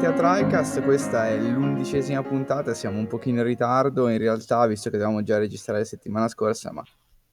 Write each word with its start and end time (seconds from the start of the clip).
Bentornati 0.00 0.06
a 0.06 0.12
TriCast, 0.42 0.82
questa 0.84 1.28
è 1.28 1.36
l'undicesima 1.36 2.22
puntata, 2.22 2.72
siamo 2.72 2.98
un 3.00 3.08
pochino 3.08 3.40
in 3.40 3.46
ritardo 3.46 4.08
in 4.08 4.18
realtà, 4.18 4.64
visto 4.68 4.90
che 4.90 4.96
dovevamo 4.96 5.24
già 5.24 5.38
registrare 5.38 5.80
la 5.80 5.84
settimana 5.84 6.28
scorsa, 6.28 6.70
ma 6.70 6.84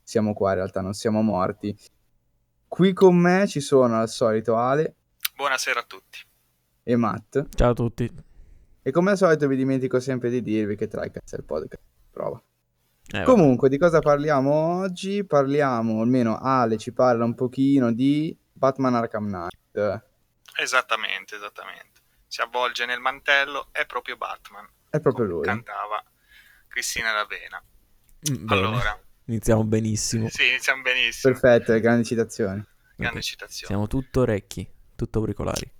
siamo 0.01 0.33
qua 0.33 0.49
in 0.49 0.55
realtà, 0.55 0.81
non 0.81 0.93
siamo 0.93 1.21
morti. 1.21 1.77
Qui 2.67 2.91
con 2.93 3.17
me 3.17 3.45
ci 3.45 3.59
sono 3.59 3.99
al 3.99 4.09
solito 4.09 4.55
Ale 4.55 4.95
Buonasera 5.35 5.79
a 5.81 5.83
tutti. 5.83 6.17
e 6.81 6.95
Matt, 6.95 7.55
Ciao 7.55 7.69
a 7.69 7.73
tutti. 7.75 8.11
e 8.81 8.91
come 8.91 9.11
al 9.11 9.17
solito 9.17 9.47
vi 9.47 9.57
dimentico 9.57 9.99
sempre 9.99 10.31
di 10.31 10.41
dirvi 10.41 10.75
che 10.75 10.87
TriCast 10.87 11.35
è 11.35 11.37
il 11.37 11.43
podcast. 11.43 11.83
Prova. 12.09 12.41
Eh. 13.13 13.21
Comunque, 13.23 13.69
di 13.69 13.77
cosa 13.77 13.99
parliamo 13.99 14.79
oggi? 14.79 15.23
Parliamo, 15.23 16.01
almeno 16.01 16.39
Ale 16.39 16.77
ci 16.77 16.91
parla 16.91 17.25
un 17.25 17.35
pochino 17.35 17.93
di 17.93 18.35
Batman 18.51 18.95
Arkham 18.95 19.27
Knight. 19.27 20.03
Esattamente, 20.57 21.35
esattamente. 21.35 21.94
Si 22.35 22.41
avvolge 22.41 22.85
nel 22.85 22.99
mantello, 22.99 23.69
è 23.71 23.85
proprio 23.85 24.17
Batman. 24.17 24.69
È 24.89 24.99
proprio 24.99 25.23
lui. 25.25 25.45
Cantava 25.45 26.03
Cristina 26.67 27.13
D'Avena. 27.13 27.63
Mm, 28.29 28.45
bene. 28.45 28.61
Allora, 28.67 28.99
Iniziamo 29.27 29.63
benissimo. 29.63 30.27
sì, 30.27 30.45
iniziamo 30.49 30.81
benissimo. 30.81 31.31
Perfetto, 31.31 31.79
grandi 31.79 32.03
citazioni. 32.03 32.61
Grande 32.97 33.19
Ok. 33.19 33.23
citazione. 33.23 33.67
Siamo 33.73 33.87
tutto 33.87 34.19
orecchi, 34.19 34.69
tutto 34.97 35.19
auricolari. 35.19 35.71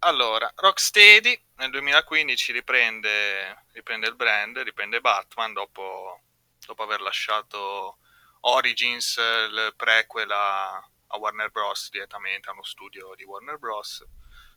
Allora, 0.00 0.52
Rocksteady 0.54 1.42
nel 1.56 1.70
2015 1.70 2.52
riprende, 2.52 3.64
riprende 3.72 4.08
il 4.08 4.14
brand, 4.14 4.58
riprende 4.58 5.00
Batman 5.00 5.54
dopo, 5.54 6.20
dopo 6.66 6.82
aver 6.82 7.00
lasciato 7.00 7.96
Origins, 8.40 9.16
il 9.16 9.72
prequel 9.74 10.30
a, 10.30 10.74
a 10.76 11.16
Warner 11.16 11.50
Bros. 11.50 11.88
direttamente 11.88 12.50
a 12.50 12.52
uno 12.52 12.62
studio 12.62 13.14
di 13.16 13.24
Warner 13.24 13.56
Bros. 13.56 14.04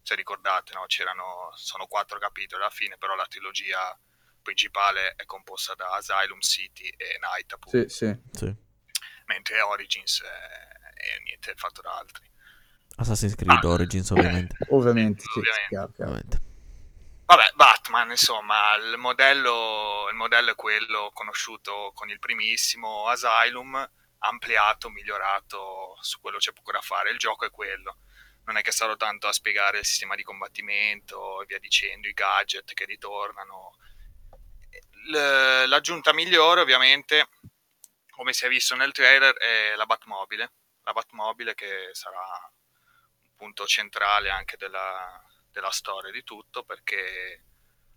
Se 0.03 0.15
ricordate, 0.15 0.73
no, 0.73 0.85
c'erano, 0.87 1.51
sono 1.55 1.85
quattro 1.87 2.17
capitoli 2.19 2.61
alla 2.61 2.71
fine, 2.71 2.97
però 2.97 3.15
la 3.15 3.25
trilogia 3.27 3.97
principale 4.41 5.13
è 5.15 5.25
composta 5.25 5.75
da 5.75 5.91
Asylum 5.91 6.39
City 6.39 6.87
e 6.97 7.17
Night, 7.21 7.53
appunto, 7.53 7.87
Sì, 7.87 7.89
sì. 7.89 8.17
Sì. 8.31 8.55
mentre 9.27 9.61
Origins 9.61 10.21
è, 10.23 10.27
è 11.17 11.19
niente, 11.23 11.53
fatto 11.55 11.81
da 11.81 11.97
altri. 11.97 12.29
Assassin's 12.95 13.35
Creed 13.35 13.63
Ah. 13.63 13.67
Origins, 13.67 14.09
ovviamente. 14.09 14.55
Ovviamente, 14.71 15.21
sì, 15.21 15.39
Ovviamente. 15.39 15.67
chiaro, 15.69 15.91
chiaro. 15.93 16.11
ovviamente. 16.11 16.49
Vabbè, 17.25 17.51
Batman, 17.55 18.09
insomma, 18.09 18.75
il 18.75 18.97
modello, 18.97 20.07
il 20.09 20.15
modello 20.15 20.51
è 20.51 20.55
quello 20.55 21.11
conosciuto 21.13 21.91
con 21.95 22.09
il 22.09 22.19
primissimo 22.19 23.07
Asylum, 23.07 23.89
ampliato, 24.19 24.89
migliorato, 24.89 25.97
su 26.01 26.19
quello 26.19 26.37
c'è 26.39 26.51
poco 26.51 26.71
da 26.73 26.81
fare. 26.81 27.11
Il 27.11 27.17
gioco 27.17 27.45
è 27.45 27.49
quello. 27.51 27.99
Non 28.51 28.59
è 28.59 28.63
che 28.63 28.73
sarò 28.73 28.97
tanto 28.97 29.27
a 29.27 29.31
spiegare 29.31 29.79
il 29.79 29.85
sistema 29.85 30.13
di 30.13 30.23
combattimento 30.23 31.41
e 31.41 31.45
via 31.45 31.57
dicendo, 31.57 32.09
i 32.09 32.13
gadget 32.13 32.73
che 32.73 32.83
ritornano. 32.83 33.75
L- 35.09 35.67
l'aggiunta 35.67 36.11
migliore, 36.13 36.59
ovviamente, 36.59 37.29
come 38.09 38.33
si 38.33 38.45
è 38.45 38.49
visto 38.49 38.75
nel 38.75 38.91
trailer, 38.91 39.33
è 39.35 39.75
la 39.75 39.85
Batmobile. 39.85 40.51
La 40.83 40.91
Batmobile 40.91 41.53
che 41.55 41.91
sarà 41.93 42.19
un 43.23 43.35
punto 43.37 43.65
centrale 43.65 44.29
anche 44.29 44.57
della, 44.57 45.23
della 45.49 45.71
storia 45.71 46.11
di 46.11 46.23
tutto 46.23 46.63
perché 46.63 47.45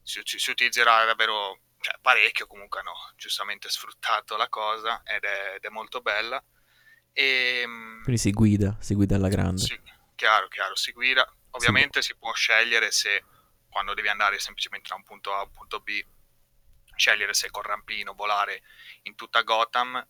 si, 0.02 0.20
si- 0.24 0.50
utilizzerà 0.50 1.05
davvero 1.05 1.58
cioè, 1.80 1.98
parecchio 2.00 2.46
comunque 2.46 2.78
hanno 2.80 2.94
giustamente 3.16 3.68
sfruttato 3.68 4.36
la 4.36 4.48
cosa 4.48 5.02
ed 5.05 5.24
è, 5.24 5.55
ed 5.57 5.64
è 5.64 5.68
molto 5.68 6.01
bella 6.01 6.42
e 7.12 7.64
mm, 7.67 8.02
Quindi 8.02 8.20
si 8.20 8.30
guida, 8.33 8.77
si 8.80 8.95
guida 8.95 9.17
alla 9.17 9.28
grande. 9.28 9.61
sì, 9.62 9.78
chiaro 10.14 10.48
chiaro 10.48 10.75
si 10.77 10.92
guida. 10.92 11.30
Ovviamente 11.51 12.02
si 12.02 12.17
può 12.17 12.33
scegliere 12.33 12.91
se 12.91 13.25
quando 13.69 13.95
devi 13.95 14.08
andare 14.08 14.39
semplicemente 14.39 14.89
da 14.89 14.97
un 14.97 15.05
punto 15.05 15.33
A 15.35 15.41
a 15.41 15.42
un 15.42 15.51
punto 15.51 15.80
B 15.80 16.05
scegliere 16.97 17.35
se 17.35 17.51
col 17.51 17.64
rampino 17.64 18.14
volare 18.14 18.63
in 19.02 19.14
tutta 19.14 19.42
Gotham. 19.42 20.07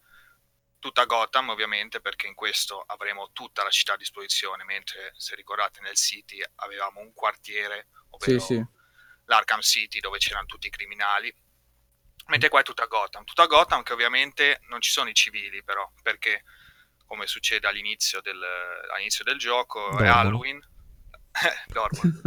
Tutta 0.79 1.07
Gotham 1.07 1.49
ovviamente 1.49 2.01
perché 2.01 2.27
in 2.27 2.35
questo 2.35 2.83
avremo 2.83 3.31
tutta 3.33 3.63
la 3.63 3.71
città 3.71 3.95
a 3.95 3.97
disposizione 3.97 4.65
mentre 4.65 5.13
se 5.17 5.35
ricordate 5.35 5.81
nel 5.81 5.97
City 5.97 6.43
avevamo 6.57 7.01
un 7.01 7.15
quartiere 7.15 7.89
ovvero 8.11 8.39
Sì, 8.39 8.55
sì. 8.55 8.65
l'Arkham 9.25 9.61
City 9.61 10.01
dove 10.01 10.19
c'erano 10.19 10.47
tutti 10.47 10.67
i 10.67 10.71
criminali. 10.71 11.35
Mentre 12.27 12.49
qua 12.49 12.61
è 12.61 12.65
tutta 12.65 12.87
Gotham. 12.87 13.25
Tutta 13.25 13.47
Gotham 13.47 13.83
che 13.83 13.95
ovviamente 13.95 14.61
non 14.69 14.81
ci 14.81 14.91
sono 14.91 15.09
i 15.09 15.15
civili 15.15 15.63
però 15.63 15.91
perché 16.03 16.45
come 17.15 17.27
succede 17.29 17.69
all'inizio 17.69 18.21
del, 18.21 18.43
all'inizio 18.93 19.23
del 19.23 19.39
gioco 19.39 19.89
è 19.91 19.93
Dormono. 19.93 20.13
Halloween 20.19 20.69
dormono 21.69 22.21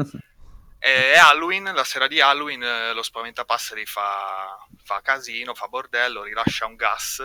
è 0.80 1.18
Halloween, 1.18 1.64
la 1.74 1.84
sera 1.84 2.08
di 2.08 2.22
Halloween 2.22 2.64
eh, 2.64 2.94
lo 2.94 3.04
spaventapasseri 3.04 3.86
fa, 3.86 4.66
fa 4.84 5.02
casino, 5.02 5.54
fa 5.54 5.68
bordello, 5.68 6.24
rilascia 6.24 6.66
un 6.66 6.76
gas, 6.76 7.20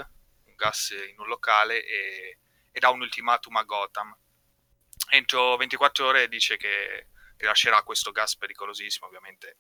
un 0.45 0.55
gas 0.57 0.91
in 0.91 1.19
un 1.21 1.29
locale 1.29 1.85
e, 1.85 2.39
e 2.73 2.81
dà 2.81 2.89
un 2.91 3.03
ultimatum 3.03 3.57
a 3.57 3.63
Gotham. 3.63 4.17
Entro 5.11 5.57
24 5.57 6.07
ore 6.07 6.29
dice 6.29 6.57
che 6.57 7.09
rilascerà 7.37 7.83
questo 7.83 8.11
gas 8.11 8.37
pericolosissimo, 8.37 9.07
ovviamente 9.07 9.59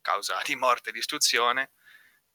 causa 0.00 0.40
di 0.44 0.54
morte 0.54 0.90
e 0.90 0.92
distruzione, 0.92 1.72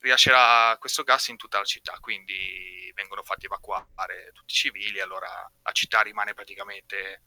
rilascerà 0.06 0.78
questo 0.78 1.04
gas 1.04 1.30
in 1.30 1.38
tutta 1.38 1.58
la 1.58 1.64
città, 1.64 1.98
quindi 2.00 2.92
vengono 2.94 3.24
fatti 3.24 3.46
evacuare 3.46 4.32
tutti 4.34 4.54
i 4.54 4.56
civili, 4.56 5.02
allora 5.02 5.28
la 5.64 5.72
città 5.72 6.02
rimane 6.02 6.36
praticamente 6.36 7.24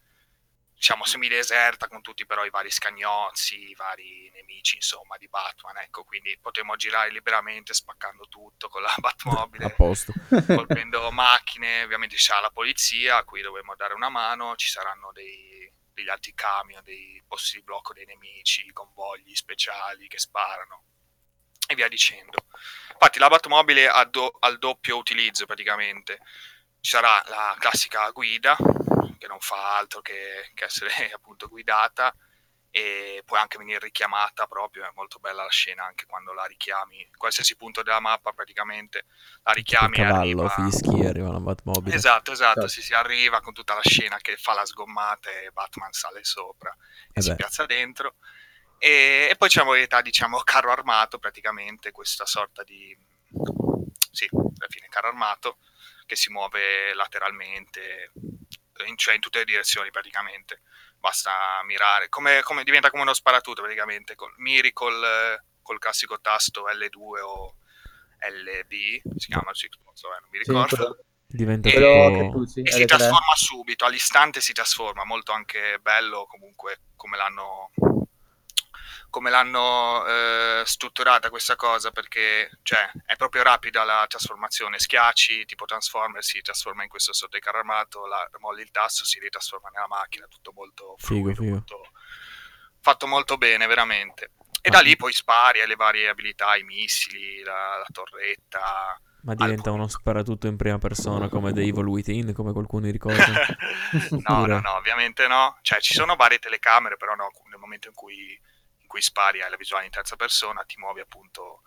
diciamo 0.75 1.05
semideserta 1.05 1.89
con 1.89 2.03
tutti 2.03 2.25
però 2.25 2.45
i 2.45 2.51
vari 2.51 2.71
scagnozzi, 2.71 3.71
i 3.71 3.75
vari 3.75 4.31
nemici 4.33 4.77
insomma 4.77 5.17
di 5.17 5.29
Batman, 5.29 5.77
ecco, 5.79 6.05
quindi 6.05 6.39
potremo 6.41 6.77
girare 6.77 7.11
liberamente 7.11 7.75
spaccando 7.75 8.29
tutto 8.29 8.69
con 8.69 8.83
la 8.83 8.95
Batmobile, 8.97 9.75
colpendo 10.47 11.11
macchine, 11.11 11.83
ovviamente 11.83 12.17
ci 12.17 12.23
sarà 12.23 12.43
la 12.43 12.51
polizia 12.51 13.17
a 13.17 13.25
cui 13.25 13.43
dovremo 13.43 13.75
dare 13.75 13.95
una 13.95 14.09
mano, 14.09 14.55
ci 14.55 14.69
saranno 14.69 15.11
dei, 15.13 15.69
degli 15.93 16.09
altri 16.09 16.33
camion, 16.33 16.85
dei 16.85 17.21
posti 17.27 17.57
di 17.57 17.65
blocco 17.65 17.93
dei 17.93 18.05
nemici, 18.05 18.71
convogli 18.73 19.35
speciali 19.35 20.07
che 20.07 20.21
sparano 20.21 20.85
e 21.69 21.75
via 21.75 21.89
dicendo. 21.89 22.47
Infatti 22.93 23.19
la 23.19 23.29
Batmobile 23.29 23.89
ha 23.89 24.05
do- 24.07 24.37
al 24.41 24.59
doppio 24.59 24.97
utilizzo 24.97 25.47
praticamente. 25.47 26.19
Ci 26.81 26.91
sarà 26.91 27.23
la 27.29 27.55
classica 27.59 28.11
guida 28.11 28.57
che 29.19 29.27
non 29.27 29.41
fa 29.41 29.77
altro 29.77 30.01
che, 30.01 30.51
che 30.55 30.65
essere 30.65 30.91
appunto 31.13 31.49
guidata 31.49 32.15
e 32.71 33.23
puoi 33.25 33.41
anche 33.41 33.59
venire 33.59 33.79
richiamata 33.81 34.47
proprio, 34.47 34.85
è 34.85 34.91
molto 34.95 35.19
bella 35.19 35.43
la 35.43 35.51
scena 35.51 35.85
anche 35.85 36.07
quando 36.07 36.33
la 36.33 36.45
richiami, 36.45 37.09
qualsiasi 37.17 37.57
punto 37.57 37.83
della 37.83 38.01
mappa 38.01 38.33
praticamente 38.33 39.07
la 39.43 39.53
Il 39.81 39.89
richiami 39.89 39.99
e 39.99 40.03
cavallo, 40.03 40.47
arriva. 40.47 40.51
fischi, 40.51 41.05
arriva 41.05 41.33
la 41.33 41.41
Batmobile. 41.41 41.97
Esatto, 41.97 42.33
esatto, 42.33 42.67
Certo. 42.67 42.69
si, 42.69 42.83
si 42.83 42.93
arriva 42.95 43.41
con 43.41 43.55
tutta 43.55 43.75
la 43.75 43.81
scena 43.83 44.19
che 44.19 44.37
fa 44.37 44.53
la 44.55 44.67
sgommata 44.67 45.31
e 45.31 45.51
Batman 45.53 45.93
sale 45.93 46.23
sopra 46.23 46.75
e 47.13 47.21
Eh 47.21 47.23
si 47.23 47.33
beh. 47.33 47.35
piazza 47.35 47.65
dentro. 47.67 48.17
E, 48.79 49.29
e 49.31 49.37
poi 49.37 49.49
c'è 49.49 49.59
la 49.61 49.65
modalità, 49.67 50.01
diciamo, 50.01 50.39
carro 50.45 50.71
armato, 50.71 51.19
praticamente 51.19 51.91
questa 51.91 52.27
sorta 52.27 52.63
di... 52.63 52.97
Sì, 54.11 54.29
alla 54.33 54.67
fine 54.69 54.89
carro 54.89 55.09
armato 55.09 55.59
che 56.07 56.17
si 56.17 56.31
muove 56.31 56.95
lateralmente, 56.95 58.13
in, 58.87 58.97
cioè 58.97 59.15
in 59.15 59.21
tutte 59.21 59.39
le 59.39 59.45
direzioni 59.45 59.91
praticamente. 59.91 60.63
Basta 60.99 61.61
mirare, 61.65 62.09
come, 62.09 62.43
come- 62.43 62.65
diventa 62.65 62.91
come 62.91 63.03
uno 63.03 63.15
sparatutto 63.15 63.63
praticamente, 63.63 64.15
col, 64.17 64.33
miri 64.39 64.73
col, 64.73 65.39
col 65.63 65.79
classico 65.79 66.21
tasto 66.21 66.65
L2 66.67 67.21
o 67.21 67.57
LB, 68.21 69.17
si 69.17 69.27
chiama 69.29 69.53
Xbox, 69.53 70.01
vabbè, 70.03 70.21
non 70.21 70.29
mi 70.31 70.39
Sì, 70.43 70.51
ricordo 70.51 70.77
quello- 70.77 71.03
Diventa 71.31 71.69
E- 71.69 72.31
tu 72.33 72.45
sì, 72.47 72.63
e 72.63 72.71
si 72.73 72.83
L3. 72.83 72.87
trasforma 72.87 73.35
subito, 73.37 73.85
all'istante 73.85 74.41
si 74.41 74.55
trasforma, 74.55 75.05
molto 75.05 75.33
anche 75.33 75.79
bello 75.79 76.25
comunque 76.27 76.81
come 76.97 77.19
l'hanno, 77.19 77.71
come 79.19 79.31
l'hanno 79.31 80.07
eh, 80.07 80.63
strutturata 80.65 81.29
questa 81.29 81.57
cosa 81.57 81.91
perché 81.91 82.51
cioè, 82.63 82.89
è 83.05 83.17
proprio 83.17 83.43
rapida 83.43 83.83
la 83.83 84.05
trasformazione, 84.09 84.79
schiacci 84.79 85.45
tipo 85.45 85.65
Transformer 85.65 86.23
si 86.23 86.41
trasforma 86.41 86.85
in 86.85 86.89
questo 86.89 87.13
sotto 87.13 87.35
il 87.35 87.43
carro 87.43 87.59
armato, 87.59 88.07
la, 88.07 88.25
molli 88.39 88.63
il 88.63 88.71
tasto 88.71 89.05
si 89.05 89.19
ritrasforma 89.19 89.71
nella 89.71 89.89
macchina, 89.89 90.27
tutto 90.29 90.53
molto 90.55 90.95
Figo, 90.99 91.35
figo. 91.35 91.51
molto- 91.51 91.91
fatto 92.81 93.07
molto 93.09 93.37
bene 93.39 93.67
veramente. 93.67 94.31
E 94.63 94.69
Ah. 94.69 94.71
da 94.71 94.81
lì 94.83 94.95
poi 94.95 95.13
spari 95.13 95.63
alle 95.63 95.75
varie 95.75 96.09
abilità, 96.09 96.55
i 96.55 96.63
missili, 96.63 97.43
la, 97.43 97.77
la 97.79 97.87
torretta, 97.93 99.01
Ma 99.23 99.35
diventa 99.35 99.73
uno 99.73 99.89
sparatutto 99.89 100.47
in 100.47 100.57
prima 100.57 100.79
persona 100.79 101.29
come 101.29 101.53
The 101.53 101.63
Evil 101.63 101.87
Within, 101.87 102.33
come 102.35 102.53
qualcuno 102.53 102.89
ricorda. 102.89 103.25
no, 104.29 104.47
no, 104.47 104.61
no, 104.61 104.75
ovviamente 104.77 105.27
no. 105.27 105.59
Cioè, 105.63 105.81
ci 105.81 105.93
sono 105.95 106.15
varie 106.15 106.39
telecamere, 106.39 106.97
però 106.97 107.17
no, 107.17 107.31
nel 107.51 107.59
momento 107.59 107.89
in 107.89 107.95
cui, 107.95 108.41
cui 108.89 109.01
spari 109.01 109.41
hai 109.41 109.51
la 109.51 109.57
visuale 109.57 109.85
in 109.85 109.93
terza 109.93 110.17
persona, 110.17 110.65
ti 110.65 110.77
muovi 110.79 110.99
appunto 111.01 111.63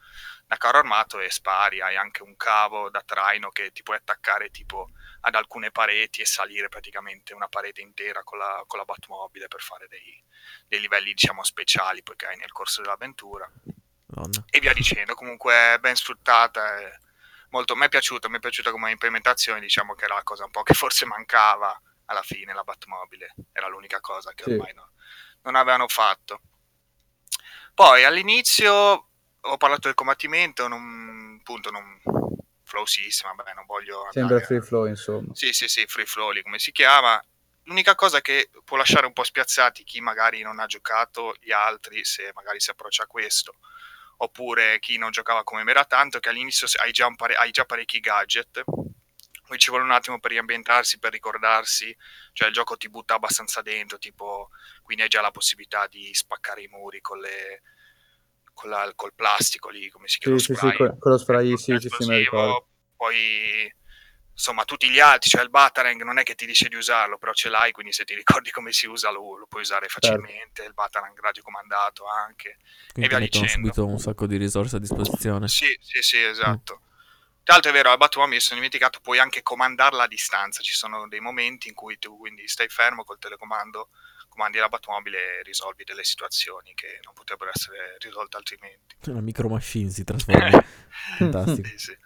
da 0.46 0.58
carro 0.58 0.80
armato 0.80 1.20
e 1.22 1.32
spari, 1.32 1.80
hai 1.80 1.96
anche 1.96 2.24
un 2.24 2.36
cavo 2.36 2.90
da 2.90 3.02
traino 3.02 3.50
che 3.52 3.72
ti 3.72 3.84
puoi 3.84 3.96
attaccare 3.96 4.50
tipo 4.52 4.90
ad 5.22 5.36
alcune 5.36 5.72
pareti 5.72 6.20
e 6.20 6.26
salire 6.26 6.68
praticamente 6.68 7.34
una 7.34 7.48
parete 7.48 7.80
intera 7.80 8.24
con 8.24 8.38
la, 8.38 8.62
con 8.68 8.78
la 8.80 8.84
Batmobile 8.86 9.48
per 9.48 9.62
fare 9.62 9.88
dei, 9.88 10.22
dei 10.68 10.82
livelli 10.82 11.14
diciamo 11.14 11.44
speciali 11.44 12.04
poi 12.04 12.18
che 12.18 12.26
hai 12.26 12.36
nel 12.38 12.52
corso 12.52 12.82
dell'avventura 12.82 13.50
Madonna. 14.08 14.44
e 14.50 14.60
via 14.60 14.74
dicendo. 14.74 15.14
Comunque 15.16 15.78
ben 15.80 15.96
sfruttata. 15.96 16.80
e 16.80 17.00
Molto, 17.52 17.76
mi 17.76 17.86
è 17.86 17.90
piaciuta, 17.90 18.30
mi 18.30 18.38
è 18.38 18.40
piaciuta 18.40 18.72
come 18.72 18.92
implementazione, 18.92 19.60
diciamo 19.60 19.94
che 19.94 20.06
era 20.06 20.16
la 20.16 20.24
cosa 20.24 20.46
un 20.46 20.52
po' 20.52 20.64
che 20.64 20.74
forse 20.74 21.06
mancava 21.06 21.80
alla 22.06 22.24
fine, 22.24 22.54
la 22.54 22.64
Batmobile. 22.64 23.34
Era 23.54 23.68
l'unica 23.68 24.00
cosa 24.00 24.34
che 24.34 24.44
Sì. 24.44 24.52
ormai 24.52 24.74
no- 24.74 24.92
non 25.44 25.56
avevano 25.56 25.88
fatto. 25.88 26.42
Poi 27.74 28.04
all'inizio 28.04 28.74
ho 29.42 29.58
parlato 29.58 29.88
del 29.88 29.96
combattimento, 29.96 30.68
non, 30.68 31.38
appunto 31.40 31.72
non 31.72 32.00
flowsissima, 32.64 33.34
vabbè, 33.34 33.54
non 33.54 33.66
voglio 33.66 34.08
Sembra 34.12 34.36
andare 34.38 34.46
free 34.46 34.62
flow, 34.62 34.86
insomma. 34.86 35.34
sì, 35.34 35.52
sì, 35.52 35.68
sì, 35.68 35.86
free 35.88 36.06
flow 36.06 36.32
lì, 36.32 36.42
come 36.42 36.60
si 36.60 36.72
chiama. 36.72 37.22
L'unica 37.64 37.96
cosa 37.96 38.22
che 38.22 38.50
può 38.64 38.78
lasciare 38.78 39.06
un 39.06 39.14
po' 39.14 39.24
spiazzati 39.24 39.84
chi 39.84 40.02
magari 40.02 40.42
non 40.42 40.60
ha 40.60 40.66
giocato 40.66 41.36
gli 41.40 41.52
altri, 41.52 42.04
se 42.04 42.32
magari 42.34 42.60
si 42.60 42.70
approccia 42.72 43.04
a 43.04 43.08
questo, 43.08 43.56
oppure 44.18 44.80
chi 44.80 44.98
non 44.98 45.12
giocava 45.12 45.44
come 45.44 45.64
me 45.64 45.72
era 45.72 45.86
tanto, 45.86 46.20
che 46.20 46.30
all'inizio 46.30 46.68
hai 46.82 46.92
già, 46.92 47.10
pare- 47.16 47.36
hai 47.36 47.52
già 47.52 47.66
parecchi 47.66 48.00
gadget, 48.00 48.64
poi 49.52 49.60
ci 49.60 49.70
vuole 49.70 49.84
un 49.84 49.92
attimo 49.92 50.18
per 50.18 50.32
riambientarsi, 50.32 50.98
per 50.98 51.12
ricordarsi, 51.12 51.94
cioè 52.32 52.48
il 52.48 52.54
gioco 52.54 52.78
ti 52.78 52.88
butta 52.88 53.16
abbastanza 53.16 53.62
dentro, 53.62 53.98
tipo, 53.98 54.50
quindi 54.82 55.04
hai 55.04 55.10
già 55.10 55.20
la 55.20 55.32
possibilità 55.32 55.88
di 55.88 56.10
spaccare 56.14 56.62
i 56.62 56.68
muri 56.68 57.02
con 57.02 57.20
le... 57.20 57.62
con 58.54 58.70
la- 58.70 58.94
col 58.96 59.14
plastico 59.14 59.68
lì, 59.68 59.90
come 59.90 60.08
si 60.08 60.20
chiama? 60.20 60.38
Sì, 60.38 60.46
sì, 60.46 60.54
sì, 60.54 60.60
spray 60.60 60.78
con, 60.78 60.98
con 61.00 61.12
lo 61.12 61.18
spray, 61.18 61.48
ecco, 61.50 61.58
sì, 61.58 61.80
sì, 61.80 61.90
sì, 61.90 62.30
poi 62.96 63.74
insomma 64.32 64.64
tutti 64.64 64.90
gli 64.90 65.02
altri, 65.02 65.30
cioè 65.30 65.44
il 65.44 65.50
Batarang 65.50 66.02
non 66.04 66.18
è 66.18 66.24
che 66.24 66.36
ti 66.36 66.46
dice 66.46 66.70
di 66.70 66.78
usarlo, 66.78 67.18
però 67.18 67.34
ce 67.34 67.50
l'hai, 67.50 67.74
quindi 67.74 67.92
se 67.92 68.06
ti 68.06 68.16
ricordi 68.16 68.52
come 68.56 68.72
si 68.72 68.88
usa 68.88 69.10
lo, 69.12 69.36
lo 69.38 69.48
puoi 69.48 69.64
usare 69.64 69.90
Certo. 69.90 70.08
facilmente, 70.08 70.64
il 70.64 70.74
Batarang 70.74 71.20
radiocomandato 71.20 72.06
anche. 72.08 72.56
Quindi 72.94 73.10
via 73.10 73.18
ti 73.18 73.24
mettono 73.24 73.44
dicendo. 73.44 73.68
subito 73.68 73.86
un 73.86 74.00
sacco 74.00 74.26
di 74.28 74.38
risorse 74.38 74.78
a 74.78 74.80
disposizione. 74.80 75.50
Sì, 75.50 75.78
sì, 75.82 76.02
sì, 76.02 76.24
esatto. 76.24 76.84
Tra 77.44 77.54
l'altro 77.54 77.72
è 77.72 77.74
vero, 77.74 77.90
al 77.90 77.98
Batmobile 77.98 78.36
mi 78.36 78.42
sono 78.42 78.56
dimenticato, 78.56 79.00
puoi 79.00 79.20
anche 79.20 79.42
comandarla 79.42 80.04
a 80.04 80.08
distanza, 80.08 80.62
ci 80.62 80.74
sono 80.74 81.08
dei 81.08 81.20
momenti 81.20 81.68
in 81.68 81.74
cui 81.74 81.98
tu 81.98 82.18
quindi 82.18 82.48
stai 82.48 82.68
fermo 82.70 83.04
col 83.04 83.18
telecomando, 83.18 83.90
comandi 84.30 84.60
la 84.60 84.70
Batmobile 84.70 85.40
e 85.40 85.44
risolvi 85.44 85.84
delle 85.84 86.04
situazioni 86.04 86.74
che 86.76 87.00
non 87.04 87.14
potrebbero 87.14 87.52
essere 87.54 87.98
risolte 88.00 88.38
altrimenti. 88.38 88.96
Una 89.08 89.22
micro 89.22 89.50
machine 89.50 89.90
si 89.90 90.04
trasforma. 90.04 90.64
Fantastico. 91.18 91.68
Sì, 91.68 91.78
sì. 91.78 91.98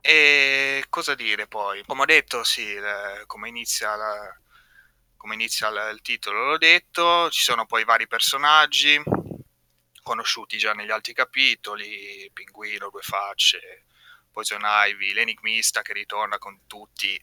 E 0.00 0.84
cosa 0.88 1.14
dire 1.14 1.46
poi? 1.46 1.84
Come 1.84 2.02
ho 2.02 2.06
detto, 2.06 2.42
sì, 2.44 2.76
come 3.26 3.48
inizia, 3.48 3.94
la- 3.96 4.36
come 5.16 5.34
inizia 5.34 5.68
il, 5.68 5.90
il 5.94 6.02
titolo 6.02 6.44
l'ho 6.50 6.58
detto, 6.58 7.30
ci 7.30 7.42
sono 7.42 7.66
poi 7.66 7.84
vari 7.84 8.06
personaggi 8.08 9.00
conosciuti 10.02 10.58
già 10.58 10.72
negli 10.72 10.90
altri 10.90 11.12
capitoli, 11.12 12.28
Pinguino, 12.32 12.90
Due 12.90 13.02
Facce, 13.02 13.84
Poison 14.32 14.62
Ivy, 14.64 15.12
l'enigmista 15.12 15.82
che 15.82 15.92
ritorna 15.92 16.38
con 16.38 16.60
tutti, 16.66 17.20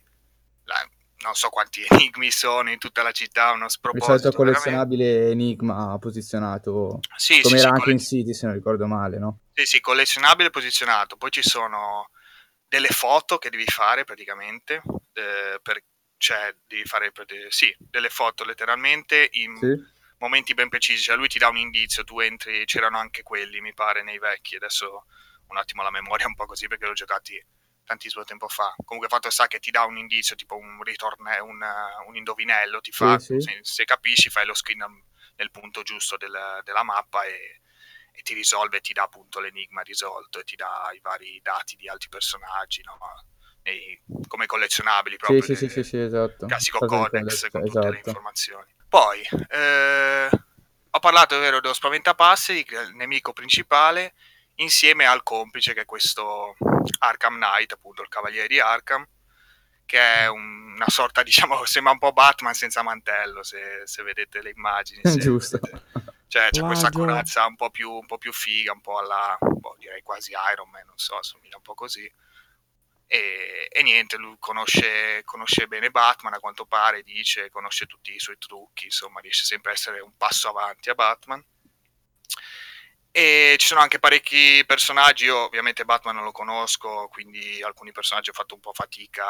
la- 0.64 0.88
non 1.22 1.34
so 1.34 1.48
quanti 1.50 1.82
enigmi 1.90 2.30
sono 2.30 2.70
in 2.70 2.78
tutta 2.78 3.02
la 3.02 3.12
città, 3.12 3.50
uno 3.52 3.64
Il 3.64 3.70
sproposito. 3.70 4.06
solito 4.06 4.28
veramente. 4.30 4.70
collezionabile 4.70 5.30
Enigma 5.30 5.98
posizionato 5.98 7.00
Sì, 7.16 7.42
come 7.42 7.56
sì, 7.56 7.58
era 7.58 7.68
sì, 7.68 7.74
anche 7.74 7.90
in 7.90 7.96
colle- 7.96 7.98
City, 7.98 8.32
se 8.34 8.46
non 8.46 8.54
ricordo 8.54 8.86
male, 8.86 9.18
no? 9.18 9.38
Sì, 9.52 9.66
sì, 9.66 9.80
collezionabile 9.80 10.50
posizionato. 10.50 11.16
Poi 11.16 11.30
ci 11.30 11.42
sono 11.42 12.10
delle 12.68 12.88
foto 12.88 13.38
che 13.38 13.50
devi 13.50 13.64
fare 13.66 14.04
praticamente, 14.04 14.80
eh, 15.12 15.58
per- 15.60 15.82
cioè 16.16 16.54
devi 16.66 16.84
fare 16.84 17.10
sì, 17.48 17.74
delle 17.78 18.10
foto 18.10 18.44
letteralmente 18.44 19.28
in 19.32 19.56
Sì? 19.56 19.74
momenti 20.18 20.54
ben 20.54 20.68
precisi. 20.68 21.02
Cioè 21.02 21.16
lui 21.16 21.28
ti 21.28 21.38
dà 21.38 21.48
un 21.48 21.56
indizio, 21.56 22.04
tu 22.04 22.20
entri, 22.20 22.64
c'erano 22.64 22.98
anche 22.98 23.22
quelli, 23.22 23.60
mi 23.60 23.74
pare, 23.74 24.02
nei 24.02 24.18
vecchi. 24.18 24.54
Adesso 24.56 25.04
un 25.48 25.56
attimo 25.56 25.82
la 25.82 25.90
memoria 25.90 26.26
così 26.50 26.66
perché 26.66 26.86
l'ho 26.86 26.92
giocati 26.94 27.40
tantissimo 27.84 28.24
tempo 28.24 28.48
fa. 28.48 28.74
Comunque 28.84 29.08
fatto 29.08 29.30
sta 29.30 29.46
che 29.46 29.60
ti 29.60 29.70
dà 29.70 29.84
un 29.84 29.96
indizio, 29.96 30.34
tipo 30.34 30.56
un 30.56 30.82
ritorno, 30.82 31.30
un, 31.44 31.60
uh, 31.60 32.08
un 32.08 32.16
indovinello, 32.16 32.80
ti 32.80 32.90
fa, 32.90 33.18
sì. 33.18 33.40
Se, 33.40 33.60
se 33.62 33.84
capisci 33.84 34.30
fai 34.30 34.46
lo 34.46 34.54
screen 34.54 34.84
nel 35.36 35.50
punto 35.50 35.82
giusto 35.82 36.16
del- 36.16 36.60
della 36.64 36.82
mappa 36.82 37.22
e, 37.24 37.60
e 38.12 38.22
ti 38.22 38.34
risolve, 38.34 38.80
ti 38.80 38.92
dà 38.92 39.04
appunto 39.04 39.40
l'enigma 39.40 39.82
risolto 39.82 40.40
e 40.40 40.44
ti 40.44 40.56
dà 40.56 40.90
i 40.92 41.00
vari 41.00 41.40
dati 41.42 41.76
di 41.76 41.88
altri 41.88 42.08
personaggi, 42.08 42.82
no? 42.82 42.98
E- 43.62 44.02
come 44.26 44.46
collezionabili 44.46 45.14
Sì, 45.14 45.20
proprio. 45.20 45.42
sì, 45.42 45.54
sì, 45.54 45.68
sì, 45.68 45.82
sì, 45.82 45.98
esatto. 45.98 46.46
classico 46.46 46.78
codex 46.80 47.48
con 47.50 47.64
tutte 47.64 47.80
le 47.80 47.88
esatto. 47.88 48.08
informazioni. 48.08 48.74
Poi 48.88 49.20
eh, 49.50 50.28
ho 50.90 50.98
parlato 50.98 51.36
è 51.36 51.40
vero 51.40 51.60
dello 51.60 51.74
spaventapasseri, 51.74 52.66
il 52.68 52.94
nemico 52.94 53.32
principale, 53.32 54.14
insieme 54.60 55.06
al 55.06 55.22
complice 55.22 55.74
che 55.74 55.82
è 55.82 55.84
questo 55.84 56.56
Arkham 57.00 57.34
Knight, 57.36 57.72
appunto 57.72 58.02
il 58.02 58.08
cavaliere 58.08 58.48
di 58.48 58.60
Arkham, 58.60 59.06
che 59.86 59.98
è 59.98 60.28
un- 60.28 60.74
una 60.74 60.88
sorta, 60.88 61.22
diciamo, 61.24 61.64
sembra 61.64 61.92
un 61.92 61.98
po' 61.98 62.12
Batman 62.12 62.54
senza 62.54 62.82
mantello, 62.82 63.42
se, 63.42 63.82
se 63.84 64.02
vedete 64.02 64.42
le 64.42 64.50
immagini. 64.50 65.00
se 65.04 65.18
Giusto. 65.18 65.58
vedete. 65.60 66.18
Cioè, 66.30 66.48
c'è 66.50 66.60
questa 66.62 66.90
Plagio. 66.90 66.98
corazza 67.06 67.44
un 67.46 67.56
po' 67.56 67.70
più, 67.70 67.90
un 67.90 68.06
po' 68.06 68.16
più 68.16 68.32
figa, 68.32 68.72
un 68.72 68.80
po' 68.80 68.98
alla, 68.98 69.36
boh, 69.40 69.74
direi 69.78 70.00
quasi 70.02 70.32
Iron 70.52 70.70
Man, 70.70 70.86
non 70.86 70.96
so, 70.96 71.16
assomiglia 71.18 71.56
un 71.56 71.62
po' 71.62 71.74
così. 71.74 72.08
E, 73.08 73.66
e 73.68 73.82
niente, 73.82 74.16
lui 74.16 74.36
conosce, 74.38 75.22
conosce 75.24 75.66
bene 75.66 75.90
Batman, 75.90 76.34
a 76.34 76.38
quanto 76.38 76.66
pare, 76.66 77.02
dice, 77.02 77.50
conosce 77.50 77.86
tutti 77.86 78.14
i 78.14 78.20
suoi 78.20 78.38
trucchi, 78.38 78.84
insomma, 78.84 79.18
riesce 79.18 79.44
sempre 79.44 79.72
a 79.72 79.74
essere 79.74 79.98
un 79.98 80.16
passo 80.16 80.48
avanti 80.48 80.88
a 80.90 80.94
Batman. 80.94 81.44
E 83.12 83.56
ci 83.58 83.66
sono 83.66 83.80
anche 83.80 83.98
parecchi 83.98 84.62
personaggi, 84.66 85.24
io 85.24 85.44
ovviamente 85.44 85.84
Batman 85.84 86.14
non 86.14 86.24
lo 86.24 86.32
conosco, 86.32 87.08
quindi 87.08 87.60
alcuni 87.62 87.90
personaggi 87.92 88.30
ho 88.30 88.34
fatto 88.34 88.54
un 88.54 88.60
po' 88.60 88.72
fatica, 88.72 89.24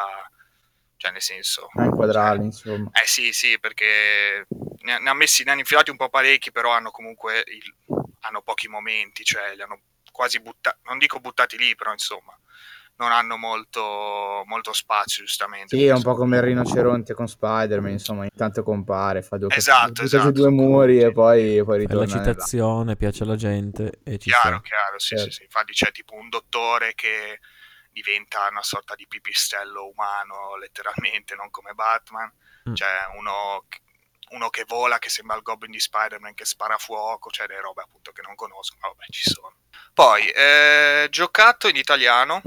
cioè 0.97 1.11
nel 1.11 1.21
senso... 1.21 1.67
A 1.75 1.85
inquadrarli, 1.85 2.51
cioè, 2.51 2.73
insomma. 2.73 2.89
eh 2.93 3.07
sì, 3.07 3.33
sì, 3.33 3.57
perché 3.59 4.45
ne, 4.81 4.99
ne 4.99 5.09
ha 5.09 5.13
messi, 5.13 5.43
ne 5.43 5.51
hanno 5.51 5.59
infilati 5.61 5.89
un 5.89 5.97
po' 5.97 6.09
parecchi, 6.09 6.51
però 6.51 6.71
hanno 6.71 6.91
comunque 6.91 7.43
il- 7.47 7.75
hanno 8.21 8.41
pochi 8.43 8.67
momenti, 8.67 9.23
cioè 9.23 9.55
li 9.55 9.61
hanno 9.63 9.81
quasi 10.11 10.39
buttati, 10.39 10.77
non 10.83 10.99
dico 10.99 11.19
buttati 11.19 11.57
lì, 11.57 11.75
però 11.75 11.91
insomma, 11.91 12.37
non 13.01 13.11
hanno 13.11 13.35
molto, 13.37 14.43
molto 14.45 14.73
spazio, 14.73 15.23
giustamente. 15.23 15.75
Sì, 15.75 15.85
è 15.85 15.91
un 15.93 16.01
po' 16.03 16.13
come 16.15 16.37
il 16.37 16.43
rinoceronte 16.43 17.13
con 17.15 17.27
Spider-Man, 17.27 17.91
insomma, 17.91 18.23
intanto 18.25 18.61
compare, 18.63 19.21
fa 19.23 19.37
due, 19.37 19.49
Esatto, 19.55 20.03
esatto. 20.03 20.31
due 20.31 20.49
muri 20.49 20.99
e 20.99 21.11
poi, 21.11 21.55
poi 21.63 21.65
Fai 21.65 21.65
la 21.65 21.75
ritorna 21.77 22.05
nella- 22.15 22.31
citazione, 22.33 22.95
piace 22.95 23.23
alla 23.23 23.35
gente 23.35 23.99
e 24.03 24.17
ci 24.19 24.29
Chiaro, 24.29 24.57
sta. 24.57 24.61
chiaro, 24.61 24.99
sì, 24.99 25.15
Certo. 25.15 25.23
sì, 25.23 25.31
sì. 25.37 25.43
Infatti 25.43 25.73
c'è 25.73 25.91
tipo 25.91 26.13
un 26.15 26.29
dottore 26.29 26.93
che 26.93 27.39
diventa 27.91 28.47
una 28.49 28.63
sorta 28.63 28.93
di 28.95 29.05
pipistrello 29.07 29.87
umano, 29.87 30.55
letteralmente, 30.57 31.35
non 31.35 31.49
come 31.49 31.73
Batman. 31.73 32.31
Mm. 32.69 32.73
C'è 32.73 32.87
uno, 33.17 33.65
che- 33.67 33.79
uno 34.29 34.49
che 34.49 34.63
vola, 34.67 34.99
che 34.99 35.09
sembra 35.09 35.35
il 35.35 35.41
Goblin 35.41 35.71
di 35.71 35.79
Spider-Man, 35.79 36.35
che 36.35 36.45
spara 36.45 36.77
fuoco, 36.77 37.29
cioè 37.31 37.47
delle 37.47 37.61
robe 37.61 37.81
appunto 37.81 38.11
che 38.11 38.21
non 38.21 38.35
conosco, 38.35 38.75
ma 38.79 38.87
vabbè, 38.89 39.05
ci 39.09 39.29
sono. 39.29 39.55
Poi, 39.93 40.29
eh, 40.29 41.07
giocato 41.09 41.67
in 41.67 41.75
italiano, 41.75 42.41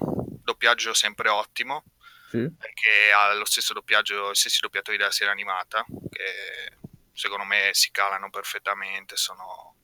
doppiaggio 0.64 0.94
sempre 0.94 1.28
ottimo, 1.28 1.84
Sì? 2.30 2.50
perché 2.56 3.12
ha 3.14 3.34
lo 3.34 3.44
stesso 3.44 3.74
doppiaggio, 3.74 4.30
gli 4.30 4.34
stessi 4.34 4.60
doppiatori 4.60 4.96
della 4.96 5.10
serie 5.10 5.32
animata, 5.32 5.84
che 6.10 6.78
secondo 7.12 7.44
me 7.44 7.70
si 7.72 7.90
calano 7.90 8.30
perfettamente, 8.30 9.16
sono... 9.16 9.76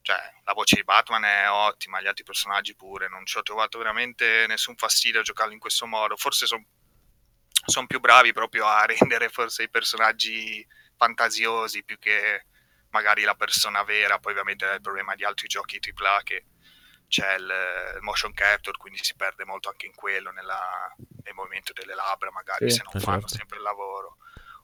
Cioè, 0.00 0.16
la 0.44 0.52
voce 0.52 0.76
di 0.76 0.84
Batman 0.84 1.24
è 1.24 1.48
ottima, 1.48 2.00
gli 2.02 2.06
altri 2.06 2.24
personaggi 2.24 2.74
pure, 2.74 3.08
non 3.08 3.24
ci 3.24 3.38
ho 3.38 3.42
trovato 3.42 3.78
veramente 3.78 4.44
nessun 4.46 4.76
fastidio 4.76 5.20
a 5.20 5.22
giocarlo 5.22 5.54
in 5.54 5.58
questo 5.58 5.86
modo, 5.86 6.14
forse 6.16 6.46
sono 6.46 7.86
più 7.86 8.00
bravi 8.00 8.32
proprio 8.34 8.66
a 8.66 8.84
rendere 8.84 9.30
forse 9.30 9.62
i 9.62 9.70
personaggi 9.70 10.66
fantasiosi 10.96 11.84
più 11.84 11.98
che 11.98 12.44
magari 12.90 13.22
la 13.22 13.34
persona 13.34 13.82
vera, 13.82 14.18
poi 14.18 14.32
ovviamente 14.32 14.70
è 14.70 14.74
il 14.74 14.82
problema 14.82 15.14
di 15.14 15.24
altri 15.24 15.46
giochi 15.48 15.80
AAA 15.80 16.22
che 16.22 16.44
c'è 17.08 17.34
il, 17.34 17.52
il 17.96 18.02
motion 18.02 18.32
capture, 18.32 18.76
quindi 18.76 19.02
si 19.02 19.14
perde 19.14 19.44
molto 19.44 19.68
anche 19.68 19.86
in 19.86 19.94
quello, 19.94 20.30
nella, 20.30 20.94
nel 21.22 21.34
movimento 21.34 21.72
delle 21.72 21.94
labbra, 21.94 22.30
magari 22.30 22.70
Sì, 22.70 22.76
se 22.76 22.82
non 22.84 22.96
eh, 22.96 23.00
fanno 23.00 23.20
certo. 23.20 23.36
sempre 23.36 23.56
il 23.58 23.62
lavoro. 23.62 24.16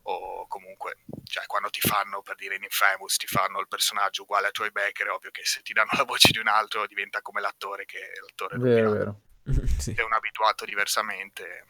O 0.04 0.46
comunque, 0.46 0.98
cioè, 1.24 1.46
quando 1.46 1.68
ti 1.68 1.80
fanno 1.80 2.22
per 2.22 2.34
dire 2.36 2.56
in 2.56 2.62
Infamous, 2.62 3.16
ti 3.16 3.26
fanno 3.26 3.60
il 3.60 3.68
personaggio 3.68 4.22
uguale 4.22 4.48
a 4.48 4.50
Troy 4.50 4.70
Baker, 4.70 5.08
è 5.08 5.10
ovvio 5.10 5.30
che 5.30 5.44
se 5.44 5.60
ti 5.62 5.72
danno 5.72 5.90
la 5.92 6.04
voce 6.04 6.30
di 6.32 6.38
un 6.38 6.48
altro 6.48 6.86
diventa 6.86 7.20
come 7.20 7.40
l'attore 7.40 7.84
che 7.84 7.98
è 7.98 8.18
l'attore 8.20 8.56
Vero, 8.56 8.90
vero. 8.90 9.20
sì. 9.78 9.92
È 9.92 10.02
un 10.02 10.12
abituato 10.12 10.64
diversamente 10.64 11.66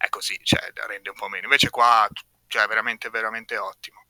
è 0.00 0.08
così, 0.08 0.38
cioè, 0.42 0.72
rende 0.86 1.10
un 1.10 1.14
po' 1.14 1.28
meno. 1.28 1.44
Invece 1.44 1.68
qua, 1.68 2.08
cioè, 2.46 2.62
è 2.62 2.66
veramente, 2.66 3.10
veramente 3.10 3.58
ottimo. 3.58 4.06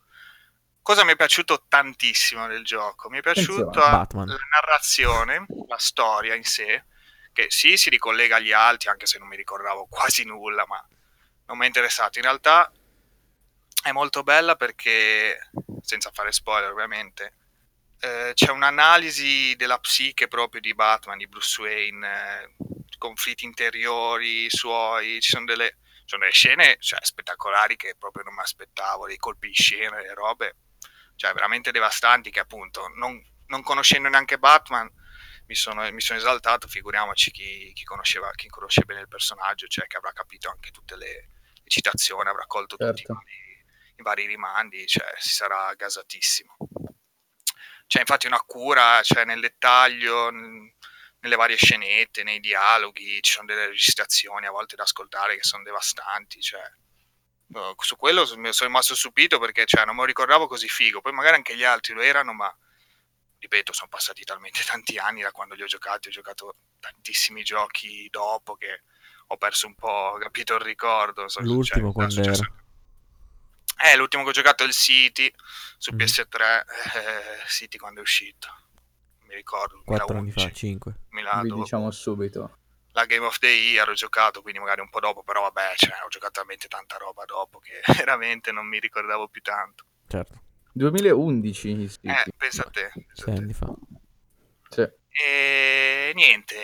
Cosa 0.91 1.05
mi 1.05 1.13
è 1.13 1.17
piaciuto 1.17 1.67
tantissimo 1.69 2.49
del 2.49 2.65
gioco? 2.65 3.09
Mi 3.11 3.19
è 3.19 3.21
Batman. 3.23 4.27
la 4.27 4.37
narrazione, 4.61 5.47
la 5.69 5.79
storia 5.79 6.35
in 6.35 6.43
sé, 6.43 6.85
che 7.33 7.47
sì, 7.49 7.77
si 7.77 7.91
ricollega 7.91 8.35
agli 8.35 8.51
altri, 8.51 8.89
anche 8.89 9.07
se 9.07 9.21
non 9.21 9.29
mi 9.29 9.37
ricordavo 9.37 9.87
quasi 9.87 10.25
nulla, 10.25 10.67
ma 10.67 10.85
non 11.47 11.59
mi 11.59 11.63
è 11.63 11.67
interessato. 11.69 12.19
In 12.19 12.25
realtà 12.25 12.73
è 13.85 13.93
molto 13.93 14.25
bella 14.25 14.57
perché, 14.57 15.51
senza 15.81 16.11
fare 16.13 16.33
spoiler 16.33 16.73
ovviamente, 16.73 17.35
eh, 18.01 18.33
c'è 18.35 18.51
un'analisi 18.51 19.55
della 19.55 19.79
psiche 19.79 20.27
proprio 20.27 20.61
di 20.61 20.75
Batman, 20.75 21.19
di 21.19 21.29
Bruce 21.29 21.61
Wayne, 21.63 22.09
eh, 22.09 22.55
conflitti 22.99 23.45
interiori 23.45 24.51
suoi, 24.51 25.21
ci 25.21 25.31
sono 25.31 25.45
delle, 25.45 25.77
ci 26.01 26.07
sono 26.07 26.23
delle 26.23 26.35
scene 26.35 26.79
cioè, 26.81 26.99
spettacolari 27.01 27.77
che 27.77 27.95
proprio 27.97 28.25
non 28.25 28.35
mi 28.35 28.41
aspettavo, 28.41 29.07
dei 29.07 29.19
colpi 29.19 29.47
di 29.47 29.55
scena, 29.55 29.95
delle 29.95 30.15
robe 30.15 30.57
cioè, 31.21 31.35
veramente 31.35 31.71
devastanti 31.71 32.31
che 32.31 32.41
appunto 32.41 32.89
non, 32.95 33.21
non 33.49 33.63
conoscendo 33.63 34.09
neanche 34.09 34.39
Batman 34.39 34.91
mi 35.45 35.55
sono, 35.55 35.91
mi 35.93 36.01
sono, 36.01 36.19
esaltato, 36.19 36.67
figuriamoci 36.67 37.31
chi, 37.31 37.73
chi, 37.75 37.85
conosceva, 37.85 38.31
chi 38.31 38.49
conosce 38.49 38.85
bene 38.87 39.03
il 39.03 39.09
personaggio, 39.09 39.67
cioè 39.67 39.87
che 39.87 39.99
avrà 39.99 40.13
capito 40.13 40.49
anche 40.49 40.71
tutte 40.71 40.97
le, 40.97 41.29
le 41.53 41.69
citazioni, 41.69 42.29
avrà 42.29 42.47
colto 42.47 42.77
certo. 42.77 42.95
tutti 42.95 43.03
i 43.03 43.15
vari, 43.15 43.65
i 43.97 44.03
vari 44.03 44.27
rimandi, 44.27 44.87
cioè 44.87 45.13
si 45.19 45.31
sarà 45.31 45.75
gasatissimo 45.75 46.57
c'è 47.91 47.99
infatti 47.99 48.29
una 48.29 48.41
cura 48.47 49.03
cioè, 49.03 49.25
nel 49.25 49.41
dettaglio, 49.41 50.31
nelle 50.31 51.37
varie 51.37 51.57
scenette, 51.57 52.23
nei 52.23 52.39
dialoghi, 52.39 53.21
ci 53.21 53.33
sono 53.33 53.47
delle 53.47 53.67
registrazioni 53.67 54.47
a 54.47 54.53
volte 54.53 54.77
da 54.77 54.85
ascoltare 54.85 55.35
che 55.35 55.43
sono 55.43 55.65
devastanti, 55.65 56.41
cioè, 56.41 56.63
su 57.79 57.97
quello 57.97 58.25
sono 58.25 58.51
rimasto 58.61 58.95
stupito 58.95 59.39
perché 59.39 59.65
cioè, 59.67 59.85
non 59.85 59.95
me 59.95 60.03
lo 60.03 60.07
ricordavo 60.07 60.47
così 60.47 60.69
figo, 60.69 61.01
poi 61.01 61.13
magari 61.13 61.37
anche 61.37 61.57
gli 61.57 61.65
altri 61.65 61.95
lo 61.95 62.03
erano, 62.03 62.33
ma 62.33 62.55
ripeto, 63.39 63.73
sono 63.73 63.89
passati 63.89 64.23
talmente 64.23 64.61
tanti 64.67 64.99
anni 64.99 65.23
da 65.23 65.33
quando 65.33 65.55
li 65.55 65.63
ho 65.63 65.67
giocati, 65.67 66.09
ho 66.09 66.13
giocato 66.13 66.57
tantissimi 66.79 67.43
giochi 67.43 68.09
dopo 68.11 68.55
che 68.55 68.83
ho 69.27 69.37
perso 69.37 69.67
un 69.67 69.75
po', 69.75 70.17
capito 70.21 70.55
il 70.55 70.61
ricordo. 70.61 71.27
L'ultimo 71.39 71.93
cioè, 71.93 71.93
quando 71.93 72.21
era? 72.21 72.53
Eh, 73.83 73.97
l'ultimo 73.97 74.25
che 74.25 74.29
ho 74.31 74.33
giocato 74.33 74.65
è 74.65 74.67
il 74.67 74.73
City 74.73 75.33
su 75.79 75.95
mm. 75.95 75.97
PS3, 75.97 76.61
eh, 76.61 77.47
City 77.47 77.79
quando 77.79 78.01
è 78.01 78.03
uscito. 78.03 78.49
Mi 79.27 79.37
ricordo. 79.37 79.83
4 79.85 80.19
anni 80.19 80.33
fa, 80.33 80.51
5. 80.51 80.95
Vi 81.11 81.55
diciamo 81.55 81.91
subito. 81.91 82.59
La 82.93 83.07
Game 83.07 83.25
of 83.25 83.39
the 83.39 83.49
Year 83.49 83.89
ho 83.89 83.95
giocato, 83.95 84.43
quindi 84.43 84.59
magari 84.59 84.81
un 84.81 84.91
po' 84.91 85.01
dopo, 85.01 85.23
però 85.23 85.43
vabbè, 85.43 85.75
cioè, 85.77 86.03
ho 86.05 86.09
giocato 86.09 86.33
talmente 86.33 86.69
tanta 86.69 86.97
roba 86.97 87.25
dopo 87.25 87.59
che 87.59 87.81
veramente 87.97 88.53
non 88.53 88.67
mi 88.67 88.79
ricordavo 88.79 89.29
più 89.29 89.41
tanto. 89.43 89.85
Certo. 90.09 90.43
2011 90.73 91.89
City. 91.89 92.09
Eh, 92.09 92.25
pensa 92.37 92.63
a 92.63 92.71
te. 92.71 92.91
Pensa 92.93 93.25
6 93.25 93.37
anni 93.37 93.53
fa. 93.53 93.73
Sì. 94.69 94.89
E 95.13 96.13
niente, 96.15 96.57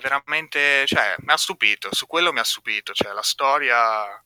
veramente, 0.00 0.84
cioè, 0.86 1.14
mi 1.18 1.32
ha 1.32 1.36
stupito, 1.36 1.88
su 1.92 2.06
quello 2.06 2.32
mi 2.32 2.38
ha 2.38 2.44
stupito, 2.44 2.92
cioè 2.92 3.12
la 3.12 3.22
storia 3.22 4.22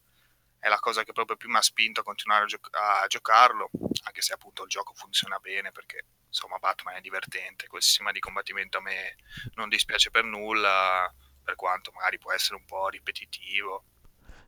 è 0.59 0.69
la 0.69 0.81
cosa 0.81 1.05
che 1.05 1.13
proprio 1.13 1.37
più 1.37 1.49
mi 1.49 1.57
ha 1.57 1.63
spinto 1.63 2.01
a 2.01 2.03
continuare 2.03 2.43
a, 2.43 2.47
gioc- 2.47 2.75
a, 2.75 3.07
giocarlo, 3.07 3.71
anche 4.05 4.21
se 4.21 4.33
appunto 4.33 4.65
il 4.65 4.69
gioco 4.69 4.93
funziona 4.95 5.39
bene 5.39 5.71
perché 5.71 6.05
insomma 6.37 6.59
Batman 6.59 6.97
è 6.97 7.01
divertente, 7.01 7.67
quel 7.67 7.83
sistema 7.83 8.13
di 8.13 8.21
combattimento 8.21 8.79
a 8.79 8.83
me 8.83 9.17
non 9.55 9.71
dispiace 9.71 10.11
per 10.11 10.25
nulla, 10.25 11.13
per 11.43 11.55
quanto 11.55 11.91
magari 11.93 12.19
può 12.19 12.33
essere 12.33 12.57
un 12.57 12.65
po' 12.67 12.89
ripetitivo. 12.89 13.85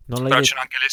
Non 0.06 0.28
Però 0.28 0.40
c'è 0.40 0.58
anche 0.58 0.76
le... 0.80 0.86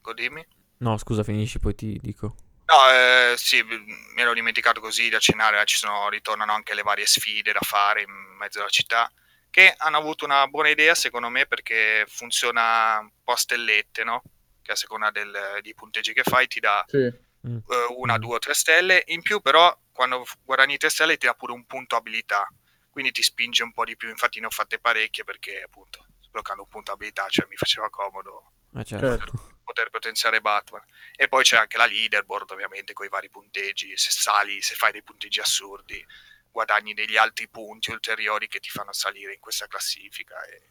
Godimmi? 0.00 0.46
No, 0.78 0.96
scusa, 0.98 1.22
finisci, 1.22 1.58
poi 1.58 1.74
ti 1.74 1.98
dico. 2.00 2.34
No, 2.66 2.90
eh, 2.92 3.34
sì, 3.36 3.62
mi 3.62 4.20
ero 4.20 4.32
dimenticato 4.32 4.80
così 4.80 5.08
di 5.08 5.14
accennare, 5.14 5.64
ci 5.66 5.76
sono, 5.76 6.08
ritornano 6.08 6.52
anche 6.52 6.74
le 6.74 6.82
varie 6.82 7.06
sfide 7.06 7.52
da 7.52 7.60
fare 7.60 8.02
in 8.02 8.10
mezzo 8.38 8.60
alla 8.60 8.68
città, 8.68 9.12
che 9.50 9.74
hanno 9.76 9.98
avuto 9.98 10.24
una 10.24 10.46
buona 10.46 10.68
idea 10.68 10.94
secondo 10.94 11.28
me 11.28 11.46
perché 11.46 12.04
funziona 12.06 12.98
un 13.00 13.10
po' 13.22 13.32
a 13.32 13.36
stellette, 13.36 14.04
no? 14.04 14.22
che 14.62 14.72
a 14.72 14.76
seconda 14.76 15.10
del, 15.10 15.58
dei 15.62 15.74
punteggi 15.74 16.12
che 16.12 16.22
fai 16.22 16.46
ti 16.46 16.60
dà 16.60 16.84
sì. 16.86 16.98
uh, 17.40 17.64
una, 17.96 18.18
due 18.18 18.36
o 18.36 18.38
tre 18.38 18.54
stelle. 18.54 19.02
In 19.08 19.22
più, 19.22 19.40
però, 19.40 19.76
quando 20.00 20.24
guadagni 20.44 20.78
tre 20.78 20.88
stelle 20.88 21.18
ti 21.18 21.26
dà 21.26 21.34
pure 21.34 21.52
un 21.52 21.66
punto 21.66 21.94
abilità, 21.94 22.50
quindi 22.88 23.12
ti 23.12 23.22
spinge 23.22 23.62
un 23.62 23.74
po' 23.74 23.84
di 23.84 23.98
più. 23.98 24.08
Infatti, 24.08 24.40
ne 24.40 24.46
ho 24.46 24.50
fatte 24.50 24.78
parecchie 24.78 25.24
perché, 25.24 25.60
appunto, 25.60 26.06
sbloccando 26.20 26.62
un 26.62 26.68
punto 26.68 26.92
abilità, 26.92 27.26
cioè 27.28 27.46
mi 27.50 27.56
faceva 27.56 27.90
comodo 27.90 28.52
ah, 28.72 28.82
certo. 28.82 29.08
poter, 29.08 29.60
poter, 29.62 29.90
potenziare 29.90 30.40
Batman. 30.40 30.82
E 31.14 31.28
poi 31.28 31.44
c'è 31.44 31.58
anche 31.58 31.76
la 31.76 31.84
leaderboard, 31.84 32.50
ovviamente, 32.52 32.94
con 32.94 33.04
i 33.04 33.10
vari 33.10 33.28
punteggi. 33.28 33.94
Se 33.98 34.10
sali, 34.10 34.62
se 34.62 34.74
fai 34.74 34.90
dei 34.90 35.02
punteggi 35.02 35.40
assurdi, 35.40 36.02
guadagni 36.50 36.94
degli 36.94 37.18
altri 37.18 37.46
punti 37.50 37.90
ulteriori 37.90 38.48
che 38.48 38.58
ti 38.58 38.70
fanno 38.70 38.94
salire 38.94 39.34
in 39.34 39.40
questa 39.40 39.66
classifica. 39.66 40.42
E 40.44 40.62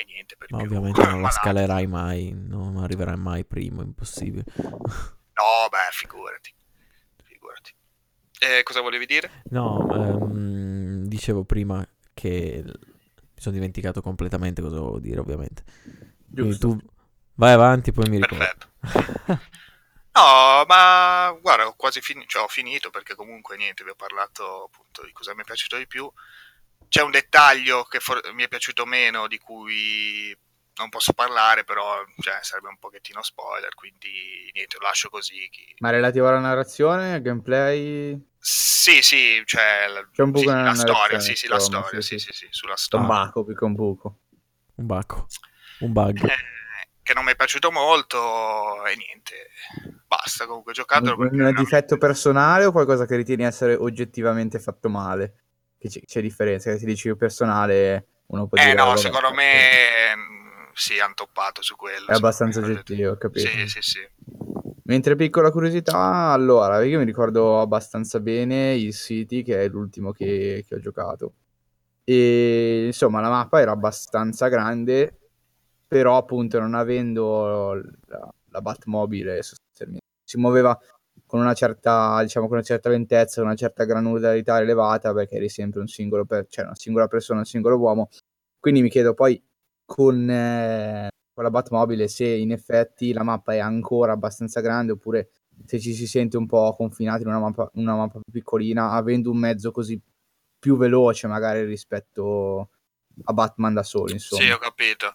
e 0.00 0.04
niente 0.04 0.36
per 0.36 0.52
Ma 0.52 0.58
ovviamente 0.58 1.04
non 1.04 1.22
la 1.22 1.28
scalerai 1.28 1.88
mai, 1.88 2.30
non 2.32 2.76
arriverai 2.76 3.16
mai 3.16 3.44
primo, 3.44 3.82
impossibile. 3.82 4.44
No, 4.54 5.68
beh. 5.68 5.90
Figurati. 5.90 6.54
Eh, 8.38 8.62
cosa 8.62 8.80
volevi 8.80 9.06
dire? 9.06 9.42
No, 9.50 9.88
ehm, 9.92 11.04
dicevo 11.06 11.44
prima 11.44 11.86
che 12.14 12.62
mi 12.64 13.40
sono 13.40 13.54
dimenticato 13.54 14.00
completamente 14.00 14.62
cosa 14.62 14.78
volevo 14.78 14.98
dire, 14.98 15.20
ovviamente. 15.20 15.62
Quindi 16.32 16.58
tu 16.58 16.78
vai 17.34 17.52
avanti, 17.52 17.92
poi 17.92 18.08
mi 18.08 18.16
ricordo. 18.16 18.36
Perfetto. 18.38 18.66
no, 20.14 20.64
ma 20.66 21.36
guarda, 21.40 21.66
ho 21.66 21.74
quasi 21.74 22.00
finito, 22.00 22.26
cioè, 22.28 22.42
ho 22.42 22.48
finito 22.48 22.90
perché 22.90 23.14
comunque 23.14 23.56
niente, 23.56 23.84
vi 23.84 23.90
ho 23.90 23.96
parlato 23.96 24.64
appunto 24.64 25.04
di 25.04 25.12
cosa 25.12 25.34
mi 25.34 25.42
è 25.42 25.44
piaciuto 25.44 25.76
di 25.76 25.86
più 25.86 26.10
c'è 26.88 27.02
un 27.02 27.10
dettaglio 27.10 27.84
che 27.84 28.00
for- 28.00 28.32
mi 28.32 28.42
è 28.42 28.48
piaciuto 28.48 28.84
meno 28.86 29.28
di 29.28 29.38
cui 29.38 30.36
non 30.78 30.88
posso 30.88 31.12
parlare, 31.12 31.64
però 31.64 32.04
cioè, 32.20 32.38
sarebbe 32.42 32.68
un 32.68 32.78
pochettino 32.78 33.22
spoiler, 33.22 33.74
quindi 33.74 34.50
niente, 34.52 34.76
lo 34.78 34.86
lascio 34.86 35.08
così. 35.08 35.48
Chi... 35.50 35.74
Ma 35.78 35.90
relativo 35.90 36.28
alla 36.28 36.38
narrazione, 36.38 37.14
al 37.14 37.22
gameplay? 37.22 38.20
Sì, 38.38 39.02
sì, 39.02 39.42
cioè 39.44 39.86
c'è 40.12 40.22
un 40.22 40.30
buco 40.30 40.48
sì, 40.48 40.54
la 40.54 40.74
storia, 40.74 41.20
sì, 41.20 41.34
sì, 41.34 41.48
la 41.48 41.58
storia, 41.58 42.00
sì, 42.00 42.18
sì, 42.18 42.32
sì, 42.32 42.46
sulla 42.50 42.76
storia. 42.76 43.06
Un 43.06 43.12
baco, 43.12 43.44
più 43.44 43.54
che 43.54 43.64
un 43.64 43.74
buco. 43.74 44.18
Un 44.76 44.86
baco, 44.86 45.26
un 45.80 45.92
bug. 45.92 46.24
Eh, 46.24 46.36
che 47.02 47.14
non 47.14 47.24
mi 47.24 47.32
è 47.32 47.36
piaciuto 47.36 47.70
molto 47.70 48.84
e 48.86 48.96
niente, 48.96 49.50
basta, 50.06 50.46
comunque 50.46 50.72
giocatelo. 50.72 51.16
Un, 51.16 51.40
un 51.40 51.54
difetto 51.54 51.98
personale 51.98 52.64
o 52.64 52.72
qualcosa 52.72 53.06
che 53.06 53.16
ritieni 53.16 53.44
essere 53.44 53.74
oggettivamente 53.74 54.60
fatto 54.60 54.88
male? 54.88 55.42
che 55.78 55.88
c'è, 55.88 56.00
c'è 56.04 56.20
differenza, 56.20 56.72
che 56.72 56.78
si 56.78 56.84
dice 56.84 57.14
personale 57.16 58.06
uno 58.26 58.46
può 58.46 58.58
eh 58.58 58.64
dire... 58.64 58.74
no, 58.74 58.96
secondo 58.96 59.32
me 59.32 60.47
sì, 60.78 60.98
hanno 60.98 61.14
toppato 61.14 61.60
su 61.62 61.76
quello. 61.76 62.06
È 62.06 62.14
abbastanza 62.14 62.60
oggettivo, 62.60 63.10
ho 63.10 63.16
capito. 63.16 63.46
Sì, 63.48 63.66
sì, 63.66 63.80
sì. 63.80 64.08
Mentre 64.84 65.16
piccola 65.16 65.50
curiosità, 65.50 66.30
allora, 66.30 66.82
io 66.82 66.98
mi 66.98 67.04
ricordo 67.04 67.60
abbastanza 67.60 68.20
bene 68.20 68.74
il 68.74 68.94
City, 68.94 69.42
che 69.42 69.62
è 69.62 69.68
l'ultimo 69.68 70.12
che, 70.12 70.64
che 70.66 70.74
ho 70.76 70.78
giocato. 70.78 71.34
E 72.04 72.86
insomma, 72.86 73.20
la 73.20 73.28
mappa 73.28 73.60
era 73.60 73.72
abbastanza 73.72 74.48
grande, 74.48 75.18
però 75.86 76.16
appunto 76.16 76.58
non 76.58 76.74
avendo 76.74 77.74
la, 78.06 78.32
la 78.50 78.60
Batmobile 78.62 79.40
si 79.42 80.38
muoveva 80.38 80.78
con 81.26 81.40
una 81.40 81.52
certa, 81.52 82.22
diciamo, 82.22 82.46
con 82.46 82.56
una 82.56 82.64
certa 82.64 82.88
lentezza, 82.88 83.42
una 83.42 83.54
certa 83.54 83.84
granularità 83.84 84.60
elevata, 84.60 85.12
perché 85.12 85.36
eri 85.36 85.50
sempre 85.50 85.80
un 85.80 85.86
singolo, 85.86 86.24
per, 86.24 86.46
cioè 86.48 86.64
una 86.64 86.74
singola 86.74 87.08
persona, 87.08 87.40
un 87.40 87.44
singolo 87.44 87.76
uomo. 87.76 88.08
Quindi 88.58 88.80
mi 88.80 88.88
chiedo 88.88 89.12
poi 89.12 89.42
con, 89.88 90.28
eh, 90.28 91.08
con 91.32 91.44
la 91.44 91.50
Batmobile 91.50 92.08
se 92.08 92.26
in 92.26 92.52
effetti 92.52 93.14
la 93.14 93.22
mappa 93.22 93.54
è 93.54 93.58
ancora 93.58 94.12
abbastanza 94.12 94.60
grande 94.60 94.92
oppure 94.92 95.30
se 95.64 95.80
ci 95.80 95.94
si 95.94 96.06
sente 96.06 96.36
un 96.36 96.46
po' 96.46 96.74
confinati 96.76 97.22
in 97.22 97.28
una 97.28 97.38
mappa, 97.38 97.70
una 97.74 97.96
mappa 97.96 98.20
più 98.20 98.30
piccolina, 98.30 98.90
avendo 98.90 99.30
un 99.30 99.38
mezzo 99.38 99.70
così 99.70 99.98
più 100.58 100.76
veloce 100.76 101.26
magari 101.26 101.64
rispetto 101.64 102.70
a 103.24 103.32
Batman 103.32 103.72
da 103.72 103.82
solo, 103.82 104.12
insomma. 104.12 104.42
Sì, 104.42 104.50
ho 104.50 104.58
capito. 104.58 105.14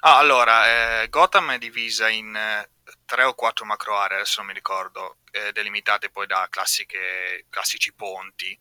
Ah, 0.00 0.18
allora, 0.18 1.02
eh, 1.02 1.08
Gotham 1.08 1.52
è 1.52 1.58
divisa 1.58 2.08
in 2.08 2.34
eh, 2.34 2.68
tre 3.04 3.22
o 3.22 3.34
quattro 3.34 3.64
macro 3.64 3.96
aree, 3.96 4.16
adesso 4.16 4.40
non 4.40 4.48
mi 4.48 4.54
ricordo, 4.54 5.18
eh, 5.30 5.52
delimitate 5.52 6.10
poi 6.10 6.26
da 6.26 6.48
classiche, 6.50 7.46
classici 7.48 7.94
ponti. 7.94 8.58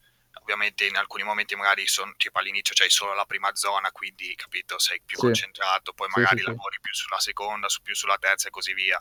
Ovviamente 0.52 0.86
in 0.88 0.96
alcuni 0.96 1.22
momenti 1.22 1.56
magari 1.56 1.86
son, 1.86 2.16
tipo 2.18 2.40
all'inizio 2.40 2.74
c'hai 2.74 2.90
solo 2.90 3.14
la 3.14 3.26
prima 3.26 3.54
zona, 3.54 3.92
quindi 3.92 4.34
capito, 4.36 4.80
sei 4.80 5.00
più 5.06 5.16
sì. 5.18 5.26
concentrato, 5.26 5.94
poi 5.94 6.08
magari 6.10 6.38
sì, 6.40 6.44
sì, 6.44 6.50
lavori 6.50 6.80
più 6.82 6.92
sulla 6.92 7.20
seconda, 7.20 7.70
su, 7.70 7.84
più 7.84 7.94
sulla 7.94 8.18
terza 8.18 8.48
e 8.48 8.52
così 8.52 8.74
via. 8.74 9.00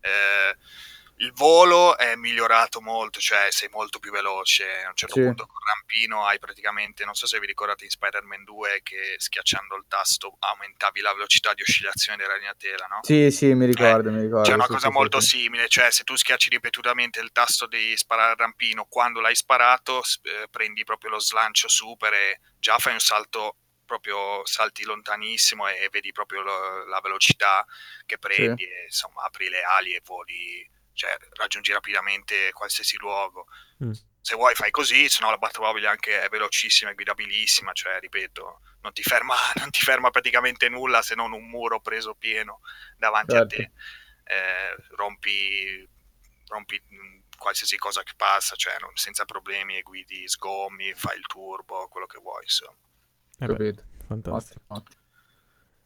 Eh, 0.00 0.56
il 1.22 1.32
volo 1.34 1.96
è 1.96 2.16
migliorato 2.16 2.80
molto, 2.80 3.20
cioè 3.20 3.46
sei 3.50 3.68
molto 3.70 3.98
più 4.00 4.10
veloce. 4.10 4.82
A 4.84 4.88
un 4.88 4.96
certo 4.96 5.14
sì. 5.14 5.22
punto 5.22 5.46
con 5.46 5.60
rampino 5.64 6.26
hai 6.26 6.38
praticamente, 6.38 7.04
non 7.04 7.14
so 7.14 7.26
se 7.26 7.38
vi 7.38 7.46
ricordate 7.46 7.84
in 7.84 7.90
Spider-Man 7.90 8.42
2 8.42 8.80
che 8.82 9.14
schiacciando 9.18 9.76
il 9.76 9.84
tasto 9.86 10.36
aumentavi 10.38 11.00
la 11.00 11.12
velocità 11.12 11.54
di 11.54 11.62
oscillazione 11.62 12.18
della 12.18 12.32
ragnatela, 12.32 12.86
no? 12.86 12.98
Sì, 13.02 13.30
sì, 13.30 13.54
mi 13.54 13.66
ricordo, 13.66 14.08
eh, 14.08 14.12
mi 14.12 14.22
ricordo. 14.22 14.48
C'è 14.48 14.54
una 14.54 14.66
sì, 14.66 14.72
cosa 14.72 14.88
sì, 14.88 14.92
molto 14.92 15.20
simile, 15.20 15.68
cioè 15.68 15.92
se 15.92 16.02
tu 16.02 16.16
schiacci 16.16 16.48
ripetutamente 16.48 17.20
il 17.20 17.30
tasto 17.30 17.66
di 17.66 17.96
sparare 17.96 18.32
al 18.32 18.38
rampino, 18.38 18.86
quando 18.86 19.20
l'hai 19.20 19.36
sparato 19.36 20.02
eh, 20.22 20.48
prendi 20.50 20.82
proprio 20.82 21.10
lo 21.10 21.20
slancio 21.20 21.68
super 21.68 22.12
e 22.12 22.40
già 22.58 22.78
fai 22.78 22.94
un 22.94 23.00
salto 23.00 23.56
proprio 23.84 24.44
salti 24.44 24.84
lontanissimo 24.84 25.68
e 25.68 25.88
vedi 25.90 26.10
proprio 26.12 26.42
lo, 26.42 26.86
la 26.86 27.00
velocità 27.00 27.64
che 28.06 28.18
prendi, 28.18 28.64
e, 28.64 28.84
insomma 28.86 29.22
apri 29.22 29.48
le 29.48 29.62
ali 29.62 29.92
e 29.94 30.00
voli, 30.04 30.68
cioè 30.94 31.16
raggiungi 31.34 31.72
rapidamente 31.72 32.52
qualsiasi 32.52 32.96
luogo. 32.98 33.46
Mm. 33.84 33.92
Se 34.20 34.36
vuoi 34.36 34.54
fai 34.54 34.70
così, 34.70 35.08
se 35.08 35.20
no 35.20 35.30
la 35.30 35.36
Batmobile 35.36 35.88
anche 35.88 36.22
è 36.22 36.28
velocissima 36.28 36.90
e 36.90 36.94
guidabilissima, 36.94 37.72
cioè 37.72 37.98
ripeto, 37.98 38.60
non 38.82 38.92
ti, 38.92 39.02
ferma, 39.02 39.34
non 39.60 39.70
ti 39.70 39.80
ferma 39.80 40.10
praticamente 40.10 40.68
nulla 40.68 41.02
se 41.02 41.14
non 41.14 41.32
un 41.32 41.48
muro 41.48 41.80
preso 41.80 42.14
pieno 42.14 42.60
davanti 42.96 43.32
certo. 43.32 43.54
a 43.54 43.58
te. 43.58 43.70
Eh, 44.24 44.76
rompi, 44.96 45.88
rompi 46.46 46.80
qualsiasi 47.36 47.76
cosa 47.76 48.02
che 48.04 48.12
passa, 48.16 48.54
cioè 48.54 48.76
non, 48.78 48.94
senza 48.94 49.24
problemi 49.24 49.76
e 49.76 49.82
guidi, 49.82 50.28
sgommi, 50.28 50.94
fai 50.94 51.18
il 51.18 51.26
turbo, 51.26 51.88
quello 51.88 52.06
che 52.06 52.20
vuoi, 52.20 52.42
insomma. 52.44 52.78
Eh 53.40 53.46
beh, 53.46 53.74
fantastico. 54.06 54.60
Ottimo. 54.68 55.01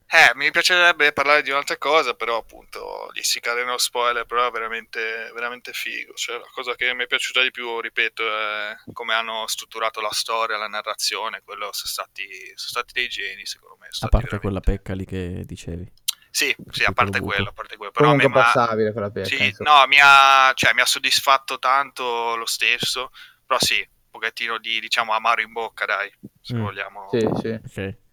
Eh, 0.09 0.33
mi 0.37 0.53
piacerebbe 0.53 1.13
parlare 1.13 1.43
di 1.43 1.51
un'altra 1.51 1.77
cosa, 1.79 2.15
però 2.15 2.39
appunto 2.39 3.11
lì 3.13 3.25
si 3.25 3.41
cade 3.41 3.65
nello 3.65 3.77
spoiler, 3.77 4.25
però 4.25 4.47
è 4.47 4.51
veramente, 4.53 5.33
veramente 5.35 5.73
figo. 5.73 6.15
Cioè, 6.15 6.39
la 6.39 6.49
cosa 6.53 6.77
che 6.77 6.95
mi 6.95 7.03
è 7.03 7.07
piaciuta 7.09 7.43
di 7.43 7.51
più, 7.51 7.81
ripeto, 7.81 8.23
è 8.23 8.77
come 8.93 9.15
hanno 9.15 9.49
strutturato 9.49 10.01
la 10.01 10.13
storia, 10.13 10.57
la 10.57 10.69
narrazione, 10.69 11.43
quello 11.45 11.71
sono 11.73 11.89
stati, 11.89 12.25
sono 12.55 12.71
stati 12.71 12.93
dei 12.93 13.09
geni, 13.09 13.47
secondo 13.47 13.77
me. 13.81 13.89
A 13.89 14.07
parte 14.09 14.29
veramente... 14.29 14.39
quella 14.39 14.61
pecca 14.61 14.95
lì 14.95 15.05
che 15.05 15.43
dicevi. 15.45 15.93
Sì, 16.31 16.55
sì, 16.71 16.85
a 16.85 16.93
parte 16.93 17.19
quello, 17.19 17.49
a 17.49 17.53
parte 17.53 17.77
quello. 17.77 17.91
Però 17.91 18.07
Comunque 18.07 18.31
passabile 18.31 18.93
quella 18.93 19.11
pecca. 19.11 19.27
Sì, 19.27 19.55
no, 19.59 19.85
mi 19.89 19.99
ha, 20.01 20.53
cioè, 20.55 20.73
mi 20.73 20.83
ha 20.83 20.87
soddisfatto 20.87 21.59
tanto 21.59 22.37
lo 22.37 22.47
stesso, 22.47 23.11
però 23.45 23.59
sì, 23.59 23.81
un 23.81 24.11
pochettino 24.11 24.59
di, 24.59 24.79
diciamo, 24.79 25.15
amaro 25.15 25.41
in 25.41 25.51
bocca, 25.51 25.85
dai, 25.85 26.13
se 26.41 26.55
mm. 26.55 26.61
vogliamo. 26.63 27.09
Sì, 27.11 27.29
sì. 27.41 27.49
Ok 27.49 28.05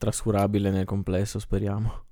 trascurabile 0.00 0.70
nel 0.70 0.86
complesso, 0.86 1.38
speriamo. 1.38 2.06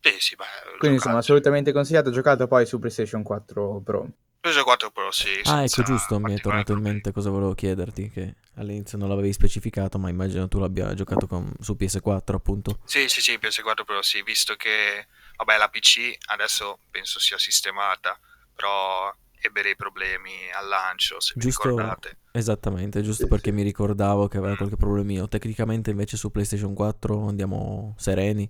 Sì, 0.00 0.16
sì, 0.18 0.34
beh, 0.34 0.78
Quindi 0.78 0.96
insomma, 0.96 1.18
assolutamente 1.18 1.72
consigliato. 1.72 2.10
Giocato 2.10 2.48
poi 2.48 2.66
su 2.66 2.78
PlayStation 2.78 3.22
4 3.22 3.80
Pro. 3.80 4.08
PlayStation 4.40 4.64
4 4.64 4.90
Pro, 4.90 5.10
sì. 5.12 5.40
Ah, 5.44 5.62
ecco, 5.62 5.82
giusto, 5.82 6.18
mi 6.18 6.34
è 6.34 6.40
tornato 6.40 6.72
in 6.72 6.80
mente 6.80 7.12
cosa 7.12 7.30
volevo 7.30 7.54
chiederti, 7.54 8.10
che 8.10 8.34
all'inizio 8.56 8.98
non 8.98 9.08
l'avevi 9.08 9.32
specificato, 9.32 9.98
ma 9.98 10.08
immagino 10.08 10.48
tu 10.48 10.58
l'abbia 10.58 10.92
giocato 10.94 11.26
con, 11.26 11.52
su 11.60 11.76
PS4, 11.78 12.34
appunto. 12.34 12.80
Sì, 12.84 13.08
sì, 13.08 13.20
sì, 13.20 13.38
PS4 13.40 13.84
Pro, 13.84 14.02
sì, 14.02 14.22
visto 14.22 14.56
che, 14.56 15.06
vabbè, 15.36 15.58
la 15.58 15.68
PC 15.68 16.16
adesso 16.26 16.78
penso 16.90 17.20
sia 17.20 17.38
sistemata, 17.38 18.18
però 18.54 19.14
ebbe 19.40 19.62
dei 19.62 19.76
problemi 19.76 20.50
al 20.52 20.68
lancio, 20.68 21.20
se 21.20 21.34
giusto, 21.36 21.68
mi 21.68 21.74
ricordate. 21.76 22.18
Esattamente, 22.32 23.02
giusto 23.02 23.24
sì, 23.24 23.28
perché 23.28 23.50
sì. 23.50 23.56
mi 23.56 23.62
ricordavo 23.62 24.28
che 24.28 24.38
aveva 24.38 24.56
qualche 24.56 24.76
problemino. 24.76 25.28
Tecnicamente 25.28 25.90
invece 25.90 26.16
su 26.16 26.30
PlayStation 26.30 26.74
4 26.74 27.28
andiamo 27.28 27.94
sereni. 27.98 28.48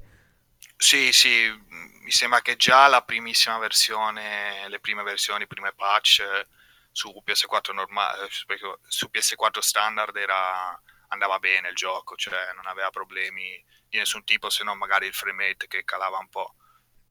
Sì, 0.77 1.13
sì, 1.13 1.49
mi 2.03 2.11
sembra 2.11 2.41
che 2.41 2.57
già 2.57 2.87
la 2.87 3.03
primissima 3.03 3.59
versione, 3.59 4.69
le 4.69 4.81
prime 4.81 5.03
versioni, 5.03 5.45
i 5.45 5.47
prime 5.47 5.73
patch 5.75 6.23
su 6.93 7.23
PS4 7.25 7.73
normale, 7.73 8.29
su 8.89 9.09
PS4 9.13 9.59
standard 9.61 10.17
era, 10.17 10.81
andava 11.09 11.39
bene 11.39 11.69
il 11.69 11.75
gioco, 11.75 12.17
cioè 12.17 12.53
non 12.55 12.67
aveva 12.67 12.91
problemi 12.91 13.63
di 13.89 13.99
nessun 13.99 14.25
tipo 14.25 14.51
se 14.51 14.65
non 14.65 14.79
magari 14.79 15.07
il 15.07 15.15
frame 15.15 15.49
rate 15.49 15.67
che 15.67 15.85
calava 15.85 16.19
un 16.19 16.29
po'. 16.29 16.55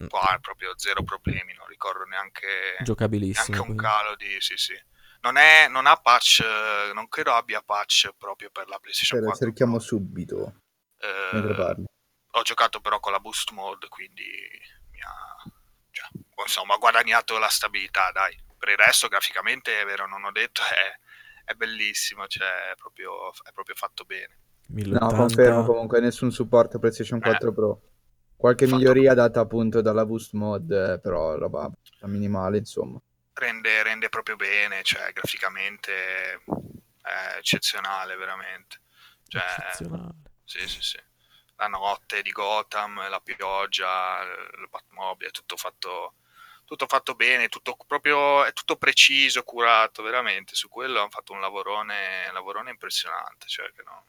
Qua 0.07 0.37
proprio 0.41 0.73
zero 0.77 1.03
problemi, 1.03 1.53
non 1.53 1.67
ricordo 1.67 2.03
neanche, 2.05 2.77
Giocabilissimo, 2.81 3.55
neanche 3.57 3.71
un 3.71 3.77
calo 3.77 4.15
di... 4.15 4.37
Sì, 4.39 4.55
sì. 4.55 4.73
Non, 5.21 5.35
è, 5.35 5.67
non 5.67 5.85
ha 5.85 5.97
patch, 5.97 6.41
non 6.93 7.09
credo 7.09 7.33
abbia 7.33 7.61
patch 7.61 8.13
proprio 8.17 8.49
per 8.49 8.69
la 8.69 8.77
PlayStation 8.79 9.19
Spera, 9.19 9.31
4. 9.31 9.45
cerchiamo 9.45 9.79
subito. 9.79 10.61
Eh, 10.97 11.83
ho 12.31 12.41
giocato 12.43 12.79
però 12.79 12.99
con 12.99 13.11
la 13.11 13.19
boost 13.19 13.51
mode, 13.51 13.89
quindi 13.89 14.23
mi 14.91 14.99
ha, 15.01 15.51
cioè, 15.91 16.07
insomma, 16.43 16.75
ho 16.75 16.77
guadagnato 16.77 17.37
la 17.37 17.49
stabilità, 17.49 18.11
dai. 18.11 18.37
Per 18.57 18.69
il 18.69 18.77
resto, 18.77 19.07
graficamente, 19.07 19.81
è 19.81 19.85
vero, 19.85 20.07
non 20.07 20.23
ho 20.23 20.31
detto, 20.31 20.61
è, 20.61 21.51
è 21.51 21.53
bellissimo, 21.53 22.27
cioè, 22.27 22.71
è 22.71 22.75
proprio, 22.75 23.31
è 23.31 23.51
proprio 23.51 23.75
fatto 23.75 24.03
bene. 24.05 24.37
1080... 24.67 25.05
No, 25.05 25.21
confermo 25.21 25.65
comunque 25.65 25.99
nessun 25.99 26.31
supporto 26.31 26.79
PlayStation 26.79 27.19
4 27.19 27.49
eh. 27.49 27.53
Pro. 27.53 27.81
Qualche 28.39 28.67
Fatto 28.67 28.77
miglioria 28.77 29.13
data 29.13 29.41
appunto 29.41 29.81
dalla 29.81 30.05
boost 30.05 30.31
mod, 30.31 30.71
eh, 30.71 30.97
però 31.01 31.35
roba 31.35 31.69
minimale, 32.03 32.59
insomma. 32.59 32.97
Rende, 33.33 33.83
rende 33.83 34.07
proprio 34.07 34.37
bene, 34.37 34.81
cioè 34.81 35.11
graficamente 35.11 36.41
è 37.01 37.35
eccezionale, 37.37 38.15
veramente. 38.15 38.79
Cioè, 39.27 39.43
eccezionale. 39.43 40.13
Sì, 40.45 40.65
sì, 40.69 40.81
sì. 40.81 40.97
La 41.57 41.67
notte 41.67 42.21
di 42.21 42.31
Gotham, 42.31 43.09
la 43.09 43.19
pioggia, 43.19 44.21
il 44.21 44.69
Batmobile, 44.69 45.27
è 45.27 45.33
tutto 45.33 45.57
fatto, 45.57 46.13
tutto 46.63 46.87
fatto 46.87 47.15
bene, 47.15 47.49
tutto 47.49 47.75
proprio, 47.85 48.45
è 48.45 48.53
tutto 48.53 48.77
preciso, 48.77 49.43
curato, 49.43 50.01
veramente. 50.01 50.55
Su 50.55 50.69
quello 50.69 50.99
hanno 51.01 51.09
fatto 51.09 51.33
un 51.33 51.41
lavorone, 51.41 52.27
un 52.27 52.33
lavorone 52.33 52.69
impressionante, 52.69 53.47
cioè 53.47 53.69
che 53.73 53.83
no, 53.83 54.05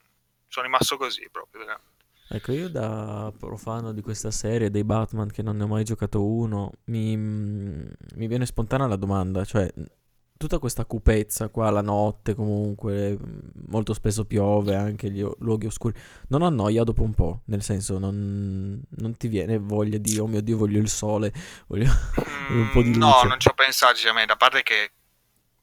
sono 0.46 0.66
rimasto 0.66 0.96
così 0.96 1.28
proprio, 1.30 1.64
veramente. 1.64 1.98
Ecco, 2.32 2.52
io 2.52 2.68
da 2.68 3.32
profano 3.36 3.92
di 3.92 4.02
questa 4.02 4.30
serie, 4.30 4.70
dei 4.70 4.84
Batman, 4.84 5.28
che 5.32 5.42
non 5.42 5.56
ne 5.56 5.64
ho 5.64 5.66
mai 5.66 5.82
giocato 5.82 6.24
uno, 6.24 6.70
mi, 6.84 7.16
mi 7.16 8.26
viene 8.28 8.46
spontanea 8.46 8.86
la 8.86 8.94
domanda, 8.94 9.44
cioè 9.44 9.68
tutta 10.36 10.60
questa 10.60 10.84
cupezza 10.84 11.48
qua, 11.48 11.70
la 11.70 11.80
notte 11.80 12.36
comunque, 12.36 13.18
molto 13.66 13.94
spesso 13.94 14.26
piove, 14.26 14.76
anche 14.76 15.10
gli 15.10 15.26
luoghi 15.40 15.66
oscuri, 15.66 16.00
non 16.28 16.42
annoia 16.42 16.84
dopo 16.84 17.02
un 17.02 17.14
po', 17.14 17.40
nel 17.46 17.64
senso 17.64 17.98
non, 17.98 18.80
non 18.90 19.16
ti 19.16 19.26
viene 19.26 19.58
voglia 19.58 19.98
di, 19.98 20.16
oh 20.20 20.28
mio 20.28 20.40
Dio, 20.40 20.56
voglio 20.56 20.78
il 20.78 20.88
sole, 20.88 21.32
voglio 21.66 21.90
un 22.50 22.70
po' 22.72 22.82
di 22.82 22.94
luce. 22.94 22.98
No, 23.00 23.22
non 23.24 23.40
ci 23.40 23.48
ho 23.48 23.54
pensato, 23.54 23.98
a 24.08 24.36
parte 24.36 24.62
che 24.62 24.92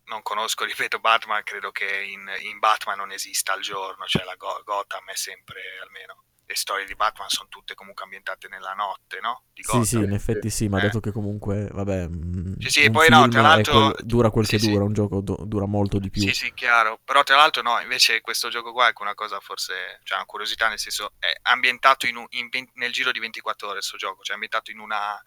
non 0.08 0.22
conosco, 0.22 0.66
ripeto, 0.66 1.00
Batman, 1.00 1.44
credo 1.44 1.72
che 1.72 1.86
in, 1.86 2.30
in 2.52 2.60
Batman 2.60 2.98
non 2.98 3.12
esista 3.14 3.54
al 3.54 3.62
giorno, 3.62 4.04
cioè 4.06 4.26
la 4.26 4.36
Gotham 4.36 5.10
è 5.10 5.16
sempre 5.16 5.62
almeno 5.82 6.24
le 6.48 6.56
storie 6.56 6.86
di 6.86 6.96
Batman 6.96 7.28
sono 7.28 7.50
tutte 7.50 7.76
comunque 7.76 8.06
ambientate 8.06 8.48
nella 8.48 8.72
notte, 8.72 9.20
no? 9.22 9.44
Di 9.54 9.64
sì, 9.64 9.84
sì, 9.84 9.98
in 9.98 10.14
effetti 10.14 10.50
sì, 10.50 10.70
ma 10.70 10.80
eh. 10.80 10.84
dato 10.84 11.02
che 11.02 11.12
comunque, 11.12 11.68
vabbè, 11.70 12.08
mm, 12.08 12.54
sì, 12.60 12.70
sì, 12.70 12.90
poi 12.90 13.10
no, 13.10 13.28
tra 13.28 13.42
l'altro 13.42 13.92
quel, 13.92 14.06
dura 14.06 14.30
quel 14.30 14.48
che 14.48 14.58
sì, 14.58 14.68
dura, 14.68 14.80
sì. 14.80 14.88
un 14.88 14.94
gioco 14.94 15.20
do, 15.20 15.44
dura 15.46 15.66
molto 15.66 16.00
di 16.00 16.10
più. 16.10 16.22
Sì, 16.22 16.34
sì, 16.34 16.54
chiaro, 16.54 17.00
però 17.04 17.24
tra 17.24 17.36
l'altro 17.36 17.62
no, 17.62 17.82
invece 17.82 18.22
questo 18.22 18.48
gioco 18.48 18.72
qua 18.72 18.88
è 18.88 18.94
una 19.00 19.14
cosa 19.14 19.42
forse, 19.42 20.00
cioè 20.04 20.18
una 20.18 20.26
curiosità, 20.26 20.70
nel 20.70 20.80
senso 20.80 21.12
è 21.20 21.34
ambientato 21.44 22.08
in 22.08 22.16
un, 22.16 22.26
in, 22.30 22.50
nel 22.76 22.94
giro 22.94 23.12
di 23.12 23.20
24 23.20 23.68
ore 23.68 23.78
questo 23.80 23.98
gioco, 23.98 24.24
cioè 24.24 24.36
ambientato 24.36 24.72
in 24.72 24.80
una 24.80 25.22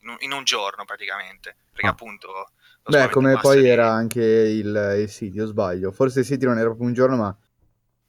in 0.00 0.08
un, 0.08 0.16
in 0.20 0.32
un 0.32 0.42
giorno 0.42 0.86
praticamente, 0.86 1.54
perché 1.70 1.86
ah. 1.86 1.90
appunto 1.90 2.52
Beh, 2.84 3.10
come 3.10 3.38
poi 3.38 3.60
di... 3.60 3.68
era 3.68 3.92
anche 3.92 4.22
il, 4.22 4.96
il 4.98 5.10
City, 5.10 5.38
o 5.38 5.46
sbaglio. 5.46 5.92
Forse 5.92 6.20
il 6.20 6.26
City 6.26 6.46
non 6.46 6.56
era 6.56 6.66
proprio 6.66 6.86
un 6.88 6.94
giorno, 6.94 7.16
ma 7.16 7.36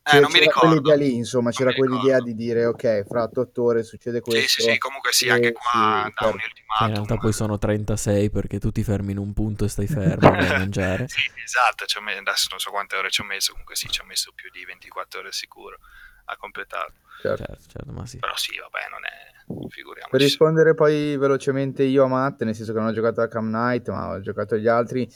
eh, 0.06 0.20
non 0.20 0.32
mi 0.32 0.40
ricordo. 0.40 0.82
quell'idea 0.82 0.96
lì, 0.96 1.16
insomma, 1.16 1.44
non 1.46 1.54
c'era 1.54 1.74
quell'idea 1.74 2.20
di 2.20 2.36
dire 2.36 2.66
ok, 2.66 3.06
fra 3.08 3.24
8 3.24 3.64
ore 3.64 3.84
succede 3.84 4.20
questo. 4.20 4.42
Sì, 4.42 4.62
sì, 4.62 4.72
sì 4.72 4.78
comunque 4.78 5.14
sì, 5.14 5.30
anche 5.30 5.54
qua 5.54 5.62
sì, 5.72 5.80
da 5.80 6.12
certo. 6.14 6.26
un 6.26 6.42
ultimatum. 6.44 6.88
In 6.88 6.94
realtà 6.94 7.18
poi 7.18 7.34
sono 7.34 7.58
36 7.58 8.30
perché 8.30 8.60
tu 8.60 8.72
ti 8.72 8.84
fermi 8.84 9.14
in 9.14 9.18
un 9.18 9.32
punto 9.32 9.64
e 9.64 9.70
stai 9.70 9.88
fermo 9.88 10.28
a 10.28 10.58
mangiare. 10.58 11.08
sì, 11.08 11.22
esatto, 11.42 11.86
adesso 11.86 12.48
non 12.50 12.60
so 12.60 12.70
quante 12.72 12.98
ore 12.98 13.10
ci 13.10 13.22
ho 13.22 13.24
messo, 13.24 13.52
comunque 13.52 13.76
sì, 13.76 13.88
ci 13.90 14.02
ho 14.02 14.06
messo 14.06 14.34
più 14.36 14.50
di 14.52 14.66
24 14.66 15.22
ore 15.22 15.32
sicuro 15.32 15.78
a 16.26 16.36
completarlo. 16.36 16.96
Certo. 17.22 17.46
certo, 17.46 17.64
certo 17.70 17.92
ma 17.94 18.06
sì. 18.06 18.18
Però 18.18 18.36
sì, 18.36 18.58
vabbè, 18.58 18.90
non 18.90 19.06
è... 19.06 19.70
figuriamoci. 19.70 20.12
Per 20.12 20.20
rispondere 20.20 20.74
poi 20.74 21.16
velocemente 21.16 21.84
io 21.84 22.04
a 22.04 22.08
Matt, 22.08 22.44
nel 22.44 22.56
senso 22.56 22.74
che 22.74 22.80
non 22.80 22.90
ho 22.90 22.94
giocato 22.94 23.22
a 23.22 23.30
Cam 23.30 23.48
Knight, 23.48 23.88
ma 23.90 24.10
ho 24.10 24.20
giocato 24.20 24.56
agli 24.56 24.68
altri. 24.68 25.10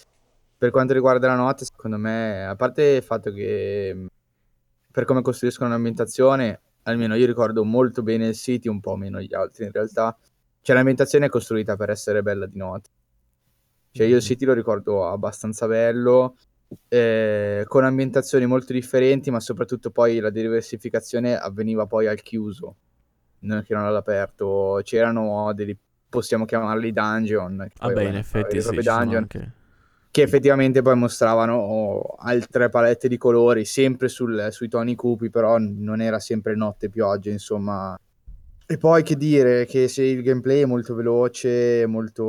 Per 0.57 0.71
quanto 0.71 0.93
riguarda 0.93 1.27
la 1.27 1.35
notte, 1.35 1.65
secondo 1.65 1.97
me, 1.97 2.45
a 2.45 2.55
parte 2.55 2.83
il 2.83 3.03
fatto 3.03 3.31
che 3.31 4.07
per 4.97 5.05
come 5.05 5.21
costruiscono 5.21 5.69
l'ambientazione, 5.69 6.59
almeno 6.81 7.13
io 7.13 7.27
ricordo 7.27 7.63
molto 7.63 8.01
bene 8.01 8.29
il 8.29 8.33
City, 8.33 8.67
un 8.67 8.79
po' 8.79 8.95
meno 8.95 9.21
gli 9.21 9.31
altri 9.31 9.65
in 9.65 9.71
realtà. 9.71 10.17
Cioè 10.59 10.75
l'ambientazione 10.75 11.27
è 11.27 11.29
costruita 11.29 11.75
per 11.75 11.91
essere 11.91 12.23
bella 12.23 12.47
di 12.47 12.57
notte. 12.57 12.89
Cioè 13.91 14.07
io 14.07 14.15
il. 14.15 14.21
City 14.23 14.45
lo 14.45 14.53
ricordo 14.53 15.07
abbastanza 15.07 15.67
bello, 15.67 16.35
eh, 16.87 17.63
con 17.67 17.83
ambientazioni 17.83 18.47
molto 18.47 18.73
differenti, 18.73 19.29
ma 19.29 19.39
soprattutto 19.39 19.91
poi 19.91 20.17
la 20.17 20.31
diversificazione 20.31 21.37
avveniva 21.37 21.85
poi 21.85 22.07
al 22.07 22.19
chiuso, 22.19 22.77
non 23.41 23.61
che 23.61 23.75
non 23.75 23.83
all'aperto. 23.83 24.81
C'erano 24.81 25.53
dei, 25.53 25.77
possiamo 26.09 26.45
chiamarli 26.45 26.91
dungeon. 26.91 27.67
Vabbè, 27.79 28.01
in 28.01 28.15
effetti 28.15 28.59
sì, 28.59 28.75
dungeon. 28.77 29.15
Anche 29.15 29.56
che 30.17 30.23
effettivamente 30.23 30.81
poi 30.81 30.95
mostravano 30.95 32.15
altre 32.17 32.69
palette 32.69 33.07
di 33.07 33.17
colori, 33.17 33.65
sempre 33.65 34.07
sul, 34.07 34.47
sui 34.49 34.67
toni 34.67 34.95
cupi, 34.95 35.29
però 35.29 35.59
non 35.59 36.01
era 36.01 36.17
sempre 36.17 36.55
notte 36.55 36.89
pioggia, 36.89 37.29
insomma. 37.29 37.95
E 38.65 38.77
poi 38.79 39.03
che 39.03 39.15
dire, 39.15 39.67
che 39.67 39.87
se 39.87 40.01
il 40.01 40.23
gameplay 40.23 40.61
è 40.61 40.65
molto 40.65 40.95
veloce, 40.95 41.85
molto, 41.85 42.23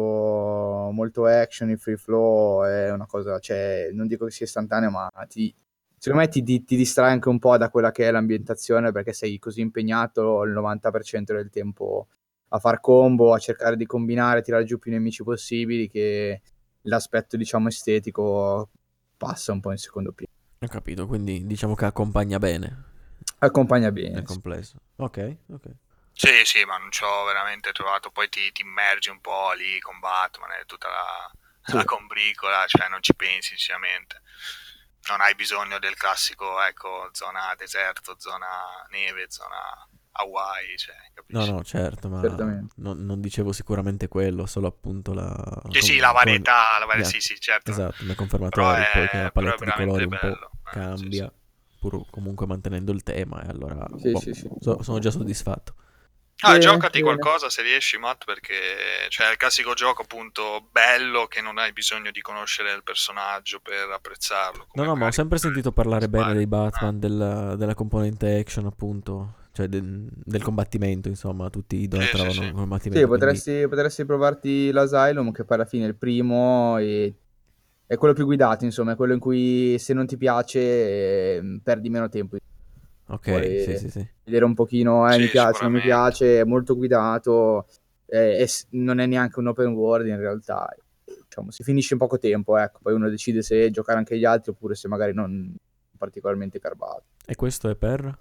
molto 0.93 1.25
action, 1.25 1.71
il 1.71 1.79
free 1.79 1.97
flow 1.97 2.63
è 2.65 2.93
una 2.93 3.07
cosa, 3.07 3.39
cioè, 3.39 3.89
non 3.95 4.07
dico 4.07 4.27
che 4.27 4.33
sia 4.33 4.45
istantaneo, 4.45 4.91
ma 4.91 5.11
ti, 5.27 5.55
secondo 5.97 6.27
me 6.27 6.31
ti, 6.31 6.43
ti, 6.43 6.63
ti, 6.65 6.77
distrae 6.77 7.11
anche 7.11 7.31
un 7.31 7.39
po' 7.39 7.57
da 7.57 7.71
quella 7.71 7.91
che 7.91 8.07
è 8.07 8.11
l'ambientazione 8.11 8.93
perché 8.93 9.15
sei 9.15 9.39
così 9.39 9.63
impegnato 9.63 10.43
il 10.43 10.53
90% 10.53 11.23
del 11.25 11.49
tempo 11.49 12.09
a 12.49 12.59
far 12.59 12.81
combo, 12.81 13.33
a 13.33 13.39
cercare 13.39 13.77
di 13.77 13.87
combinare, 13.87 14.43
tirare 14.43 14.65
giù 14.65 14.77
più 14.77 14.93
nemici 14.93 15.23
possibili 15.25 15.89
che 15.89 16.43
l'aspetto 16.83 17.37
diciamo 17.37 17.69
estetico 17.69 18.71
passa 19.17 19.53
un 19.53 19.61
po' 19.61 19.73
in 19.73 19.79
secondo 19.79 20.13
piano. 20.13 20.33
Ho 20.61 20.67
capito, 20.67 21.07
quindi 21.07 21.47
diciamo 21.47 21.75
che 21.75 21.85
accompagna 21.85 22.39
bene. 22.39 22.85
Accompagna 23.39 23.93
bene. 23.93 24.15
Nel 24.15 24.25
complesso. 24.25 24.77
Ok, 24.97 25.37
ok. 25.51 25.67
Sì, 26.13 26.45
sì, 26.45 26.65
ma 26.65 26.79
non 26.79 26.91
ci 26.91 27.05
ho 27.05 27.25
veramente 27.25 27.71
trovato. 27.71 28.11
Poi 28.11 28.29
ti, 28.29 28.51
ti 28.51 28.63
immergi 28.63 29.09
un 29.09 29.21
po' 29.21 29.53
lì 29.53 29.79
con 29.79 30.01
Batman 30.01 30.51
e 30.53 30.65
tutta 30.67 30.89
la, 30.89 31.31
sì. 31.63 31.75
la 31.77 31.85
combricola, 31.85 32.67
cioè 32.67 32.89
non 32.89 33.01
ci 33.03 33.15
pensi 33.15 33.51
sinceramente. 33.51 34.23
Non 35.09 35.21
hai 35.21 35.37
bisogno 35.37 35.79
del 35.79 35.95
classico, 35.95 36.61
ecco, 36.63 37.09
zona 37.13 37.55
deserto, 37.57 38.17
zona 38.19 38.85
neve, 38.91 39.27
zona 39.31 39.89
Hawaii, 40.21 40.77
cioè, 40.77 40.95
No, 41.31 41.45
no, 41.45 41.63
certo, 41.63 42.09
ma 42.09 42.23
non, 42.77 43.05
non, 43.05 43.21
dicevo 43.21 43.53
sicuramente 43.53 44.09
quello, 44.09 44.47
solo 44.47 44.67
appunto 44.67 45.13
la... 45.13 45.63
Sì, 45.71 45.83
sì, 45.83 45.97
la 45.99 46.11
varietà, 46.11 46.79
la 46.79 46.87
varietà, 46.87 47.11
yeah. 47.11 47.21
sì, 47.21 47.35
sì, 47.35 47.39
certo. 47.39 47.71
Esatto, 47.71 48.05
mi 48.05 48.13
ha 48.13 48.15
confermato 48.15 48.61
Eric 48.63 48.93
poi 48.93 49.09
che 49.09 49.23
la 49.23 49.31
palette 49.31 49.65
di 49.65 49.71
colori 49.73 50.03
un 50.05 50.09
bello. 50.09 50.39
po' 50.39 50.51
cambia, 50.65 51.25
eh, 51.27 51.29
sì, 51.29 51.71
sì. 51.71 51.79
pur 51.81 52.05
comunque 52.09 52.47
mantenendo 52.47 52.93
il 52.93 53.03
tema, 53.03 53.43
e 53.43 53.49
allora 53.49 53.87
sì, 53.99 54.11
boh, 54.11 54.23
so, 54.59 54.83
sono 54.83 54.99
già 55.01 55.11
soddisfatto. 55.11 55.75
Ah, 56.41 56.53
bene, 56.53 56.61
giocati 56.61 57.03
bene. 57.03 57.17
qualcosa 57.17 57.51
se 57.51 57.61
riesci, 57.61 57.99
Matt, 57.99 58.25
perché 58.25 58.55
cioè, 59.09 59.27
è 59.27 59.31
il 59.33 59.37
classico 59.37 59.75
gioco 59.75 60.03
appunto 60.03 60.69
bello 60.71 61.27
che 61.27 61.43
non 61.43 61.59
hai 61.59 61.73
bisogno 61.73 62.11
di 62.11 62.23
conoscere 62.23 62.73
il 62.73 62.85
personaggio 62.85 63.61
per 63.61 63.91
apprezzarlo. 63.91 64.69
No, 64.73 64.85
no, 64.85 64.97
ma 64.97 65.09
ho 65.09 65.11
sempre 65.11 65.37
sentito 65.37 65.73
parlare 65.75 66.09
bene 66.09 66.33
dei 66.33 66.47
Batman, 66.47 66.95
ah. 66.95 66.99
della, 66.99 67.57
della 67.57 67.75
componente 67.75 68.39
action 68.39 68.65
appunto 68.65 69.35
cioè 69.59 69.67
de- 69.67 69.83
del 69.83 70.41
combattimento, 70.41 71.09
insomma, 71.09 71.51
tutti 71.51 71.75
i 71.79 71.89
dove 71.89 72.05
sì, 72.05 72.11
trovano 72.11 72.33
sì, 72.33 72.43
sì. 72.43 72.53
combattimento. 72.53 73.05
Sì, 73.05 73.11
potresti, 73.11 73.51
quindi... 73.51 73.69
potresti 73.69 74.05
provarti 74.05 74.71
l'Asylum, 74.71 75.33
che 75.33 75.45
poi 75.45 75.57
alla 75.57 75.67
fine 75.67 75.85
è 75.85 75.89
il 75.89 75.97
primo 75.97 76.79
e 76.79 77.13
è 77.85 77.97
quello 77.97 78.15
più 78.15 78.25
guidato, 78.25 78.65
insomma, 78.65 78.93
è 78.93 78.97
quello 78.97 79.15
in 79.15 79.19
cui 79.19 79.77
se 79.81 79.95
non 79.95 80.07
ti 80.07 80.17
piace 80.17 80.61
eh, 80.61 81.61
perdi 81.61 81.89
meno 81.89 82.09
tempo. 82.09 82.37
Ok, 83.07 83.31
Puoi 83.31 83.61
sì, 83.63 83.79
sì, 83.79 83.91
sì. 83.91 84.09
Vedere 84.23 84.45
un 84.45 84.55
pochino, 84.55 85.11
eh, 85.11 85.19
mi 85.19 85.27
piace, 85.27 85.65
non 85.65 85.73
mi 85.73 85.81
piace, 85.81 86.41
è 86.41 86.45
molto 86.45 86.77
guidato, 86.77 87.67
eh, 88.07 88.37
è, 88.37 88.47
non 88.71 89.01
è 89.01 89.07
neanche 89.07 89.41
un 89.41 89.49
open 89.49 89.73
world 89.73 90.07
in 90.07 90.19
realtà. 90.19 90.73
Diciamo, 91.05 91.51
si 91.51 91.65
finisce 91.65 91.95
in 91.95 91.99
poco 91.99 92.19
tempo, 92.19 92.57
ecco, 92.57 92.79
poi 92.81 92.95
uno 92.95 93.09
decide 93.09 93.43
se 93.43 93.71
giocare 93.71 93.99
anche 93.99 94.17
gli 94.17 94.25
altri 94.25 94.53
oppure 94.53 94.77
se 94.77 94.87
magari 94.87 95.15
non 95.15 95.53
particolarmente 95.97 96.61
carbato. 96.61 97.03
E 97.27 97.35
questo 97.35 97.69
è 97.69 97.75
per? 97.75 98.17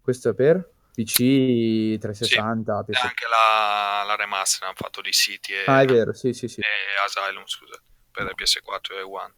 Questo 0.00 0.28
è 0.28 0.34
per? 0.34 0.74
PC 0.96 1.98
360. 1.98 2.84
Sì, 2.86 2.92
PC. 2.92 3.04
anche 3.04 3.26
la, 3.28 4.04
la 4.06 4.16
remaster 4.16 4.66
hanno 4.66 4.76
fatto 4.76 5.02
di 5.02 5.12
City 5.12 5.52
e, 5.52 5.64
ah, 5.66 5.82
è 5.82 5.84
vero, 5.84 6.14
sì, 6.14 6.32
sì, 6.32 6.48
sì. 6.48 6.60
e 6.60 6.64
Asylum, 7.04 7.44
scusa, 7.44 7.78
per 8.10 8.24
no. 8.24 8.30
PS4 8.30 8.96
e 8.96 9.02
One. 9.02 9.34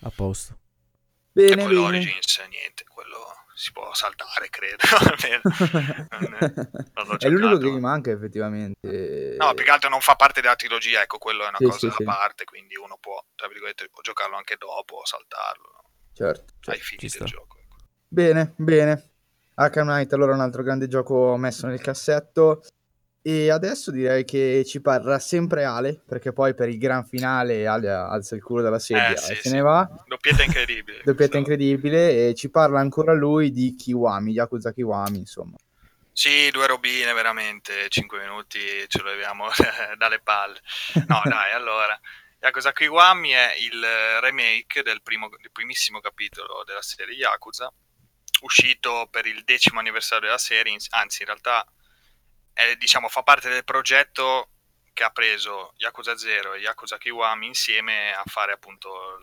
A 0.00 0.10
posto. 0.10 0.58
Bene, 1.32 1.50
e 1.50 1.56
poi 1.56 1.66
bene. 1.66 1.74
l'Origins, 1.74 2.38
niente, 2.48 2.84
quello 2.84 3.44
si 3.54 3.72
può 3.72 3.92
saltare, 3.92 4.48
credo. 4.48 4.78
non 7.04 7.16
è 7.20 7.28
l'unico 7.28 7.58
che 7.58 7.70
mi 7.70 7.80
manca 7.80 8.10
effettivamente. 8.10 9.36
No, 9.38 9.52
più 9.52 9.64
che 9.64 9.70
altro 9.70 9.90
non 9.90 10.00
fa 10.00 10.16
parte 10.16 10.40
della 10.40 10.56
trilogia, 10.56 11.02
ecco, 11.02 11.18
quello 11.18 11.44
è 11.44 11.48
una 11.48 11.58
sì, 11.58 11.64
cosa 11.64 11.78
sì, 11.78 11.88
da 11.88 11.94
sì. 11.94 12.04
parte, 12.04 12.44
quindi 12.44 12.74
uno 12.76 12.96
può, 12.98 13.22
tra 13.34 13.48
virgolette, 13.48 13.90
può 13.90 14.00
giocarlo 14.00 14.36
anche 14.36 14.56
dopo, 14.56 15.04
saltarlo. 15.04 15.90
Certo. 16.14 16.54
Ai 16.70 16.78
certo, 16.78 16.84
fini 16.84 17.12
del 17.18 17.28
gioco. 17.28 17.58
Ecco. 17.58 17.76
Bene, 18.08 18.54
bene. 18.56 19.10
Arkham 19.58 19.86
Knight 19.86 20.12
allora 20.12 20.34
un 20.34 20.40
altro 20.40 20.62
grande 20.62 20.86
gioco 20.86 21.36
messo 21.36 21.66
nel 21.66 21.80
cassetto. 21.80 22.62
E 23.22 23.50
adesso 23.50 23.90
direi 23.90 24.24
che 24.24 24.62
ci 24.64 24.80
parla 24.80 25.18
sempre 25.18 25.64
Ale 25.64 26.00
perché 26.06 26.32
poi 26.32 26.54
per 26.54 26.68
il 26.68 26.78
gran 26.78 27.04
finale 27.04 27.66
Ale 27.66 27.90
alza 27.90 28.36
il 28.36 28.42
culo 28.42 28.62
dalla 28.62 28.78
sedia 28.78 29.14
eh, 29.14 29.16
sì, 29.16 29.32
e 29.32 29.34
se 29.34 29.48
sì. 29.48 29.50
ne 29.50 29.62
va. 29.62 29.88
Doppietta 30.06 30.44
incredibile 30.44 31.00
doppietta 31.04 31.36
incredibile 31.36 32.28
e 32.28 32.34
ci 32.34 32.50
parla 32.50 32.78
ancora 32.78 33.12
lui 33.14 33.50
di 33.50 33.74
Kiwami 33.74 34.30
Yakuza 34.30 34.72
Kiwami 34.72 35.18
insomma. 35.18 35.56
Sì, 36.12 36.50
due 36.52 36.68
robine 36.68 37.12
veramente, 37.14 37.88
cinque 37.88 38.20
minuti 38.20 38.58
ce 38.86 39.02
lo 39.02 39.10
leviamo 39.10 39.46
dalle 39.98 40.20
palle. 40.20 40.60
No, 41.08 41.20
dai, 41.26 41.52
allora, 41.52 41.98
Yakuza 42.40 42.72
Kiwami 42.72 43.30
è 43.30 43.54
il 43.58 43.84
remake 44.20 44.84
del, 44.84 45.02
primo, 45.02 45.28
del 45.28 45.50
primissimo 45.50 45.98
capitolo 45.98 46.62
della 46.64 46.80
serie 46.80 47.16
Yakuza, 47.16 47.72
uscito 48.40 49.08
per 49.10 49.26
il 49.26 49.44
decimo 49.44 49.80
anniversario 49.80 50.26
della 50.26 50.38
serie, 50.38 50.76
anzi 50.90 51.22
in 51.22 51.28
realtà 51.28 51.66
è, 52.52 52.74
diciamo, 52.76 53.08
fa 53.08 53.22
parte 53.22 53.48
del 53.48 53.64
progetto 53.64 54.50
che 54.96 55.04
ha 55.04 55.10
preso 55.10 55.74
Yakuza 55.76 56.16
0 56.16 56.54
e 56.54 56.60
Yakuza 56.60 56.96
Kiwami 56.96 57.46
insieme 57.46 58.14
a 58.14 58.22
fare 58.24 58.52
appunto 58.52 59.18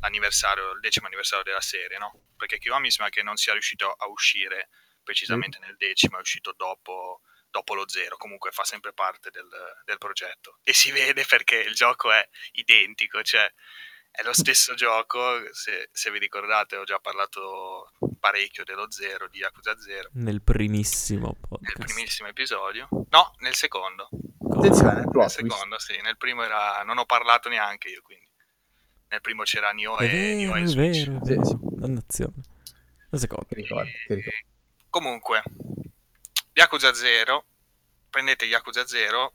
l'anniversario, 0.00 0.72
il 0.72 0.80
decimo 0.80 1.04
anniversario 1.06 1.44
della 1.44 1.60
serie, 1.60 1.98
no? 1.98 2.22
Perché 2.34 2.56
Kiwami 2.58 2.90
sembra 2.90 3.10
che 3.10 3.22
non 3.22 3.36
sia 3.36 3.52
riuscito 3.52 3.92
a 3.92 4.06
uscire 4.06 4.70
precisamente 5.02 5.58
mm. 5.58 5.62
nel 5.62 5.76
decimo, 5.76 6.16
è 6.16 6.20
uscito 6.20 6.54
dopo, 6.56 7.20
dopo 7.50 7.74
lo 7.74 7.86
zero, 7.86 8.16
comunque 8.16 8.52
fa 8.52 8.64
sempre 8.64 8.94
parte 8.94 9.30
del, 9.30 9.48
del, 9.84 9.98
progetto. 9.98 10.58
E 10.62 10.72
si 10.72 10.90
vede 10.90 11.26
perché 11.26 11.56
il 11.56 11.74
gioco 11.74 12.10
è 12.10 12.26
identico, 12.52 13.22
cioè 13.22 13.52
è 14.16 14.22
lo 14.22 14.32
stesso 14.32 14.72
gioco, 14.72 15.20
se, 15.52 15.90
se, 15.92 16.10
vi 16.10 16.18
ricordate 16.18 16.76
ho 16.76 16.84
già 16.84 16.98
parlato 16.98 17.92
parecchio 18.18 18.64
dello 18.64 18.90
zero, 18.90 19.28
di 19.28 19.38
Yakuza 19.38 19.78
0. 19.78 20.08
Nel 20.14 20.40
primissimo 20.40 21.36
podcast. 21.38 21.76
Nel 21.76 21.86
primissimo 21.86 22.28
episodio. 22.28 22.88
No, 23.10 23.34
nel 23.40 23.54
secondo. 23.54 24.08
Attenzione, 24.54 25.04
nel 25.04 25.30
secondo, 25.30 25.78
sì. 25.78 26.00
Nel 26.00 26.16
primo 26.16 26.42
era... 26.42 26.82
non 26.82 26.96
ho 26.96 27.04
parlato 27.04 27.50
neanche 27.50 27.90
io, 27.90 28.00
quindi. 28.00 28.24
Nel 29.08 29.20
primo 29.20 29.42
c'era 29.42 29.70
Nioh 29.72 29.98
e, 29.98 30.08
vero, 30.08 30.36
Nioh 30.36 30.56
e 30.56 30.66
Switch. 30.66 31.06
Vero, 31.06 31.20
vero. 31.22 31.44
Sì, 31.44 31.50
sì. 31.50 31.56
Dannazione. 31.60 32.34
La 33.10 33.18
seconda. 33.18 33.46
Che 33.48 33.54
ricordo, 33.54 33.90
che 34.06 34.14
ricordo. 34.14 34.38
Comunque, 34.88 35.42
Yakuza 36.54 36.94
0, 36.94 37.44
prendete 38.08 38.46
Yakuza 38.46 38.86
0, 38.86 39.32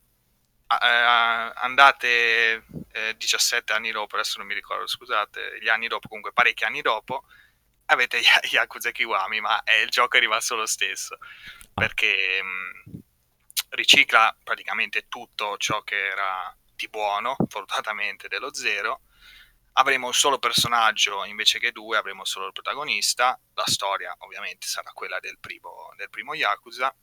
eh, 0.80 1.54
andate 1.56 2.66
eh, 2.92 3.16
17 3.18 3.74
anni 3.74 3.92
dopo, 3.92 4.16
adesso 4.16 4.38
non 4.38 4.48
mi 4.48 4.54
ricordo, 4.54 4.88
scusate, 4.88 5.60
gli 5.62 5.70
anni 5.70 5.88
dopo, 5.88 6.08
comunque 6.08 6.34
parecchi 6.34 6.64
anni 6.64 6.82
dopo, 6.82 7.26
avete 7.86 8.18
y- 8.20 8.24
Yakuza 8.52 8.92
Kiwami, 8.92 9.42
ma 9.42 9.64
è, 9.64 9.76
il 9.76 9.90
gioco 9.90 10.18
è 10.18 10.20
rimasto 10.20 10.56
lo 10.56 10.66
stesso, 10.66 11.18
perché 11.74 12.42
mh, 12.42 13.00
ricicla 13.70 14.36
praticamente 14.44 15.08
tutto 15.08 15.58
ciò 15.58 15.82
che 15.84 16.08
era 16.08 16.56
di 16.76 16.88
buono, 16.90 17.36
fortunatamente, 17.48 18.28
dello 18.28 18.54
zero, 18.54 19.02
avremo 19.74 20.08
un 20.08 20.14
solo 20.14 20.40
personaggio 20.40 21.24
invece 21.26 21.60
che 21.60 21.72
due, 21.72 21.98
avremo 21.98 22.26
solo 22.26 22.48
il 22.48 22.52
protagonista, 22.52 23.40
la 23.54 23.66
storia 23.66 24.14
ovviamente 24.20 24.68
sarà 24.68 24.92
quella 24.92 25.20
del 25.20 25.38
primo, 25.40 25.94
del 25.96 26.10
primo 26.10 26.34
Yakuza, 26.34 26.94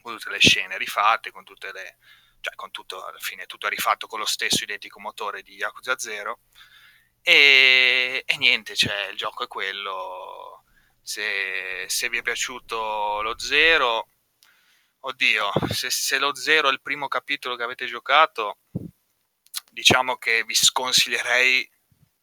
con 0.00 0.16
tutte 0.16 0.30
le 0.30 0.38
scene 0.38 0.78
rifatte, 0.78 1.30
con 1.30 1.44
tutte 1.44 1.72
le 1.72 1.96
cioè 2.40 2.54
con 2.54 2.70
tutto, 2.70 3.04
alla 3.04 3.18
fine 3.18 3.46
tutto 3.46 3.66
è 3.66 3.70
rifatto 3.70 4.06
con 4.06 4.18
lo 4.18 4.26
stesso 4.26 4.64
identico 4.64 5.00
motore 5.00 5.42
di 5.42 5.54
Yakuza 5.54 5.98
0 5.98 6.40
e, 7.22 8.22
e 8.24 8.36
niente, 8.36 8.76
cioè 8.76 9.08
il 9.08 9.16
gioco 9.16 9.44
è 9.44 9.46
quello. 9.48 10.62
Se, 11.02 11.84
se 11.88 12.08
vi 12.08 12.18
è 12.18 12.22
piaciuto 12.22 13.22
lo 13.22 13.38
0 13.38 14.08
oddio, 15.00 15.52
se, 15.70 15.88
se 15.88 16.18
lo 16.18 16.34
0 16.34 16.68
è 16.68 16.72
il 16.72 16.82
primo 16.82 17.06
capitolo 17.06 17.54
che 17.54 17.62
avete 17.62 17.86
giocato 17.86 18.58
diciamo 19.76 20.16
che 20.16 20.42
vi 20.44 20.54
sconsiglierei 20.54 21.70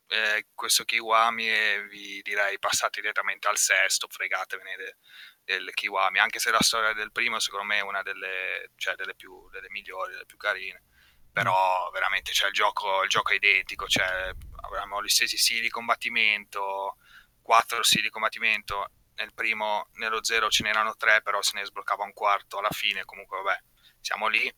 eh, 0.07 0.47
questo 0.55 0.85
Kiwami 0.85 1.47
e 1.47 1.87
vi 1.87 2.19
direi 2.23 2.57
passate 2.57 2.99
direttamente 2.99 3.47
al 3.47 3.57
sesto, 3.57 4.07
fregatevene 4.09 4.97
del 5.43 5.71
Kiwami, 5.73 6.19
anche 6.19 6.39
se 6.39 6.51
la 6.51 6.61
storia 6.61 6.93
del 6.93 7.11
primo 7.11 7.39
secondo 7.39 7.65
me 7.65 7.77
è 7.77 7.81
una 7.81 8.01
delle, 8.01 8.71
cioè, 8.75 8.95
delle, 8.95 9.15
più, 9.15 9.49
delle 9.49 9.69
migliori, 9.69 10.11
delle 10.11 10.25
più 10.25 10.37
carine. 10.37 10.83
Però 11.31 11.89
mm. 11.89 11.93
veramente 11.93 12.31
cioè, 12.31 12.47
il, 12.47 12.53
gioco, 12.53 13.03
il 13.03 13.09
gioco 13.09 13.31
è 13.31 13.35
identico, 13.35 13.87
cioè, 13.87 14.33
avevamo 14.61 15.03
gli 15.03 15.09
stessi 15.09 15.37
stili 15.37 15.61
di 15.61 15.69
combattimento, 15.69 16.97
quattro 17.41 17.83
stili 17.83 18.03
di 18.03 18.09
combattimento, 18.09 18.89
nel 19.15 19.33
primo, 19.33 19.87
nello 19.93 20.23
zero 20.23 20.49
ce 20.49 20.63
n'erano 20.63 20.95
tre, 20.95 21.21
però 21.21 21.41
se 21.41 21.51
ne 21.55 21.65
sbloccava 21.65 22.03
un 22.03 22.13
quarto 22.13 22.57
alla 22.57 22.71
fine, 22.71 23.05
comunque 23.05 23.41
vabbè, 23.41 23.61
siamo 23.99 24.27
lì. 24.27 24.51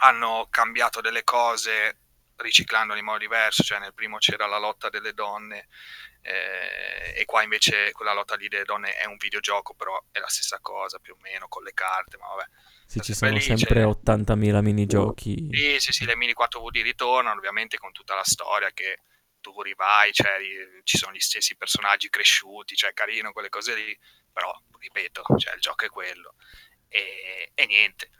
Hanno 0.00 0.46
cambiato 0.50 1.00
delle 1.00 1.24
cose 1.24 2.07
riciclandolo 2.38 2.98
in 2.98 3.04
modo 3.04 3.18
diverso, 3.18 3.62
cioè 3.62 3.78
nel 3.78 3.94
primo 3.94 4.18
c'era 4.18 4.46
la 4.46 4.58
lotta 4.58 4.88
delle 4.88 5.12
donne 5.12 5.68
eh, 6.22 7.14
e 7.16 7.24
qua 7.24 7.42
invece 7.42 7.92
quella 7.92 8.12
lotta 8.12 8.36
lì 8.36 8.48
delle 8.48 8.64
donne 8.64 8.96
è 8.96 9.06
un 9.06 9.16
videogioco, 9.16 9.74
però 9.74 10.02
è 10.10 10.18
la 10.18 10.28
stessa 10.28 10.58
cosa 10.60 10.98
più 10.98 11.14
o 11.14 11.18
meno 11.20 11.48
con 11.48 11.62
le 11.62 11.72
carte, 11.72 12.16
ma 12.16 12.26
vabbè. 12.28 12.46
Sì, 12.86 13.00
ci 13.00 13.14
sono 13.14 13.32
lì, 13.32 13.40
sempre 13.40 13.84
80.000 13.84 14.60
minigiochi. 14.62 15.48
Sì, 15.52 15.78
sì, 15.78 15.92
sì, 15.92 16.04
le 16.06 16.16
mini 16.16 16.32
4VD 16.38 16.82
ritornano 16.82 17.36
ovviamente 17.38 17.76
con 17.76 17.92
tutta 17.92 18.14
la 18.14 18.24
storia 18.24 18.70
che 18.72 19.00
avventuri, 19.48 19.74
vai, 19.74 20.12
cioè, 20.12 20.38
ci 20.84 20.98
sono 20.98 21.12
gli 21.12 21.20
stessi 21.20 21.56
personaggi 21.56 22.08
cresciuti, 22.08 22.76
cioè 22.76 22.92
carino 22.92 23.32
quelle 23.32 23.48
cose 23.48 23.74
lì, 23.74 23.98
però 24.32 24.52
ripeto, 24.78 25.24
cioè, 25.36 25.54
il 25.54 25.60
gioco 25.60 25.84
è 25.84 25.88
quello. 25.88 26.34
E, 26.88 27.50
e 27.54 27.66
niente, 27.66 28.10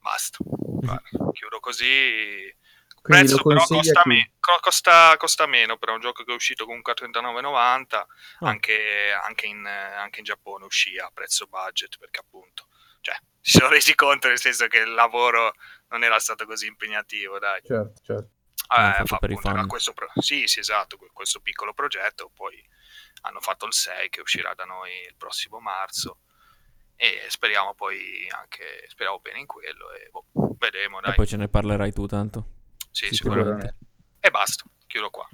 basta. 0.00 0.38
Guarda, 0.40 1.08
chiudo 1.32 1.60
così. 1.60 2.54
Quindi 3.00 3.26
Prezzo 3.28 3.36
lo 3.36 3.48
però 3.54 3.64
costa, 3.66 4.02
chi? 4.02 4.08
me- 4.08 4.32
co- 4.40 4.58
costa, 4.60 5.16
costa 5.16 5.46
meno 5.46 5.76
per 5.78 5.90
un 5.90 6.00
gioco 6.00 6.24
che 6.24 6.32
è 6.32 6.34
uscito 6.34 6.64
comunque 6.64 6.92
a 6.92 6.94
39,90 6.94 7.96
Ah. 8.40 8.48
anche, 8.48 9.10
anche 9.12 9.46
in, 9.46 9.66
anche 9.66 10.18
in 10.20 10.24
Giappone 10.24 10.64
uscì 10.64 10.98
a 10.98 11.10
prezzo 11.12 11.46
budget 11.46 11.98
perché 11.98 12.20
appunto 12.20 12.68
cioè, 13.00 13.16
si 13.40 13.58
sono 13.58 13.68
resi 13.70 13.94
conto 13.94 14.28
nel 14.28 14.38
senso 14.40 14.66
che 14.66 14.78
il 14.78 14.92
lavoro 14.92 15.52
non 15.88 16.02
era 16.04 16.18
stato 16.18 16.44
così 16.46 16.66
impegnativo 16.66 17.38
dai 17.38 17.60
Certo, 17.64 18.00
certo. 18.02 18.30
Eh, 18.76 19.02
fa 19.06 19.16
per 19.18 19.30
i 19.30 19.34
appunto, 19.34 19.66
questo 19.66 19.92
pro- 19.94 20.10
sì 20.20 20.46
sì 20.46 20.58
esatto 20.58 20.98
que- 20.98 21.08
questo 21.12 21.40
piccolo 21.40 21.72
progetto 21.72 22.30
poi 22.34 22.62
hanno 23.22 23.40
fatto 23.40 23.64
il 23.64 23.72
6 23.72 24.10
che 24.10 24.20
uscirà 24.20 24.52
da 24.54 24.64
noi 24.64 24.90
il 25.08 25.14
prossimo 25.16 25.58
marzo 25.60 26.18
e 26.96 27.24
speriamo 27.28 27.74
poi 27.74 28.26
anche 28.28 28.84
speriamo 28.88 29.20
bene 29.20 29.38
in 29.38 29.46
quello 29.46 29.90
e 29.92 30.08
boh, 30.10 30.26
vedremo 30.58 30.98
E 30.98 31.02
dai 31.02 31.14
poi 31.14 31.26
ce 31.26 31.36
ne 31.36 31.48
parlerai 31.48 31.92
tu 31.92 32.06
tanto. 32.06 32.46
Sì, 33.06 33.14
sicuramente. 33.14 33.50
sicuramente. 33.50 33.74
e 34.20 34.30
basta 34.30 34.64
chiudo 34.86 35.10
qua 35.10 35.28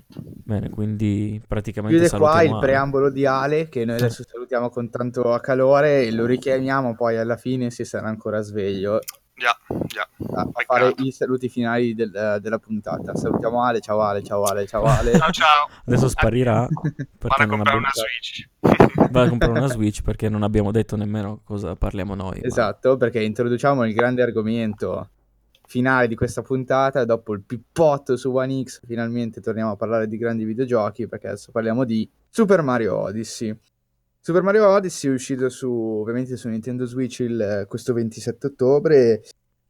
Bene, 0.46 0.68
quindi 0.68 1.40
praticamente 1.46 1.96
Chiude 1.98 2.18
qua 2.18 2.42
il 2.42 2.50
Ale. 2.50 2.61
preambolo 2.61 3.11
di 3.11 3.24
Ale, 3.24 3.68
che 3.68 3.85
noi 3.85 3.96
adesso 3.96 4.24
salutiamo 4.29 4.68
con 4.68 4.90
tanto 4.90 5.38
calore 5.40 6.05
e 6.05 6.11
lo 6.12 6.27
richiamiamo 6.27 6.94
poi 6.94 7.16
alla 7.16 7.37
fine 7.37 7.70
se 7.70 7.85
sarà 7.85 8.09
ancora 8.09 8.40
sveglio 8.42 8.98
già 9.37 9.57
già 9.87 10.09
a 10.35 10.48
fare 10.66 10.92
i 10.98 11.11
saluti 11.11 11.48
finali 11.48 11.92
del- 11.94 12.38
della 12.40 12.59
puntata. 12.59 13.16
Salutiamo 13.16 13.64
Ale, 13.64 13.81
ciao 13.81 14.00
Ale, 14.00 14.22
ciao 14.22 14.44
Ale, 14.44 14.66
ciao 14.66 14.85
Ale. 14.85 15.18
ciao 15.18 15.31
ciao 15.33 15.68
Adesso 15.87 16.09
sparirà 16.09 16.68
vado 17.18 17.42
a 17.42 17.46
comprare 17.46 17.79
una 17.79 17.90
Switch 17.92 18.48
Va 19.11 19.22
a 19.22 19.29
comprare 19.29 19.59
una 19.59 19.66
Switch 19.68 20.03
perché 20.03 20.29
non 20.29 20.42
abbiamo 20.44 20.70
detto 20.72 20.94
nemmeno 20.96 21.40
cosa 21.44 21.74
parliamo 21.74 22.14
noi. 22.14 22.38
ma- 22.40 22.46
Esatto, 22.46 22.96
perché 22.96 23.22
introduciamo 23.22 23.85
il 23.85 23.92
grande 23.94 24.22
argomento 24.22 25.11
finale 25.74 26.06
di 26.06 26.14
questa 26.14 26.40
puntata, 26.42 27.04
dopo 27.04 27.32
il 27.32 27.42
pippotto 27.42 28.16
su 28.16 28.30
One 28.30 28.62
X, 28.62 28.80
finalmente 28.87 29.40
torniamo 29.40 29.72
a 29.72 29.76
parlare 29.76 30.06
di 30.06 30.16
grandi 30.16 30.44
videogiochi, 30.44 31.08
perché 31.08 31.26
adesso 31.26 31.50
parliamo 31.50 31.82
di 31.84 32.08
Super 32.28 32.62
Mario 32.62 32.96
Odyssey. 32.96 33.52
Super 34.20 34.42
Mario 34.42 34.68
Odyssey 34.68 35.10
è 35.10 35.14
uscito 35.14 35.48
su, 35.48 35.68
ovviamente 35.68 36.37
su 36.37 36.48
Nintendo 36.48 36.84
Switch 36.87 37.18
il- 37.20 37.64
questo 37.66 37.92
27 37.92 38.46
ottobre 38.46 39.22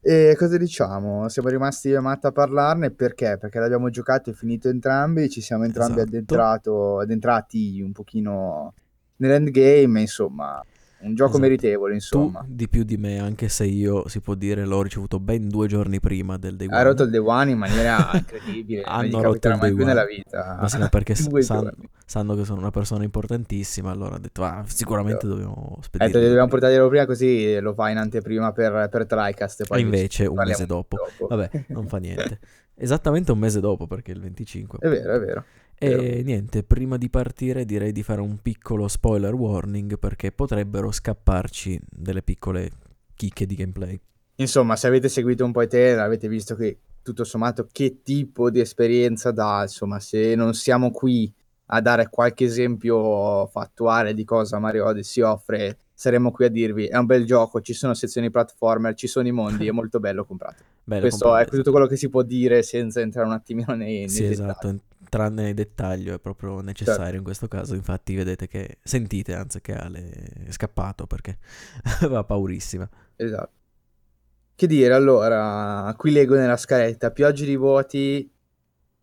e 0.02 0.34
cosa 0.36 0.58
diciamo? 0.58 1.26
Siamo 1.30 1.48
rimasti 1.48 1.90
matta 1.94 2.28
a 2.28 2.32
parlarne 2.32 2.90
perché? 2.90 3.38
Perché 3.40 3.58
l'abbiamo 3.58 3.88
giocato 3.88 4.28
e 4.28 4.34
finito 4.34 4.68
entrambi, 4.68 5.30
ci 5.30 5.40
siamo 5.40 5.64
entrambi 5.64 6.00
Esatto. 6.02 6.98
addentrati 6.98 7.80
un 7.80 7.92
pochino 7.92 8.74
nell'endgame, 9.16 10.02
insomma, 10.02 10.62
un 11.06 11.14
gioco 11.14 11.30
Esatto. 11.30 11.42
meritevole, 11.42 11.90
Tu 11.90 11.94
insomma. 11.96 12.44
di 12.46 12.68
più 12.68 12.82
di 12.84 12.96
me, 12.96 13.18
anche 13.20 13.48
se 13.48 13.64
io, 13.64 14.08
si 14.08 14.20
può 14.20 14.34
dire, 14.34 14.64
l'ho 14.64 14.82
ricevuto 14.82 15.20
ben 15.20 15.48
due 15.48 15.66
giorni 15.68 16.00
prima 16.00 16.36
del 16.36 16.56
day 16.56 16.68
Ha 16.68 16.74
one. 16.74 16.82
rotto 16.82 17.02
il 17.04 17.10
Day 17.10 17.20
One 17.20 17.50
in 17.50 17.58
maniera 17.58 18.10
incredibile, 18.14 18.82
non 18.82 18.92
Hanno 18.92 19.06
gli 19.06 19.22
rotto 19.22 19.48
il 19.48 19.58
Day 19.58 19.72
più 19.72 19.82
One. 19.82 19.84
nella 19.84 20.04
vita. 20.06 20.58
Ma 20.60 20.68
sì, 20.68 20.78
ma 20.78 20.88
perché 20.88 21.14
s- 21.14 21.26
Due 21.28 21.42
san- 21.42 21.62
giorni. 21.62 21.88
sanno 22.06 22.34
che 22.34 22.44
sono 22.44 22.58
una 22.60 22.70
persona 22.70 23.04
importantissima, 23.04 23.90
allora 23.90 24.16
ho 24.16 24.18
detto, 24.18 24.42
ah, 24.44 24.64
sicuramente 24.66 25.26
dobbiamo 25.26 25.76
Eh, 25.78 25.82
spedire. 25.82 26.18
li 26.20 26.26
dobbiamo 26.26 26.48
portare 26.48 26.88
prima 26.88 27.06
così 27.06 27.58
lo 27.60 27.72
fai 27.74 27.92
in 27.92 27.98
anteprima 27.98 28.52
per, 28.52 28.88
per 28.90 29.06
TriCast 29.06 29.60
e 29.62 29.64
poi 29.64 29.80
invece 29.80 30.26
un 30.26 30.36
mese 30.36 30.66
dopo. 30.66 30.96
dopo. 31.18 31.34
Vabbè, 31.34 31.64
non 31.68 31.86
fa 31.86 31.98
niente. 31.98 32.38
Esattamente 32.76 33.30
un 33.30 33.38
mese 33.38 33.60
dopo, 33.60 33.86
perché 33.86 34.10
il 34.10 34.20
25. 34.20 34.78
È 34.80 34.88
vero, 34.88 35.14
è 35.14 35.20
vero. 35.20 35.44
E 35.78 36.22
niente, 36.24 36.62
prima 36.62 36.96
di 36.96 37.10
partire 37.10 37.64
direi 37.64 37.92
di 37.92 38.02
fare 38.02 38.20
un 38.20 38.38
piccolo 38.40 38.88
spoiler 38.88 39.34
warning 39.34 39.98
perché 39.98 40.32
potrebbero 40.32 40.90
scapparci 40.90 41.80
delle 41.90 42.22
piccole 42.22 42.70
chicche 43.14 43.44
di 43.46 43.54
gameplay. 43.54 44.00
Insomma, 44.36 44.76
se 44.76 44.86
avete 44.86 45.08
seguito 45.08 45.44
un 45.44 45.52
po' 45.52 45.62
i 45.62 45.68
trailer, 45.68 46.00
avete 46.00 46.28
visto 46.28 46.54
che 46.54 46.78
tutto 47.02 47.24
sommato 47.24 47.68
che 47.70 48.00
tipo 48.02 48.50
di 48.50 48.60
esperienza 48.60 49.30
dà, 49.30 49.60
insomma, 49.62 50.00
se 50.00 50.34
non 50.34 50.54
siamo 50.54 50.90
qui 50.90 51.30
a 51.66 51.80
dare 51.80 52.08
qualche 52.10 52.44
esempio 52.44 53.46
fattuale 53.46 54.14
di 54.14 54.24
cosa 54.24 54.58
Mario 54.58 54.86
Odyssey 54.86 55.22
offre, 55.22 55.78
saremo 55.94 56.30
qui 56.30 56.46
a 56.46 56.48
dirvi 56.48 56.86
è 56.86 56.96
un 56.96 57.06
bel 57.06 57.24
gioco, 57.24 57.60
ci 57.60 57.72
sono 57.72 57.94
sezioni 57.94 58.30
platformer, 58.30 58.94
ci 58.94 59.06
sono 59.06 59.28
i 59.28 59.32
mondi, 59.32 59.66
è 59.66 59.70
molto 59.72 60.00
bello 60.00 60.24
comprato. 60.24 60.62
Beh, 60.84 61.00
Questo 61.00 61.24
compare- 61.26 61.44
è 61.46 61.48
tutto 61.48 61.70
quello 61.70 61.86
che 61.86 61.96
si 61.96 62.08
può 62.08 62.22
dire 62.22 62.62
senza 62.62 63.00
entrare 63.00 63.26
un 63.26 63.32
attimino 63.34 63.74
nei, 63.74 64.00
nei 64.00 64.08
Sì, 64.08 64.22
dettagli. 64.22 64.32
esatto, 64.32 64.76
tranne 65.14 65.42
nei 65.42 65.54
dettagli 65.54 66.08
è 66.08 66.18
proprio 66.18 66.60
necessario 66.60 67.18
in 67.18 67.22
questo 67.22 67.46
caso, 67.46 67.76
infatti 67.76 68.16
vedete 68.16 68.48
che 68.48 68.78
sentite 68.82 69.32
anzi 69.34 69.60
che 69.60 69.72
Ale 69.72 70.10
è 70.46 70.50
scappato 70.50 71.06
perché 71.06 71.38
aveva 72.02 72.24
paurissima. 72.24 72.88
Esatto. 73.14 73.52
Che 74.56 74.66
dire, 74.66 74.92
allora, 74.92 75.92
qui 75.96 76.10
leggo 76.10 76.34
nella 76.34 76.56
scaletta, 76.56 77.12
piogge 77.12 77.44
di 77.44 77.54
voti, 77.54 78.28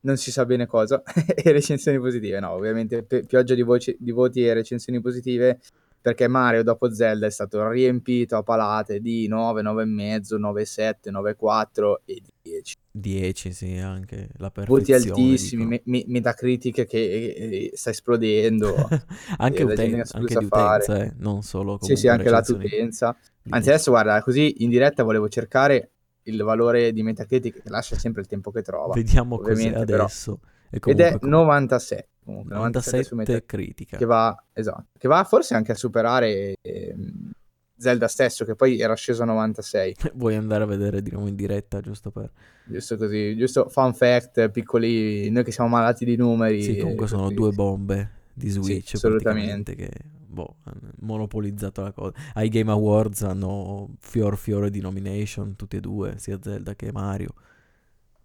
non 0.02 0.17
si 0.17 0.32
sa 0.32 0.45
bene 0.45 0.65
cosa, 0.65 1.02
e 1.34 1.52
recensioni 1.54 1.97
positive. 1.97 2.39
No, 2.41 2.52
ovviamente 2.52 3.04
pe- 3.04 3.24
pioggia 3.26 3.56
di, 3.56 3.62
voci- 3.62 3.95
di 3.97 4.12
voti 4.12 4.45
e 4.45 4.54
recensioni 4.54 5.00
positive, 5.00 5.60
perché 6.02 6.28
Mario 6.28 6.64
dopo 6.64 6.92
Zelda 6.94 7.26
è 7.28 7.32
stato 7.32 7.68
riempito 7.70 8.36
a 8.38 8.44
palate 8.44 9.00
di 9.00 9.28
9, 9.28 9.62
9,5, 9.62 10.38
9,7, 10.40 11.12
9,4 11.12 12.02
e 12.06 12.22
10. 12.42 12.76
10 12.92 13.52
sì, 13.54 13.78
anche 13.78 14.30
la 14.38 14.52
Voti 14.64 14.94
perfezione. 14.94 15.22
altissimi, 15.22 15.64
dico. 15.68 15.70
me- 15.70 15.82
me- 15.86 16.04
Metacritic 16.08 16.86
che 16.86 16.98
eh, 17.00 17.72
sta 17.74 17.90
esplodendo. 17.90 18.76
anche, 19.38 19.64
la 19.64 19.72
uten- 19.72 20.04
anche 20.12 20.36
di 20.36 20.44
utenza, 20.44 21.04
eh, 21.04 21.14
non 21.18 21.42
solo 21.44 21.78
Sì, 21.80 21.96
sì, 21.96 22.08
comunque 22.08 22.10
anche 22.10 22.30
lato 22.30 22.54
recensioni 22.54 22.66
utenza. 22.66 23.18
di 23.42 23.52
Anzi, 23.54 23.70
adesso 23.70 23.92
guarda, 23.92 24.22
così 24.22 24.64
in 24.64 24.70
diretta 24.70 25.04
volevo 25.04 25.30
cercare 25.30 25.92
il 26.24 26.42
valore 26.44 26.92
di 26.94 27.02
Metacritic 27.04 27.62
che 27.62 27.70
lascia 27.70 27.96
sempre 27.98 28.22
il 28.22 28.28
tempo 28.28 28.52
che 28.52 28.62
trova. 28.62 28.94
Vediamo 28.94 29.38
cos'è 29.38 29.52
ovviamente, 29.52 29.86
però. 29.86 30.04
adesso. 30.04 30.40
E 30.70 30.80
Ed 30.84 31.00
è 31.00 31.04
comunque, 31.04 31.30
97. 31.30 32.08
Comunque, 32.24 32.54
97 32.56 33.04
su 33.04 33.16
97 33.16 33.16
Metacritic. 33.16 33.46
critica. 33.48 33.98
Che 33.98 34.06
va, 34.06 34.44
esatto, 34.54 34.86
che 34.98 35.08
va 35.08 35.24
forse 35.24 35.56
anche 35.56 35.72
a 35.72 35.76
superare 35.76 36.56
ehm, 36.62 37.32
Zelda 37.78 38.08
stesso, 38.08 38.46
che 38.46 38.56
poi 38.56 38.80
era 38.80 38.94
sceso 38.94 39.24
a 39.24 39.26
96. 39.26 39.96
Vuoi 40.14 40.36
andare 40.36 40.64
a 40.64 40.68
vedere 40.68 41.02
di 41.02 41.12
nuovo 41.12 41.28
in 41.28 41.36
diretta, 41.36 41.82
giusto 41.82 42.12
per... 42.12 42.32
Giusto 42.66 42.96
così, 42.96 43.36
giusto 43.36 43.70
fun 43.70 43.94
fact, 43.94 44.50
piccoli, 44.50 45.30
noi 45.32 45.44
che 45.44 45.52
siamo 45.52 45.70
malati 45.70 46.06
di 46.06 46.16
numeri. 46.16 46.62
Sì, 46.62 46.78
comunque 46.78 47.08
sono 47.08 47.24
così. 47.24 47.36
due 47.36 47.52
bombe 47.52 48.12
di 48.34 48.50
Switch 48.50 48.94
assolutamente. 48.94 49.74
praticamente 49.74 49.76
che 49.76 50.10
boh, 50.32 50.56
hanno 50.64 50.92
monopolizzato 51.00 51.82
la 51.82 51.92
cosa. 51.92 52.14
Ai 52.34 52.50
Game 52.50 52.72
Awards 52.72 53.24
hanno 53.24 53.90
fior 54.00 54.38
fiore 54.38 54.70
di 54.70 54.80
nomination, 54.80 55.56
tutti 55.56 55.78
e 55.78 55.80
due, 55.80 56.16
sia 56.18 56.40
Zelda 56.42 56.76
che 56.76 56.92
Mario. 56.92 57.34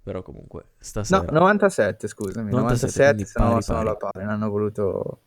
Però 0.06 0.22
comunque 0.22 0.66
No, 1.08 1.24
stasera 1.24 1.30
97, 1.30 2.06
scusami, 2.06 2.52
97, 2.52 2.52
97, 2.52 3.02
quindi 3.02 3.24
se 3.24 3.40
no 3.40 3.60
sono 3.60 3.80
alla 3.80 3.96
pari, 3.96 4.22
non 4.24 4.34
hanno 4.34 4.48
voluto 4.50 5.20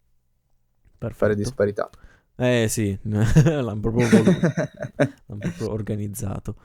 fare 1.11 1.35
perfetto. 1.35 1.35
disparità. 1.35 1.89
Eh 2.35 2.67
sì, 2.69 2.97
l'hanno 3.03 3.79
proprio, 3.79 4.09
l'hanno 5.27 5.41
proprio 5.41 5.71
organizzato. 5.71 6.55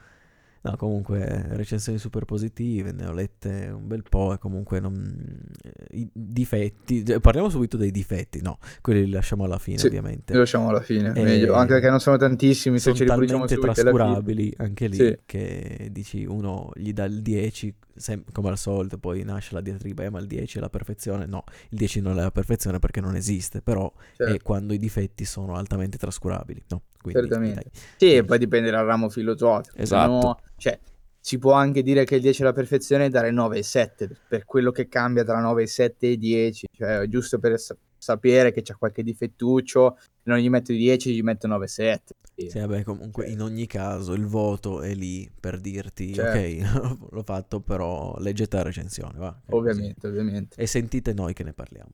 No, 0.66 0.76
comunque 0.78 1.44
recensioni 1.50 1.98
super 1.98 2.24
positive, 2.24 2.90
ne 2.90 3.04
ho 3.06 3.12
lette 3.12 3.68
un 3.70 3.86
bel 3.86 4.02
po' 4.02 4.32
e 4.32 4.38
comunque 4.38 4.80
non... 4.80 5.46
i 5.90 6.08
difetti, 6.10 7.04
cioè, 7.04 7.20
parliamo 7.20 7.50
subito 7.50 7.76
dei 7.76 7.90
difetti, 7.90 8.40
no, 8.40 8.56
quelli 8.80 9.04
li 9.04 9.10
lasciamo 9.10 9.44
alla 9.44 9.58
fine 9.58 9.76
Sì, 9.76 9.86
ovviamente. 9.88 10.32
Lo 10.32 10.38
lasciamo 10.38 10.70
alla 10.70 10.80
fine, 10.80 11.12
Eh, 11.14 11.22
meglio, 11.22 11.52
anche 11.52 11.74
perché 11.74 11.90
non 11.90 12.00
sono 12.00 12.16
tantissimi, 12.16 12.76
se 12.78 12.84
sono 12.84 12.94
ci 12.96 13.02
riproduciamo 13.02 13.44
talmente 13.46 13.54
subito 13.54 13.80
alla 13.82 13.90
fine. 13.90 14.04
trascurabili 14.14 14.54
anche 14.56 14.86
lì 14.86 14.96
Sì. 14.96 15.18
che 15.26 15.88
dici 15.92 16.24
uno 16.24 16.70
gli 16.74 16.92
dà 16.94 17.04
il 17.04 17.20
10 17.20 17.74
sem- 17.96 18.24
come 18.32 18.48
al 18.48 18.56
solito 18.58 18.96
poi 18.96 19.22
nasce 19.22 19.54
la 19.54 19.60
diatriba 19.60 20.04
eh, 20.04 20.10
ma 20.10 20.18
il 20.18 20.26
10 20.26 20.56
è 20.58 20.60
la 20.62 20.70
perfezione 20.70 21.26
no 21.26 21.44
il 21.68 21.76
10 21.78 22.00
non 22.00 22.18
è 22.18 22.22
la 22.22 22.30
perfezione 22.30 22.78
perché 22.78 23.00
non 23.02 23.14
esiste 23.16 23.60
però 23.60 23.92
Certo. 24.16 24.32
è 24.34 24.40
quando 24.40 24.72
i 24.72 24.78
difetti 24.78 25.24
sono 25.26 25.54
altamente 25.56 25.98
trascurabili 25.98 26.62
no 26.68 26.82
quindi 27.10 27.20
Certamente. 27.20 27.54
dai. 27.70 27.80
Sì, 27.96 28.14
e 28.14 28.24
poi 28.24 28.38
dipende 28.38 28.70
dal 28.70 28.84
ramo 28.86 29.08
filosofico. 29.08 29.76
Esatto. 29.76 30.10
no- 30.10 30.38
cioè, 30.56 30.78
si 31.20 31.38
può 31.38 31.52
anche 31.52 31.82
dire 31.82 32.04
che 32.04 32.16
il 32.16 32.20
10 32.20 32.42
è 32.42 32.44
la 32.44 32.52
perfezione 32.52 33.06
e 33.06 33.08
dare 33.08 33.30
9 33.30 33.58
e 33.58 33.62
7, 33.62 34.08
per 34.28 34.44
quello 34.44 34.70
che 34.72 34.88
cambia 34.88 35.24
tra 35.24 35.40
9 35.40 35.62
e 35.62 35.66
7 35.66 36.10
e 36.12 36.16
10, 36.18 36.66
cioè 36.70 37.06
giusto 37.08 37.38
per 37.38 37.58
sa- 37.58 37.76
sapere 37.96 38.52
che 38.52 38.60
c'è 38.62 38.74
qualche 38.76 39.02
difettuccio, 39.02 39.96
non 40.24 40.36
gli 40.38 40.50
metto 40.50 40.72
10, 40.72 41.14
gli 41.14 41.22
metto 41.22 41.46
9 41.46 41.64
e 41.64 41.68
7. 41.68 42.14
Sì. 42.36 42.50
Sì, 42.50 42.58
vabbè, 42.58 42.82
comunque 42.82 43.26
in 43.28 43.40
ogni 43.40 43.66
caso 43.66 44.12
il 44.12 44.26
voto 44.26 44.82
è 44.82 44.92
lì 44.94 45.30
per 45.38 45.60
dirti 45.60 46.12
Certo. 46.12 46.36
ok 46.36 47.08
l'ho 47.12 47.22
fatto 47.22 47.60
però 47.60 48.16
leggete 48.18 48.56
la 48.56 48.62
recensione 48.64 49.16
va 49.18 49.28
È 49.28 49.50
così. 49.50 49.68
Ovviamente, 49.70 50.06
ovviamente. 50.08 50.60
e 50.60 50.66
sentite 50.66 51.12
noi 51.14 51.32
che 51.32 51.44
ne 51.44 51.52
parliamo 51.52 51.92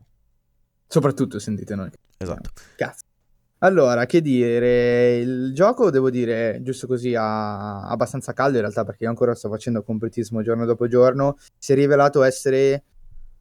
Soprattutto 0.87 1.39
sentite 1.39 1.75
noi. 1.75 1.91
esatto 2.17 2.51
Cazzo. 2.75 3.05
Allora, 3.63 4.07
che 4.07 4.23
dire, 4.23 5.19
il 5.19 5.53
gioco 5.53 5.91
devo 5.91 6.09
dire, 6.09 6.61
giusto 6.63 6.87
così, 6.87 7.15
a 7.15 7.87
abbastanza 7.89 8.33
caldo 8.33 8.57
in 8.57 8.63
realtà, 8.63 8.85
perché 8.85 9.05
io 9.05 9.11
ancora 9.11 9.35
sto 9.35 9.51
facendo 9.51 9.83
completismo 9.83 10.43
giorno 10.43 10.65
dopo 10.65 10.89
giorno, 10.89 11.37
si 11.59 11.73
è 11.73 11.75
rivelato 11.75 12.23
essere 12.23 12.85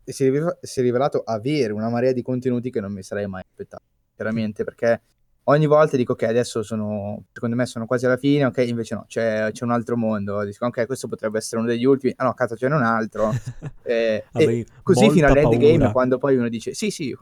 si 0.04 0.24
è, 0.24 0.30
rivelato, 0.30 0.58
si 0.62 0.80
è 0.80 0.84
rivelato 0.84 1.22
avere 1.24 1.72
una 1.72 1.90
marea 1.90 2.12
di 2.12 2.22
contenuti 2.22 2.70
che 2.72 2.82
non 2.82 2.92
mi 2.92 3.04
sarei 3.04 3.28
mai 3.28 3.44
aspettato, 3.48 3.84
chiaramente, 4.16 4.64
perché 4.64 5.02
ogni 5.44 5.68
volta 5.68 5.98
dico 5.98 6.14
ok, 6.14 6.24
adesso 6.24 6.64
sono, 6.64 7.24
secondo 7.32 7.56
me 7.56 7.66
sono 7.66 7.86
quasi 7.86 8.06
alla 8.06 8.18
fine, 8.18 8.46
ok, 8.46 8.58
invece 8.68 8.96
no, 8.96 9.06
c'è, 9.08 9.50
c'è 9.52 9.64
un 9.64 9.72
altro 9.72 9.98
mondo, 9.98 10.44
dico 10.44 10.66
ok, 10.66 10.86
questo 10.86 11.08
potrebbe 11.08 11.38
essere 11.38 11.62
uno 11.62 11.70
degli 11.70 11.86
ultimi, 11.86 12.14
ah 12.18 12.26
no, 12.26 12.34
cazzo 12.34 12.56
c'è 12.56 12.68
un 12.68 12.74
altro, 12.74 13.32
eh, 13.84 14.26
e 14.34 14.66
così 14.84 15.10
fino 15.12 15.28
all'endgame, 15.28 15.92
quando 15.92 16.18
poi 16.18 16.36
uno 16.36 16.50
dice 16.50 16.74
sì 16.74 16.90
sì, 16.90 17.16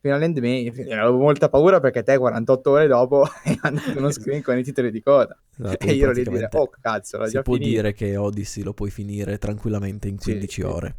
fino 0.00 0.14
all'endgame, 0.14 0.66
avevo 0.92 1.18
molta 1.18 1.48
paura 1.48 1.80
perché 1.80 2.02
te 2.02 2.16
48 2.18 2.70
ore 2.70 2.86
dopo 2.86 3.22
hai 3.44 3.58
mandato 3.62 3.98
uno 3.98 4.10
screen 4.10 4.42
con 4.42 4.56
i 4.58 4.62
titoli 4.62 4.90
di 4.90 5.02
coda, 5.02 5.38
esatto, 5.58 5.86
e 5.86 5.94
io 5.94 6.04
ero 6.04 6.12
lì 6.12 6.20
a 6.22 6.24
dire, 6.24 6.48
oh 6.52 6.68
cazzo, 6.80 7.18
l'ho 7.18 7.28
si 7.28 7.30
già 7.30 7.42
può 7.42 7.56
finito. 7.56 7.82
dire 7.82 7.92
che 7.92 8.16
Odyssey 8.16 8.62
lo 8.62 8.74
puoi 8.74 8.90
finire 8.90 9.38
tranquillamente 9.38 10.08
in 10.08 10.18
15 10.18 10.62
sì, 10.62 10.62
ore, 10.62 10.96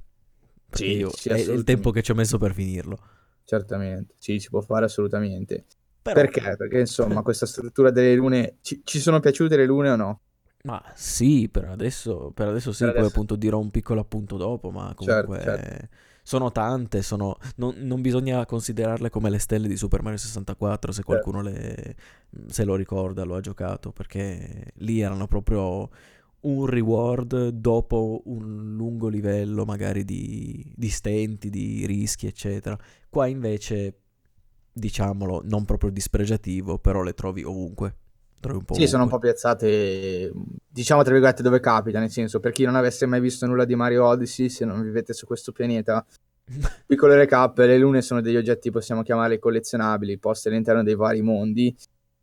perché 0.69 0.91
sì, 0.91 0.93
io, 0.93 1.11
sì, 1.13 1.29
è 1.29 1.35
il 1.35 1.63
tempo 1.63 1.91
che 1.91 2.01
ci 2.01 2.11
ho 2.11 2.15
messo 2.15 2.37
per 2.37 2.53
finirlo. 2.53 2.99
Certamente, 3.43 4.13
sì, 4.17 4.39
si 4.39 4.49
può 4.49 4.61
fare 4.61 4.85
assolutamente. 4.85 5.65
Però, 6.01 6.21
Perché? 6.21 6.55
Perché 6.55 6.79
insomma 6.79 7.21
questa 7.23 7.45
struttura 7.45 7.89
delle 7.91 8.15
lune, 8.15 8.57
ci, 8.61 8.81
ci 8.83 8.99
sono 8.99 9.19
piaciute 9.19 9.57
le 9.57 9.65
lune 9.65 9.89
o 9.89 9.95
no? 9.95 10.21
Ma 10.61 10.81
sì, 10.93 11.47
per 11.49 11.65
adesso, 11.65 12.31
per 12.33 12.49
adesso 12.49 12.71
sì, 12.73 12.83
Per 12.83 12.93
poi 12.93 13.05
adesso. 13.05 13.07
appunto 13.07 13.35
dirò 13.37 13.59
un 13.59 13.71
piccolo 13.71 14.01
appunto 14.01 14.35
dopo, 14.37 14.71
ma 14.71 14.93
Certo, 14.97 15.37
comunque 15.37 15.39
certo. 15.39 15.73
Sono 16.29 16.51
tante, 16.51 17.01
sono... 17.01 17.37
non, 17.55 17.73
non 17.77 18.01
bisogna 18.01 18.45
considerarle 18.45 19.09
come 19.09 19.31
le 19.31 19.39
stelle 19.39 19.67
di 19.67 19.75
Super 19.75 20.03
Mario 20.03 20.19
64 20.19 20.91
se 20.91 21.01
qualcuno 21.01 21.41
le... 21.41 21.95
se 22.45 22.65
lo 22.65 22.75
ricorda, 22.75 23.23
lo 23.23 23.33
ha 23.33 23.39
giocato, 23.39 23.91
perché 23.91 24.73
lì 24.75 24.99
erano 24.99 25.25
proprio 25.25 25.89
un 26.41 26.65
reward 26.67 27.47
dopo 27.47 28.21
un 28.25 28.75
lungo 28.75 29.07
livello 29.07 29.65
magari 29.65 30.05
di, 30.05 30.71
di 30.75 30.89
stenti, 30.89 31.49
di 31.49 31.87
rischi, 31.87 32.27
eccetera. 32.27 32.77
Qua 33.09 33.25
invece, 33.25 34.01
diciamolo, 34.71 35.41
non 35.45 35.65
proprio 35.65 35.89
dispregiativo, 35.89 36.77
però 36.77 37.01
le 37.01 37.15
trovi 37.15 37.41
ovunque. 37.41 37.95
Trovi 38.39 38.57
un 38.57 38.65
po' 38.65 38.73
Sì, 38.73 38.87
sono 38.87 39.03
un 39.03 39.09
po' 39.09 39.19
piazzate, 39.19 40.31
diciamo 40.67 41.01
tra 41.03 41.11
virgolette, 41.11 41.43
dove 41.43 41.59
capita, 41.59 41.99
nel 41.99 42.09
senso, 42.09 42.39
per 42.39 42.51
chi 42.51 42.63
non 42.63 42.75
avesse 42.75 43.05
mai 43.05 43.19
visto 43.19 43.45
nulla 43.45 43.65
di 43.65 43.75
Mario 43.75 44.05
Odyssey, 44.05 44.49
se 44.49 44.65
non 44.65 44.81
vivete 44.81 45.13
su 45.13 45.25
questo 45.25 45.51
pianeta, 45.51 46.05
piccolo 46.87 47.15
recap, 47.15 47.57
le 47.57 47.77
lune 47.77 48.01
sono 48.01 48.21
degli 48.21 48.37
oggetti, 48.37 48.71
possiamo 48.71 49.03
chiamarli 49.03 49.39
collezionabili, 49.39 50.17
posti 50.17 50.47
all'interno 50.47 50.83
dei 50.83 50.95
vari 50.95 51.21
mondi, 51.21 51.75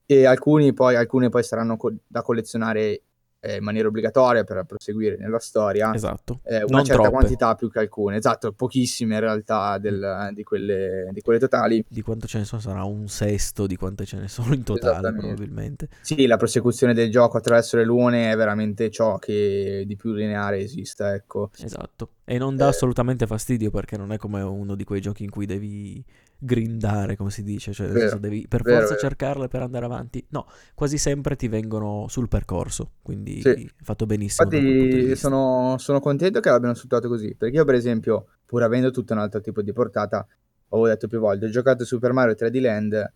e 0.07 0.25
alcuni 0.25 0.73
poi, 0.73 0.95
alcune 0.95 1.29
poi 1.29 1.43
saranno 1.43 1.77
co- 1.77 1.95
da 2.07 2.23
collezionare 2.23 3.03
eh, 3.41 3.57
in 3.57 3.63
maniera 3.65 3.89
obbligatoria 3.89 4.43
per 4.45 4.65
proseguire 4.65 5.17
nella 5.19 5.39
storia, 5.39 5.95
Esatto. 5.95 6.41
eh, 6.45 6.57
una 6.65 6.67
Non 6.79 6.85
certa 6.85 7.03
troppe. 7.03 7.11
quantità 7.19 7.55
più 7.55 7.71
che 7.71 7.79
alcune, 7.79 8.17
esatto, 8.17 8.53
pochissime 8.53 9.15
in 9.15 9.21
realtà 9.21 9.79
del- 9.79 10.31
di, 10.33 10.43
quelle, 10.43 11.09
di 11.13 11.21
quelle 11.21 11.39
totali. 11.39 11.85
Di 11.89 12.03
quanto 12.03 12.27
ce 12.27 12.39
ne 12.39 12.45
sono 12.45 12.61
sarà 12.61 12.83
un 12.85 13.09
sesto 13.09 13.67
di 13.67 13.77
quante 13.77 14.05
ce 14.05 14.17
ne 14.19 14.29
sono 14.29 14.55
in 14.55 14.63
totale, 14.65 15.13
probabilmente. 15.13 15.89
Sì, 16.01 16.27
la 16.27 16.37
prosecuzione 16.37 16.95
del 16.95 17.11
gioco 17.11 17.37
attraverso 17.37 17.77
le 17.77 17.85
lune 17.85 18.33
è 18.33 18.37
veramente 18.37 18.91
ciò 18.91 19.19
che 19.19 19.85
di 19.87 19.97
più 19.97 20.13
lineare 20.13 20.59
esista, 20.59 21.15
ecco. 21.15 21.51
Esatto. 21.59 22.11
E 22.25 22.39
non 22.39 22.57
dà 22.57 22.67
Eh. 22.67 22.69
assolutamente 22.71 23.27
fastidio 23.27 23.71
perché 23.71 23.97
non 23.97 24.11
è 24.13 24.17
come 24.19 24.43
uno 24.43 24.75
di 24.75 24.83
quei 24.85 25.01
giochi 25.01 25.23
in 25.23 25.31
cui 25.31 25.47
devi 25.47 26.05
grindare, 26.39 27.17
come 27.17 27.31
si 27.31 27.43
dice, 27.43 27.73
cioè 27.73 27.89
Vero, 27.89 28.19
devi 28.19 28.47
per 28.49 28.63
vero, 28.63 28.77
forza 28.77 28.95
vero. 28.95 29.01
cercarle 29.09 29.49
per 29.49 29.63
andare 29.63 29.85
avanti. 29.85 30.25
No, 30.31 30.47
quasi 30.75 30.99
sempre 30.99 31.37
ti 31.37 31.49
vengono 31.49 32.07
sul 32.09 32.29
percorso, 32.29 32.93
quindi 33.03 33.41
Sì. 33.41 33.71
fatto 33.83 34.07
benissimo 34.07 34.49
Infatti 34.51 35.17
sono, 35.17 35.77
sono 35.79 36.01
contento 36.01 36.41
che 36.41 36.51
l'abbiano 36.51 36.75
sfruttato 36.75 37.09
così, 37.09 37.35
perché 37.35 37.57
io 37.57 37.65
per 37.65 37.75
esempio, 37.75 38.27
pur 38.45 38.63
avendo 38.63 38.91
tutto 38.91 39.13
un 39.15 39.19
altro 39.21 39.41
tipo 39.41 39.63
di 39.63 39.73
portata, 39.73 40.27
avevo 40.69 40.89
detto 40.89 41.09
più 41.09 41.19
volte, 41.21 41.47
ho 41.47 41.49
giocato 41.51 41.85
Super 41.85 42.13
Mario 42.13 42.35
3D 42.35 42.57
Land 42.61 43.13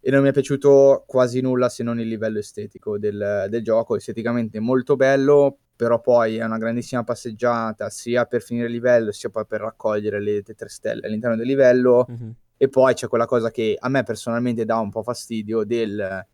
e 0.00 0.10
non 0.10 0.22
mi 0.22 0.28
è 0.28 0.32
piaciuto 0.32 1.04
quasi 1.06 1.40
nulla 1.40 1.68
se 1.68 1.82
non 1.82 2.00
il 2.00 2.08
livello 2.08 2.38
estetico 2.38 2.98
del, 2.98 3.46
del 3.48 3.62
gioco, 3.62 3.96
esteticamente 3.96 4.58
molto 4.60 4.96
bello, 4.96 5.58
però 5.76 6.00
poi 6.00 6.36
è 6.36 6.44
una 6.44 6.58
grandissima 6.58 7.04
passeggiata 7.04 7.88
sia 7.88 8.24
per 8.26 8.42
finire 8.42 8.66
il 8.66 8.72
livello 8.72 9.12
sia 9.12 9.30
poi 9.30 9.46
per 9.46 9.60
raccogliere 9.60 10.20
le 10.20 10.42
te- 10.42 10.54
tre 10.54 10.68
stelle 10.68 11.06
all'interno 11.06 11.36
del 11.36 11.46
livello 11.46 12.06
Mhm. 12.08 12.34
E 12.64 12.68
poi 12.68 12.94
c'è 12.94 13.08
quella 13.08 13.26
cosa 13.26 13.50
che 13.50 13.76
a 13.78 13.88
me 13.88 14.02
personalmente 14.02 14.64
dà 14.64 14.78
un 14.78 14.90
po' 14.90 15.02
fastidio 15.02 15.64
del... 15.64 16.26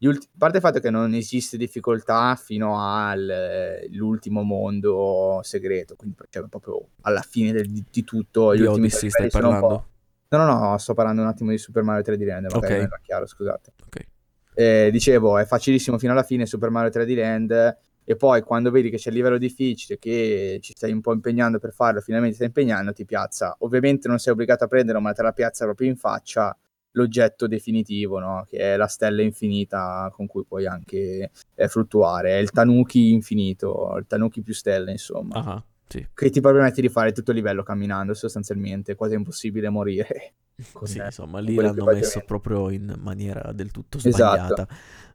ulti- 0.00 0.26
a 0.26 0.36
parte 0.38 0.56
il 0.58 0.62
fatto 0.62 0.78
che 0.78 0.90
non 0.90 1.14
esiste 1.14 1.56
difficoltà 1.56 2.36
fino 2.36 2.76
all'ultimo 2.80 4.42
mondo 4.42 5.40
segreto, 5.42 5.96
quindi 5.96 6.16
cioè, 6.30 6.44
proprio 6.48 6.88
alla 7.02 7.22
fine 7.22 7.52
del- 7.52 7.68
di, 7.68 8.04
tutto 8.04 8.54
gli 8.54 8.60
Di 8.60 8.66
ultimi 8.66 8.86
Odyssey 8.86 9.10
stai 9.10 9.30
parlando? 9.30 9.88
No, 10.28 10.44
no, 10.46 10.58
no, 10.70 10.78
sto 10.78 10.94
parlando 10.94 11.22
un 11.22 11.28
attimo 11.28 11.50
di 11.50 11.58
Super 11.58 11.82
Mario 11.82 12.02
3D 12.02 12.24
Land, 12.24 12.44
magari 12.52 12.64
Ok. 12.64 12.70
non 12.70 12.86
era 12.86 13.00
chiaro, 13.02 13.26
scusate. 13.26 13.72
Ok. 13.86 14.06
Eh, 14.54 14.88
dicevo, 14.92 15.38
è 15.38 15.44
facilissimo 15.44 15.98
fino 15.98 16.12
alla 16.12 16.22
fine 16.22 16.46
Super 16.46 16.70
Mario 16.70 16.90
3D 16.90 17.16
Land 17.16 17.78
e 18.04 18.16
poi 18.16 18.42
quando 18.42 18.70
vedi 18.70 18.90
che 18.90 18.96
c'è 18.98 19.08
il 19.08 19.16
livello 19.16 19.38
difficile, 19.38 19.98
che 19.98 20.58
ci 20.60 20.72
stai 20.76 20.92
un 20.92 21.00
po' 21.00 21.12
impegnando 21.12 21.58
per 21.58 21.72
farlo, 21.72 22.00
finalmente 22.00 22.36
stai 22.36 22.48
impegnando, 22.48 22.92
ti 22.92 23.04
piazza. 23.04 23.56
Ovviamente 23.60 24.08
non 24.08 24.18
sei 24.18 24.32
obbligato 24.32 24.64
a 24.64 24.66
prenderlo, 24.66 25.00
ma 25.00 25.12
te 25.12 25.22
la 25.22 25.32
piazza 25.32 25.64
proprio 25.64 25.88
in 25.88 25.96
faccia 25.96 26.56
l'oggetto 26.92 27.46
definitivo, 27.46 28.18
no? 28.18 28.44
Che 28.46 28.58
è 28.58 28.76
la 28.76 28.86
stella 28.86 29.22
infinita 29.22 30.10
con 30.12 30.26
cui 30.26 30.44
puoi 30.44 30.66
anche 30.66 31.30
eh, 31.54 31.68
fluttuare. 31.68 32.38
È 32.38 32.40
il 32.40 32.50
Tanuki 32.50 33.10
infinito, 33.12 33.94
il 33.98 34.06
Tanuki 34.06 34.42
più 34.42 34.54
stelle, 34.54 34.92
insomma. 34.92 35.34
Ah, 35.36 35.64
sì. 35.88 36.06
Che 36.12 36.30
ti 36.30 36.40
permette 36.40 36.80
di 36.80 36.88
fare 36.88 37.12
tutto 37.12 37.30
il 37.30 37.38
livello 37.38 37.62
camminando, 37.62 38.14
sostanzialmente. 38.14 38.92
È 38.92 38.94
quasi 38.96 39.14
impossibile 39.14 39.70
morire. 39.70 40.34
con- 40.72 40.86
Sì, 40.86 40.98
insomma, 40.98 41.40
lì 41.40 41.54
l'hanno 41.54 41.86
messo 41.86 42.20
proprio 42.24 42.70
in 42.70 42.94
maniera 42.98 43.50
del 43.52 43.70
tutto 43.70 43.98
Esatto. 44.02 44.66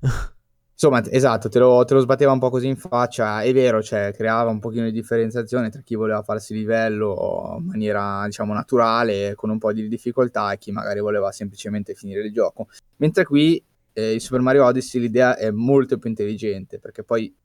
Insomma, 0.81 1.03
esatto, 1.11 1.49
te 1.49 1.59
lo, 1.59 1.83
te 1.83 1.93
lo 1.93 1.99
sbatteva 1.99 2.31
un 2.31 2.39
po' 2.39 2.49
così 2.49 2.67
in 2.67 2.77
faccia, 2.77 3.41
è 3.41 3.51
vero, 3.51 3.83
cioè 3.83 4.13
creava 4.13 4.49
un 4.49 4.59
pochino 4.59 4.85
di 4.85 4.93
differenziazione 4.93 5.69
tra 5.69 5.81
chi 5.81 5.95
voleva 5.95 6.23
farsi 6.23 6.53
livello 6.53 7.57
in 7.59 7.65
maniera, 7.65 8.23
diciamo, 8.23 8.53
naturale, 8.53 9.35
con 9.35 9.49
un 9.49 9.57
po' 9.57 9.73
di 9.73 9.89
difficoltà, 9.89 10.53
e 10.53 10.57
chi 10.57 10.71
magari 10.71 11.01
voleva 11.01 11.33
semplicemente 11.33 11.95
finire 11.95 12.21
il 12.21 12.31
gioco. 12.31 12.69
Mentre 12.95 13.25
qui, 13.25 13.61
eh, 13.91 14.13
in 14.13 14.21
Super 14.21 14.39
Mario 14.39 14.63
Odyssey, 14.63 15.01
l'idea 15.01 15.35
è 15.35 15.51
molto 15.51 15.97
più 15.97 16.07
intelligente, 16.07 16.79
perché 16.79 17.03
poi 17.03 17.35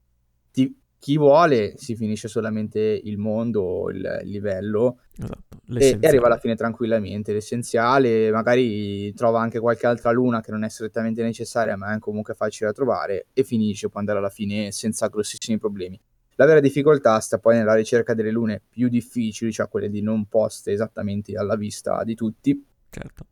ti- 0.52 0.72
chi 1.04 1.18
vuole 1.18 1.74
si 1.76 1.94
finisce 1.96 2.28
solamente 2.28 2.80
il 2.80 3.18
mondo, 3.18 3.60
o 3.60 3.90
il, 3.90 4.20
il 4.22 4.30
livello, 4.30 5.00
Esatto, 5.14 5.60
e, 5.76 5.98
e 6.00 6.06
arriva 6.06 6.24
alla 6.24 6.38
fine 6.38 6.54
tranquillamente. 6.56 7.34
L'essenziale, 7.34 8.30
magari 8.30 9.12
trova 9.12 9.38
anche 9.38 9.60
qualche 9.60 9.86
altra 9.86 10.12
luna 10.12 10.40
che 10.40 10.50
non 10.50 10.64
è 10.64 10.70
strettamente 10.70 11.22
necessaria, 11.22 11.76
ma 11.76 11.94
è 11.94 11.98
comunque 11.98 12.32
facile 12.32 12.68
da 12.68 12.72
trovare, 12.74 13.26
e 13.34 13.44
finisce, 13.44 13.90
può 13.90 14.00
andare 14.00 14.18
alla 14.18 14.30
fine 14.30 14.72
senza 14.72 15.08
grossissimi 15.08 15.58
problemi. 15.58 16.00
La 16.36 16.46
vera 16.46 16.60
difficoltà 16.60 17.20
sta 17.20 17.36
poi 17.36 17.56
nella 17.56 17.74
ricerca 17.74 18.14
delle 18.14 18.30
lune 18.30 18.62
più 18.66 18.88
difficili, 18.88 19.52
cioè 19.52 19.68
quelle 19.68 19.90
di 19.90 20.00
non 20.00 20.24
poste 20.24 20.72
esattamente 20.72 21.36
alla 21.36 21.56
vista 21.56 22.02
di 22.02 22.14
tutti, 22.14 22.64
Certo. 22.88 23.26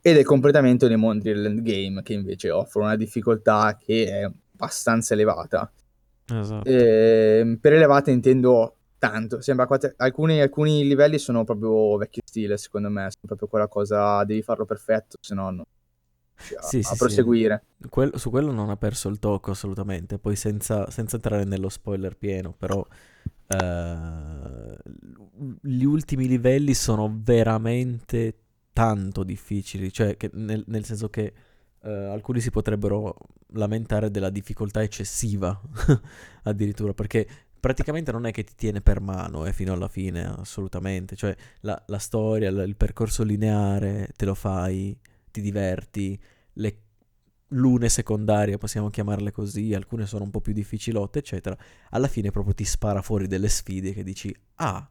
ed 0.00 0.16
è 0.16 0.22
completamente 0.22 0.86
nei 0.86 0.96
mondi 0.96 1.24
dell'endgame, 1.24 2.02
che 2.04 2.12
invece 2.12 2.52
offrono 2.52 2.86
una 2.86 2.96
difficoltà 2.96 3.76
che 3.84 4.06
è 4.06 4.22
abbastanza 4.22 5.14
elevata. 5.14 5.68
Esatto. 6.26 6.68
Ehm, 6.68 7.56
per 7.58 7.72
elevate 7.74 8.10
intendo 8.10 8.76
tanto. 8.98 9.40
Sembra 9.40 9.66
quasi- 9.66 9.92
alcuni, 9.96 10.40
alcuni 10.40 10.86
livelli 10.86 11.18
sono 11.18 11.44
proprio 11.44 11.96
vecchio 11.96 12.22
stile, 12.24 12.56
secondo 12.56 12.88
me. 12.88 13.02
Sono 13.02 13.26
proprio 13.26 13.48
quella 13.48 13.68
cosa, 13.68 14.24
devi 14.24 14.42
farlo 14.42 14.64
perfetto, 14.64 15.16
se 15.20 15.34
no 15.34 15.50
non 15.50 15.60
a, 15.60 15.62
Sì, 16.36 16.56
a 16.56 16.70
sì, 16.70 16.82
sì. 16.82 16.96
proseguire. 16.96 17.64
Quel- 17.88 18.12
su 18.16 18.30
quello 18.30 18.50
non 18.52 18.70
ha 18.70 18.76
perso 18.76 19.08
il 19.08 19.18
tocco 19.18 19.50
assolutamente, 19.50 20.18
poi 20.18 20.36
senza, 20.36 20.90
senza 20.90 21.16
entrare 21.16 21.44
nello 21.44 21.68
spoiler 21.68 22.16
pieno, 22.16 22.54
però 22.56 22.84
eh, 23.48 24.76
gli 25.60 25.84
ultimi 25.84 26.26
livelli 26.26 26.74
sono 26.74 27.14
veramente 27.22 28.36
tanto 28.72 29.22
difficili, 29.22 29.92
cioè 29.92 30.16
che 30.16 30.30
nel, 30.32 30.64
nel 30.66 30.84
senso 30.84 31.08
che 31.08 31.32
eh, 31.84 31.90
alcuni 31.90 32.40
si 32.40 32.50
potrebbero 32.50 33.16
lamentare 33.48 34.10
della 34.10 34.30
difficoltà 34.30 34.82
eccessiva 34.82 35.58
addirittura, 36.44 36.94
perché 36.94 37.26
praticamente 37.60 38.12
non 38.12 38.26
è 38.26 38.30
che 38.32 38.44
ti 38.44 38.54
tiene 38.56 38.80
per 38.80 39.00
mano 39.00 39.46
eh, 39.46 39.52
fino 39.52 39.72
alla 39.72 39.88
fine, 39.88 40.24
assolutamente, 40.24 41.16
cioè 41.16 41.34
la, 41.60 41.80
la 41.86 41.98
storia, 41.98 42.48
il, 42.48 42.64
il 42.66 42.76
percorso 42.76 43.22
lineare 43.22 44.10
te 44.16 44.24
lo 44.24 44.34
fai, 44.34 44.98
ti 45.30 45.40
diverti, 45.40 46.20
le 46.54 46.78
lune 47.48 47.88
secondarie, 47.88 48.58
possiamo 48.58 48.90
chiamarle 48.90 49.30
così, 49.30 49.74
alcune 49.74 50.06
sono 50.06 50.24
un 50.24 50.30
po' 50.30 50.40
più 50.40 50.52
difficilotte, 50.52 51.20
eccetera. 51.20 51.56
Alla 51.90 52.08
fine 52.08 52.30
proprio 52.30 52.54
ti 52.54 52.64
spara 52.64 53.02
fuori 53.02 53.26
delle 53.26 53.48
sfide 53.48 53.92
che 53.92 54.02
dici, 54.02 54.34
ah, 54.56 54.88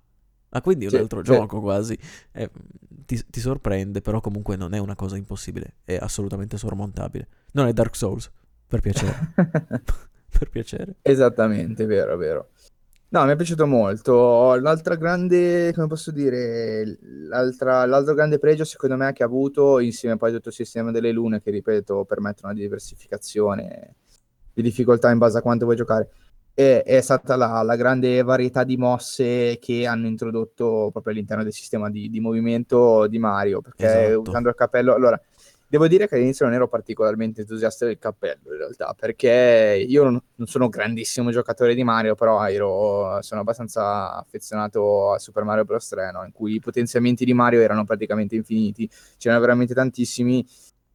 ah 0.54 0.62
quindi 0.62 0.86
è 0.86 0.88
un 0.90 0.94
Sì, 0.94 0.98
altro 0.98 1.24
sì. 1.24 1.32
gioco 1.32 1.60
quasi. 1.62 1.98
Eh, 2.32 2.50
ti, 3.06 3.22
ti 3.30 3.40
sorprende, 3.40 4.02
però 4.02 4.22
comunque 4.22 4.56
non 4.56 4.74
è 4.74 4.80
una 4.80 4.96
cosa 4.96 5.18
impossibile, 5.18 5.76
è 5.84 5.96
assolutamente 5.96 6.58
sormontabile. 6.58 7.28
Non 7.54 7.68
è 7.68 7.74
Dark 7.74 7.96
Souls, 7.96 8.32
per 8.68 8.80
piacere, 8.82 9.20
per 10.30 10.50
piacere. 10.50 10.96
Esattamente, 11.02 11.86
vero, 11.86 12.18
vero. 12.18 12.50
No, 13.10 13.26
mi 13.26 13.32
è 13.34 13.36
piaciuto 13.36 13.68
molto. 13.68 14.56
L'altra 14.56 14.96
grande, 14.96 15.72
come 15.74 15.88
posso 15.88 16.12
dire, 16.12 16.98
l'altra, 17.28 17.86
l'altro 17.86 18.16
grande 18.16 18.40
pregio 18.40 18.64
secondo 18.66 18.96
me 18.98 19.14
che 19.14 19.22
ha 19.22 19.28
avuto, 19.28 19.80
insieme 19.80 20.18
poi 20.18 20.32
a 20.32 20.34
tutto 20.34 20.50
il 20.50 20.56
sistema 20.56 20.90
delle 20.92 21.12
lune, 21.12 21.40
che 21.42 21.52
ripeto 21.52 22.06
permettono 22.06 22.52
una 22.52 22.60
diversificazione 22.62 23.96
di 24.54 24.62
difficoltà 24.64 25.12
in 25.12 25.20
base 25.20 25.38
a 25.38 25.42
quanto 25.42 25.66
vuoi 25.66 25.78
giocare, 25.78 26.10
è, 26.54 26.84
è 26.86 27.02
stata 27.02 27.36
la, 27.36 27.62
la, 27.64 27.76
grande 27.76 28.22
varietà 28.22 28.64
di 28.64 28.78
mosse 28.78 29.58
che 29.60 29.86
hanno 29.88 30.08
introdotto 30.08 30.90
proprio 30.92 31.14
all'interno 31.14 31.44
del 31.44 31.54
sistema 31.54 31.90
di, 31.90 32.10
di 32.10 32.20
movimento 32.20 33.08
di 33.08 33.20
Mario, 33.20 33.62
perché 33.62 33.86
esatto. 33.86 34.22
usando 34.22 34.50
il 34.50 34.56
cappello... 34.56 34.94
Allora, 34.94 35.20
Devo 35.74 35.88
dire 35.88 36.08
che 36.08 36.14
all'inizio 36.14 36.46
non 36.46 36.54
ero 36.54 36.68
particolarmente 36.68 37.42
entusiasta 37.42 37.88
del 37.88 37.98
cappello, 37.98 38.52
in 38.52 38.58
realtà, 38.58 38.94
perché 38.96 39.84
io 39.88 40.04
non, 40.04 40.22
non 40.36 40.46
sono 40.48 40.66
un 40.66 40.70
grandissimo 40.70 41.32
giocatore 41.32 41.74
di 41.74 41.84
Mario, 41.84 42.14
però 42.14 42.48
ero, 42.48 43.20
sono 43.24 43.42
abbastanza 43.42 44.14
affezionato 44.14 45.14
a 45.14 45.18
Super 45.18 45.44
Mario 45.44 45.66
Bros. 45.66 45.88
3, 45.88 46.12
no? 46.12 46.26
in 46.26 46.32
cui 46.32 46.54
i 46.54 46.60
potenziamenti 46.60 47.26
di 47.26 47.34
Mario 47.34 47.60
erano 47.62 47.86
praticamente 47.86 48.36
infiniti, 48.36 48.88
c'erano 49.18 49.42
veramente 49.42 49.74
tantissimi, 49.74 50.46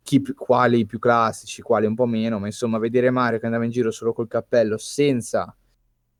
chi 0.09 0.23
quali 0.35 0.87
più 0.87 0.99
classici, 0.99 1.61
quali 1.61 1.85
un 1.85 1.95
po' 1.95 2.07
meno, 2.07 2.39
ma 2.39 2.47
insomma 2.47 2.79
vedere 2.79 3.11
Mario 3.11 3.39
che 3.39 3.45
andava 3.45 3.67
in 3.67 3.71
giro 3.71 3.91
solo 3.91 4.15
col 4.15 4.27
cappello 4.27 4.79
senza 4.79 5.55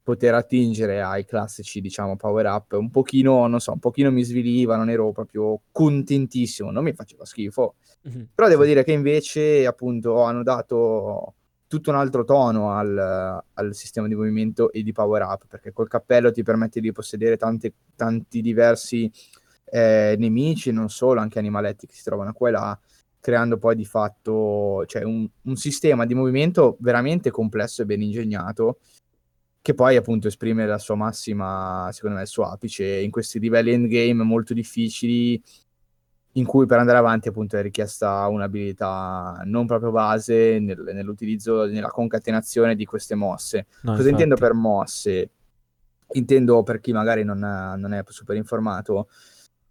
poter 0.03 0.35
attingere 0.35 1.01
ai 1.01 1.25
classici, 1.25 1.81
diciamo, 1.81 2.17
power 2.17 2.45
up, 2.45 2.73
un 2.73 2.91
pochino, 2.91 3.47
non 3.47 3.61
so, 3.61 3.73
un 3.73 3.79
pochino 3.79 4.11
mi 4.11 4.25
sviliva, 4.25 4.77
non 4.77 4.91
ero 4.91 5.11
proprio 5.13 5.63
contentissimo, 5.73 6.71
non 6.71 6.85
mi 6.85 6.93
faceva 6.93 7.25
schifo. 7.25 7.77
Mm-hmm. 8.07 8.23
Però 8.35 8.47
devo 8.49 8.65
dire 8.67 8.85
che 8.85 8.93
invece, 8.93 9.67
appunto, 9.67 10.23
hanno 10.23 10.43
dato 10.43 11.35
tutto 11.67 11.89
un 11.89 11.97
altro 11.97 12.25
tono 12.25 12.73
al, 12.73 13.43
al, 13.55 13.75
sistema 13.75 14.07
di 14.07 14.15
movimento 14.15 14.71
e 14.71 14.83
di 14.83 14.93
power 14.93 15.23
up, 15.23 15.47
perché 15.49 15.73
col 15.73 15.89
cappello 15.89 16.31
ti 16.31 16.43
permette 16.43 16.81
di 16.81 16.93
possedere 16.93 17.39
tante, 17.39 17.73
tanti 17.97 18.43
diversi 18.43 19.11
eh, 19.65 20.15
nemici, 20.19 20.73
non 20.73 20.91
solo, 20.91 21.21
anche 21.21 21.39
animaletti 21.39 21.87
che 21.87 21.95
si 21.95 22.03
trovano 22.03 22.35
qua 22.35 22.49
e 22.49 22.53
là, 22.53 22.81
creando 23.29 23.59
poi 23.59 23.77
di 23.77 23.85
fatto 23.85 24.87
cioè, 24.87 25.03
un, 25.03 25.29
un 25.43 25.57
sistema 25.57 26.07
di 26.07 26.15
movimento 26.15 26.79
veramente 26.81 27.31
complesso 27.31 27.83
e 27.83 27.85
ben 27.85 28.01
ingegnato 28.01 28.79
che 29.61 29.75
poi 29.75 29.97
appunto 29.97 30.29
esprime 30.29 30.65
la 30.65 30.79
sua 30.79 30.95
massima, 30.95 31.91
secondo 31.93 32.17
me, 32.17 32.23
il 32.23 32.29
suo 32.29 32.45
apice 32.45 32.87
in 32.87 33.11
questi 33.11 33.39
livelli 33.39 33.73
endgame 33.73 34.23
molto 34.23 34.55
difficili 34.55 35.43
in 36.33 36.47
cui 36.47 36.65
per 36.65 36.79
andare 36.79 36.97
avanti 36.97 37.29
appunto 37.29 37.59
è 37.59 37.61
richiesta 37.63 38.27
un'abilità 38.29 39.43
non 39.45 39.67
proprio 39.67 39.91
base 39.91 40.59
nel, 40.59 40.83
nell'utilizzo, 40.95 41.67
nella 41.67 41.91
concatenazione 41.91 42.77
di 42.77 42.87
queste 42.87 43.15
mosse. 43.15 43.67
No, 43.83 43.91
Cosa 43.91 44.09
infatti. 44.09 44.09
intendo 44.09 44.37
per 44.37 44.55
mosse? 44.55 45.31
Intendo 46.13 46.63
per 46.63 46.81
chi 46.81 46.93
magari 46.93 47.23
non, 47.23 47.39
non 47.39 47.93
è 47.93 48.03
super 48.07 48.37
informato, 48.37 49.09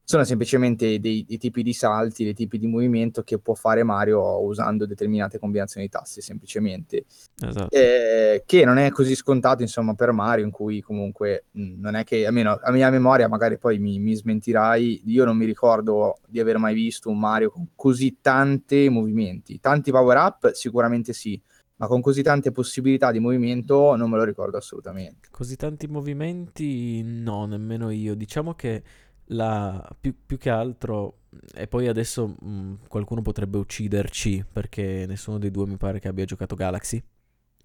sono 0.09 0.23
semplicemente 0.23 1.01
dei, 1.01 1.25
dei, 1.27 1.37
tipi 1.37 1.61
di 1.61 1.73
salti, 1.73 2.23
dei 2.23 2.33
tipi 2.33 2.57
di 2.57 2.65
movimento 2.65 3.23
che 3.23 3.39
può 3.39 3.55
fare 3.55 3.83
Mario 3.83 4.41
usando 4.41 4.85
determinate 4.85 5.37
combinazioni 5.37 5.87
di 5.87 5.91
tassi, 5.91 6.21
semplicemente. 6.21 7.03
Esatto. 7.45 7.75
Eh, 7.75 8.41
che 8.45 8.63
non 8.63 8.77
è 8.77 8.89
così 8.91 9.15
scontato, 9.15 9.63
insomma, 9.63 9.95
per 9.95 10.13
Mario, 10.13 10.45
in 10.45 10.51
cui 10.51 10.79
comunque 10.79 11.47
mh, 11.51 11.81
non 11.81 11.95
è 11.95 12.05
che, 12.05 12.25
almeno 12.25 12.57
a 12.57 12.71
mia 12.71 12.89
memoria, 12.89 13.27
magari 13.27 13.57
poi 13.57 13.79
mi, 13.79 13.99
mi, 13.99 14.15
smentirai, 14.15 15.01
io 15.07 15.25
non 15.25 15.35
mi 15.35 15.43
ricordo 15.43 16.19
di 16.25 16.39
aver 16.39 16.57
mai 16.57 16.73
visto 16.73 17.09
un 17.09 17.19
Mario 17.19 17.51
con 17.51 17.67
così 17.75 18.19
tanti 18.21 18.87
movimenti. 18.87 19.59
Tanti 19.59 19.91
power-up 19.91 20.53
sicuramente 20.53 21.11
sì, 21.11 21.37
ma 21.75 21.87
con 21.87 21.99
così 21.99 22.23
tante 22.23 22.51
possibilità 22.51 23.11
di 23.11 23.19
movimento 23.19 23.93
non 23.97 24.09
me 24.09 24.15
lo 24.15 24.23
ricordo 24.23 24.55
assolutamente. 24.55 25.27
Così 25.31 25.57
tanti 25.57 25.87
movimenti 25.87 27.03
no, 27.03 27.45
nemmeno 27.45 27.89
io. 27.89 28.15
Diciamo 28.15 28.53
che 28.53 28.81
la, 29.27 29.87
più, 29.99 30.15
più, 30.25 30.37
che 30.37 30.49
altro, 30.49 31.19
e 31.53 31.67
poi 31.67 31.87
adesso 31.87 32.35
mh, 32.39 32.87
qualcuno 32.87 33.21
potrebbe 33.21 33.57
ucciderci 33.57 34.45
perché 34.51 35.05
nessuno 35.07 35.37
dei 35.37 35.51
due 35.51 35.65
mi 35.65 35.77
pare 35.77 35.99
che 35.99 36.07
abbia 36.07 36.25
giocato 36.25 36.55
Galaxy. 36.55 37.03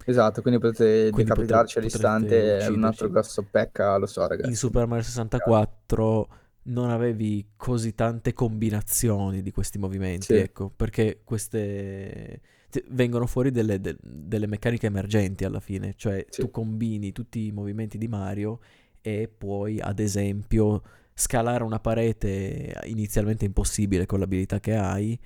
Esatto, 0.05 0.41
quindi 0.41 0.59
potete 0.59 1.09
quindi 1.11 1.31
decapitarci 1.31 1.75
potre, 1.75 1.79
all'istante, 1.79 2.57
è 2.57 2.67
un 2.67 2.83
altro 2.83 3.09
grosso 3.09 3.47
pecca, 3.49 3.95
lo 3.97 4.05
so 4.05 4.27
ragazzi. 4.27 4.49
In 4.49 4.55
Super 4.55 4.85
Mario 4.85 5.03
64 5.03 6.27
non 6.63 6.89
avevi 6.89 7.51
così 7.55 7.93
tante 7.93 8.33
combinazioni 8.33 9.41
di 9.41 9.51
questi 9.51 9.77
movimenti, 9.77 10.25
sì. 10.25 10.35
ecco, 10.35 10.69
perché 10.69 11.21
queste 11.23 12.41
vengono 12.89 13.27
fuori 13.27 13.51
delle, 13.51 13.79
de- 13.79 13.97
delle, 14.01 14.47
meccaniche 14.47 14.87
emergenti 14.87 15.45
alla 15.45 15.59
fine, 15.59 15.93
cioè 15.95 16.25
sì. 16.29 16.41
tu 16.41 16.51
combini 16.51 17.11
tutti 17.11 17.45
i 17.45 17.51
movimenti 17.51 17.97
di 17.97 18.07
Mario 18.07 18.59
e 18.99 19.29
puoi 19.29 19.79
ad 19.79 19.99
esempio 19.99 20.81
scalare 21.13 21.63
una 21.63 21.79
parete 21.79 22.73
inizialmente 22.85 23.45
impossibile 23.45 24.05
con 24.05 24.19
l'abilità 24.19 24.59
che 24.59 24.75
hai, 24.75 25.19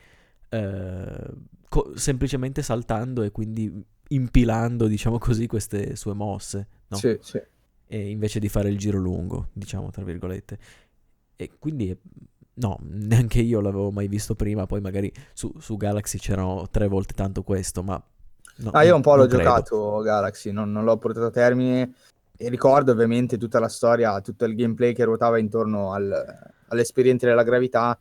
eh, 0.49 1.33
co- 1.69 1.91
semplicemente 1.95 2.61
saltando 2.61 3.23
e 3.23 3.31
quindi 3.31 3.83
impilando, 4.09 4.87
diciamo 4.87 5.17
così, 5.17 5.47
queste 5.47 5.95
sue 5.95 6.13
mosse, 6.13 6.67
no? 6.87 6.97
Sì, 6.97 7.17
sì. 7.21 7.41
E 7.89 8.09
invece 8.09 8.39
di 8.39 8.49
fare 8.49 8.69
il 8.69 8.77
giro 8.77 8.97
lungo, 8.97 9.49
diciamo, 9.53 9.89
tra 9.91 10.03
virgolette. 10.03 10.57
E 11.35 11.51
quindi, 11.57 11.97
no, 12.55 12.79
neanche 12.83 13.39
io 13.39 13.61
l'avevo 13.61 13.91
mai 13.91 14.07
visto 14.07 14.35
prima, 14.35 14.65
poi 14.65 14.81
magari 14.81 15.11
su, 15.33 15.51
su 15.57 15.77
Galaxy 15.77 16.17
c'erano 16.17 16.67
tre 16.69 16.87
volte 16.87 17.13
tanto 17.13 17.43
questo, 17.43 17.83
ma... 17.83 18.01
No, 18.59 18.71
ah, 18.71 18.83
io 18.83 18.95
un 18.95 19.01
po' 19.01 19.15
l'ho 19.15 19.27
credo. 19.27 19.43
giocato 19.43 19.99
Galaxy, 19.99 20.51
non, 20.51 20.71
non 20.71 20.83
l'ho 20.83 20.97
portato 20.97 21.27
a 21.27 21.31
termine 21.31 21.93
e 22.37 22.49
ricordo 22.49 22.91
ovviamente 22.91 23.37
tutta 23.37 23.59
la 23.59 23.67
storia, 23.67 24.21
tutto 24.21 24.45
il 24.45 24.55
gameplay 24.55 24.93
che 24.93 25.03
ruotava 25.03 25.39
intorno 25.39 25.91
al, 25.91 26.53
all'esperienza 26.67 27.25
della 27.25 27.43
gravità. 27.43 27.97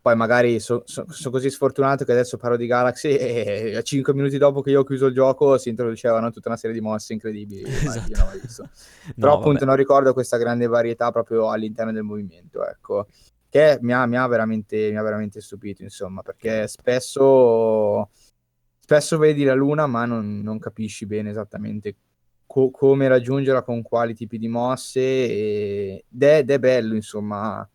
Poi 0.00 0.14
magari 0.16 0.60
sono 0.60 0.82
so, 0.84 1.06
so 1.08 1.30
così 1.30 1.48
sfortunato 1.48 2.04
che 2.04 2.12
adesso 2.12 2.36
parlo 2.36 2.58
di 2.58 2.66
Galaxy 2.66 3.14
e 3.14 3.74
a 3.74 3.80
5 3.80 4.12
minuti 4.12 4.36
dopo 4.36 4.60
che 4.60 4.68
io 4.68 4.80
ho 4.80 4.84
chiuso 4.84 5.06
il 5.06 5.14
gioco 5.14 5.56
si 5.56 5.70
introducevano 5.70 6.30
tutta 6.30 6.48
una 6.48 6.58
serie 6.58 6.76
di 6.76 6.82
mosse 6.82 7.14
incredibili. 7.14 7.62
Esatto. 7.72 8.12
non 8.12 8.28
no, 8.36 9.14
Però 9.14 9.32
appunto 9.32 9.52
vabbè. 9.52 9.64
non 9.64 9.76
ricordo 9.76 10.12
questa 10.12 10.36
grande 10.36 10.66
varietà 10.66 11.10
proprio 11.10 11.50
all'interno 11.50 11.90
del 11.90 12.02
movimento, 12.02 12.66
ecco. 12.66 13.06
Che 13.48 13.78
mi 13.80 13.94
ha, 13.94 14.04
mi 14.04 14.18
ha, 14.18 14.26
veramente, 14.26 14.90
mi 14.90 14.98
ha 14.98 15.02
veramente 15.02 15.40
stupito, 15.40 15.82
insomma, 15.82 16.20
perché 16.20 16.66
spesso, 16.68 18.10
spesso 18.78 19.16
vedi 19.16 19.44
la 19.44 19.54
luna 19.54 19.86
ma 19.86 20.04
non, 20.04 20.40
non 20.40 20.58
capisci 20.58 21.06
bene 21.06 21.30
esattamente 21.30 21.94
co- 22.54 22.70
come 22.70 23.08
raggiungerla 23.08 23.62
con 23.62 23.82
quali 23.82 24.14
tipi 24.14 24.38
di 24.38 24.46
mosse 24.46 25.00
e... 25.00 26.04
ed, 26.08 26.22
è, 26.22 26.38
ed 26.38 26.50
è 26.52 26.58
bello 26.60 26.94
insomma 26.94 27.68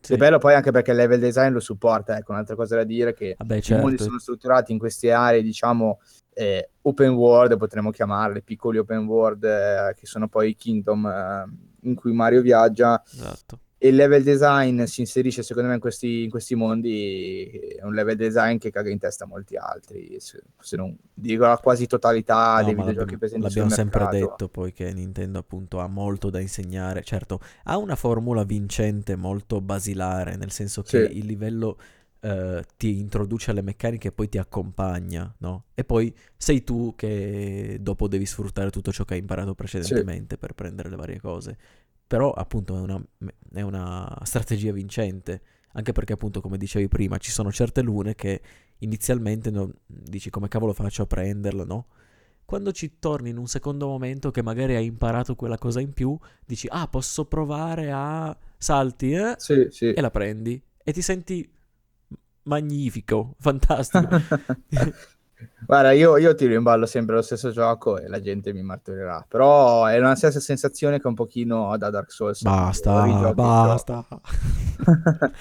sì. 0.00 0.14
è 0.14 0.16
bello 0.16 0.38
poi 0.38 0.54
anche 0.54 0.72
perché 0.72 0.90
il 0.90 0.96
level 0.96 1.20
design 1.20 1.52
lo 1.52 1.60
supporta 1.60 2.16
ecco 2.16 2.32
un'altra 2.32 2.56
cosa 2.56 2.74
da 2.74 2.82
dire 2.82 3.10
è 3.10 3.14
che 3.14 3.36
Vabbè, 3.38 3.60
certo. 3.60 3.74
i 3.74 3.86
mondi 3.86 4.02
sono 4.02 4.18
strutturati 4.18 4.72
in 4.72 4.78
queste 4.78 5.12
aree 5.12 5.40
diciamo 5.40 6.00
eh, 6.32 6.70
open 6.82 7.10
world 7.10 7.56
potremmo 7.56 7.92
chiamarle 7.92 8.42
piccoli 8.42 8.78
open 8.78 9.06
world 9.06 9.44
eh, 9.44 9.94
che 9.96 10.06
sono 10.06 10.26
poi 10.26 10.50
i 10.50 10.56
kingdom 10.56 11.06
eh, 11.06 11.88
in 11.88 11.94
cui 11.94 12.12
Mario 12.12 12.42
viaggia 12.42 13.00
esatto 13.06 13.60
e 13.84 13.88
il 13.88 13.96
level 13.96 14.22
design 14.22 14.84
si 14.84 15.02
inserisce 15.02 15.42
secondo 15.42 15.68
me 15.68 15.74
in 15.74 15.80
questi, 15.80 16.22
in 16.22 16.30
questi, 16.30 16.54
mondi 16.54 17.44
è 17.78 17.84
un 17.84 17.92
level 17.92 18.16
design 18.16 18.56
che 18.56 18.70
caga 18.70 18.88
in 18.88 18.98
testa 18.98 19.26
molti 19.26 19.56
altri 19.56 20.16
se, 20.20 20.40
non 20.76 20.96
dico 21.12 21.44
la 21.44 21.58
quasi 21.58 21.86
totalità 21.86 22.60
no, 22.60 22.64
dei 22.64 22.74
videogiochi 22.74 23.18
presenti 23.18 23.44
l'abbiamo 23.44 23.68
sempre 23.68 24.06
detto 24.10 24.48
poi 24.48 24.72
che 24.72 24.90
Nintendo 24.90 25.38
appunto 25.38 25.80
ha 25.80 25.86
molto 25.86 26.30
da 26.30 26.40
insegnare 26.40 27.02
certo 27.02 27.40
ha 27.64 27.76
una 27.76 27.94
formula 27.94 28.42
vincente 28.44 29.16
molto 29.16 29.60
basilare 29.60 30.36
nel 30.36 30.50
senso 30.50 30.80
che 30.80 31.06
sì. 31.06 31.18
il 31.18 31.26
livello 31.26 31.76
Uh, 32.24 32.62
ti 32.78 33.00
introduce 33.00 33.50
alle 33.50 33.60
meccaniche 33.60 34.08
e 34.08 34.10
poi 34.10 34.30
ti 34.30 34.38
accompagna, 34.38 35.30
no? 35.40 35.64
E 35.74 35.84
poi 35.84 36.10
sei 36.38 36.64
tu 36.64 36.94
che 36.96 37.76
dopo 37.82 38.08
devi 38.08 38.24
sfruttare 38.24 38.70
tutto 38.70 38.90
ciò 38.92 39.04
che 39.04 39.12
hai 39.12 39.20
imparato 39.20 39.54
precedentemente 39.54 40.36
sì. 40.36 40.40
per 40.40 40.54
prendere 40.54 40.88
le 40.88 40.96
varie 40.96 41.20
cose. 41.20 41.58
Però 42.06 42.32
appunto 42.32 42.76
è 42.76 42.80
una, 42.80 43.02
è 43.52 43.60
una 43.62 44.18
strategia 44.22 44.72
vincente, 44.72 45.40
anche 45.72 45.92
perché 45.92 46.12
appunto 46.12 46.40
come 46.40 46.58
dicevi 46.58 46.88
prima 46.88 47.18
ci 47.18 47.30
sono 47.30 47.50
certe 47.50 47.82
lune 47.82 48.14
che 48.14 48.40
inizialmente 48.78 49.50
non, 49.50 49.72
dici 49.86 50.30
come 50.30 50.48
cavolo 50.48 50.72
faccio 50.72 51.02
a 51.02 51.06
prenderla, 51.06 51.64
no? 51.64 51.86
Quando 52.44 52.72
ci 52.72 52.98
torni 52.98 53.30
in 53.30 53.38
un 53.38 53.46
secondo 53.46 53.86
momento 53.86 54.30
che 54.30 54.42
magari 54.42 54.76
hai 54.76 54.84
imparato 54.84 55.34
quella 55.34 55.56
cosa 55.56 55.80
in 55.80 55.92
più, 55.94 56.16
dici 56.44 56.66
ah 56.70 56.86
posso 56.88 57.24
provare 57.24 57.90
a 57.90 58.36
salti 58.58 59.12
eh? 59.12 59.34
sì, 59.38 59.68
sì. 59.70 59.92
e 59.92 60.00
la 60.00 60.10
prendi 60.10 60.62
e 60.82 60.92
ti 60.92 61.00
senti 61.00 61.50
magnifico, 62.42 63.34
fantastico. 63.38 64.08
Guarda, 65.66 65.92
io, 65.92 66.16
io, 66.16 66.34
tiro 66.34 66.54
in 66.54 66.62
ballo 66.62 66.86
sempre 66.86 67.14
lo 67.14 67.22
stesso 67.22 67.50
gioco 67.50 67.98
e 67.98 68.08
la 68.08 68.20
gente 68.20 68.52
mi 68.52 68.62
martorinerà. 68.62 69.24
Però 69.26 69.86
è 69.86 69.98
una 69.98 70.14
stessa 70.14 70.40
sensazione 70.40 71.00
che 71.00 71.06
un 71.06 71.14
pochino 71.14 71.76
da 71.76 71.90
Dark 71.90 72.10
Souls. 72.10 72.42
Basta, 72.42 73.32
basta. 73.32 74.06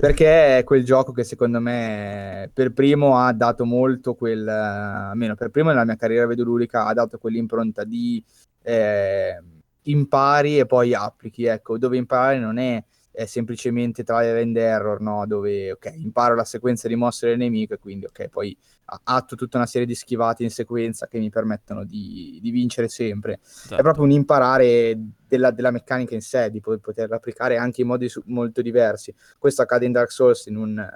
Perché 0.00 0.58
è 0.58 0.64
quel 0.64 0.84
gioco 0.84 1.12
che 1.12 1.24
secondo 1.24 1.58
me 1.58 2.50
per 2.52 2.72
primo 2.72 3.16
ha 3.18 3.32
dato 3.32 3.64
molto 3.64 4.14
quel... 4.14 4.46
almeno 4.46 5.34
per 5.34 5.48
primo 5.50 5.70
nella 5.70 5.86
mia 5.86 5.96
carriera 5.96 6.26
videoludica 6.26 6.86
ha 6.86 6.92
dato 6.92 7.18
quell'impronta 7.18 7.84
di... 7.84 8.22
Eh, 8.62 9.42
impari 9.84 10.58
e 10.58 10.66
poi 10.66 10.94
applichi, 10.94 11.44
ecco, 11.44 11.78
dove 11.78 11.96
imparare 11.96 12.38
non 12.38 12.58
è, 12.58 12.82
è 13.12 13.26
semplicemente 13.26 14.02
trial 14.02 14.38
and 14.38 14.56
error, 14.56 15.00
no? 15.00 15.26
Dove, 15.26 15.72
ok, 15.72 15.92
imparo 15.96 16.34
la 16.34 16.44
sequenza 16.44 16.88
di 16.88 16.96
mosse 16.96 17.28
del 17.28 17.36
nemico 17.36 17.74
e 17.74 17.78
quindi, 17.78 18.06
ok, 18.06 18.28
poi 18.28 18.56
atto 19.04 19.36
tutta 19.36 19.58
una 19.58 19.66
serie 19.66 19.86
di 19.86 19.94
schivate 19.94 20.42
in 20.42 20.50
sequenza 20.50 21.06
che 21.06 21.18
mi 21.18 21.30
permettono 21.30 21.84
di, 21.84 22.38
di 22.42 22.50
vincere 22.50 22.88
sempre. 22.88 23.38
Esatto. 23.42 23.76
È 23.76 23.82
proprio 23.82 24.04
un 24.04 24.10
imparare 24.10 24.98
della, 25.26 25.50
della, 25.50 25.70
meccanica 25.70 26.14
in 26.14 26.22
sé, 26.22 26.50
di 26.50 26.60
poterla 26.60 27.16
applicare 27.16 27.56
anche 27.58 27.82
in 27.82 27.88
modi 27.88 28.08
su- 28.08 28.22
molto 28.26 28.62
diversi. 28.62 29.14
Questo 29.38 29.62
accade 29.62 29.84
in 29.84 29.92
Dark 29.92 30.10
Souls 30.10 30.46
in 30.46 30.56
un, 30.56 30.88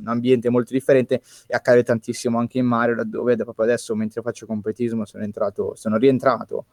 un, 0.00 0.06
ambiente 0.08 0.50
molto 0.50 0.72
differente 0.72 1.22
e 1.46 1.54
accade 1.54 1.82
tantissimo 1.82 2.38
anche 2.38 2.58
in 2.58 2.66
Mario, 2.66 2.94
laddove 2.94 3.36
proprio 3.36 3.64
adesso, 3.64 3.94
mentre 3.94 4.20
faccio 4.20 4.46
completismo, 4.46 5.06
sono, 5.06 5.24
entrato, 5.24 5.74
sono 5.74 5.96
rientrato 5.96 6.66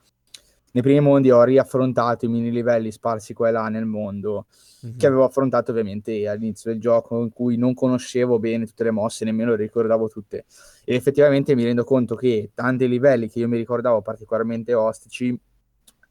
nei 0.75 0.83
primi 0.83 0.99
mondi 0.99 1.31
ho 1.31 1.41
riaffrontato 1.41 2.25
i 2.25 2.27
mini 2.27 2.51
livelli 2.51 2.91
sparsi 2.91 3.33
qua 3.33 3.47
e 3.47 3.51
là 3.53 3.69
nel 3.69 3.85
mondo 3.85 4.47
mm-hmm. 4.85 4.97
che 4.97 5.07
avevo 5.07 5.23
affrontato 5.23 5.71
ovviamente 5.71 6.27
all'inizio 6.27 6.69
del 6.69 6.81
gioco 6.81 7.21
in 7.21 7.31
cui 7.31 7.55
non 7.55 7.73
conoscevo 7.73 8.39
bene 8.39 8.65
tutte 8.65 8.83
le 8.83 8.91
mosse, 8.91 9.23
nemmeno 9.23 9.51
le 9.51 9.57
ricordavo 9.57 10.09
tutte. 10.09 10.43
E 10.83 10.95
effettivamente 10.95 11.55
mi 11.55 11.63
rendo 11.63 11.85
conto 11.85 12.15
che 12.15 12.51
tanti 12.53 12.89
livelli 12.89 13.29
che 13.29 13.39
io 13.39 13.47
mi 13.47 13.55
ricordavo 13.55 14.01
particolarmente 14.01 14.73
ostici 14.73 15.39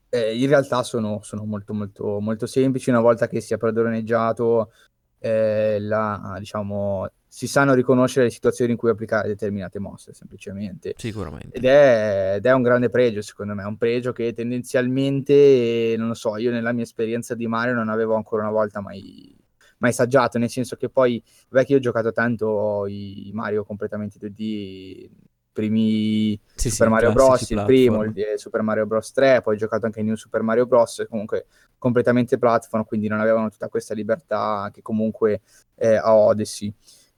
eh, 0.09 0.35
in 0.35 0.47
realtà 0.47 0.83
sono, 0.83 1.21
sono, 1.23 1.45
molto 1.45 1.75
molto 1.75 2.21
molto 2.21 2.47
semplici 2.47 2.89
una 2.89 3.01
volta 3.01 3.27
che 3.29 3.41
si 3.41 3.53
è 3.53 3.59
padroneggiato 3.59 4.71
eh, 5.19 5.79
la, 5.79 6.37
diciamo, 6.39 7.11
si 7.35 7.49
sanno 7.49 7.75
riconoscere 7.75 8.27
le 8.27 8.31
situazioni 8.31 8.71
in 8.71 8.77
cui 8.77 8.91
applicare 8.91 9.27
determinate 9.27 9.81
mosse, 9.81 10.15
semplicemente. 10.15 10.95
Sicuramente. 10.97 11.57
Ed 11.57 11.65
è, 11.65 12.35
ed 12.37 12.47
è, 12.47 12.53
un 12.53 12.63
grande 12.63 12.91
pregio, 12.91 13.23
secondo 13.23 13.55
me, 13.55 13.65
un 13.65 13.77
pregio 13.77 14.13
che 14.13 14.33
tendenzialmente, 14.33 15.97
non 15.99 16.07
lo 16.07 16.15
so, 16.15 16.37
io 16.37 16.53
nella 16.53 16.71
mia 16.71 16.85
esperienza 16.85 17.35
di 17.35 17.49
Mario 17.49 17.75
non 17.75 17.89
avevo 17.89 18.15
ancora 18.15 18.43
una 18.43 18.53
volta 18.53 18.81
mai, 18.81 19.37
mai 19.79 19.91
assaggiato, 19.91 20.39
nel 20.39 20.49
senso 20.49 20.77
che 20.77 20.89
poi, 20.89 21.21
beh, 21.49 21.65
che 21.65 21.73
io 21.73 21.79
ho 21.79 21.81
giocato 21.81 22.13
tanto 22.13 22.87
i 22.87 23.33
Mario 23.35 23.65
completamente 23.65 24.17
2D, 24.17 25.09
primi 25.51 26.39
sì, 26.55 26.71
Super 26.71 26.87
sì, 26.87 26.93
Mario 26.93 27.13
Bros, 27.13 27.51
il 27.51 27.63
primo, 27.67 28.05
il 28.05 28.15
Super 28.37 28.63
Mario 28.63 28.87
Bros 28.87 29.11
3, 29.11 29.41
poi 29.43 29.57
ho 29.57 29.59
giocato 29.59 29.87
anche 29.87 30.05
New 30.05 30.15
Super 30.15 30.43
Mario 30.43 30.67
Bros, 30.67 31.05
comunque 31.09 31.47
completamente 31.79 32.39
platform, 32.39 32.85
quindi 32.85 33.09
non 33.09 33.19
avevano 33.19 33.49
tutta 33.49 33.69
questa 33.69 33.93
libertà 33.93 34.71
che 34.73 34.83
comunque 34.83 35.41
eh, 35.75 35.97
ha 35.97 36.15
Odyssey 36.15 36.73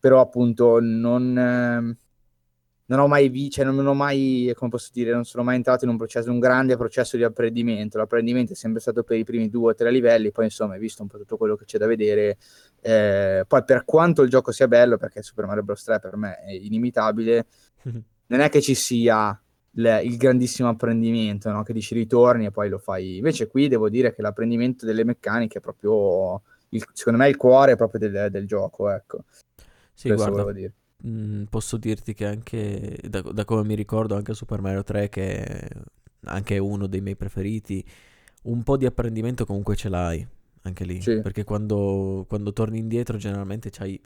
però 0.07 0.21
appunto 0.21 0.79
non, 0.81 1.37
eh, 1.37 1.97
non 2.85 3.01
ho 3.01 3.09
mai 3.09 3.29
visto, 3.29 3.57
cioè 3.57 3.65
non, 3.65 3.75
non 3.75 3.89
ho 3.89 3.95
mai, 3.95 4.53
come 4.55 4.71
posso 4.71 4.91
dire, 4.93 5.13
non 5.13 5.25
sono 5.25 5.43
mai 5.43 5.57
entrato 5.57 5.85
in 5.85 5.91
un 5.91 5.97
processo, 5.97 6.31
un 6.31 6.39
grande 6.39 6.77
processo 6.77 7.17
di 7.17 7.25
apprendimento. 7.25 7.99
L'apprendimento 7.99 8.53
è 8.53 8.55
sempre 8.55 8.81
stato 8.81 9.03
per 9.03 9.19
i 9.19 9.25
primi 9.25 9.51
due 9.51 9.73
o 9.73 9.75
tre 9.75 9.91
livelli, 9.91 10.31
poi 10.31 10.45
insomma 10.45 10.75
hai 10.75 10.79
visto 10.79 11.03
un 11.03 11.09
po' 11.09 11.19
tutto 11.19 11.37
quello 11.37 11.57
che 11.57 11.65
c'è 11.65 11.77
da 11.77 11.87
vedere. 11.87 12.37
Eh, 12.81 13.45
poi 13.49 13.65
per 13.65 13.85
quanto 13.85 14.23
il 14.23 14.31
gioco 14.31 14.53
sia 14.53 14.69
bello, 14.69 14.97
perché 14.97 15.23
Super 15.23 15.47
Mario 15.47 15.65
Bros. 15.65 15.83
3 15.83 15.99
per 15.99 16.15
me 16.15 16.37
è 16.37 16.53
inimitabile, 16.53 17.47
non 18.29 18.39
è 18.39 18.49
che 18.49 18.63
ci 18.63 18.77
sia 18.77 19.37
il, 19.73 20.01
il 20.05 20.17
grandissimo 20.17 20.69
apprendimento, 20.69 21.51
no? 21.51 21.65
che 21.65 21.73
dici 21.73 21.95
ritorni 21.95 22.47
e 22.47 22.53
poi 22.53 22.69
lo 22.69 22.79
fai. 22.79 23.17
Invece 23.17 23.49
qui 23.49 23.67
devo 23.67 23.89
dire 23.89 24.15
che 24.15 24.23
l'apprendimento 24.23 24.87
delle 24.87 25.03
meccaniche 25.03 25.59
è 25.59 25.61
proprio, 25.61 26.43
il, 26.69 26.85
secondo 26.93 27.19
me, 27.19 27.29
il 27.29 27.37
cuore 27.37 27.75
proprio 27.75 28.09
del, 28.09 28.31
del 28.31 28.47
gioco, 28.47 28.89
ecco. 28.89 29.25
Sì, 29.97 30.09
Questo 30.09 30.31
guarda, 30.31 30.53
dire. 30.53 30.75
Mh, 31.05 31.09
mm, 31.09 31.43
posso 31.45 31.79
dirti 31.79 32.13
che 32.13 32.27
anche 32.27 32.99
da, 33.09 33.23
da, 33.23 33.47
come 33.47 33.65
mi 33.65 33.75
ricordo 33.75 34.15
anche 34.15 34.35
Super 34.35 34.61
Mario 34.61 34.83
3 34.83 35.09
che 35.09 35.43
è 35.43 35.69
anche 36.25 36.59
uno 36.59 36.87
dei 36.87 37.01
miei 37.01 37.17
preferiti, 37.17 37.83
un 38.43 38.63
po' 38.63 38.77
di 38.77 38.85
apprendimento 38.85 39.47
comunque 39.47 39.75
ce 39.75 39.89
l'hai 39.89 40.27
anche 40.63 40.85
lì, 40.85 41.01
sì. 41.01 41.21
perché 41.23 41.45
quando, 41.45 42.27
quando, 42.29 42.53
torni 42.53 42.79
indietro 42.79 43.17
generalmente 43.17 43.71
c'hai 43.71 43.99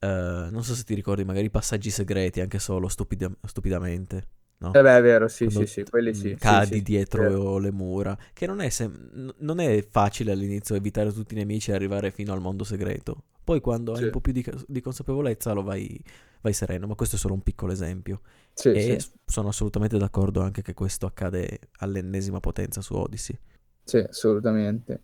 uh, 0.00 0.06
non 0.50 0.64
so 0.64 0.74
se 0.74 0.84
ti 0.84 0.94
ricordi 0.94 1.24
magari 1.24 1.50
passaggi 1.50 1.90
segreti 1.90 2.40
anche 2.40 2.58
solo 2.58 2.88
stupida, 2.88 3.30
stupidamente. 3.42 4.26
No? 4.58 4.72
Eh 4.72 4.80
beh, 4.80 4.96
è 4.96 5.02
vero, 5.02 5.28
sì, 5.28 5.44
Quando 5.44 5.66
sì, 5.66 5.72
sì, 5.72 5.84
quelli 5.84 6.14
sì. 6.14 6.34
Cadi 6.34 6.66
sì, 6.66 6.74
sì, 6.76 6.82
dietro 6.82 7.58
le 7.58 7.70
mura, 7.70 8.16
che 8.32 8.46
non 8.46 8.60
è, 8.60 8.70
sem- 8.70 9.34
non 9.38 9.60
è 9.60 9.86
facile 9.86 10.32
all'inizio 10.32 10.74
evitare 10.74 11.12
tutti 11.12 11.34
i 11.34 11.36
nemici 11.36 11.70
e 11.70 11.74
arrivare 11.74 12.10
fino 12.10 12.32
al 12.32 12.40
mondo 12.40 12.64
segreto. 12.64 13.24
Poi 13.44 13.60
quando 13.60 13.92
hai 13.92 14.04
un 14.04 14.10
po' 14.10 14.20
più 14.20 14.32
di, 14.32 14.44
di 14.66 14.80
consapevolezza 14.80 15.52
lo 15.52 15.62
vai, 15.62 16.02
vai, 16.40 16.52
sereno, 16.52 16.86
ma 16.86 16.94
questo 16.94 17.16
è 17.16 17.18
solo 17.18 17.34
un 17.34 17.42
piccolo 17.42 17.70
esempio. 17.70 18.22
e 18.62 18.98
sono 19.24 19.48
assolutamente 19.48 19.98
d'accordo 19.98 20.40
anche 20.40 20.62
che 20.62 20.74
questo 20.74 21.06
accade 21.06 21.60
all'ennesima 21.78 22.40
potenza 22.40 22.80
su 22.80 22.94
Odyssey. 22.94 23.38
Sì, 23.84 23.98
assolutamente. 23.98 25.00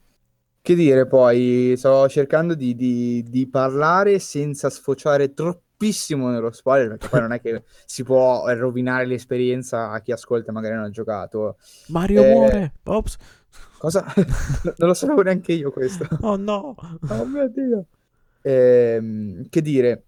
Che 0.60 0.74
dire 0.74 1.06
poi, 1.06 1.74
sto 1.76 2.08
cercando 2.08 2.54
di, 2.54 2.74
di, 2.74 3.22
di 3.28 3.46
parlare 3.48 4.18
senza 4.18 4.70
sfociare 4.70 5.34
troppo 5.34 5.60
troppissimo 5.82 6.30
nello 6.30 6.52
spoiler, 6.52 6.88
perché 6.88 7.08
poi 7.08 7.20
non 7.20 7.32
è 7.32 7.40
che 7.40 7.64
si 7.84 8.04
può 8.04 8.44
rovinare 8.54 9.04
l'esperienza 9.04 9.90
a 9.90 10.00
chi 10.00 10.12
ascolta 10.12 10.50
e 10.50 10.52
magari 10.52 10.76
non 10.76 10.84
ha 10.84 10.90
giocato. 10.90 11.56
Mario 11.88 12.22
eh... 12.22 12.32
muore! 12.32 12.72
Ops! 12.84 13.16
Cosa? 13.78 14.04
non 14.78 14.88
lo 14.88 14.94
sapevo 14.94 15.22
neanche 15.22 15.52
io 15.52 15.72
questo. 15.72 16.06
Oh 16.22 16.36
no! 16.36 16.76
Oh 17.08 17.24
mio 17.26 17.48
Dio! 17.48 17.86
Eh, 18.40 19.46
che 19.48 19.60
dire, 19.60 20.04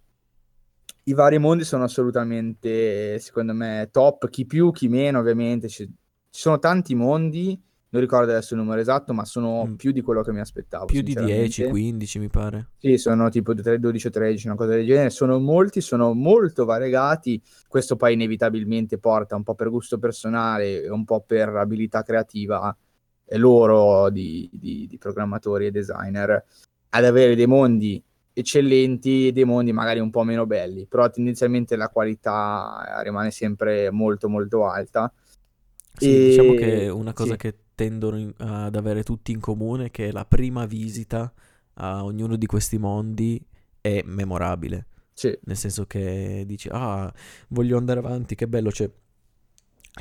i 1.04 1.12
vari 1.12 1.38
mondi 1.38 1.64
sono 1.64 1.84
assolutamente, 1.84 3.18
secondo 3.18 3.52
me, 3.52 3.88
top, 3.90 4.28
chi 4.28 4.46
più, 4.46 4.70
chi 4.70 4.88
meno, 4.88 5.18
ovviamente. 5.18 5.68
Ci, 5.68 5.84
ci 5.84 6.40
sono 6.40 6.58
tanti 6.58 6.94
mondi 6.94 7.60
non 7.94 8.02
ricordo 8.02 8.32
adesso 8.32 8.54
il 8.54 8.60
numero 8.60 8.80
esatto, 8.80 9.14
ma 9.14 9.24
sono 9.24 9.66
mm. 9.66 9.74
più 9.74 9.92
di 9.92 10.00
quello 10.00 10.22
che 10.22 10.32
mi 10.32 10.40
aspettavo. 10.40 10.86
Più 10.86 11.00
di 11.00 11.14
10, 11.14 11.68
15 11.68 12.18
mi 12.18 12.28
pare. 12.28 12.70
Sì, 12.76 12.98
sono 12.98 13.28
tipo 13.28 13.54
12 13.54 14.08
o 14.08 14.10
13, 14.10 14.48
una 14.48 14.56
cosa 14.56 14.70
del 14.70 14.84
genere. 14.84 15.10
Sono 15.10 15.38
molti, 15.38 15.80
sono 15.80 16.12
molto 16.12 16.64
variegati. 16.64 17.40
Questo 17.68 17.94
poi 17.94 18.14
inevitabilmente 18.14 18.98
porta 18.98 19.36
un 19.36 19.44
po' 19.44 19.54
per 19.54 19.70
gusto 19.70 19.98
personale 19.98 20.82
e 20.82 20.90
un 20.90 21.04
po' 21.04 21.22
per 21.24 21.50
abilità 21.50 22.02
creativa 22.02 22.76
e 23.24 23.38
loro 23.38 24.10
di, 24.10 24.50
di, 24.52 24.88
di 24.88 24.98
programmatori 24.98 25.66
e 25.66 25.70
designer 25.70 26.44
ad 26.88 27.04
avere 27.04 27.36
dei 27.36 27.46
mondi 27.46 28.02
eccellenti 28.32 29.28
e 29.28 29.32
dei 29.32 29.44
mondi 29.44 29.72
magari 29.72 30.00
un 30.00 30.10
po' 30.10 30.24
meno 30.24 30.46
belli, 30.46 30.86
però 30.88 31.08
tendenzialmente 31.10 31.76
la 31.76 31.88
qualità 31.88 33.00
rimane 33.04 33.30
sempre 33.30 33.92
molto 33.92 34.28
molto 34.28 34.66
alta. 34.66 35.12
Sì, 35.96 36.12
e... 36.12 36.28
diciamo 36.30 36.54
che 36.54 36.88
una 36.88 37.12
cosa 37.12 37.32
sì. 37.32 37.38
che 37.38 37.54
tendono 37.74 38.32
ad 38.38 38.74
avere 38.76 39.02
tutti 39.02 39.32
in 39.32 39.40
comune 39.40 39.90
che 39.90 40.12
la 40.12 40.24
prima 40.24 40.66
visita 40.66 41.32
a 41.74 42.04
ognuno 42.04 42.36
di 42.36 42.46
questi 42.46 42.78
mondi 42.78 43.44
è 43.80 44.02
memorabile. 44.04 44.86
Sì. 45.12 45.36
Nel 45.44 45.56
senso 45.56 45.86
che 45.86 46.44
dici, 46.46 46.68
ah, 46.70 47.12
voglio 47.48 47.76
andare 47.76 48.00
avanti, 48.00 48.34
che 48.34 48.48
bello, 48.48 48.70
c'è, 48.70 48.90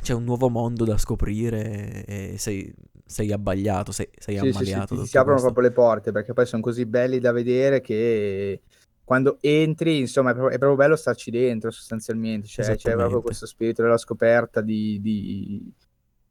c'è 0.02 0.12
un 0.12 0.24
nuovo 0.24 0.48
mondo 0.48 0.84
da 0.84 0.98
scoprire 0.98 2.04
e 2.04 2.34
sei, 2.38 2.72
sei 3.04 3.32
abbagliato, 3.32 3.92
sei, 3.92 4.08
sei 4.16 4.38
sì, 4.38 4.48
ammaliato. 4.48 4.94
Sì, 4.96 5.02
sì, 5.02 5.08
si 5.08 5.18
aprono 5.18 5.40
questo. 5.40 5.52
proprio 5.52 5.68
le 5.68 5.72
porte 5.72 6.12
perché 6.12 6.32
poi 6.32 6.46
sono 6.46 6.62
così 6.62 6.84
belli 6.86 7.20
da 7.20 7.32
vedere 7.32 7.80
che 7.80 8.60
quando 9.04 9.36
entri, 9.40 9.98
insomma, 9.98 10.30
è 10.30 10.32
proprio, 10.32 10.54
è 10.54 10.58
proprio 10.58 10.78
bello 10.78 10.96
starci 10.96 11.30
dentro 11.30 11.70
sostanzialmente. 11.70 12.48
Cioè, 12.48 12.74
c'è 12.74 12.92
proprio 12.92 13.20
questo 13.20 13.46
spirito 13.46 13.82
della 13.82 13.98
scoperta 13.98 14.62
di, 14.62 14.98
di 15.00 15.72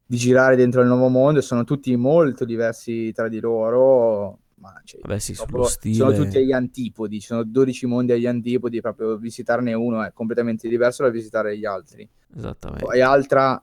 di 0.06 0.18
girare 0.18 0.56
dentro 0.56 0.82
il 0.82 0.88
nuovo 0.88 1.08
mondo 1.08 1.42
sono 1.42 1.64
tutti 1.64 1.96
molto 1.96 2.46
diversi 2.46 3.12
tra 3.14 3.28
di 3.28 3.40
loro 3.40 4.40
ma 4.64 4.82
cioè, 4.86 5.02
Vabbè, 5.02 5.20
sì, 5.20 5.34
proprio, 5.34 5.66
stile... 5.66 5.96
sono 5.96 6.14
tutti 6.14 6.38
agli 6.38 6.54
antipodi 6.54 7.20
sono 7.20 7.44
12 7.44 7.86
mondi 7.86 8.14
agli 8.14 8.26
antipodi 8.26 8.80
proprio 8.80 9.18
visitarne 9.18 9.74
uno 9.74 10.02
è 10.04 10.14
completamente 10.14 10.70
diverso 10.70 11.04
da 11.04 11.10
visitare 11.10 11.58
gli 11.58 11.66
altri. 11.66 12.08
Esattamente. 12.36 12.86
Poi 12.86 13.02
altra, 13.02 13.62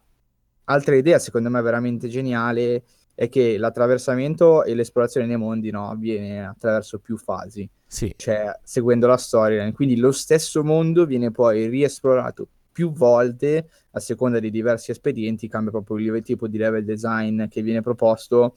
altra 0.64 0.95
idea 0.95 1.18
secondo 1.18 1.49
me 1.49 1.62
veramente 1.62 2.09
geniale 2.09 2.84
è 3.14 3.30
che 3.30 3.57
l'attraversamento 3.57 4.62
e 4.64 4.74
l'esplorazione 4.74 5.26
nei 5.26 5.38
mondi 5.38 5.70
no, 5.70 5.88
avviene 5.88 6.47
attraverso 6.47 6.99
più 6.99 7.16
fasi. 7.16 7.68
Sì. 7.86 8.14
cioè 8.16 8.57
seguendo 8.62 9.09
la 9.09 9.16
storia 9.16 9.72
quindi 9.72 9.97
lo 9.97 10.12
stesso 10.12 10.62
mondo 10.62 11.07
viene 11.07 11.32
poi 11.32 11.66
riesplorato 11.66 12.47
più 12.73 12.93
volte 12.93 13.68
a 13.93 14.01
seconda 14.01 14.39
di 14.39 14.51
diversi 14.51 14.91
espedienti, 14.91 15.49
cambia 15.49 15.71
proprio 15.71 15.97
il 15.97 16.23
tipo 16.23 16.49
di 16.49 16.59
level 16.59 16.85
design 16.85 17.47
che 17.49 17.62
viene 17.62 17.83
proposto. 17.83 18.57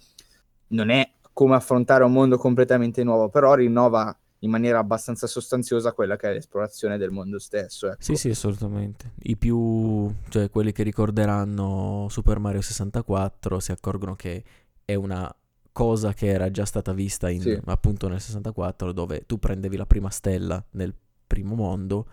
Non 0.68 0.90
è 0.90 1.12
come 1.32 1.56
affrontare 1.56 2.04
un 2.04 2.12
mondo 2.12 2.38
completamente 2.38 3.04
nuovo, 3.04 3.30
però 3.30 3.56
rinnova 3.56 4.16
in 4.40 4.50
maniera 4.50 4.78
abbastanza 4.80 5.26
sostanziosa 5.26 5.94
quella 5.94 6.16
che 6.16 6.30
è 6.30 6.34
l'esplorazione 6.34 6.98
del 6.98 7.12
mondo 7.12 7.40
stesso. 7.40 7.88
Ecco. 7.88 7.98
Sì, 8.00 8.16
sì, 8.16 8.30
assolutamente. 8.30 9.14
I 9.24 9.38
più, 9.38 10.14
cioè 10.30 10.50
quelli 10.50 10.72
che 10.72 10.84
ricorderanno 10.84 12.08
Super 12.10 12.40
Mario 12.40 12.62
64 12.62 13.60
si 13.60 13.72
accorgono 13.72 14.16
che 14.16 14.44
è 14.86 14.96
una 14.96 15.34
cosa 15.72 16.14
che 16.14 16.28
era 16.28 16.52
già 16.52 16.66
stata 16.66 16.94
vista 16.94 17.30
in, 17.30 17.42
sì. 17.42 17.60
appunto 17.66 18.08
nel 18.08 18.22
64 18.22 18.92
dove 18.92 19.26
tu 19.26 19.40
prendevi 19.40 19.76
la 19.76 19.88
prima 19.88 20.10
stella 20.10 20.64
nel 20.72 20.94
primo 21.26 21.56
mondo 21.56 22.08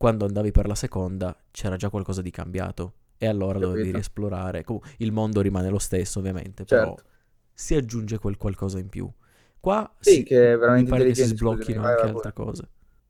quando 0.00 0.24
andavi 0.24 0.50
per 0.50 0.66
la 0.66 0.74
seconda 0.74 1.36
c'era 1.50 1.76
già 1.76 1.90
qualcosa 1.90 2.22
di 2.22 2.30
cambiato 2.30 2.94
e 3.18 3.26
allora 3.26 3.58
Capito. 3.58 3.68
dovevi 3.68 3.90
riesplorare. 3.92 4.64
il 4.96 5.12
mondo 5.12 5.42
rimane 5.42 5.68
lo 5.68 5.78
stesso 5.78 6.20
ovviamente, 6.20 6.64
certo. 6.64 6.74
però 6.94 6.96
si 7.52 7.74
aggiunge 7.74 8.18
quel 8.18 8.38
qualcosa 8.38 8.78
in 8.78 8.88
più. 8.88 9.06
Qua 9.60 9.94
Sì, 10.00 10.10
si- 10.12 10.22
che 10.22 10.52
è 10.52 10.54
mi 10.54 10.58
veramente 10.58 10.88
pare 10.88 11.04
che 11.04 11.14
si 11.14 11.24
sblocchino 11.26 11.82
anche 11.84 12.00
altre 12.00 12.32
cose. 12.32 12.68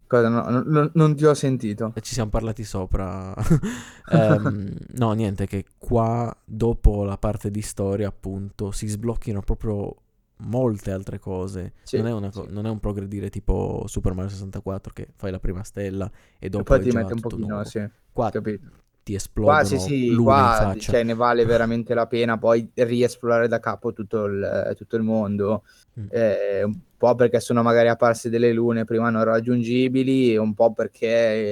Cosa? 0.08 0.28
No, 0.28 0.48
no, 0.50 0.64
no, 0.66 0.90
non 0.94 1.14
ti 1.14 1.24
ho 1.24 1.34
sentito. 1.34 1.92
E 1.94 2.00
Ci 2.00 2.12
siamo 2.14 2.30
parlati 2.30 2.64
sopra. 2.64 3.32
Ehm, 4.12 4.74
no, 4.94 5.12
niente, 5.12 5.46
che 5.46 5.64
qua 5.78 6.36
dopo 6.44 7.04
la 7.04 7.16
parte 7.16 7.52
di 7.52 7.62
storia, 7.62 8.08
appunto, 8.08 8.72
si 8.72 8.88
sblocchino 8.88 9.38
proprio 9.42 9.94
molte 10.40 10.90
altre 10.92 11.18
cose. 11.18 11.74
Sì, 11.82 11.96
non, 11.96 12.06
è 12.06 12.12
una 12.12 12.30
sì. 12.30 12.42
non 12.48 12.66
è 12.66 12.70
un 12.70 12.80
progredire 12.80 13.30
tipo 13.30 13.84
Super 13.86 14.12
Mario 14.14 14.30
64 14.30 14.92
che 14.92 15.08
fai 15.16 15.30
la 15.30 15.40
prima 15.40 15.62
stella 15.64 16.10
e 16.38 16.48
E 16.48 16.48
dopo 16.48 16.64
poi 16.64 16.80
è 16.80 16.82
ti 16.82 16.90
mette 16.90 17.12
un 17.12 17.20
pochino, 17.20 17.46
nuovo. 17.48 17.64
sì, 17.64 17.86
Qua 18.12 18.30
capito. 18.30 18.68
ti 19.02 19.14
Qua 19.40 19.62
esplodono 19.62 19.64
sì, 19.64 19.78
sì, 19.78 20.14
qua 20.14 20.74
cioè, 20.78 21.02
ne 21.02 21.14
vale 21.14 21.44
veramente 21.46 21.94
la 21.94 22.06
pena 22.06 22.38
poi 22.38 22.70
riesplorare 22.74 23.48
da 23.48 23.58
capo 23.58 23.92
tutto 23.92 24.24
il, 24.26 24.74
tutto 24.76 24.96
il 24.96 25.02
mondo. 25.02 25.64
Mm. 25.98 26.06
Eh, 26.10 26.62
un 26.64 26.78
po' 26.96 27.14
perché 27.14 27.40
sono 27.40 27.62
magari 27.62 27.88
apparse 27.88 28.28
delle 28.28 28.52
lune 28.52 28.84
prima 28.84 29.10
non 29.10 29.24
raggiungibili, 29.24 30.32
e 30.32 30.38
un 30.38 30.54
po' 30.54 30.72
perché 30.72 31.06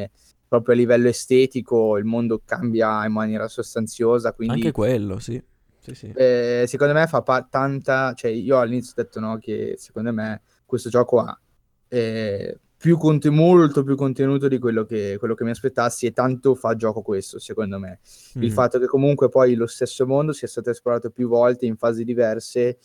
eh, 0.04 0.10
proprio 0.46 0.74
a 0.74 0.78
livello 0.78 1.08
estetico 1.08 1.96
il 1.98 2.04
mondo 2.04 2.42
cambia 2.44 3.04
in 3.06 3.12
maniera 3.12 3.48
sostanziosa. 3.48 4.34
Anche 4.46 4.70
Quindi 4.70 4.70
quello, 4.72 5.18
sì. 5.18 5.42
Sì, 5.80 5.94
sì. 5.94 6.12
eh, 6.14 6.64
secondo 6.66 6.92
me 6.94 7.06
fa 7.06 7.22
pa- 7.22 7.46
tanta, 7.48 8.12
cioè 8.14 8.30
io 8.30 8.58
all'inizio 8.58 8.92
ho 8.96 9.02
detto 9.02 9.20
no, 9.20 9.38
che 9.38 9.74
secondo 9.78 10.12
me 10.12 10.42
questo 10.66 10.88
gioco 10.90 11.20
ha 11.20 11.38
eh, 11.88 12.58
più 12.76 12.96
conte- 12.98 13.30
molto 13.30 13.82
più 13.82 13.96
contenuto 13.96 14.46
di 14.48 14.58
quello 14.58 14.84
che, 14.84 15.16
quello 15.18 15.34
che 15.34 15.44
mi 15.44 15.50
aspettassi 15.50 16.06
e 16.06 16.12
tanto 16.12 16.54
fa 16.54 16.74
gioco 16.76 17.02
questo, 17.02 17.38
secondo 17.38 17.78
me. 17.78 18.00
Il 18.34 18.42
Mhm. 18.48 18.50
fatto 18.50 18.78
che 18.78 18.86
comunque 18.86 19.28
poi 19.28 19.54
lo 19.54 19.66
stesso 19.66 20.06
mondo 20.06 20.32
sia 20.32 20.46
stato 20.48 20.70
esplorato 20.70 21.10
più 21.10 21.28
volte 21.28 21.66
in 21.66 21.76
fasi 21.76 22.04
diverse 22.04 22.78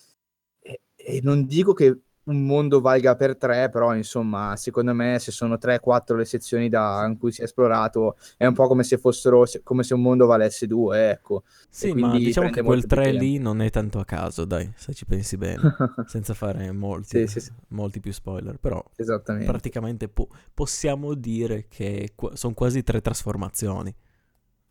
e, 0.59 0.81
e 0.95 1.19
non 1.21 1.45
dico 1.45 1.73
che 1.73 1.95
un 2.25 2.45
mondo 2.45 2.79
valga 2.81 3.15
per 3.15 3.37
tre, 3.37 3.69
però 3.69 3.95
insomma, 3.95 4.55
secondo 4.55 4.93
me 4.93 5.19
se 5.19 5.31
sono 5.31 5.57
3-4 5.57 6.15
le 6.17 6.25
sezioni 6.25 6.69
da, 6.69 7.05
in 7.07 7.17
cui 7.17 7.31
si 7.31 7.41
è 7.41 7.43
esplorato 7.45 8.15
è 8.37 8.45
un 8.45 8.53
po' 8.53 8.67
come 8.67 8.83
se 8.83 8.97
fossero 8.97 9.43
come 9.63 9.83
se 9.83 9.93
un 9.93 10.01
mondo 10.01 10.25
valesse 10.25 10.67
due, 10.67 11.09
ecco. 11.11 11.43
Sì, 11.69 11.93
e 11.93 11.93
ma 11.95 12.19
diciamo 12.19 12.49
che 12.49 12.61
quel 12.61 12.85
molto 12.85 12.87
più 12.87 12.99
3 12.99 13.11
tempo. 13.11 13.31
lì 13.31 13.37
non 13.39 13.59
è 13.61 13.69
tanto 13.71 13.99
a 13.99 14.05
caso, 14.05 14.45
dai, 14.45 14.71
se 14.75 14.93
ci 14.93 15.05
pensi 15.05 15.37
bene, 15.37 15.71
senza 16.03 16.33
fare 16.35 16.71
molti, 16.71 17.19
Sì, 17.19 17.27
sì, 17.27 17.39
sì, 17.39 17.51
molti 17.69 17.99
più 17.99 18.11
spoiler, 18.13 18.57
però 18.59 18.83
esattamente. 18.97 19.43
praticamente 19.43 20.07
po- 20.07 20.29
possiamo 20.53 21.15
dire 21.15 21.67
che 21.67 22.13
sono 22.33 22.53
quasi 22.53 22.83
tre 22.83 23.01
trasformazioni. 23.01 23.93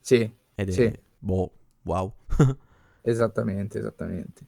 Sì, 0.00 0.30
Ed 0.54 0.70
è, 0.70 0.76
sì, 0.76 0.90
boh, 1.18 1.50
wow. 1.84 2.12
esattamente, 3.02 3.78
esattamente. 3.78 4.46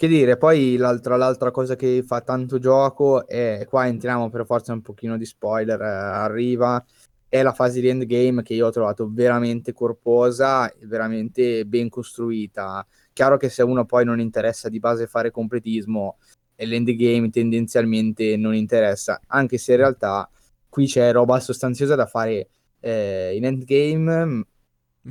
Che 0.00 0.08
dire, 0.08 0.38
poi 0.38 0.78
l'altra, 0.78 1.16
l'altra 1.18 1.50
cosa 1.50 1.76
che 1.76 2.02
fa 2.02 2.22
tanto 2.22 2.58
gioco 2.58 3.26
è, 3.26 3.66
qua 3.68 3.86
entriamo 3.86 4.30
per 4.30 4.46
forza 4.46 4.72
un 4.72 4.80
pochino 4.80 5.18
di 5.18 5.26
spoiler, 5.26 5.78
eh, 5.78 5.84
arriva, 5.84 6.82
è 7.28 7.42
la 7.42 7.52
fase 7.52 7.82
di 7.82 7.88
endgame 7.88 8.42
che 8.42 8.54
io 8.54 8.68
ho 8.68 8.70
trovato 8.70 9.10
veramente 9.12 9.74
corposa 9.74 10.72
veramente 10.84 11.66
ben 11.66 11.90
costruita. 11.90 12.86
Chiaro 13.12 13.36
che 13.36 13.50
se 13.50 13.62
uno 13.62 13.84
poi 13.84 14.06
non 14.06 14.20
interessa 14.20 14.70
di 14.70 14.78
base 14.78 15.06
fare 15.06 15.30
completismo, 15.30 16.16
e 16.56 16.64
l'endgame 16.64 17.28
tendenzialmente 17.28 18.38
non 18.38 18.54
interessa, 18.54 19.20
anche 19.26 19.58
se 19.58 19.72
in 19.72 19.78
realtà 19.80 20.30
qui 20.70 20.86
c'è 20.86 21.12
roba 21.12 21.38
sostanziosa 21.40 21.94
da 21.94 22.06
fare 22.06 22.48
eh, 22.80 23.36
in 23.36 23.44
endgame 23.44 24.46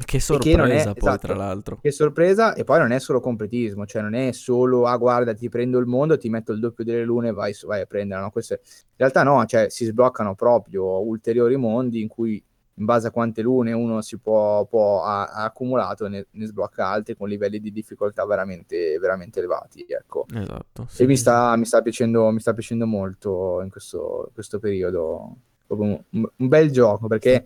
Che 0.06 0.20
e 0.28 0.38
che 0.38 0.64
è, 0.64 0.84
sorpresa 0.84 0.96
poi, 0.96 1.18
tra 1.18 1.34
esatto, 1.34 1.34
l'altro. 1.34 1.82
che 1.82 1.92
sorpresa, 1.92 2.54
e 2.54 2.64
poi 2.64 2.80
non 2.80 2.92
è 2.92 3.00
solo 3.00 3.20
completismo, 3.20 3.86
cioè 3.86 4.02
non 4.04 4.14
è 4.14 4.32
solo, 4.34 4.86
ah 4.86 4.98
guarda, 4.98 5.34
ti 5.34 5.50
prendo 5.50 5.80
il 5.80 5.88
mondo, 5.88 6.18
ti 6.18 6.30
metto 6.30 6.52
il 6.52 6.60
doppio 6.60 6.84
delle 6.84 7.04
lune 7.04 7.30
e 7.30 7.32
vai, 7.34 7.56
vai 7.66 7.82
a 7.82 7.86
prendere, 7.86 8.22
no? 8.22 8.30
Questo 8.32 8.54
è- 8.56 8.60
in 8.64 8.96
realtà 8.98 9.24
no, 9.24 9.46
cioè 9.46 9.70
si 9.70 9.86
sbloccano 9.86 10.36
proprio 10.36 11.00
ulteriori 11.06 11.56
mondi 11.58 12.02
in 12.02 12.08
cui 12.08 12.44
in 12.76 12.86
base 12.86 13.08
a 13.08 13.12
quante 13.12 13.42
lune 13.42 13.74
uno 13.74 14.02
si 14.02 14.18
può, 14.20 14.66
può 14.66 15.04
ha, 15.04 15.26
ha 15.26 15.44
accumulato 15.46 16.08
ne, 16.08 16.28
ne 16.32 16.46
sblocca 16.46 16.88
altri 16.88 17.16
con 17.18 17.28
livelli 17.28 17.60
di 17.60 17.72
difficoltà 17.72 18.26
veramente, 18.26 18.98
veramente 19.00 19.40
elevati, 19.40 19.86
ecco. 19.88 20.26
Esatto, 20.34 20.88
E 20.98 21.06
mi 21.06 21.16
sì. 21.16 21.22
sta, 21.22 21.56
mi 21.58 21.66
sta 21.66 21.82
piacendo, 21.82 22.30
mi 22.32 22.40
sta 22.40 22.54
piacendo 22.54 22.86
molto 22.86 23.62
in 23.62 23.70
questo, 23.70 24.26
in 24.28 24.34
questo 24.34 24.60
periodo. 24.60 25.38
Un, 25.68 26.02
un 26.10 26.48
bel 26.48 26.72
gioco 26.72 27.08
perché 27.08 27.46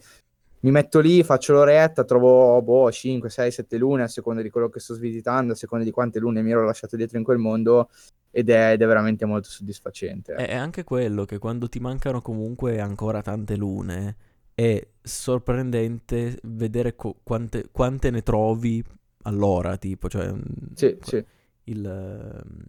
mi 0.63 0.71
metto 0.71 0.99
lì, 0.99 1.23
faccio 1.23 1.53
l'oretta, 1.53 2.05
trovo 2.05 2.61
boh, 2.61 2.89
5, 2.89 3.29
6, 3.29 3.51
7 3.51 3.77
lune 3.77 4.03
a 4.03 4.07
seconda 4.07 4.41
di 4.41 4.49
quello 4.49 4.69
che 4.69 4.79
sto 4.79 4.93
svisitando, 4.93 5.53
a 5.53 5.55
seconda 5.55 5.83
di 5.83 5.91
quante 5.91 6.19
lune 6.19 6.41
mi 6.41 6.51
ero 6.51 6.65
lasciato 6.65 6.95
dietro 6.95 7.17
in 7.17 7.23
quel 7.23 7.37
mondo 7.37 7.89
ed 8.31 8.49
è, 8.49 8.71
ed 8.71 8.81
è 8.81 8.85
veramente 8.85 9.25
molto 9.25 9.49
soddisfacente. 9.49 10.33
È 10.33 10.47
è 10.47 10.55
anche 10.55 10.83
quello 10.83 11.25
che 11.25 11.37
quando 11.37 11.67
ti 11.67 11.79
mancano 11.79 12.21
comunque 12.21 12.79
ancora 12.79 13.21
tante 13.21 13.57
lune 13.57 14.15
è 14.55 14.87
sorprendente 15.01 16.39
vedere 16.43 16.95
co- 16.95 17.17
quante, 17.23 17.69
quante 17.69 18.09
ne 18.09 18.21
trovi 18.21 18.81
all'ora, 19.23 19.75
tipo, 19.77 20.07
cioè 20.07 20.31
mm, 20.31 20.41
Sì, 20.75 20.97
sì, 21.01 21.25
il, 21.65 21.85
ehm, 21.85 22.63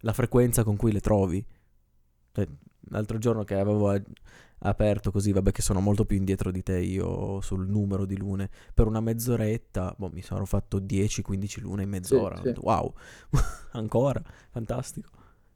la 0.00 0.12
frequenza 0.12 0.62
con 0.62 0.76
cui 0.76 0.92
le 0.92 1.00
trovi. 1.00 1.44
Cioè, 2.32 2.46
l'altro 2.90 3.18
giorno 3.18 3.42
che 3.44 3.54
avevo 3.54 3.88
aperto 4.62 5.10
così, 5.10 5.32
vabbè 5.32 5.50
che 5.52 5.62
sono 5.62 5.80
molto 5.80 6.04
più 6.04 6.16
indietro 6.16 6.50
di 6.50 6.62
te 6.62 6.78
io 6.78 7.40
sul 7.40 7.66
numero 7.68 8.04
di 8.06 8.16
lune, 8.16 8.50
per 8.74 8.86
una 8.86 9.00
mezz'oretta, 9.00 9.94
boh, 9.96 10.10
mi 10.12 10.22
sono 10.22 10.44
fatto 10.44 10.80
10-15 10.80 11.60
lune 11.60 11.82
in 11.82 11.88
sì, 12.00 12.14
mezz'ora. 12.14 12.36
Sì. 12.36 12.42
detto, 12.42 12.60
Wow, 12.64 12.94
ancora, 13.72 14.22
fantastico. 14.50 15.10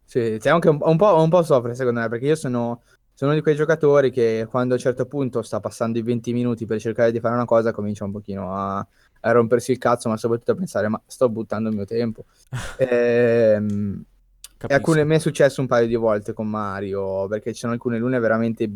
Sì, 0.04 0.36
c'è 0.40 0.50
anche 0.50 0.68
un, 0.68 0.78
un 0.80 0.96
po', 0.96 1.16
un 1.20 1.28
po' 1.28 1.42
soffre 1.42 1.74
secondo 1.74 2.00
me, 2.00 2.08
perché 2.08 2.26
io 2.26 2.36
sono, 2.36 2.82
sono 3.12 3.30
uno 3.32 3.34
di 3.40 3.42
quei 3.42 3.56
giocatori 3.56 4.10
che 4.10 4.46
quando 4.48 4.74
a 4.74 4.76
un 4.76 4.82
certo 4.82 5.06
punto 5.06 5.42
sta 5.42 5.58
passando 5.60 5.98
i 5.98 6.02
20 6.02 6.32
minuti 6.32 6.64
per 6.64 6.80
cercare 6.80 7.10
di 7.10 7.18
fare 7.20 7.34
una 7.34 7.44
cosa, 7.44 7.72
comincia 7.72 8.04
un 8.04 8.12
pochino 8.12 8.54
a, 8.54 8.78
a 8.78 9.30
rompersi 9.32 9.72
il 9.72 9.78
cazzo, 9.78 10.08
ma 10.08 10.16
soprattutto 10.16 10.52
a 10.52 10.54
pensare, 10.54 10.88
ma 10.88 11.00
sto 11.06 11.28
buttando 11.28 11.68
il 11.70 11.74
mio 11.74 11.84
tempo. 11.84 12.24
Ehm, 12.78 14.04
e 14.68 14.74
alcune, 14.74 14.98
Capisco. 14.98 15.06
mi 15.06 15.14
è 15.14 15.18
successo 15.18 15.60
un 15.60 15.66
paio 15.66 15.86
di 15.86 15.94
volte 15.96 16.32
con 16.32 16.48
Mario, 16.48 17.26
perché 17.28 17.52
ci 17.52 17.60
sono 17.60 17.72
alcune 17.72 17.98
lune 17.98 18.18
veramente 18.18 18.68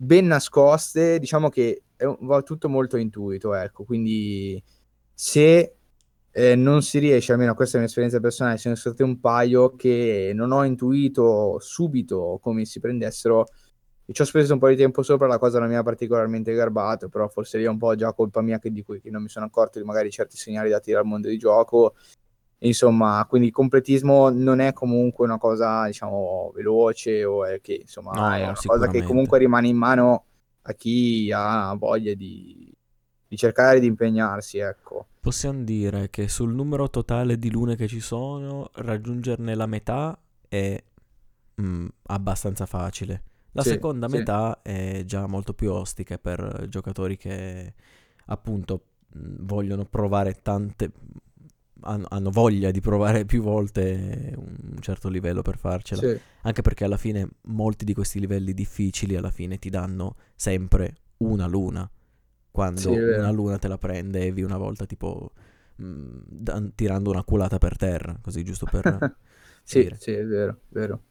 ben 0.00 0.26
nascoste, 0.26 1.18
diciamo 1.18 1.48
che 1.48 1.82
un- 1.98 2.16
va 2.20 2.42
tutto 2.42 2.68
molto 2.68 2.96
intuito, 2.96 3.54
ecco, 3.54 3.84
quindi 3.84 4.62
se 5.12 5.74
eh, 6.30 6.54
non 6.54 6.82
si 6.82 6.98
riesce, 7.00 7.32
almeno 7.32 7.54
questa 7.54 7.76
è 7.76 7.80
mia 7.80 7.88
esperienza 7.88 8.20
personale, 8.20 8.58
ce 8.58 8.68
ne 8.68 8.76
sono 8.76 8.94
state 8.94 9.08
un 9.10 9.18
paio 9.20 9.74
che 9.76 10.30
non 10.34 10.52
ho 10.52 10.64
intuito 10.64 11.58
subito 11.60 12.38
come 12.40 12.64
si 12.64 12.78
prendessero 12.80 13.46
e 14.06 14.12
ci 14.12 14.22
ho 14.22 14.24
speso 14.24 14.52
un 14.54 14.58
po' 14.60 14.68
di 14.68 14.76
tempo 14.76 15.02
sopra, 15.02 15.26
la 15.26 15.38
cosa 15.38 15.58
non 15.58 15.68
mi 15.68 15.74
ha 15.76 15.82
particolarmente 15.82 16.54
garbato, 16.54 17.08
però 17.08 17.28
forse 17.28 17.58
lì 17.58 17.64
è 17.64 17.68
un 17.68 17.78
po' 17.78 17.94
già 17.96 18.12
colpa 18.14 18.40
mia 18.42 18.58
che 18.58 18.70
di 18.70 18.82
cui 18.82 19.00
che 19.00 19.10
non 19.10 19.22
mi 19.22 19.28
sono 19.28 19.46
accorto 19.46 19.78
di 19.78 19.84
magari 19.84 20.10
certi 20.10 20.36
segnali 20.36 20.70
dati 20.70 20.92
dal 20.92 21.04
mondo 21.04 21.28
di 21.28 21.36
gioco. 21.38 21.94
Insomma, 22.60 23.24
quindi 23.28 23.48
il 23.48 23.52
completismo 23.52 24.30
non 24.30 24.58
è 24.60 24.72
comunque 24.72 25.24
una 25.24 25.38
cosa, 25.38 25.86
diciamo, 25.86 26.50
veloce 26.54 27.24
o 27.24 27.44
è 27.44 27.60
che, 27.60 27.74
insomma, 27.74 28.12
No, 28.12 28.32
è 28.34 28.42
no, 28.42 28.48
una 28.48 28.60
cosa 28.64 28.88
che 28.88 29.02
comunque 29.02 29.38
rimane 29.38 29.68
in 29.68 29.76
mano 29.76 30.24
a 30.62 30.72
chi 30.74 31.30
ha 31.32 31.74
voglia 31.78 32.14
di, 32.14 32.74
di 33.28 33.36
cercare 33.36 33.78
di 33.80 33.86
impegnarsi, 33.86 34.58
ecco. 34.58 35.06
Possiamo 35.20 35.62
dire 35.64 36.08
che 36.10 36.28
sul 36.28 36.54
numero 36.54 36.88
totale 36.88 37.38
di 37.38 37.50
lune 37.50 37.76
che 37.76 37.86
ci 37.88 38.00
sono, 38.00 38.70
raggiungerne 38.74 39.54
la 39.54 39.66
metà 39.66 40.18
è 40.48 40.82
mm, 41.60 41.86
abbastanza 42.04 42.66
facile. 42.66 43.22
La 43.52 43.62
Sì, 43.62 43.70
seconda 43.70 44.08
sì. 44.08 44.16
metà 44.16 44.62
è 44.62 45.02
già 45.04 45.26
molto 45.26 45.52
più 45.54 45.72
ostica 45.72 46.18
per 46.18 46.66
giocatori 46.68 47.16
che 47.16 47.74
appunto 48.26 48.82
mm, 49.16 49.36
vogliono 49.46 49.84
provare 49.84 50.40
tante, 50.42 50.92
hanno 51.82 52.30
voglia 52.30 52.70
di 52.70 52.80
provare 52.80 53.24
più 53.24 53.42
volte 53.42 54.32
un 54.36 54.76
certo 54.80 55.08
livello 55.08 55.42
per 55.42 55.58
farcela. 55.58 56.04
Sì, 56.04 56.18
Anche 56.42 56.62
perché 56.62 56.84
alla 56.84 56.96
fine 56.96 57.28
molti 57.42 57.84
di 57.84 57.94
questi 57.94 58.20
livelli 58.20 58.52
difficili 58.54 59.16
alla 59.16 59.30
fine 59.30 59.58
ti 59.58 59.70
danno 59.70 60.16
sempre 60.34 60.96
una 61.18 61.46
luna. 61.46 61.88
Quando 62.50 62.96
sì, 62.96 62.96
una 63.06 63.30
luna 63.30 63.58
te 63.58 63.68
la 63.68 63.78
prendevi 63.78 64.42
una 64.42 64.56
volta 64.58 64.86
tipo 64.86 65.32
mm, 65.82 66.18
dan- 66.26 66.74
tirando 66.74 67.10
una 67.10 67.24
culata 67.24 67.58
per 67.58 67.76
terra, 67.76 68.18
così 68.20 68.44
giusto 68.44 68.66
per 68.66 69.02
Sì, 69.64 69.86
dire. 69.86 69.98
sì, 69.98 70.12
è 70.12 70.24
vero, 70.24 70.62
vero. 70.68 71.02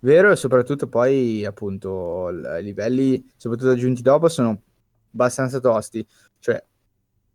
Vero 0.00 0.32
e 0.32 0.36
soprattutto 0.36 0.88
poi 0.88 1.44
appunto 1.44 2.28
i 2.30 2.62
livelli, 2.62 3.24
soprattutto 3.36 3.70
aggiunti 3.70 4.02
dopo, 4.02 4.28
sono 4.28 4.62
abbastanza 5.12 5.60
tosti. 5.60 6.06
Cioè, 6.38 6.64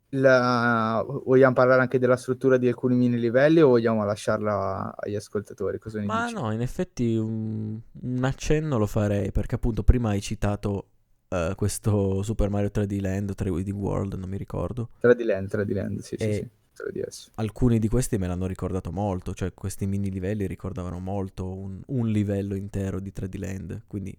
la- 0.10 1.04
vogliamo 1.26 1.54
parlare 1.54 1.82
anche 1.82 2.00
della 2.00 2.18
struttura 2.18 2.58
di 2.58 2.68
alcuni 2.68 2.96
mini 2.96 3.20
livelli 3.20 3.62
o 3.62 3.70
vogliamo 3.70 4.04
lasciarla 4.06 4.96
agli 4.98 5.16
ascoltatori? 5.16 5.80
Cosa 5.80 6.00
ne 6.02 6.10
Ma 6.10 6.30
dici? 6.30 6.38
no, 6.40 6.52
in 6.52 6.62
effetti 6.62 7.16
un, 7.18 7.80
un 8.02 8.24
accenno 8.24 8.78
lo 8.78 8.86
farei 8.86 9.32
perché 9.32 9.56
appunto 9.56 9.84
prima 9.84 10.10
hai 10.10 10.22
citato 10.22 10.90
eh, 11.30 11.54
questo 11.56 12.22
Super 12.24 12.50
Mario 12.50 12.70
3D 12.72 13.00
Land 13.02 13.32
o 13.32 13.34
3D 13.36 13.72
World, 13.72 14.14
non 14.14 14.30
mi 14.30 14.38
ricordo. 14.38 14.90
Tra 15.00 15.16
di 15.16 15.24
land, 15.24 15.48
tra 15.50 15.64
di 15.64 15.74
land, 15.74 16.00
sì, 16.02 16.18
sì, 16.18 16.32
E 16.32 16.32
sì. 16.32 16.48
3DS. 16.74 17.32
Alcuni 17.36 17.80
di 17.80 17.88
questi 17.88 18.18
me 18.18 18.28
l'hanno 18.28 18.48
ricordato 18.48 18.92
molto, 18.92 19.34
cioè 19.34 19.54
questi 19.54 19.88
mini 19.88 20.10
livelli 20.12 20.48
ricordavano 20.48 21.00
molto 21.00 21.54
un, 21.54 21.82
un 21.88 22.08
livello 22.10 22.56
intero 22.56 23.00
di 23.00 23.12
3D 23.14 23.38
Land, 23.38 23.84
quindi 23.88 24.18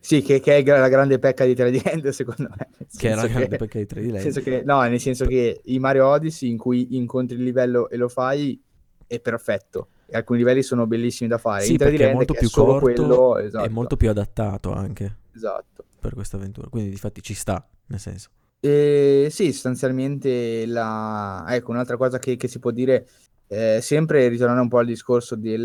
Sì, 0.00 0.22
che, 0.22 0.40
che 0.40 0.56
è 0.56 0.64
la 0.64 0.88
grande 0.88 1.18
pecca 1.18 1.44
di 1.44 1.54
3D 1.54 1.82
Land, 1.84 2.08
secondo 2.08 2.48
me. 2.50 2.68
Nel 2.78 2.88
che 2.96 3.08
era 3.08 3.20
senso 3.20 3.34
grande 3.34 3.48
che- 3.48 3.56
perché 3.56 3.78
di 3.80 3.86
3D 3.86 4.04
nel 4.04 4.12
Land. 4.12 4.22
senso 4.22 4.40
che- 4.40 4.62
no, 4.64 4.80
nel 4.82 5.00
senso 5.00 5.26
che 5.26 5.60
i 5.64 5.78
Mario 5.78 6.06
Odyssey 6.06 6.48
in 6.50 6.56
cui 6.56 6.96
incontri 6.96 7.36
il 7.36 7.42
livello 7.42 7.88
e 7.90 7.96
lo 7.96 8.08
fai 8.08 8.60
è 9.06 9.20
perfetto. 9.20 9.88
E 10.06 10.16
alcuni 10.16 10.38
livelli 10.38 10.62
sono 10.62 10.86
bellissimi 10.86 11.28
da 11.28 11.38
fare. 11.38 11.64
Sì, 11.64 11.72
in 11.72 11.76
3D 11.76 11.80
perché 11.90 12.02
è 12.02 12.06
Land 12.06 12.16
molto 12.16 12.32
più 12.34 12.48
solo 12.48 12.78
corto 12.78 12.84
quello, 13.06 13.38
e 13.38 13.44
esatto, 13.44 13.70
molto 13.70 13.96
più 13.96 14.08
adattato 14.08 14.72
anche 14.72 15.16
esatto. 15.34 15.84
per 16.00 16.14
questa 16.14 16.36
avventura, 16.36 16.68
quindi 16.68 16.90
difatti 16.90 17.20
ci 17.22 17.34
sta, 17.34 17.66
nel 17.86 18.00
senso. 18.00 18.30
E 18.60 19.28
sì, 19.30 19.52
sostanzialmente 19.52 20.66
la... 20.66 21.44
ecco, 21.48 21.70
un'altra 21.70 21.96
cosa 21.96 22.18
che, 22.18 22.36
che 22.36 22.48
si 22.48 22.58
può 22.58 22.70
dire, 22.70 23.06
eh, 23.48 23.78
sempre 23.80 24.26
ritornando 24.28 24.62
un 24.62 24.68
po' 24.68 24.78
al 24.78 24.86
discorso 24.86 25.36
dei 25.36 25.56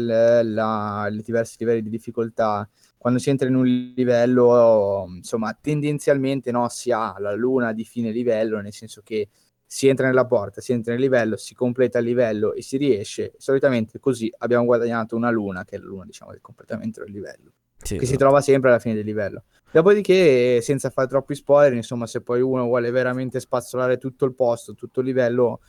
diversi 1.24 1.56
livelli 1.60 1.82
di 1.82 1.90
difficoltà, 1.90 2.68
quando 3.04 3.20
si 3.20 3.30
entra 3.30 3.50
in 3.50 3.56
un 3.56 3.66
livello, 3.66 5.04
insomma, 5.10 5.54
tendenzialmente 5.60 6.52
no, 6.52 6.70
si 6.70 6.90
ha 6.90 7.14
la 7.20 7.34
luna 7.34 7.74
di 7.74 7.84
fine 7.84 8.12
livello, 8.12 8.62
nel 8.62 8.72
senso 8.72 9.02
che 9.04 9.28
si 9.66 9.90
entra 9.90 10.08
nella 10.08 10.26
porta, 10.26 10.62
si 10.62 10.72
entra 10.72 10.94
nel 10.94 11.02
livello, 11.02 11.36
si 11.36 11.54
completa 11.54 12.00
il 12.00 12.06
livello 12.06 12.54
e 12.54 12.62
si 12.62 12.78
riesce. 12.78 13.34
Solitamente 13.36 14.00
così 14.00 14.34
abbiamo 14.38 14.64
guadagnato 14.64 15.18
una 15.18 15.30
luna, 15.32 15.66
che 15.66 15.76
è 15.76 15.80
la 15.80 15.86
luna, 15.86 16.06
diciamo, 16.06 16.32
del 16.32 16.40
completamento 16.40 17.04
del 17.04 17.12
livello 17.12 17.52
Sì, 17.76 17.96
che 17.96 18.06
si 18.06 18.14
esatto. 18.14 18.20
trova 18.20 18.40
sempre 18.40 18.70
alla 18.70 18.80
fine 18.80 18.96
del 18.96 19.04
livello. 19.04 19.44
Dopodiché, 19.70 20.62
senza 20.62 20.90
fare 20.90 21.10
troppi 21.10 21.36
spoiler, 21.36 21.74
insomma, 21.74 22.08
se 22.08 22.22
poi 22.22 22.40
uno 22.40 22.64
vuole 22.64 22.90
veramente 22.90 23.42
spazzolare 23.42 23.98
tutto 23.98 24.24
il 24.24 24.34
posto, 24.34 24.76
tutto 24.76 25.02
il 25.02 25.08
livello, 25.08 25.60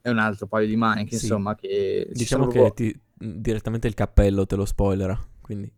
è 0.00 0.08
un 0.08 0.18
altro 0.20 0.46
paio 0.46 0.66
di 0.66 0.76
maniche, 0.76 1.18
Sì. 1.18 1.26
insomma, 1.26 1.54
che 1.54 2.06
ci 2.12 2.18
Diciamo 2.18 2.46
che 2.46 2.60
proprio- 2.60 2.90
ti- 2.90 3.00
direttamente 3.12 3.88
il 3.88 3.92
cappello 3.94 4.46
te 4.46 4.56
lo 4.56 4.64
spoilera, 4.64 5.18
quindi... 5.42 5.70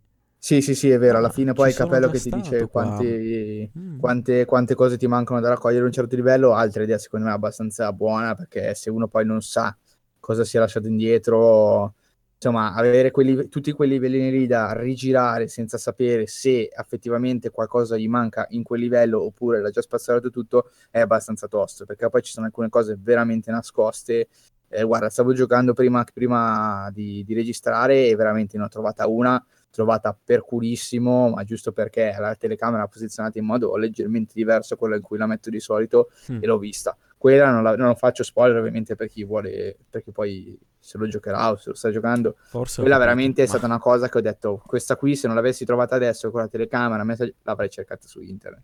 Sì, 0.42 0.62
sì, 0.62 0.74
sì, 0.74 0.88
è 0.90 0.98
vero, 0.98 1.18
alla 1.18 1.28
Ah, 1.28 1.32
fine 1.32 1.52
poi 1.52 1.68
il 1.68 1.74
già 1.74 1.86
che 2.08 2.18
ti 2.20 2.30
dice 2.30 2.66
quanti- 2.68 3.70
Mm. 3.78 3.98
quante, 4.00 4.46
quante 4.46 4.74
cose 4.74 4.96
ti 4.96 5.06
mancano 5.06 5.38
da 5.40 5.50
raccogliere 5.50 5.82
a 5.82 5.86
un 5.86 5.92
certo 5.92 6.16
livello, 6.16 6.54
altra 6.54 6.82
idea 6.82 6.96
secondo 6.98 7.26
me 7.26 7.32
è 7.32 7.34
abbastanza 7.34 7.92
buona, 7.92 8.34
perché 8.34 8.74
se 8.74 8.88
uno 8.88 9.06
poi 9.06 9.26
non 9.26 9.42
sa 9.42 9.76
cosa 10.18 10.42
si 10.44 10.56
è 10.56 10.60
lasciato 10.60 10.86
indietro, 10.86 11.94
insomma, 12.36 12.72
avere 12.72 13.10
quelli- 13.10 13.48
tutti 13.50 13.70
quei 13.72 13.90
livelli 13.90 14.30
lì 14.30 14.46
da 14.46 14.72
rigirare 14.72 15.46
senza 15.48 15.76
sapere 15.76 16.26
se 16.26 16.70
effettivamente 16.74 17.50
qualcosa 17.50 17.98
gli 17.98 18.08
manca 18.08 18.46
in 18.50 18.62
quel 18.62 18.80
livello 18.80 19.22
oppure 19.22 19.60
l'ha 19.60 19.70
già 19.70 19.82
spazzato 19.82 20.30
tutto 20.30 20.70
è 20.90 21.00
abbastanza 21.00 21.46
tosto, 21.48 21.84
perché 21.84 22.08
poi 22.08 22.22
ci 22.22 22.32
sono 22.32 22.46
alcune 22.46 22.70
cose 22.70 22.96
veramente 22.98 23.50
nascoste. 23.50 24.28
Eh, 24.72 24.84
guarda, 24.84 25.10
stavo 25.10 25.32
giocando 25.34 25.72
prima, 25.74 26.04
prima 26.14 26.88
di, 26.92 27.24
di 27.24 27.34
registrare 27.34 28.06
e 28.08 28.14
veramente 28.16 28.56
ne 28.56 28.64
ho 28.64 28.68
trovata 28.68 29.06
una 29.08 29.44
trovata 29.70 30.18
per 30.22 30.44
culissimo, 30.44 31.30
ma 31.30 31.44
giusto 31.44 31.72
perché 31.72 32.14
la 32.18 32.34
telecamera 32.34 32.84
è 32.84 32.88
posizionata 32.88 33.38
in 33.38 33.44
modo 33.44 33.76
leggermente 33.76 34.32
diverso 34.34 34.74
da 34.74 34.80
quello 34.80 34.96
in 34.96 35.02
cui 35.02 35.16
la 35.18 35.26
metto 35.26 35.48
di 35.50 35.60
solito 35.60 36.10
Mm. 36.32 36.38
e 36.42 36.46
l'ho 36.46 36.58
vista. 36.58 36.96
Quella 37.16 37.50
non, 37.50 37.62
la, 37.62 37.76
non 37.76 37.88
lo 37.88 37.94
faccio 37.94 38.22
spoiler 38.22 38.56
ovviamente 38.58 38.94
per 38.96 39.08
chi 39.08 39.24
vuole, 39.24 39.76
perché 39.88 40.10
poi 40.10 40.58
se 40.78 40.96
lo 40.98 41.06
giocherà 41.06 41.50
o 41.50 41.56
se 41.56 41.68
lo 41.70 41.74
sta 41.76 41.90
giocando. 41.90 42.36
Forse 42.48 42.80
Quella 42.80 42.96
veramente 42.98 43.42
è 43.42 43.44
ma- 43.44 43.50
stata 43.50 43.66
una 43.66 43.78
cosa 43.78 44.08
che 44.08 44.18
ho 44.18 44.22
detto, 44.22 44.62
questa 44.66 44.96
qui 44.96 45.14
se 45.14 45.26
non 45.26 45.36
l'avessi 45.36 45.64
trovata 45.66 45.94
adesso 45.96 46.30
con 46.30 46.40
la 46.40 46.48
telecamera 46.48 47.04
l'avrei 47.42 47.68
cercata 47.70 48.06
su 48.08 48.20
internet. 48.22 48.62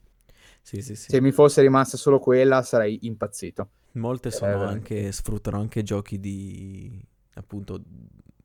Sì, 0.63 0.81
sì, 0.81 0.97
sì. 0.97 1.11
Se 1.11 1.21
mi 1.21 1.31
fosse 1.33 1.61
rimasta 1.61 1.97
solo 1.97 2.19
quella 2.19 2.63
sarei 2.63 2.99
impazzito. 3.03 3.69
Molte 3.93 4.29
Eh, 4.29 4.33
sono 4.33 4.51
veramente. 4.59 4.95
anche, 4.95 5.13
sfruttano 5.13 5.59
anche 5.61 5.83
giochi 5.83 6.19
di, 6.19 7.01
appunto, 7.35 7.81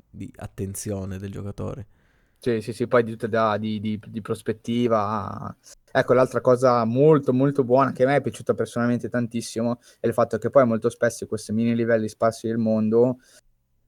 di 0.09 0.31
attenzione 0.35 1.17
del 1.17 1.31
giocatore. 1.31 1.87
Sì, 2.43 2.59
sì, 2.59 2.73
sì, 2.73 2.87
poi 2.87 3.03
di, 3.03 3.15
da- 3.15 3.55
di, 3.57 3.79
di- 3.79 3.99
di 4.07 4.19
prospettiva. 4.19 5.55
Ecco, 5.91 6.13
l'altra 6.13 6.41
cosa 6.41 6.83
molto, 6.85 7.33
molto 7.33 7.63
buona 7.63 7.91
che 7.91 8.01
a 8.03 8.07
me 8.07 8.15
è 8.15 8.21
piaciuta 8.21 8.55
personalmente 8.55 9.09
tantissimo 9.09 9.79
è 9.99 10.07
il 10.07 10.13
fatto 10.13 10.39
che 10.39 10.49
poi 10.49 10.65
molto 10.65 10.89
spesso 10.89 11.27
questi 11.27 11.53
mini 11.53 11.75
livelli 11.75 12.07
sparsi 12.09 12.47
del 12.47 12.57
mondo 12.57 13.19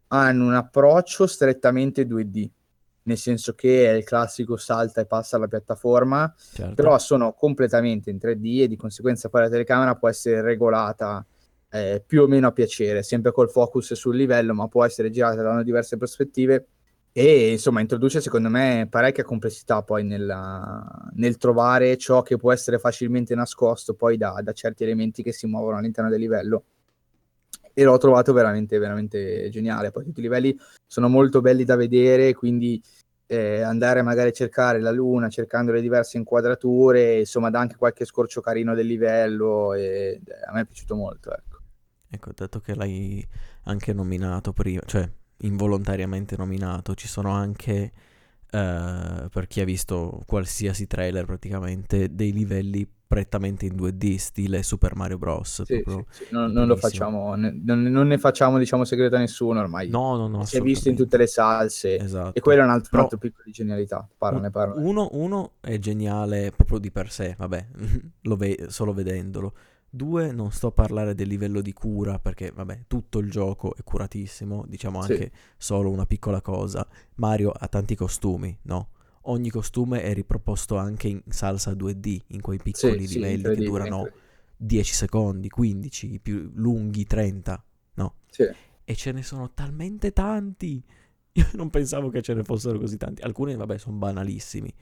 hanno 0.09 0.45
un 0.45 0.53
approccio 0.53 1.25
strettamente 1.25 2.05
2D, 2.05 2.47
nel 3.03 3.17
senso 3.17 3.55
che 3.55 3.89
è 3.89 3.93
il 3.93 4.03
classico 4.03 4.55
salta 4.55 5.01
e 5.01 5.07
passa 5.07 5.37
alla 5.37 5.47
piattaforma, 5.47 6.31
Certo. 6.37 6.75
però 6.75 6.99
sono 6.99 7.33
completamente 7.33 8.11
in 8.11 8.19
3D 8.21 8.61
e 8.61 8.67
di 8.67 8.75
conseguenza 8.75 9.29
poi 9.29 9.41
la 9.41 9.49
telecamera 9.49 9.95
può 9.95 10.09
essere 10.09 10.41
regolata 10.43 11.25
eh, 11.69 12.03
più 12.05 12.21
o 12.21 12.27
meno 12.27 12.45
a 12.45 12.51
piacere, 12.51 13.01
sempre 13.01 13.31
col 13.31 13.49
focus 13.49 13.93
sul 13.93 14.15
livello, 14.15 14.53
ma 14.53 14.67
può 14.67 14.85
essere 14.85 15.09
girata 15.09 15.41
da 15.41 15.63
diverse 15.63 15.97
prospettive 15.97 16.67
e 17.15 17.51
insomma 17.51 17.79
introduce 17.79 18.21
secondo 18.21 18.49
me 18.49 18.87
parecchia 18.89 19.23
complessità 19.23 19.83
poi 19.83 20.03
nella- 20.03 21.11
nel 21.13 21.37
trovare 21.37 21.95
ciò 21.95 22.23
che 22.23 22.37
può 22.37 22.51
essere 22.51 22.79
facilmente 22.79 23.35
nascosto 23.35 23.93
poi 23.93 24.17
da, 24.17 24.41
da 24.41 24.51
certi 24.51 24.83
elementi 24.83 25.21
che 25.21 25.31
si 25.31 25.45
muovono 25.45 25.77
all'interno 25.77 26.09
del 26.09 26.19
livello. 26.19 26.63
E 27.75 27.83
l'ho 27.83 27.97
trovato 27.97 28.33
veramente, 28.33 28.77
veramente 28.77 29.49
geniale. 29.49 29.91
Poi 29.91 30.03
tutti 30.03 30.19
i 30.19 30.23
livelli 30.23 30.57
sono 30.85 31.07
molto 31.07 31.41
belli 31.41 31.63
da 31.63 31.75
vedere, 31.75 32.33
quindi 32.33 32.81
eh, 33.27 33.61
andare 33.61 34.01
magari 34.01 34.29
a 34.29 34.31
cercare 34.31 34.79
la 34.79 34.91
luna, 34.91 35.29
cercando 35.29 35.71
le 35.71 35.81
diverse 35.81 36.17
inquadrature, 36.17 37.19
insomma 37.19 37.49
dà 37.49 37.59
anche 37.59 37.75
qualche 37.75 38.05
scorcio 38.05 38.41
carino 38.41 38.75
del 38.75 38.85
livello 38.87 39.73
e 39.73 40.21
eh, 40.23 40.33
a 40.47 40.53
me 40.53 40.61
è 40.61 40.65
piaciuto 40.65 40.95
molto, 40.95 41.31
ecco. 41.31 41.57
Ecco, 42.09 42.31
dato 42.35 42.59
che 42.59 42.75
l'hai 42.75 43.27
anche 43.63 43.91
nominato 43.93 44.53
prima, 44.53 44.81
cioè 44.85 45.09
involontariamente 45.43 46.35
nominato, 46.37 46.95
ci 46.95 47.07
sono 47.07 47.31
anche, 47.31 47.91
eh, 48.51 49.27
per 49.31 49.47
chi 49.47 49.61
ha 49.61 49.65
visto 49.65 50.21
qualsiasi 50.25 50.87
trailer 50.87 51.25
praticamente, 51.25 52.13
dei 52.13 52.31
livelli 52.33 52.87
prettamente 53.13 53.67
in 53.67 53.75
2D, 53.75 54.15
stile 54.15 54.63
Super 54.63 54.95
Mario 54.95 55.19
Bros. 55.19 55.61
Sì, 55.65 55.83
sì, 55.85 56.03
sì, 56.09 56.25
Non, 56.31 56.51
non 56.51 56.65
lo 56.65 56.75
facciamo, 56.75 57.35
ne- 57.35 57.55
non, 57.63 57.83
non 57.83 58.07
ne 58.07 58.17
facciamo 58.17 58.57
diciamo 58.57 58.85
segreto 58.85 59.15
a 59.15 59.19
nessuno 59.19 59.59
ormai. 59.59 59.87
No, 59.89 60.15
no, 60.17 60.27
no, 60.27 60.45
si 60.45 60.57
è 60.57 60.61
visto 60.61 60.89
in 60.89 60.95
tutte 60.95 61.17
le 61.17 61.27
salse 61.27 61.99
Esatto. 61.99 62.35
e 62.35 62.41
quello 62.41 62.61
è 62.61 62.63
un 62.63 62.71
altro, 62.71 62.89
Però- 62.89 63.03
altro 63.03 63.19
piccolo 63.19 63.43
di 63.45 63.51
genialità. 63.51 64.07
Parlane, 64.17 64.49
parlane. 64.49 64.83
Uno, 64.83 65.09
uno 65.11 65.51
è 65.61 65.77
geniale 65.77 66.51
proprio 66.55 66.79
di 66.79 66.89
per 66.89 67.11
sé, 67.11 67.35
vabbè, 67.37 67.67
lo 68.21 68.35
ve- 68.35 68.65
solo 68.69 68.93
vedendolo. 68.93 69.53
Due, 69.95 70.31
non 70.31 70.51
sto 70.51 70.67
a 70.67 70.71
parlare 70.71 71.13
del 71.13 71.27
livello 71.27 71.61
di 71.61 71.71
cura, 71.71 72.17
perché 72.17 72.49
vabbè, 72.51 72.85
tutto 72.87 73.19
il 73.19 73.29
gioco 73.29 73.75
è 73.75 73.83
curatissimo, 73.83 74.65
diciamo 74.67 74.99
Sì. 74.99 75.11
anche 75.11 75.31
solo 75.55 75.91
una 75.91 76.07
piccola 76.07 76.41
cosa. 76.41 76.87
Mario 77.15 77.51
ha 77.51 77.67
tanti 77.67 77.93
costumi, 77.95 78.57
no? 78.63 78.89
Ogni 79.27 79.51
costume 79.51 80.01
è 80.01 80.11
riproposto 80.13 80.77
anche 80.77 81.07
in 81.09 81.21
salsa 81.29 81.75
2D, 81.75 82.23
in 82.29 82.41
quei 82.41 82.59
piccoli 82.59 83.05
Sì, 83.05 83.07
sì, 83.07 83.13
livelli 83.19 83.51
che 83.51 83.59
incredibile, 83.59 83.69
durano 83.69 83.97
incredibile. 83.97 84.31
10 84.57 84.93
secondi, 84.95 85.49
15, 85.49 86.11
i 86.13 86.19
più 86.19 86.49
lunghi 86.55 87.05
30, 87.05 87.63
no? 87.95 88.15
Sì. 88.31 88.49
E 88.85 88.95
ce 88.95 89.11
ne 89.11 89.21
sono 89.21 89.51
talmente 89.53 90.11
tanti. 90.11 90.83
Io 91.33 91.47
non 91.53 91.69
pensavo 91.69 92.09
che 92.09 92.21
ce 92.23 92.33
ne 92.33 92.43
fossero 92.43 92.79
così 92.79 92.97
tanti. 92.97 93.21
Alcuni, 93.21 93.55
vabbè, 93.55 93.77
sono 93.77 93.97
banalissimi. 93.97 94.73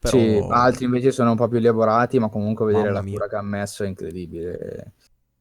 Però... 0.00 0.16
Sì, 0.16 0.46
altri 0.48 0.86
invece 0.86 1.12
sono 1.12 1.32
un 1.32 1.36
po' 1.36 1.46
più 1.46 1.58
elaborati, 1.58 2.18
ma 2.18 2.30
comunque 2.30 2.64
vedere 2.64 2.86
Mamma 2.86 2.98
la 2.98 3.02
mia. 3.02 3.12
cura 3.12 3.28
che 3.28 3.36
ha 3.36 3.42
messo 3.42 3.84
è 3.84 3.86
incredibile. 3.86 4.92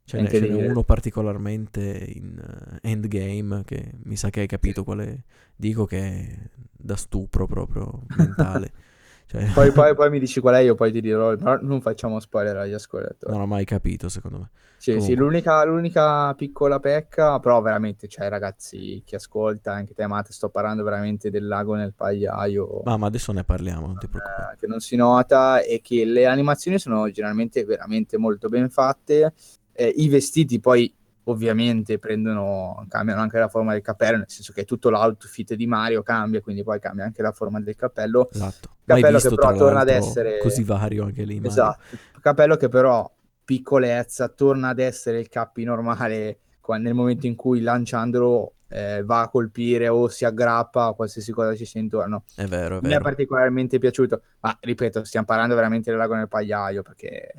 Ce 0.04 0.20
n'è, 0.20 0.28
ce 0.28 0.40
n'è 0.42 0.68
uno 0.68 0.84
particolarmente 0.84 1.82
in 1.82 2.38
eh, 2.82 2.90
Endgame 2.90 3.64
che 3.64 3.94
mi 4.04 4.18
sa 4.18 4.30
che 4.30 4.42
hai 4.42 4.48
capito 4.48 4.84
quale 4.84 5.24
dico 5.56 5.86
che 5.86 5.98
è 5.98 6.50
da 6.72 6.98
stupro 6.98 7.48
proprio 7.48 8.04
mentale. 8.18 8.72
Cioè, 9.30 9.46
Poi, 9.54 9.72
poi- 9.74 9.96
poi 9.96 10.10
mi 10.10 10.20
dici 10.20 10.40
qual 10.40 10.56
è, 10.56 10.60
io 10.60 10.76
poi 10.76 10.92
ti 10.92 11.02
dirò, 11.02 11.36
però 11.36 11.58
non 11.62 11.82
facciamo 11.82 12.20
spoiler 12.20 12.58
agli 12.58 12.74
ascoltatori. 12.74 13.32
non 13.32 13.42
ho 13.42 13.46
mai 13.48 13.66
capito 13.66 14.10
secondo 14.10 14.38
me. 14.40 14.50
Sì, 14.76 14.92
sì, 15.02 15.14
Comunque. 15.14 15.16
l'unica, 15.16 15.64
l'unica 15.66 16.34
piccola 16.36 16.80
pecca, 16.80 17.40
però 17.40 17.62
veramente, 17.62 18.08
cioè 18.08 18.30
ragazzi, 18.30 19.02
chi 19.06 19.16
ascolta, 19.16 19.74
anche 19.74 19.94
te 19.94 20.08
Mate, 20.08 20.32
sto 20.32 20.50
parlando 20.50 20.84
veramente 20.84 21.30
del 21.30 21.46
lago 21.48 21.76
nel 21.76 21.94
pagliaio. 21.94 22.82
Ma, 22.84 22.98
ma 22.98 23.08
adesso 23.08 23.32
ne 23.32 23.44
parliamo, 23.44 23.88
non 23.88 23.98
ti 23.98 24.08
preoccupare. 24.08 24.54
eh, 24.54 24.58
che 24.58 24.68
non 24.68 24.80
si 24.80 24.96
nota 24.96 25.62
e 25.62 25.82
che 25.82 26.06
le 26.06 26.26
animazioni 26.26 26.80
sono 26.80 27.10
generalmente 27.12 27.64
veramente 27.66 28.18
molto 28.18 28.48
ben 28.50 28.70
fatte. 28.70 29.34
Eh, 29.74 29.94
I 29.98 30.08
vestiti 30.10 30.60
poi 30.60 30.94
ovviamente 31.30 32.00
prendono, 32.00 32.86
cambiano 32.88 33.22
anche 33.22 33.38
la 33.40 33.48
forma 33.48 33.74
del 33.74 33.82
cappello, 33.82 34.18
nel 34.18 34.30
senso 34.30 34.54
che 34.54 34.66
tutto 34.66 34.90
l'outfit 34.90 35.54
di 35.54 35.68
Mario 35.68 36.04
cambia, 36.04 36.42
quindi 36.42 36.64
poi 36.64 36.80
cambia 36.80 37.06
anche 37.06 37.22
la 37.22 37.32
forma 37.32 37.60
del 37.60 37.76
cappello. 37.76 38.30
Esatto. 38.32 38.70
Cappello 38.86 39.14
visto 39.14 39.30
che 39.30 39.36
però 39.36 39.54
torna 39.56 39.80
ad 39.82 39.90
essere 39.90 40.40
così 40.40 40.64
vario 40.64 41.06
anche 41.06 41.24
lì. 41.24 41.36
Mario. 41.36 41.50
Esatto, 41.50 41.98
cappello 42.22 42.56
che 42.56 42.70
però 42.70 43.12
piccolezza 43.44 44.28
torna 44.30 44.70
ad 44.70 44.80
essere 44.80 45.20
il 45.20 45.30
cappi 45.30 45.64
normale 45.64 46.40
nel 46.78 46.94
momento 46.94 47.26
in 47.26 47.36
cui 47.36 47.62
lanciandolo 47.62 48.54
eh, 48.68 49.02
va 49.04 49.22
a 49.22 49.30
colpire 49.30 49.88
o 49.88 50.08
si 50.08 50.24
aggrappa 50.26 50.86
a 50.86 50.94
qualsiasi 50.94 51.32
cosa 51.32 51.56
ci 51.56 51.66
sia 51.66 51.80
intorno. 51.80 52.26
È 52.36 52.46
vero, 52.46 52.78
è 52.78 52.82
Mi 52.82 52.88
è 52.88 52.92
vero. 52.92 53.04
particolarmente 53.04 53.80
piaciuto, 53.80 54.22
ma 54.42 54.56
ripeto, 54.60 55.04
stiamo 55.04 55.26
parlando 55.26 55.56
veramente 55.56 55.90
del 55.90 56.00
lago 56.00 56.14
nel 56.14 56.28
pagliaio 56.28 56.84
perché 56.84 57.32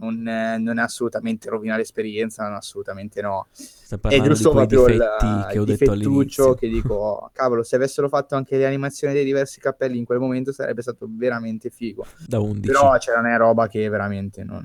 non 0.00 0.28
è, 0.28 0.58
non 0.58 0.78
è 0.78 0.82
assolutamente 0.82 1.48
rovina 1.50 1.76
l'esperienza, 1.76 2.44
non 2.44 2.54
assolutamente 2.54 3.20
no. 3.20 3.48
È 4.00 4.20
giusto 4.20 4.50
proprio 4.50 4.86
il, 4.86 5.46
che 5.50 5.58
ho 5.58 5.64
detto 5.64 5.90
all'inizio. 5.90 6.54
che 6.54 6.68
dico, 6.68 6.94
"Oh, 7.24 7.30
cavolo, 7.32 7.62
se 7.64 7.76
avessero 7.76 8.08
fatto 8.08 8.36
anche 8.36 8.56
le 8.56 8.66
animazioni 8.66 9.12
dei 9.12 9.24
diversi 9.24 9.60
cappelli 9.60 9.98
in 9.98 10.04
quel 10.04 10.18
momento 10.20 10.52
sarebbe 10.52 10.82
stato 10.82 11.06
veramente 11.10 11.70
figo. 11.70 12.06
Da 12.26 12.38
11. 12.38 12.60
Però 12.70 12.96
cioè, 12.98 13.16
non 13.16 13.26
è 13.26 13.36
roba 13.36 13.66
che 13.66 13.88
veramente 13.88 14.44
non, 14.44 14.62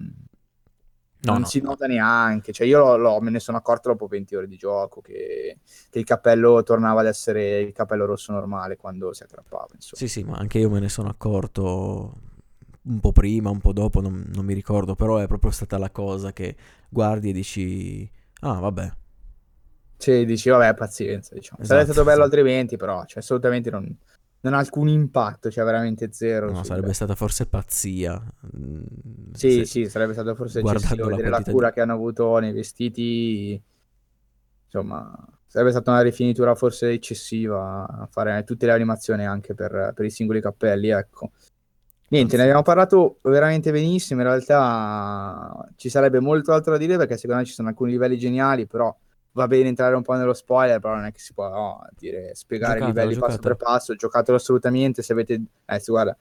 No, 1.26 1.32
non 1.32 1.42
no. 1.42 1.48
si 1.48 1.62
nota 1.62 1.88
neanche. 1.88 2.52
Cioè, 2.52 2.68
io 2.68 2.78
l'ho- 2.80 2.98
l'ho- 2.98 3.22
me 3.22 3.30
ne 3.32 3.40
sono 3.40 3.58
accorto 3.58 3.90
dopo 3.90 4.08
20 4.08 4.36
ore 4.36 4.48
di 4.48 4.58
gioco 4.58 5.00
che, 5.02 5.58
che 5.90 6.00
il 6.00 6.04
cappello 6.06 6.62
tornava 6.64 7.00
ad 7.00 7.08
essere 7.08 7.60
il 7.62 7.72
cappello 7.72 8.06
rosso 8.06 8.34
normale 8.34 8.76
quando 8.76 9.14
si 9.14 9.24
aggrappava. 9.24 9.68
Insomma. 9.74 9.96
Sì, 10.02 10.08
sì, 10.10 10.24
ma 10.24 10.36
anche 10.36 10.60
io 10.60 10.70
me 10.70 10.80
ne 10.82 10.90
sono 10.90 11.08
accorto 11.10 12.14
un 12.84 13.00
po' 13.00 13.12
prima, 13.12 13.50
un 13.50 13.60
po' 13.60 13.74
dopo, 13.74 14.02
non, 14.02 14.26
non 14.34 14.46
mi 14.46 14.54
ricordo, 14.54 14.96
però 14.96 15.18
è 15.18 15.28
proprio 15.28 15.52
stata 15.52 15.78
la 15.78 15.90
cosa 15.90 16.34
che 16.34 16.56
guardi 16.90 17.30
e 17.30 17.34
dici, 17.34 18.10
ah, 18.42 18.60
vabbè, 18.60 18.92
Cioè, 19.98 20.26
dici, 20.26 20.50
vabbè, 20.50 20.74
pazienza, 20.76 21.34
diciamo. 21.34 21.64
Esatto, 21.64 21.64
Sarebbe 21.64 21.86
stato 21.92 22.04
bello 22.04 22.24
sì. 22.24 22.24
altrimenti, 22.24 22.76
però, 22.76 23.06
cioè, 23.06 23.20
assolutamente 23.20 23.70
non, 23.70 23.98
non 24.42 24.54
ha 24.54 24.58
alcun 24.58 24.90
impatto, 24.90 25.50
cioè 25.50 25.64
veramente 25.64 26.12
zero. 26.12 26.52
no, 26.52 26.64
sarebbe 26.64 26.94
stata 26.94 27.16
forse 27.16 27.46
pazzia. 27.48 28.22
mm, 28.56 28.82
Sì, 29.32 29.66
se- 29.66 29.66
sì, 29.66 29.90
sarebbe 29.90 30.14
stato 30.14 30.34
forse 30.36 30.60
eccessivo 30.62 31.10
la 31.10 31.18
vedere 31.18 31.30
la 31.30 31.42
quantità 31.42 31.52
cura 31.52 31.72
di- 31.72 31.72
che 31.72 31.82
hanno 31.82 31.94
avuto 31.94 32.38
nei 32.40 32.52
vestiti. 32.54 33.62
Insomma, 34.66 35.16
sarebbe 35.46 35.70
stata 35.72 35.92
una 35.92 36.02
rifinitura 36.02 36.56
forse 36.56 36.90
eccessiva 36.90 37.86
a 37.88 38.08
fare 38.10 38.44
tutte 38.44 38.66
le 38.66 38.72
animazioni 38.72 39.26
anche 39.26 39.54
per, 39.54 39.92
per 39.94 40.06
i 40.06 40.10
singoli 40.10 40.42
cappelli, 40.42 40.90
ecco. 40.90 41.32
Niente, 42.10 42.38
ne 42.38 42.44
abbiamo 42.44 42.62
parlato 42.62 43.18
veramente 43.24 43.72
benissimo. 43.72 44.22
In 44.22 44.28
realtà 44.28 45.68
ci 45.76 45.90
sarebbe 45.90 46.20
molto 46.20 46.54
altro 46.54 46.74
da 46.74 46.78
dire 46.78 46.98
perché 46.98 47.16
secondo 47.16 47.42
me 47.42 47.48
ci 47.48 47.54
sono 47.54 47.70
alcuni 47.70 47.92
livelli 47.92 48.18
geniali, 48.18 48.68
però 48.68 48.96
va 49.32 49.48
bene 49.48 49.70
entrare 49.70 49.96
un 49.96 50.04
po' 50.04 50.14
nello 50.14 50.34
spoiler, 50.34 50.80
però 50.80 50.96
non 50.96 51.06
è 51.06 51.12
che 51.12 51.20
si 51.20 51.34
può 51.34 51.50
no, 51.50 51.88
dire, 51.98 52.36
spiegare 52.36 52.78
i 52.78 52.82
Giocatelo, 52.82 53.02
livelli 53.02 53.20
passo 53.20 53.40
per 53.40 53.52
giocatelo. 53.52 53.72
passo. 53.72 53.96
Giocatelo 53.96 54.38
assolutamente 54.38 55.02
se 55.02 55.14
avete... 55.14 55.42
Eh, 55.66 55.82
guarda, 55.86 56.16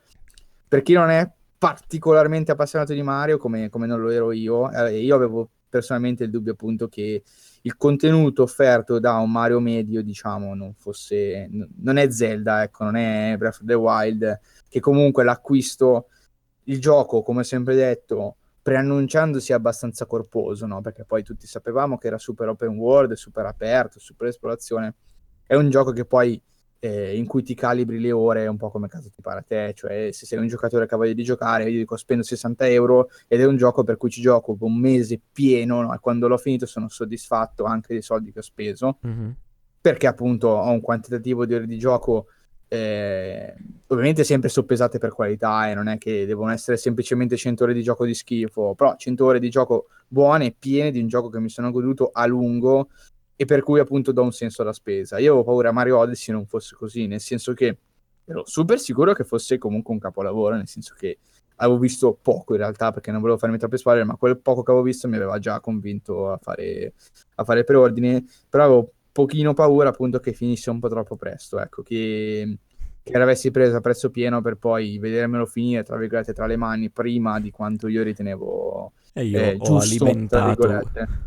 per 0.66 0.82
chi 0.82 0.94
non 0.94 1.10
è 1.10 1.30
particolarmente 1.58 2.52
appassionato 2.52 2.94
di 2.94 3.02
Mario, 3.02 3.36
come, 3.36 3.68
come 3.68 3.86
non 3.86 4.00
lo 4.00 4.08
ero 4.08 4.32
io, 4.32 4.70
eh, 4.72 4.98
io 4.98 5.14
avevo 5.14 5.48
personalmente 5.68 6.24
il 6.24 6.30
dubbio 6.30 6.52
appunto 6.52 6.88
che 6.88 7.22
il 7.62 7.76
contenuto 7.76 8.42
offerto 8.42 8.98
da 8.98 9.16
un 9.18 9.30
Mario 9.30 9.60
medio, 9.60 10.02
diciamo, 10.02 10.54
non 10.54 10.72
fosse... 10.74 11.48
non 11.76 11.98
è 11.98 12.10
Zelda, 12.10 12.62
ecco, 12.62 12.84
non 12.84 12.96
è 12.96 13.34
Breath 13.36 13.60
of 13.60 13.66
the 13.66 13.74
Wild, 13.74 14.40
che 14.72 14.80
comunque 14.80 15.22
l'acquisto, 15.22 16.06
il 16.64 16.80
gioco, 16.80 17.20
come 17.22 17.44
sempre 17.44 17.74
detto, 17.74 18.36
preannunciando 18.62 19.38
sia 19.38 19.56
abbastanza 19.56 20.06
corposo, 20.06 20.64
no? 20.64 20.80
Perché 20.80 21.04
poi 21.04 21.22
tutti 21.22 21.46
sapevamo 21.46 21.98
che 21.98 22.06
era 22.06 22.16
super 22.16 22.48
open 22.48 22.78
world, 22.78 23.12
super 23.12 23.44
aperto, 23.44 23.98
super 24.00 24.28
esplorazione. 24.28 24.94
È 25.46 25.54
un 25.56 25.68
gioco 25.68 25.92
che 25.92 26.06
poi 26.06 26.40
eh, 26.78 27.14
in 27.18 27.26
cui 27.26 27.42
ti 27.42 27.54
calibri 27.54 28.00
le 28.00 28.12
ore 28.12 28.46
un 28.46 28.56
po' 28.56 28.70
come 28.70 28.88
caso 28.88 29.10
ti 29.10 29.20
pare 29.20 29.40
a 29.40 29.44
te, 29.46 29.74
cioè 29.76 30.08
se 30.10 30.24
sei 30.24 30.38
un 30.38 30.46
giocatore 30.46 30.86
che 30.86 30.94
ha 30.94 30.96
voglia 30.96 31.12
di 31.12 31.22
giocare, 31.22 31.68
io 31.68 31.78
dico 31.80 31.96
spendo 31.96 32.22
60 32.24 32.66
euro 32.68 33.10
ed 33.28 33.42
è 33.42 33.44
un 33.44 33.56
gioco 33.58 33.84
per 33.84 33.98
cui 33.98 34.08
ci 34.08 34.22
gioco 34.22 34.56
un 34.58 34.78
mese 34.78 35.20
pieno, 35.32 35.82
no? 35.82 35.92
E 35.92 35.98
quando 35.98 36.28
l'ho 36.28 36.38
finito 36.38 36.64
sono 36.64 36.88
soddisfatto 36.88 37.64
anche 37.64 37.92
dei 37.92 38.00
soldi 38.02 38.32
che 38.32 38.38
ho 38.38 38.42
speso 38.42 39.00
Mhm. 39.02 39.36
perché 39.82 40.06
appunto 40.06 40.48
ho 40.48 40.70
un 40.70 40.80
quantitativo 40.80 41.44
di 41.44 41.54
ore 41.54 41.66
di 41.66 41.76
gioco 41.78 42.28
eh, 42.72 43.54
ovviamente 43.88 44.24
sempre 44.24 44.48
soppesate 44.48 44.96
per 44.96 45.12
qualità 45.12 45.68
e 45.68 45.74
non 45.74 45.88
è 45.88 45.98
che 45.98 46.24
devono 46.24 46.52
essere 46.52 46.78
semplicemente 46.78 47.36
100 47.36 47.64
ore 47.64 47.74
di 47.74 47.82
gioco 47.82 48.06
di 48.06 48.14
schifo, 48.14 48.74
però 48.74 48.96
100 48.96 49.26
ore 49.26 49.38
di 49.38 49.50
gioco 49.50 49.88
buone 50.08 50.46
e 50.46 50.56
piene 50.58 50.90
di 50.90 50.98
un 50.98 51.06
gioco 51.06 51.28
che 51.28 51.38
mi 51.38 51.50
sono 51.50 51.70
goduto 51.70 52.08
a 52.10 52.24
lungo 52.24 52.88
e 53.36 53.44
per 53.44 53.62
cui 53.62 53.78
appunto 53.78 54.12
do 54.12 54.22
un 54.22 54.32
senso 54.32 54.62
alla 54.62 54.72
spesa. 54.72 55.18
Io 55.18 55.32
avevo 55.32 55.44
paura 55.44 55.70
Mario 55.70 55.98
Odyssey 55.98 56.34
non 56.34 56.46
fosse 56.46 56.74
così, 56.74 57.06
nel 57.06 57.20
senso 57.20 57.52
che 57.52 57.76
ero 58.24 58.46
super 58.46 58.78
sicuro 58.80 59.12
che 59.12 59.24
fosse 59.24 59.58
comunque 59.58 59.92
un 59.92 60.00
capolavoro, 60.00 60.54
nel 60.54 60.66
senso 60.66 60.94
che 60.96 61.18
avevo 61.56 61.78
visto 61.78 62.18
poco 62.22 62.54
in 62.54 62.60
realtà 62.60 62.90
perché 62.90 63.10
non 63.10 63.20
volevo 63.20 63.38
farmi 63.38 63.58
troppe 63.58 63.76
spoiler, 63.76 64.06
ma 64.06 64.16
quel 64.16 64.38
poco 64.38 64.62
che 64.62 64.70
avevo 64.70 64.86
visto 64.86 65.08
mi 65.08 65.16
aveva 65.16 65.38
già 65.38 65.60
convinto 65.60 66.32
a 66.32 66.38
fare, 66.38 66.94
a 67.34 67.44
fare 67.44 67.64
preordine, 67.64 68.24
però 68.48 68.64
avevo 68.64 68.92
pochino 69.12 69.54
paura 69.54 69.90
appunto 69.90 70.18
che 70.18 70.32
finisse 70.32 70.70
un 70.70 70.80
po' 70.80 70.88
troppo 70.88 71.16
presto, 71.16 71.60
ecco, 71.60 71.82
che, 71.82 72.58
che 73.02 73.18
l'avessi 73.18 73.50
preso 73.50 73.76
a 73.76 73.80
prezzo 73.80 74.10
pieno 74.10 74.40
per 74.40 74.56
poi 74.56 74.98
vedermelo 74.98 75.46
finire, 75.46 75.84
tra 75.84 75.96
virgolette, 75.96 76.32
tra 76.32 76.46
le 76.46 76.56
mani 76.56 76.90
prima 76.90 77.38
di 77.38 77.50
quanto 77.50 77.88
io 77.88 78.02
ritenevo 78.02 78.92
E 79.12 79.24
io 79.24 79.38
eh, 79.38 79.56
ho 79.58 79.64
giusto, 79.64 80.04
alimentato, 80.04 80.62
ho 80.62 80.80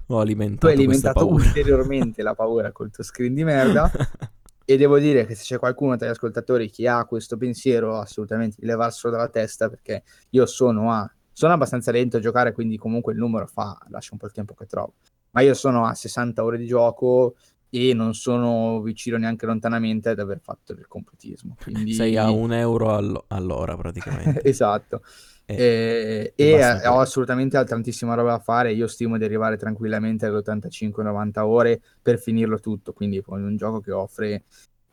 Tu 0.07 0.15
alimentato 0.15 0.67
hai 0.67 0.73
alimentato 0.73 1.27
ulteriormente 1.27 2.23
la 2.23 2.33
paura 2.33 2.71
col 2.71 2.91
tuo 2.91 3.03
screen 3.03 3.33
di 3.33 3.43
merda. 3.43 3.89
E 4.67 4.77
devo 4.77 4.97
dire 4.97 5.27
che 5.27 5.35
se 5.35 5.43
c'è 5.43 5.59
qualcuno 5.59 5.95
tra 5.95 6.07
gli 6.07 6.09
ascoltatori 6.09 6.71
che 6.71 6.87
ha 6.89 7.05
questo 7.05 7.37
pensiero, 7.37 7.99
assolutamente 7.99 8.55
di 8.57 8.65
levarselo 8.65 9.13
dalla 9.13 9.29
testa 9.29 9.69
perché 9.69 10.01
io 10.31 10.47
sono 10.47 10.91
a 10.91 11.07
sono 11.37 11.51
abbastanza 11.51 11.91
lento 11.91 12.15
a 12.15 12.21
giocare, 12.21 12.53
quindi 12.53 12.77
comunque 12.77 13.11
il 13.11 13.19
numero 13.19 13.45
fa 13.45 13.77
lascia 13.89 14.11
un 14.13 14.19
po' 14.19 14.25
il 14.25 14.31
tempo 14.31 14.53
che 14.53 14.65
trovo. 14.67 14.93
Ma 15.31 15.41
io 15.41 15.53
sono 15.53 15.85
a 15.85 15.93
60 15.93 16.41
ore 16.41 16.57
di 16.57 16.65
gioco 16.65 17.35
e 17.75 17.93
non 17.93 18.13
sono 18.13 18.81
vicino 18.81 19.17
neanche 19.17 19.45
lontanamente 19.45 20.09
ad 20.09 20.19
aver 20.19 20.39
fatto 20.41 20.73
del 20.73 20.87
completismo. 20.87 21.55
Quindi... 21.61 21.93
Sei 21.93 22.15
a 22.17 22.29
un 22.31 22.53
euro 22.53 22.93
allo- 22.95 23.25
all'ora 23.27 23.75
praticamente. 23.75 24.41
esatto. 24.47 25.01
Eh, 25.45 25.57
Eh, 25.57 26.33
e 26.35 26.53
ho 26.53 26.99
quello. 26.99 26.99
assolutamente 26.99 27.61
tantissima 27.63 28.13
roba 28.15 28.31
da 28.31 28.39
fare. 28.39 28.73
Io 28.73 28.87
stimo 28.87 29.17
di 29.17 29.23
arrivare 29.25 29.57
tranquillamente 29.57 30.25
alle 30.25 30.37
85-90 30.37 31.45
ore 31.45 31.81
per 32.01 32.19
finirlo 32.19 32.59
tutto. 32.59 32.93
Quindi 32.93 33.21
poi 33.21 33.41
un 33.41 33.55
gioco 33.57 33.79
che 33.79 33.91
offre 33.91 34.43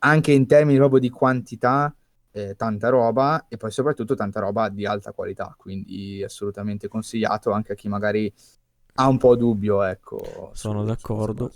anche 0.01 0.33
in 0.33 0.47
termini 0.47 0.78
proprio 0.78 1.01
di 1.01 1.11
quantità 1.11 1.95
eh, 2.33 2.55
tanta 2.57 2.89
roba 2.89 3.47
e 3.49 3.57
poi 3.57 3.70
soprattutto 3.70 4.14
tanta 4.14 4.41
roba 4.41 4.68
di 4.68 4.85
alta 4.87 5.12
qualità. 5.12 5.55
Quindi 5.57 6.22
assolutamente 6.22 6.89
consigliato 6.89 7.51
anche 7.53 7.72
a 7.72 7.74
chi 7.74 7.89
magari 7.89 8.33
ha 8.95 9.09
un 9.09 9.18
po' 9.18 9.37
dubbio. 9.37 9.83
Ecco, 9.83 10.53
Sono 10.53 10.85
d'accordo. 10.85 11.51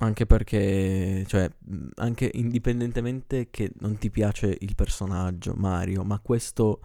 Anche 0.00 0.26
perché, 0.26 1.24
cioè, 1.26 1.50
mh, 1.58 1.88
anche 1.96 2.30
indipendentemente 2.34 3.48
che 3.50 3.72
non 3.80 3.98
ti 3.98 4.10
piace 4.12 4.56
il 4.60 4.76
personaggio 4.76 5.54
Mario, 5.56 6.04
ma 6.04 6.20
questo, 6.20 6.80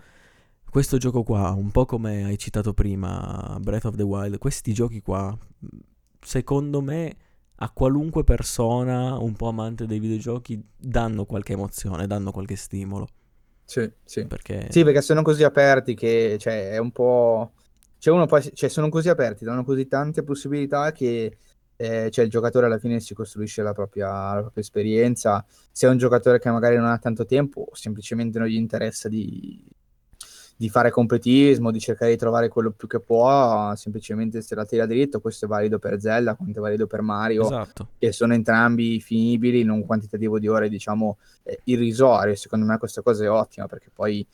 questo 0.67 0.97
gioco 0.97 1.21
qua, 1.21 1.51
un 1.51 1.69
po' 1.69 1.85
come 1.85 2.23
hai 2.25 2.39
citato 2.39 2.73
prima, 2.73 3.57
Breath 3.61 3.85
of 3.85 3.95
the 3.97 4.01
Wild, 4.03 4.39
questi 4.39 4.73
giochi 4.73 5.01
qua, 5.01 5.29
mh, 5.31 5.67
secondo 6.21 6.81
me, 6.81 7.15
a 7.57 7.69
qualunque 7.69 8.23
persona 8.23 9.15
un 9.19 9.35
po' 9.35 9.47
amante 9.47 9.85
dei 9.85 9.99
videogiochi 9.99 10.59
danno 10.75 11.25
qualche 11.25 11.53
emozione, 11.53 12.07
danno 12.07 12.31
qualche 12.31 12.55
stimolo. 12.55 13.07
Sì, 13.65 13.89
sì. 14.03 14.25
Perché 14.25 14.67
Sì, 14.71 14.83
perché 14.83 15.01
sono 15.01 15.21
così 15.21 15.43
aperti 15.43 15.93
che 15.95 16.37
cioè, 16.39 16.71
è 16.71 16.77
un 16.79 16.91
po'. 16.91 17.53
Cioè, 17.97 18.13
uno 18.13 18.25
poi, 18.25 18.41
cioè, 18.53 18.69
sono 18.69 18.89
così 18.89 19.09
aperti, 19.09 19.45
danno 19.45 19.63
così 19.63 19.87
tante 19.87 20.23
possibilità 20.23 20.91
che 20.91 21.37
eh, 21.83 22.09
cioè, 22.11 22.23
il 22.23 22.31
giocatore 22.31 22.67
alla 22.67 22.77
fine 22.77 23.01
si 23.01 23.13
costruisce 23.13 23.61
la 23.61 23.73
propria, 23.73 24.07
la 24.07 24.39
propria 24.39 24.63
esperienza. 24.63 25.45
Se 25.69 25.85
è 25.85 25.89
un 25.89 25.97
giocatore 25.97 26.39
che 26.39 26.49
magari 26.49 26.77
non 26.77 26.85
ha 26.85 26.97
tanto 26.97 27.25
tempo 27.25 27.67
o 27.71 27.75
semplicemente 27.75 28.39
non 28.39 28.47
gli 28.47 28.55
interessa 28.55 29.09
di, 29.09 29.61
di 30.55 30.69
fare 30.69 30.91
completismo, 30.91 31.71
di 31.71 31.81
cercare 31.81 32.11
di 32.11 32.17
trovare 32.17 32.47
quello 32.47 32.71
più 32.71 32.87
che 32.87 33.01
può, 33.01 33.75
semplicemente 33.75 34.41
se 34.41 34.55
la 34.55 34.65
tira 34.65 34.85
dritto. 34.85 35.19
Questo 35.19 35.43
è 35.43 35.47
valido 35.49 35.77
per 35.77 35.99
Zelda, 35.99 36.35
quanto 36.35 36.59
è 36.59 36.61
valido 36.61 36.87
per 36.87 37.01
Mario 37.01 37.43
esatto. 37.43 37.89
che 37.97 38.13
sono 38.13 38.33
entrambi 38.33 39.01
finibili 39.01 39.59
in 39.59 39.69
un 39.69 39.85
quantitativo 39.85 40.39
di 40.39 40.47
ore, 40.47 40.69
diciamo, 40.69 41.17
eh, 41.43 41.59
irrisorio. 41.65 42.35
Secondo 42.35 42.65
me 42.65 42.77
questa 42.77 43.01
cosa 43.01 43.25
è 43.25 43.29
ottima 43.29 43.67
perché 43.67 43.89
poi 43.93 44.25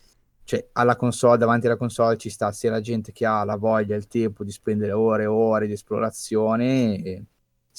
cioè, 0.44 0.68
alla 0.74 0.96
console, 0.96 1.38
davanti 1.38 1.66
alla 1.66 1.78
console 1.78 2.18
ci 2.18 2.30
sta 2.30 2.52
sia 2.52 2.70
la 2.70 2.82
gente 2.82 3.12
che 3.12 3.26
ha 3.26 3.44
la 3.44 3.56
voglia, 3.56 3.96
il 3.96 4.08
tempo 4.08 4.44
di 4.44 4.52
spendere 4.52 4.92
ore 4.92 5.24
e 5.24 5.28
ore 5.28 5.68
di 5.68 5.74
esplorazione, 5.74 7.04
e 7.04 7.24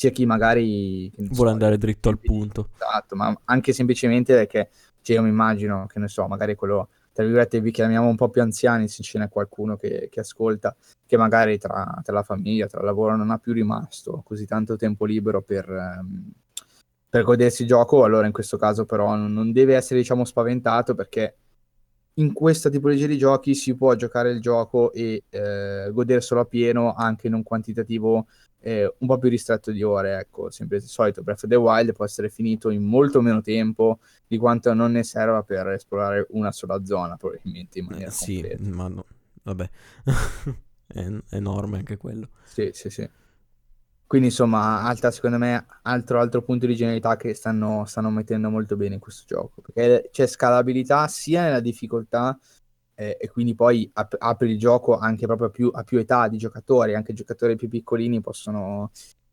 sia 0.01 0.09
chi 0.09 0.25
magari 0.25 1.13
Vuole 1.15 1.35
so, 1.35 1.49
andare 1.49 1.77
dritto 1.77 2.09
al 2.09 2.19
punto. 2.19 2.71
Esatto, 2.73 3.17
ma 3.17 3.39
anche 3.45 3.75
semplicemente 3.75 4.33
perché 4.33 4.71
cioè, 5.03 5.17
io 5.17 5.23
mi 5.23 5.29
immagino 5.29 5.85
che 5.87 5.99
ne 5.99 6.09
so, 6.09 6.27
magari 6.27 6.55
quello 6.55 6.89
tra 7.13 7.23
virgolette 7.23 7.61
vi 7.61 7.71
chiamiamo 7.71 8.09
un 8.09 8.17
po' 8.17 8.31
più 8.31 8.41
anziani, 8.41 8.89
se 8.89 9.03
ce 9.03 9.19
n'è 9.19 9.29
qualcuno 9.29 9.77
che, 9.77 10.09
che 10.11 10.21
ascolta, 10.21 10.75
che 11.05 11.19
magari 11.19 11.59
tra, 11.59 12.01
tra 12.03 12.15
la 12.15 12.23
famiglia, 12.23 12.67
tra 12.67 12.79
il 12.81 12.87
lavoro 12.87 13.15
non 13.15 13.31
ha 13.31 13.37
più 13.37 13.53
rimasto 13.53 14.23
così 14.25 14.47
tanto 14.47 14.77
tempo 14.77 15.05
libero 15.05 15.43
per, 15.43 15.69
ehm, 15.69 16.31
per 17.11 17.23
godersi 17.23 17.63
il 17.63 17.69
gioco, 17.69 18.03
allora 18.03 18.25
in 18.27 18.33
questo 18.33 18.57
caso 18.57 18.87
però 18.87 19.15
non, 19.17 19.31
non 19.35 19.53
deve 19.53 19.75
essere 19.75 20.01
diciamo 20.01 20.25
spaventato 20.25 20.95
perché 20.95 21.35
in 22.15 22.33
questa 22.33 22.71
tipologia 22.71 23.07
di 23.07 23.19
giochi 23.19 23.55
si 23.55 23.77
può 23.77 23.95
giocare 23.97 24.31
il 24.31 24.41
gioco 24.41 24.93
e 24.93 25.25
eh, 25.29 25.91
goderselo 25.93 26.41
a 26.41 26.47
pieno 26.47 26.95
anche 26.95 27.27
in 27.27 27.35
un 27.35 27.43
quantitativo 27.43 28.27
eh, 28.61 28.95
un 28.99 29.07
po' 29.07 29.19
più 29.19 29.29
ristretto 29.29 29.71
di 29.73 29.83
ore, 29.83 30.19
ecco, 30.19 30.51
sempre 30.51 30.79
il 30.79 30.83
solito 30.85 31.23
Breath 31.23 31.45
of 31.45 31.51
the 31.51 31.57
Wild 31.57 31.93
può 31.93 32.05
essere 32.05 32.29
finito 32.29 32.71
in 32.71 32.83
molto 32.85 33.21
meno 33.23 33.41
tempo 33.41 33.99
di 34.27 34.37
quanto 34.39 34.73
non 34.75 34.93
ne 34.93 35.03
serva 35.05 35.43
per 35.43 35.69
esplorare 35.69 36.27
una 36.31 36.53
sola 36.53 36.85
zona, 36.85 37.17
probabilmente 37.17 37.79
in 37.79 37.87
Eh, 37.87 37.87
maniera 37.87 38.11
sì, 38.11 38.41
completa. 38.41 38.71
ma 38.75 38.89
no, 38.89 39.05
vabbè. 39.43 39.71
è 40.87 41.07
enorme 41.31 41.79
anche 41.79 41.97
quello. 41.97 42.31
Sì, 42.43 42.71
sì, 42.73 42.91
sì. 42.91 43.09
Quindi 44.07 44.29
insomma, 44.29 44.83
altra, 44.83 45.11
secondo 45.13 45.39
me, 45.39 45.67
altro, 45.83 46.19
altro 46.21 46.43
punto 46.43 46.67
di 46.67 46.75
genialità 46.75 47.17
che 47.17 47.33
stanno, 47.33 47.85
stanno 47.85 48.11
mettendo 48.11 48.51
molto 48.51 48.77
bene 48.77 48.95
in 48.95 49.01
questo 49.01 49.23
gioco, 49.25 49.63
perché 49.63 50.09
c'è 50.11 50.27
scalabilità 50.27 51.07
sia 51.07 51.43
nella 51.45 51.61
difficoltà 51.61 52.37
eh, 53.01 53.17
e 53.19 53.29
quindi 53.31 53.55
poi 53.55 53.89
ap- 53.95 54.17
apri 54.19 54.51
il 54.51 54.59
gioco 54.59 54.99
anche 54.99 55.25
proprio 55.27 55.49
più, 55.49 55.71
a 55.73 55.85
più 55.85 55.99
età 55.99 56.29
di 56.29 56.37
giocatori, 56.37 56.95
anche 56.95 57.15
giocatori 57.15 57.57
più 57.57 57.69
piccolini 57.69 58.21
possono, 58.21 58.91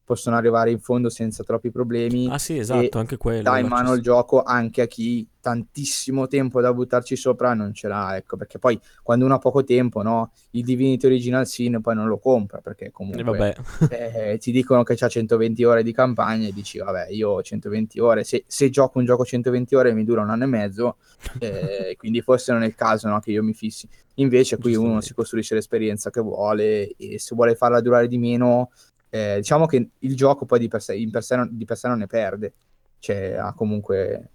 possono 0.08 0.38
arrivare 0.38 0.72
in 0.72 0.80
fondo 0.80 1.10
senza 1.10 1.43
troppi 1.43 1.70
problemi. 1.70 2.30
Ah 2.32 2.38
sì, 2.38 2.58
esatto, 2.58 2.97
anche 2.97 3.18
quello. 3.18 3.41
Dà 3.41 3.60
in 3.60 3.68
mano 3.68 3.91
il 3.91 4.01
gioco 4.01 4.41
anche 4.41 4.82
a 4.82 4.88
chi 4.88 5.28
tantissimo 5.41 6.28
tempo 6.28 6.62
da 6.62 6.74
buttarci 6.74 7.18
sopra 7.18 7.53
non 7.53 7.74
ce 7.74 7.89
l'ha, 7.89 8.16
ecco, 8.16 8.38
perché 8.38 8.58
poi 8.58 8.80
quando 9.03 9.26
uno 9.26 9.36
ha 9.36 9.38
poco 9.38 9.66
tempo, 9.66 10.01
no, 10.01 10.32
il 10.51 10.64
Divinity 10.64 11.08
Original 11.08 11.45
Sin 11.45 11.82
poi 11.82 11.95
non 11.95 12.08
lo 12.08 12.20
compra, 12.20 12.60
perché 12.60 12.89
comunque 12.89 13.58
eh, 13.89 14.38
ti 14.39 14.53
dicono 14.53 14.84
che 14.84 14.95
c'ha 14.95 15.10
120 15.10 15.62
ore 15.66 15.84
di 15.84 15.91
campagna 15.91 16.47
e 16.47 16.53
dici, 16.53 16.78
vabbè, 16.78 17.08
io 17.10 17.32
ho 17.32 17.41
120 17.41 17.99
ore, 17.99 18.24
se, 18.24 18.45
se 18.47 18.70
gioco 18.70 18.99
un 18.99 19.05
gioco 19.05 19.26
120 19.26 19.76
ore 19.76 19.93
mi 19.93 20.05
dura 20.05 20.22
un 20.22 20.30
anno 20.30 20.45
e 20.45 20.47
mezzo, 20.47 20.95
eh, 21.39 21.95
quindi 21.97 22.22
forse 22.22 22.53
non 22.53 22.64
è 22.64 22.66
il 22.66 22.76
caso 22.76 23.10
no, 23.10 23.20
che 23.20 23.32
io 23.32 23.43
mi 23.43 23.53
fissi. 23.53 23.89
Invece 24.20 24.58
qui 24.58 24.76
uno 24.76 24.99
si 25.01 25.14
costruisce 25.14 25.53
l'esperienza 25.53 26.10
che 26.10 26.22
vuole 26.22 26.95
e 26.95 27.20
se 27.20 27.36
vuole 27.36 27.55
farla 27.55 27.82
durare 27.82 28.08
di 28.08 28.18
meno 28.18 28.72
eh, 29.10 29.36
diciamo 29.38 29.66
che 29.66 29.89
il 29.97 30.16
gioco 30.16 30.45
poi 30.45 30.60
di 30.60 30.68
per 30.68 30.82
sé, 30.82 31.08
per 31.12 31.24
sé 31.24 31.36
non, 31.36 31.49
di 31.51 31.66
per 31.66 31.78
sé 31.78 31.88
non 31.88 31.99
ne 31.99 32.08
perde. 32.08 32.53
Cioè, 32.99 33.34
ha 33.34 33.53
comunque... 33.53 34.30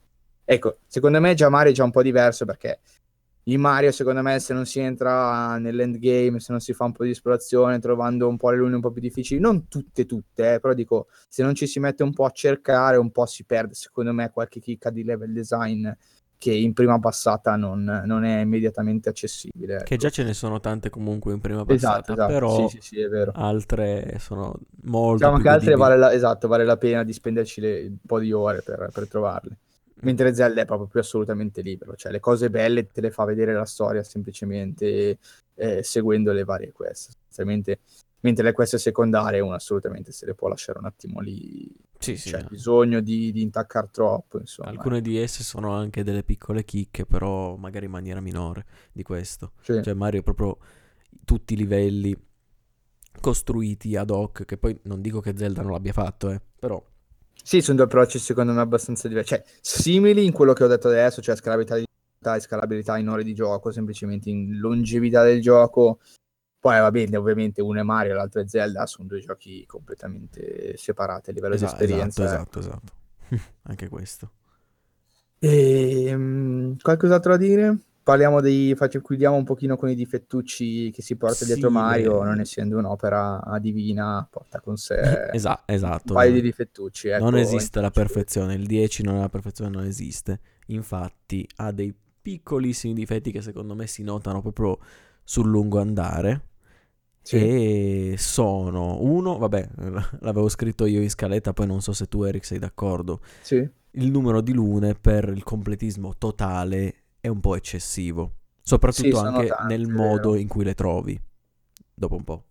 Ecco, 0.45 0.79
secondo 0.87 1.21
me 1.21 1.35
già 1.35 1.49
Mario 1.49 1.71
è 1.73 1.75
già 1.75 1.85
un 1.85 1.91
po' 1.91 2.03
diverso 2.03 2.45
perché 2.45 2.81
in 3.47 3.61
Mario, 3.61 3.91
secondo 3.91 4.23
me, 4.23 4.39
se 4.39 4.55
non 4.55 4.67
si 4.67 4.79
entra 4.79 5.59
nell'endgame, 5.59 6.39
se 6.39 6.53
non 6.53 6.61
si 6.61 6.73
fa 6.73 6.85
un 6.85 6.93
po' 6.93 7.03
di 7.03 7.11
esplorazione, 7.11 7.81
trovando 7.81 8.29
un 8.29 8.37
po' 8.37 8.51
le 8.51 8.59
lune 8.59 8.77
un 8.77 8.81
po' 8.81 8.93
più 8.93 9.01
difficili, 9.01 9.41
non 9.41 9.67
tutte, 9.67 10.07
tutte, 10.07 10.55
eh, 10.55 10.61
però 10.61 10.75
dico, 10.75 11.09
se 11.29 11.43
non 11.43 11.53
ci 11.55 11.67
si 11.67 11.81
mette 11.81 12.05
un 12.05 12.13
po' 12.13 12.25
a 12.25 12.31
cercare, 12.31 12.99
un 12.99 13.11
po' 13.11 13.27
si 13.27 13.43
perde, 13.45 13.75
secondo 13.75 14.13
me, 14.13 14.31
qualche 14.31 14.61
chicca 14.61 14.91
di 14.91 15.03
level 15.03 15.33
design 15.33 15.91
che 16.43 16.53
in 16.53 16.73
prima 16.73 16.99
passata 16.99 17.55
non, 17.55 18.03
non 18.05 18.25
è 18.25 18.41
immediatamente 18.41 19.09
accessibile. 19.09 19.75
Ecco. 19.75 19.85
Che 19.85 19.97
già 19.97 20.11
ce 20.11 20.25
ne 20.25 20.35
sono 20.35 20.59
tante 20.59 20.91
comunque 20.91 21.33
in 21.33 21.39
prima 21.39 21.65
passata, 21.65 21.99
esatto, 21.99 22.13
esatto. 22.15 22.33
però 22.33 22.69
sì, 22.69 22.81
sì, 22.81 22.97
sì, 22.97 23.07
altre 23.35 24.17
sono 24.19 24.53
molto 24.83 25.19
diciamo 25.19 25.35
più 25.37 25.45
che 25.45 25.49
altre 25.51 25.77
vale 25.77 25.97
la, 25.97 26.13
esatto, 26.13 26.49
vale 26.49 26.65
la 26.65 26.77
pena 26.77 27.05
di 27.05 27.13
spenderci 27.13 27.61
le, 27.61 27.81
un 27.83 27.97
po' 28.05 28.19
di 28.19 28.33
ore 28.33 28.61
per, 28.63 28.89
per 28.93 29.07
trovarle. 29.07 29.57
Mentre 30.01 30.35
Zelda 30.35 30.63
è 30.63 30.65
proprio 30.65 30.89
più 30.89 30.99
assolutamente 30.99 31.63
libero, 31.63 31.95
cioè 31.95 32.11
le 32.11 32.19
cose 32.19 32.51
belle 32.51 32.89
te 32.89 33.01
le 33.01 33.13
fa 33.13 33.25
vedere 33.25 33.53
la 33.53 33.65
storia 33.65 34.03
semplicemente 34.03 35.19
eh, 35.55 35.83
seguendo 35.85 36.33
le 36.33 36.43
varie 36.43 36.73
quest. 36.73 37.13
Mentre 38.23 38.45
le 38.45 38.53
quest 38.53 38.77
secondarie 38.77 39.41
uno 39.41 39.55
assolutamente 39.55 40.13
se 40.13 40.27
le 40.27 40.35
può 40.35 40.49
lasciare 40.49 40.79
un 40.79 40.87
attimo 40.87 41.21
lì 41.21 41.69
sì, 41.99 42.17
sì, 42.17 42.31
c'è 42.31 42.45
bisogno 42.45 43.01
di, 43.01 43.31
di 43.33 43.43
intaccare 43.43 43.89
troppo. 43.93 44.39
Insomma. 44.39 44.71
Alcune 44.71 45.01
di 45.01 45.19
esse 45.19 45.43
sono 45.43 45.73
anche 45.73 46.03
delle 46.03 46.25
piccole 46.25 46.65
chicche, 46.65 47.07
però 47.07 47.57
magari 47.57 47.87
in 47.87 47.93
maniera 47.93 48.21
minore 48.21 48.65
di 48.93 49.03
questo. 49.03 49.53
Sì. 49.61 49.81
Cioè 49.83 49.95
Mario 49.95 50.21
è 50.21 50.23
proprio 50.23 50.59
tutti 51.25 51.55
i 51.55 51.57
livelli 51.57 52.17
costruiti 53.21 53.97
ad 53.97 54.11
hoc, 54.11 54.45
che 54.45 54.57
poi 54.57 54.79
non 54.85 55.01
dico 55.01 55.21
che 55.21 55.35
Zelda 55.37 55.63
non 55.63 55.73
l'abbia 55.73 55.93
fatto, 55.93 56.31
eh, 56.31 56.41
però... 56.59 56.83
Sì, 57.45 57.61
sono 57.61 57.77
due 57.77 57.87
approcci 57.87 58.19
secondo 58.19 58.53
me 58.53 58.61
abbastanza 58.61 59.09
diversi, 59.09 59.35
cioè 59.35 59.45
simili 59.61 60.25
in 60.25 60.33
quello 60.33 60.53
che 60.53 60.63
ho 60.63 60.69
detto 60.69 60.89
adesso, 60.89 61.21
cioè 61.21 61.35
scalabilità 61.35 61.77
e 61.77 62.41
scalabilità 62.41 62.99
in 62.99 63.09
ore 63.09 63.25
di 63.25 63.35
gioco, 63.35 63.73
semplicemente 63.73 64.31
in 64.31 64.59
longevità 64.59 65.25
del 65.25 65.41
gioco 65.41 65.99
poi 66.63 66.79
va 66.79 66.93
bene, 66.93 67.17
ovviamente 67.17 67.61
uno 67.61 67.81
è 67.81 67.83
Mario, 67.83 68.15
l'altro 68.15 68.41
è 68.41 68.47
Zelda, 68.47 68.87
sono 68.87 69.09
due 69.09 69.19
giochi 69.19 69.67
completamente 69.67 70.77
separati 70.77 71.31
a 71.31 71.33
livello 71.33 71.55
esatto, 71.55 71.75
di 71.75 71.83
esperienza. 71.83 72.25
Esatto, 72.25 72.61
esatto, 72.61 72.93
esatto. 73.29 73.51
Anche 73.63 73.89
questo. 73.89 74.31
E, 75.41 76.15
um, 76.15 76.77
qualcos'altro 76.81 77.33
da 77.33 77.37
dire? 77.37 77.77
Parliamo 78.05 78.41
dei, 78.41 78.77
faccio, 78.77 79.01
chiudiamo 79.01 79.35
un 79.35 79.43
pochino 79.43 79.77
con 79.77 79.89
i 79.89 79.97
difettucci 79.97 80.93
che 80.93 81.03
si 81.03 81.17
porta 81.17 81.45
sì, 81.45 81.47
dietro 81.47 81.69
Mario, 81.69 82.21
beh. 82.21 82.27
non 82.27 82.39
essendo 82.39 82.79
un'opera 82.79 83.43
divina, 83.61 84.25
porta 84.31 84.61
con 84.61 84.77
sé 84.77 85.31
Esa- 85.35 85.65
esatto, 85.67 86.13
un 86.13 86.15
paio 86.15 86.31
di 86.31 86.43
difettucci. 86.43 87.09
Ecco, 87.09 87.25
non 87.25 87.39
esiste 87.39 87.81
la 87.81 87.91
perfezione, 87.91 88.55
il 88.55 88.67
10 88.67 89.03
non 89.03 89.17
è 89.17 89.19
la 89.19 89.29
perfezione, 89.29 89.69
non 89.69 89.85
esiste. 89.85 90.39
Infatti 90.67 91.45
ha 91.57 91.73
dei 91.73 91.93
piccolissimi 92.23 92.95
difetti 92.95 93.33
che 93.33 93.43
secondo 93.43 93.75
me 93.75 93.89
si 93.89 94.05
notano 94.05 94.41
proprio 94.41 94.79
sul 95.25 95.49
lungo 95.49 95.81
andare 95.81 96.51
sì. 97.23 97.37
E 97.37 98.15
sono 98.19 99.01
uno, 99.01 99.39
vabbè, 99.39 99.69
l'avevo 100.21 100.49
scritto 100.49 100.87
io 100.87 101.01
in 101.01 101.11
scaletta, 101.11 101.53
poi 101.53 101.67
non 101.67 101.81
so 101.81 101.93
se 101.93 102.07
tu 102.07 102.23
Eric 102.23 102.45
sei 102.45 102.59
d'accordo. 102.59 103.21
Sì. 103.41 103.69
Il 103.93 104.11
numero 104.11 104.41
di 104.41 104.53
lune 104.53 104.95
per 104.95 105.29
il 105.29 105.43
completismo 105.43 106.15
totale 106.19 106.95
è 107.21 107.29
un 107.29 107.41
po' 107.41 107.57
eccessivo, 107.57 108.33
soprattutto 108.63 109.17
sì, 109.17 109.25
anche 109.25 109.47
tanti, 109.47 109.67
nel 109.67 109.87
modo 109.89 110.35
in 110.35 110.49
cui 110.49 110.65
le 110.65 110.75
trovi 110.75 111.21
dopo 111.95 112.17
un 112.17 112.25
po'. 112.25 112.45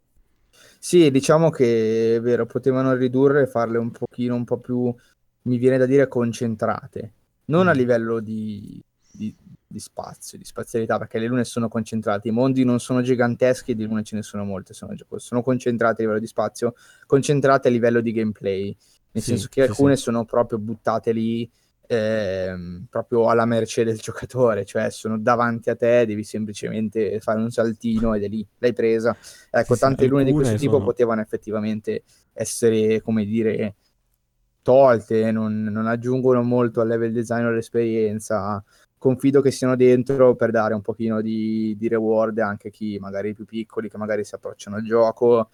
Sì, 0.79 1.11
diciamo 1.11 1.49
che 1.49 2.15
è 2.15 2.21
vero, 2.21 2.45
potevano 2.45 2.93
ridurre 2.93 3.43
e 3.43 3.47
farle 3.47 3.77
un 3.77 3.91
pochino 3.91 4.35
un 4.35 4.45
po' 4.45 4.57
più 4.57 4.93
mi 5.43 5.57
viene 5.57 5.77
da 5.77 5.85
dire 5.85 6.07
concentrate, 6.07 7.13
non 7.45 7.65
mm. 7.65 7.69
a 7.69 7.71
livello 7.71 8.19
di, 8.19 8.83
di, 9.11 9.35
di 9.71 9.79
spazio, 9.79 10.37
di 10.37 10.43
spazialità, 10.43 10.97
perché 10.97 11.17
le 11.17 11.27
lune 11.27 11.43
sono 11.43 11.67
concentrate, 11.67 12.27
i 12.27 12.31
mondi 12.31 12.63
non 12.63 12.79
sono 12.79 13.01
giganteschi, 13.01 13.75
di 13.75 13.85
lune 13.85 14.03
ce 14.03 14.15
ne 14.15 14.21
sono 14.21 14.43
molte, 14.43 14.73
sono, 14.73 14.93
sono 15.15 15.41
concentrate 15.41 16.01
a 16.01 16.05
livello 16.05 16.19
di 16.19 16.27
spazio, 16.27 16.73
concentrate 17.05 17.67
a 17.67 17.71
livello 17.71 18.01
di 18.01 18.11
gameplay, 18.11 18.75
nel 19.11 19.23
sì, 19.23 19.31
senso 19.31 19.47
che 19.49 19.63
sì, 19.63 19.69
alcune 19.69 19.95
sì. 19.95 20.03
sono 20.03 20.25
proprio 20.25 20.59
buttate 20.59 21.11
lì 21.11 21.49
eh, 21.91 22.55
proprio 22.89 23.27
alla 23.27 23.43
merce 23.43 23.83
del 23.83 23.97
giocatore, 23.99 24.63
cioè 24.63 24.89
sono 24.89 25.19
davanti 25.19 25.69
a 25.69 25.75
te, 25.75 26.05
devi 26.05 26.23
semplicemente 26.23 27.19
fare 27.19 27.39
un 27.39 27.49
saltino 27.49 28.13
ed 28.13 28.23
è 28.23 28.27
lì, 28.29 28.45
l'hai 28.59 28.71
presa. 28.71 29.15
Ecco, 29.49 29.75
tante 29.75 30.05
lune 30.07 30.23
di 30.23 30.31
questo 30.31 30.57
sono... 30.57 30.71
tipo 30.71 30.83
potevano 30.83 31.19
effettivamente 31.19 32.03
essere, 32.31 33.01
come 33.01 33.25
dire, 33.25 33.75
tolte, 34.61 35.31
non, 35.31 35.63
non 35.63 35.87
aggiungono 35.87 36.41
molto 36.43 36.79
al 36.79 36.87
level 36.87 37.11
design 37.11 37.43
o 37.43 37.49
all'esperienza 37.49 38.63
confido 39.01 39.41
che 39.41 39.49
siano 39.49 39.75
dentro 39.75 40.35
per 40.35 40.51
dare 40.51 40.75
un 40.75 40.81
pochino 40.81 41.21
di, 41.21 41.75
di 41.75 41.87
reward 41.87 42.37
anche 42.37 42.67
a 42.67 42.71
chi 42.71 42.99
magari 42.99 43.33
più 43.33 43.45
piccoli 43.45 43.89
che 43.89 43.97
magari 43.97 44.23
si 44.23 44.35
approcciano 44.35 44.75
al 44.75 44.83
gioco. 44.83 45.49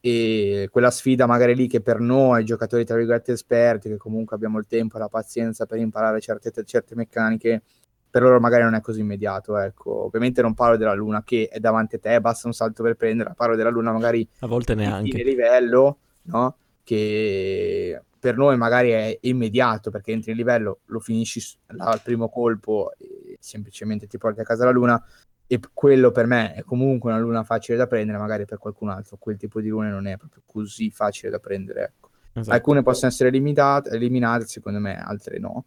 E 0.00 0.70
quella 0.72 0.90
sfida 0.90 1.26
magari 1.26 1.54
lì 1.54 1.68
che 1.68 1.82
per 1.82 2.00
noi 2.00 2.46
giocatori 2.46 2.86
tra 2.86 2.96
virgolette 2.96 3.32
esperti 3.32 3.90
che 3.90 3.98
comunque 3.98 4.36
abbiamo 4.36 4.58
il 4.58 4.64
tempo 4.66 4.96
e 4.96 5.00
la 5.00 5.10
pazienza 5.10 5.66
per 5.66 5.80
imparare 5.80 6.18
certe, 6.22 6.50
certe 6.64 6.94
meccaniche 6.94 7.60
per 8.08 8.22
loro 8.22 8.40
magari 8.40 8.62
non 8.62 8.74
è 8.74 8.80
così 8.80 9.00
immediato 9.00 9.58
ecco. 9.58 10.04
Ovviamente 10.06 10.40
non 10.40 10.54
parlo 10.54 10.78
della 10.78 10.94
luna 10.94 11.22
che 11.22 11.48
è 11.52 11.60
davanti 11.60 11.96
a 11.96 11.98
te 11.98 12.22
basta 12.22 12.46
un 12.46 12.54
salto 12.54 12.82
per 12.82 12.94
prenderla 12.94 13.34
parlo 13.34 13.54
della 13.54 13.68
luna 13.68 13.92
magari 13.92 14.26
a 14.38 14.46
volte 14.46 14.74
neanche. 14.74 15.14
di 15.14 15.24
livello 15.24 15.98
no? 16.22 16.56
Che 16.84 18.02
per 18.18 18.36
noi 18.36 18.56
magari 18.56 18.90
è 18.90 19.18
immediato 19.22 19.90
perché 19.90 20.12
entri 20.12 20.30
in 20.30 20.36
livello, 20.36 20.80
lo 20.86 21.00
finisci 21.00 21.42
al 21.78 22.00
primo 22.02 22.28
colpo 22.28 22.92
e 22.96 23.36
semplicemente 23.40 24.06
ti 24.06 24.18
porti 24.18 24.40
a 24.40 24.44
casa 24.44 24.64
la 24.64 24.70
luna 24.70 25.04
e 25.46 25.60
quello 25.72 26.12
per 26.12 26.26
me 26.26 26.54
è 26.54 26.62
comunque 26.62 27.10
una 27.10 27.20
luna 27.20 27.42
facile 27.42 27.76
da 27.76 27.86
prendere, 27.86 28.18
magari 28.18 28.44
per 28.44 28.58
qualcun 28.58 28.90
altro 28.90 29.16
quel 29.18 29.36
tipo 29.36 29.60
di 29.60 29.68
lune 29.68 29.90
non 29.90 30.06
è 30.06 30.16
proprio 30.16 30.42
così 30.46 30.90
facile 30.90 31.30
da 31.30 31.40
prendere. 31.40 31.82
Ecco. 31.82 32.10
Esatto. 32.34 32.56
Alcune 32.56 32.82
possono 32.82 33.10
essere 33.10 33.28
limitate, 33.30 33.90
eliminate, 33.90 34.46
secondo 34.46 34.78
me 34.78 34.96
altre 34.96 35.38
no. 35.38 35.64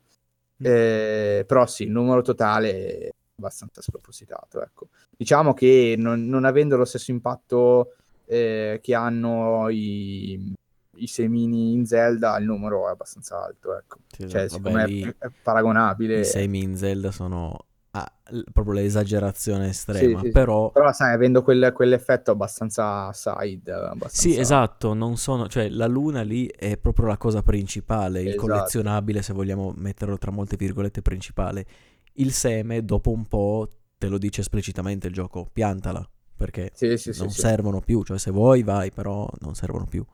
Mm. 0.64 0.66
Eh, 0.66 1.44
però 1.46 1.68
sì, 1.68 1.84
il 1.84 1.92
numero 1.92 2.22
totale 2.22 2.98
è 2.98 3.10
abbastanza 3.38 3.82
spropositato. 3.82 4.64
Ecco. 4.64 4.88
Diciamo 5.16 5.54
che 5.54 5.96
non, 5.98 6.26
non 6.26 6.46
avendo 6.46 6.78
lo 6.78 6.86
stesso 6.86 7.12
impatto 7.12 7.96
eh, 8.26 8.80
che 8.82 8.96
hanno 8.96 9.70
i 9.70 10.54
i 10.96 11.08
semini 11.08 11.74
in 11.74 11.86
Zelda 11.86 12.38
il 12.38 12.46
numero 12.46 12.88
è 12.88 12.92
abbastanza 12.92 13.44
alto, 13.44 13.78
ecco. 13.78 14.00
Sì, 14.08 14.28
cioè, 14.28 14.48
secondo 14.48 14.78
me 14.78 14.86
è, 14.86 15.16
è 15.18 15.32
paragonabile. 15.42 16.20
I 16.20 16.26
semi 16.26 16.62
in 16.62 16.76
Zelda 16.76 17.12
sono 17.12 17.66
ah, 17.92 18.12
proprio 18.52 18.74
l'esagerazione 18.74 19.70
estrema, 19.70 20.20
sì, 20.20 20.26
sì, 20.26 20.32
però... 20.32 20.72
Però 20.72 20.92
sai, 20.92 21.14
avendo 21.14 21.44
quel, 21.44 21.72
quell'effetto 21.74 22.32
abbastanza 22.32 23.12
side, 23.14 23.72
abbastanza... 23.72 24.22
Sì, 24.22 24.38
esatto, 24.38 24.94
non 24.94 25.18
sono... 25.18 25.48
Cioè, 25.48 25.70
la 25.70 25.88
luna 25.88 26.22
lì 26.22 26.48
è 26.48 26.78
proprio 26.78 27.08
la 27.08 27.18
cosa 27.18 27.42
principale, 27.42 28.22
il 28.22 28.28
esatto. 28.30 28.42
collezionabile, 28.48 29.22
se 29.22 29.34
vogliamo 29.34 29.74
metterlo 29.76 30.18
tra 30.18 30.32
molte 30.32 30.56
virgolette, 30.58 31.02
principale. 31.02 31.66
Il 32.14 32.32
seme, 32.32 32.84
dopo 32.84 33.12
un 33.12 33.26
po', 33.26 33.70
te 33.98 34.08
lo 34.08 34.18
dice 34.18 34.42
esplicitamente 34.42 35.08
il 35.08 35.14
gioco, 35.14 35.50
piantala, 35.52 36.08
perché 36.36 36.72
non 37.18 37.30
servono 37.30 37.80
più, 37.80 38.04
cioè 38.04 38.18
se 38.18 38.32
vuoi 38.32 38.62
vai, 38.64 38.92
però 38.92 39.30
non 39.40 39.56
servono 39.56 39.86
più. 39.86 40.06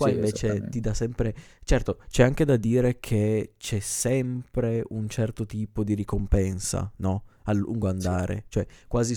Qua 0.00 0.08
sì, 0.08 0.14
invece 0.14 0.68
ti 0.68 0.80
dà 0.80 0.94
sempre... 0.94 1.34
Certo, 1.64 2.00
c'è 2.08 2.22
anche 2.22 2.44
da 2.44 2.56
dire 2.56 2.98
che 3.00 3.54
c'è 3.56 3.80
sempre 3.80 4.84
un 4.88 5.08
certo 5.08 5.46
tipo 5.46 5.84
di 5.84 5.94
ricompensa, 5.94 6.90
no? 6.96 7.24
A 7.44 7.52
lungo 7.52 7.88
andare. 7.88 8.36
Sì. 8.36 8.44
Cioè, 8.48 8.66
quasi... 8.88 9.16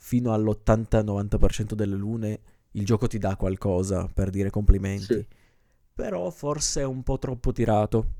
fino 0.00 0.32
all'80-90% 0.32 1.74
delle 1.74 1.96
lune 1.96 2.40
il 2.72 2.84
gioco 2.84 3.08
ti 3.08 3.18
dà 3.18 3.34
qualcosa 3.36 4.08
per 4.12 4.30
dire 4.30 4.48
complimenti. 4.48 5.14
Sì. 5.14 5.26
Però 5.92 6.30
forse 6.30 6.82
è 6.82 6.84
un 6.84 7.02
po' 7.02 7.18
troppo 7.18 7.50
tirato. 7.50 8.12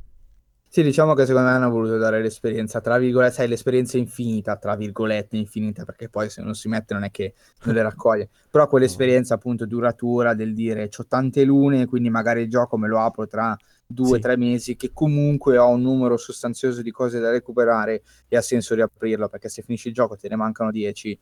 Sì, 0.71 0.83
diciamo 0.83 1.14
che 1.14 1.25
secondo 1.25 1.49
me 1.49 1.55
hanno 1.55 1.71
voluto 1.71 1.97
dare 1.97 2.21
l'esperienza, 2.21 2.83
tra 2.83 2.99
virgolette, 2.99 3.33
sai, 3.33 3.49
l'esperienza 3.49 3.97
infinita, 3.97 4.57
tra 4.57 4.77
virgolette 4.77 5.39
infinita, 5.39 5.87
perché 5.87 6.11
poi 6.11 6.29
se 6.29 6.43
non 6.43 6.55
si 6.55 6.69
mette 6.69 6.93
non 6.93 7.05
è 7.05 7.11
che 7.11 7.33
non 7.64 7.75
le 7.75 7.81
raccoglie, 7.83 8.29
però 8.51 8.69
quell'esperienza 8.69 9.33
appunto 9.33 9.64
duratura 9.64 10.35
del 10.35 10.53
dire 10.53 10.91
ho 10.95 11.07
tante 11.07 11.45
lune, 11.45 11.87
quindi 11.87 12.11
magari 12.11 12.43
il 12.43 12.51
gioco 12.51 12.77
me 12.77 12.87
lo 12.87 13.01
apro 13.01 13.27
tra 13.27 13.57
due 13.87 14.11
o 14.11 14.14
Sì. 14.16 14.21
tre 14.21 14.37
mesi, 14.37 14.77
che 14.77 14.91
comunque 14.93 15.57
ho 15.57 15.71
un 15.71 15.81
numero 15.81 16.19
sostanzioso 16.19 16.83
di 16.83 16.91
cose 16.91 17.19
da 17.19 17.31
recuperare 17.31 18.03
e 18.29 18.37
ha 18.37 18.43
senso 18.43 18.75
riaprirlo, 18.75 19.31
perché 19.31 19.49
se 19.49 19.62
finisci 19.62 19.89
il 19.89 19.95
gioco 19.95 20.16
te 20.16 20.29
ne 20.29 20.37
mancano 20.37 20.71
10, 20.71 21.19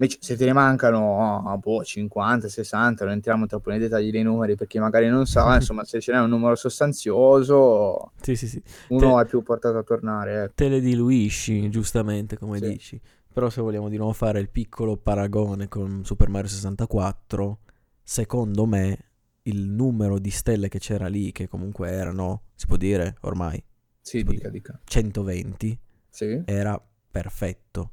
Invece, 0.00 0.16
se 0.22 0.34
te 0.34 0.46
ne 0.46 0.54
mancano 0.54 1.42
oh, 1.44 1.58
boh, 1.58 1.84
50, 1.84 2.48
60, 2.48 3.04
non 3.04 3.12
entriamo 3.12 3.44
troppo 3.44 3.68
nei 3.68 3.78
dettagli 3.78 4.10
dei 4.10 4.22
numeri 4.22 4.54
perché 4.56 4.80
magari 4.80 5.08
non 5.08 5.26
sa, 5.26 5.54
insomma, 5.60 5.84
se 5.84 6.00
ce 6.00 6.12
n'è 6.12 6.20
un 6.20 6.30
numero 6.30 6.54
sostanzioso, 6.54 8.12
Sì, 8.22 8.34
sì, 8.34 8.48
sì. 8.48 8.62
uno 8.88 9.16
Te- 9.16 9.22
è 9.22 9.26
più 9.26 9.42
portato 9.42 9.76
a 9.76 9.82
tornare. 9.82 10.44
ecco. 10.44 10.52
Te 10.54 10.68
le 10.68 10.80
diluisci, 10.80 11.68
giustamente, 11.68 12.38
come 12.38 12.58
Sì. 12.58 12.68
dici. 12.70 13.00
Però 13.32 13.50
se 13.50 13.60
vogliamo 13.60 13.90
di 13.90 13.96
nuovo 13.98 14.12
fare 14.14 14.40
il 14.40 14.48
piccolo 14.48 14.96
paragone 14.96 15.68
con 15.68 16.02
Super 16.04 16.30
Mario 16.30 16.48
64, 16.48 17.58
secondo 18.02 18.64
me 18.66 18.98
il 19.42 19.68
numero 19.68 20.18
di 20.18 20.30
stelle 20.30 20.68
che 20.68 20.78
c'era 20.78 21.08
lì, 21.08 21.30
che 21.30 21.46
comunque 21.46 21.90
erano, 21.90 22.44
si 22.54 22.66
può 22.66 22.76
dire 22.76 23.16
ormai, 23.20 23.62
Sì, 24.00 24.22
dica, 24.22 24.48
dire. 24.48 24.50
dica. 24.50 24.80
120, 24.82 25.78
Sì, 26.08 26.42
era 26.46 26.82
perfetto. 27.10 27.92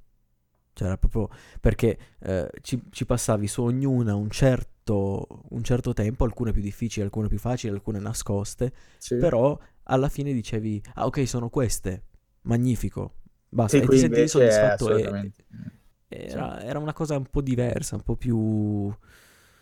Cioè 0.77 0.85
era 0.85 0.97
proprio 0.97 1.27
perché 1.59 1.97
eh, 2.19 2.47
ci, 2.61 2.79
ci 2.91 3.07
passavi 3.07 3.47
su 3.47 3.63
ognuna 3.63 4.13
un 4.13 4.29
certo, 4.29 5.27
un 5.49 5.63
certo 5.63 5.91
tempo, 5.93 6.23
alcune 6.23 6.51
più 6.51 6.61
difficili, 6.61 7.03
alcune 7.03 7.27
più 7.27 7.39
facili, 7.39 7.73
alcune 7.73 7.97
nascoste, 7.97 8.71
sì. 8.99 9.15
però 9.15 9.57
alla 9.83 10.07
fine 10.07 10.33
dicevi, 10.33 10.79
ah 10.93 11.07
ok, 11.07 11.27
sono 11.27 11.49
queste, 11.49 12.03
magnifico, 12.41 13.15
basta, 13.49 13.77
Sì, 13.77 13.83
e 13.83 13.87
ti 13.87 13.97
sentivi 13.97 14.27
soddisfatto 14.27 14.95
e 14.95 15.33
era, 16.09 16.61
era 16.61 16.77
una 16.77 16.93
cosa 16.93 17.17
un 17.17 17.25
po' 17.25 17.41
diversa, 17.41 17.95
un 17.95 18.03
po' 18.03 18.15
più... 18.15 18.37
un 18.37 18.95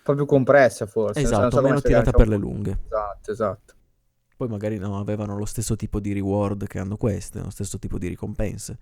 po' 0.04 0.16
più 0.16 0.26
compressa 0.26 0.86
forse. 0.86 1.22
Esatto, 1.22 1.56
so 1.56 1.62
meno 1.62 1.80
tirata 1.80 2.12
per 2.12 2.28
le 2.28 2.36
lunghe. 2.36 2.78
Esatto, 2.86 3.32
esatto. 3.32 3.74
Poi 4.36 4.50
magari 4.50 4.78
non 4.78 4.96
avevano 4.96 5.38
lo 5.38 5.46
stesso 5.46 5.78
tipo 5.78 6.02
di 6.02 6.12
reward 6.12 6.68
che 6.68 6.78
hanno 6.78 6.98
queste, 6.98 7.40
lo 7.40 7.50
stesso 7.50 7.80
tipo 7.80 7.98
di 7.98 8.10
ricompense. 8.10 8.78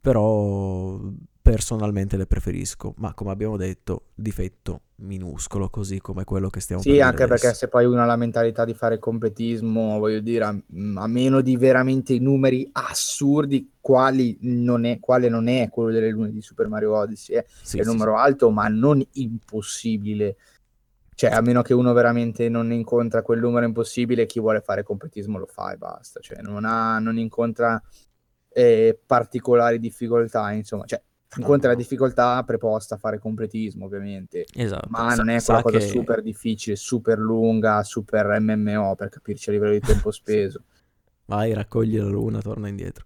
Però 0.00 1.00
personalmente 1.46 2.16
le 2.16 2.26
preferisco, 2.26 2.94
ma 2.98 3.14
come 3.14 3.30
abbiamo 3.30 3.56
detto, 3.56 4.06
difetto 4.14 4.80
minuscolo, 4.96 5.70
così 5.70 6.00
come 6.00 6.24
quello 6.24 6.48
che 6.50 6.58
stiamo 6.60 6.84
per 6.84 6.96
Sì, 6.96 7.00
dire 7.00 7.14
anche 7.14 7.26
perché 7.26 7.54
se 7.54 7.68
poi 7.68 7.86
uno 7.86 8.02
ha 8.02 8.04
la 8.04 8.16
mentalità 8.16 8.64
di 8.66 8.74
fare 8.74 8.98
completismo, 8.98 9.98
voglio 9.98 10.20
dire, 10.20 10.44
a, 10.44 10.48
a 10.50 11.06
meno 11.06 11.40
di 11.40 11.56
veramente 11.56 12.12
i 12.12 12.18
numeri 12.18 12.68
assurdi, 12.72 13.72
quali 13.80 14.36
non 14.42 14.84
è, 14.84 15.00
quale 15.00 15.28
non 15.30 15.48
è 15.48 15.70
quello 15.70 15.90
delle 15.90 16.10
lune 16.10 16.30
di 16.30 16.42
Super 16.42 16.68
Mario 16.68 16.94
Odyssey, 16.94 17.36
eh. 17.36 17.46
Sì, 17.60 17.80
è 17.80 17.80
un 17.80 17.86
sì, 17.86 17.88
numero 17.88 18.16
alto, 18.18 18.50
ma 18.50 18.68
non 18.68 19.02
impossibile. 19.12 20.36
Cioè, 21.14 21.30
a 21.30 21.40
meno 21.40 21.62
che 21.62 21.72
uno 21.72 21.92
veramente 21.94 22.48
non 22.50 22.70
incontra 22.72 23.22
quel 23.22 23.40
numero 23.40 23.64
impossibile, 23.64 24.26
chi 24.26 24.38
vuole 24.38 24.60
fare 24.60 24.82
completismo 24.82 25.38
lo 25.38 25.46
fa 25.46 25.72
e 25.72 25.76
basta. 25.78 26.20
Cioè, 26.20 26.42
non, 26.42 26.64
ha, 26.66 26.98
non 26.98 27.16
incontra 27.18 27.82
eh, 28.50 28.98
particolari 29.06 29.78
difficoltà, 29.78 30.52
insomma. 30.52 30.84
Cioè, 30.84 31.02
incontra 31.40 31.68
no, 31.68 31.74
la 31.74 31.80
difficoltà 31.80 32.42
preposta 32.44 32.94
a 32.94 32.98
fare 32.98 33.18
completismo, 33.18 33.84
ovviamente. 33.84 34.44
Esatto. 34.54 34.88
Ma 34.90 35.10
Sa- 35.10 35.22
non 35.22 35.28
è 35.30 35.42
quella 35.42 35.62
cosa 35.62 35.78
che- 35.78 35.86
super 35.86 36.22
difficile, 36.22 36.76
super 36.76 37.18
lunga, 37.18 37.82
super 37.82 38.38
MMO, 38.40 38.94
per 38.94 39.08
capirci 39.08 39.50
a 39.50 39.52
livello 39.52 39.72
di 39.72 39.80
tempo 39.80 40.10
speso. 40.12 40.62
Vai, 41.26 41.52
raccogli 41.52 41.98
la 41.98 42.06
luna, 42.06 42.40
torna 42.40 42.68
indietro. 42.68 43.04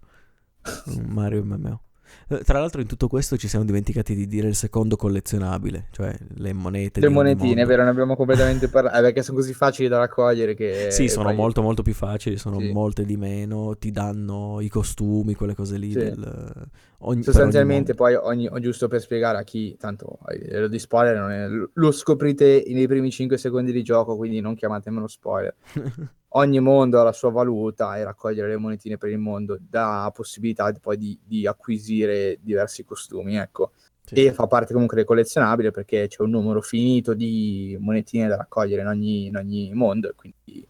Mario 1.07 1.43
MMO. 1.43 1.81
Eh, 2.29 2.39
Tra 2.43 2.59
l'altro 2.59 2.81
in 2.81 2.87
tutto 2.87 3.07
questo 3.07 3.37
ci 3.37 3.47
siamo 3.47 3.65
dimenticati 3.65 4.15
di 4.15 4.27
dire 4.27 4.47
il 4.47 4.55
secondo 4.55 4.95
collezionabile, 4.95 5.87
cioè 5.91 6.15
le 6.35 6.53
monete 6.53 6.99
Le 6.99 7.07
ogni 7.07 7.15
monetine, 7.15 7.61
è 7.61 7.65
vero, 7.65 7.83
ne 7.83 7.89
abbiamo 7.89 8.15
completamente 8.15 8.67
parlato, 8.69 8.97
eh, 8.97 9.01
perché 9.01 9.23
sono 9.23 9.37
così 9.37 9.53
facili 9.53 9.87
da 9.87 9.97
raccogliere 9.97 10.53
che... 10.55 10.87
Sì, 10.91 11.07
sono 11.07 11.25
poi- 11.27 11.35
molto 11.35 11.61
molto 11.61 11.81
più 11.81 11.93
facili, 11.93 12.37
sono 12.37 12.59
Sì. 12.59 12.71
molte 12.71 13.05
di 13.05 13.17
meno, 13.17 13.75
ti 13.77 13.91
danno 13.91 14.59
i 14.61 14.69
costumi, 14.69 15.33
quelle 15.35 15.55
cose 15.55 15.77
lì 15.77 15.91
Sì. 15.91 15.97
del, 15.97 16.19
ogni, 16.99 17.13
ogni 17.13 17.23
Sostanzialmente 17.23 17.93
mondo. 17.97 18.03
poi 18.03 18.15
ogni, 18.15 18.61
giusto 18.61 18.87
per 18.87 19.01
spiegare 19.01 19.37
a 19.39 19.43
chi, 19.43 19.75
tanto 19.77 20.19
eh, 20.29 20.59
lo 20.59 20.67
di 20.67 20.79
spoiler 20.79 21.17
non 21.17 21.31
è- 21.31 21.47
lo 21.73 21.91
scoprite 21.91 22.63
nei 22.67 22.87
primi 22.87 23.11
5 23.11 23.37
secondi 23.37 23.71
di 23.71 23.83
gioco, 23.83 24.15
quindi 24.15 24.39
non 24.39 24.55
chiamatemelo 24.55 25.07
spoiler. 25.07 25.53
Ogni 26.33 26.59
mondo 26.59 26.99
ha 26.99 27.03
la 27.03 27.11
sua 27.11 27.29
valuta 27.29 27.97
e 27.97 28.03
raccogliere 28.03 28.47
le 28.47 28.57
monetine 28.57 28.97
per 28.97 29.09
il 29.09 29.17
mondo 29.17 29.57
dà 29.59 30.09
possibilità 30.13 30.71
poi 30.79 30.97
di, 30.97 31.19
di 31.21 31.45
acquisire 31.45 32.37
diversi 32.41 32.85
costumi, 32.85 33.35
ecco. 33.35 33.71
Sì, 34.03 34.25
E 34.25 34.33
fa 34.33 34.47
parte 34.47 34.71
comunque 34.73 34.95
del 34.97 35.05
collezionabile 35.05 35.71
perché 35.71 36.07
c'è 36.07 36.21
un 36.21 36.29
numero 36.31 36.61
finito 36.61 37.13
di 37.13 37.77
monetine 37.79 38.27
da 38.27 38.37
raccogliere 38.37 38.81
in 38.81 38.87
ogni, 38.87 39.25
in 39.27 39.35
ogni 39.35 39.71
mondo, 39.73 40.09
e 40.09 40.13
quindi 40.15 40.67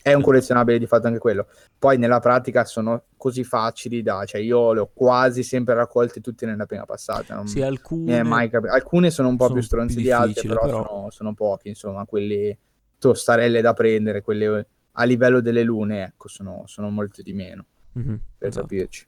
è 0.00 0.12
un 0.14 0.22
collezionabile 0.22 0.78
di 0.78 0.86
fatto 0.86 1.06
anche 1.06 1.18
quello. 1.18 1.48
Poi 1.78 1.98
nella 1.98 2.20
pratica 2.20 2.64
sono 2.64 3.04
così 3.16 3.44
facili 3.44 4.02
da, 4.02 4.24
cioè 4.24 4.40
io 4.40 4.72
le 4.72 4.80
ho 4.80 4.90
quasi 4.92 5.42
sempre 5.42 5.74
raccolte 5.74 6.20
tutte 6.20 6.46
nella 6.46 6.66
prima 6.66 6.84
passata. 6.84 7.34
Non 7.34 7.46
Sì, 7.46 7.60
alcune 7.62 8.22
mai 8.22 8.48
capi- 8.48 8.68
Alcune 8.68 9.10
sono 9.10 9.28
un 9.28 9.36
po' 9.36 9.44
sono 9.44 9.56
più 9.56 9.64
stronze 9.64 10.00
di 10.00 10.10
altre, 10.10 10.46
però, 10.48 10.60
però- 10.62 10.86
Sono, 10.86 11.10
sono 11.10 11.34
poche, 11.34 11.68
insomma, 11.68 12.04
quelle 12.06 12.58
tostarelle 12.98 13.60
da 13.60 13.72
prendere, 13.74 14.22
quelle 14.22 14.66
a 15.00 15.04
livello 15.04 15.40
delle 15.40 15.62
lune, 15.62 16.02
ecco, 16.02 16.26
sono, 16.28 16.64
sono 16.66 16.90
molto 16.90 17.22
di 17.22 17.32
meno 17.32 17.64
Mhm, 17.92 18.20
per 18.36 18.48
esatto. 18.48 18.66
capirci. 18.66 19.06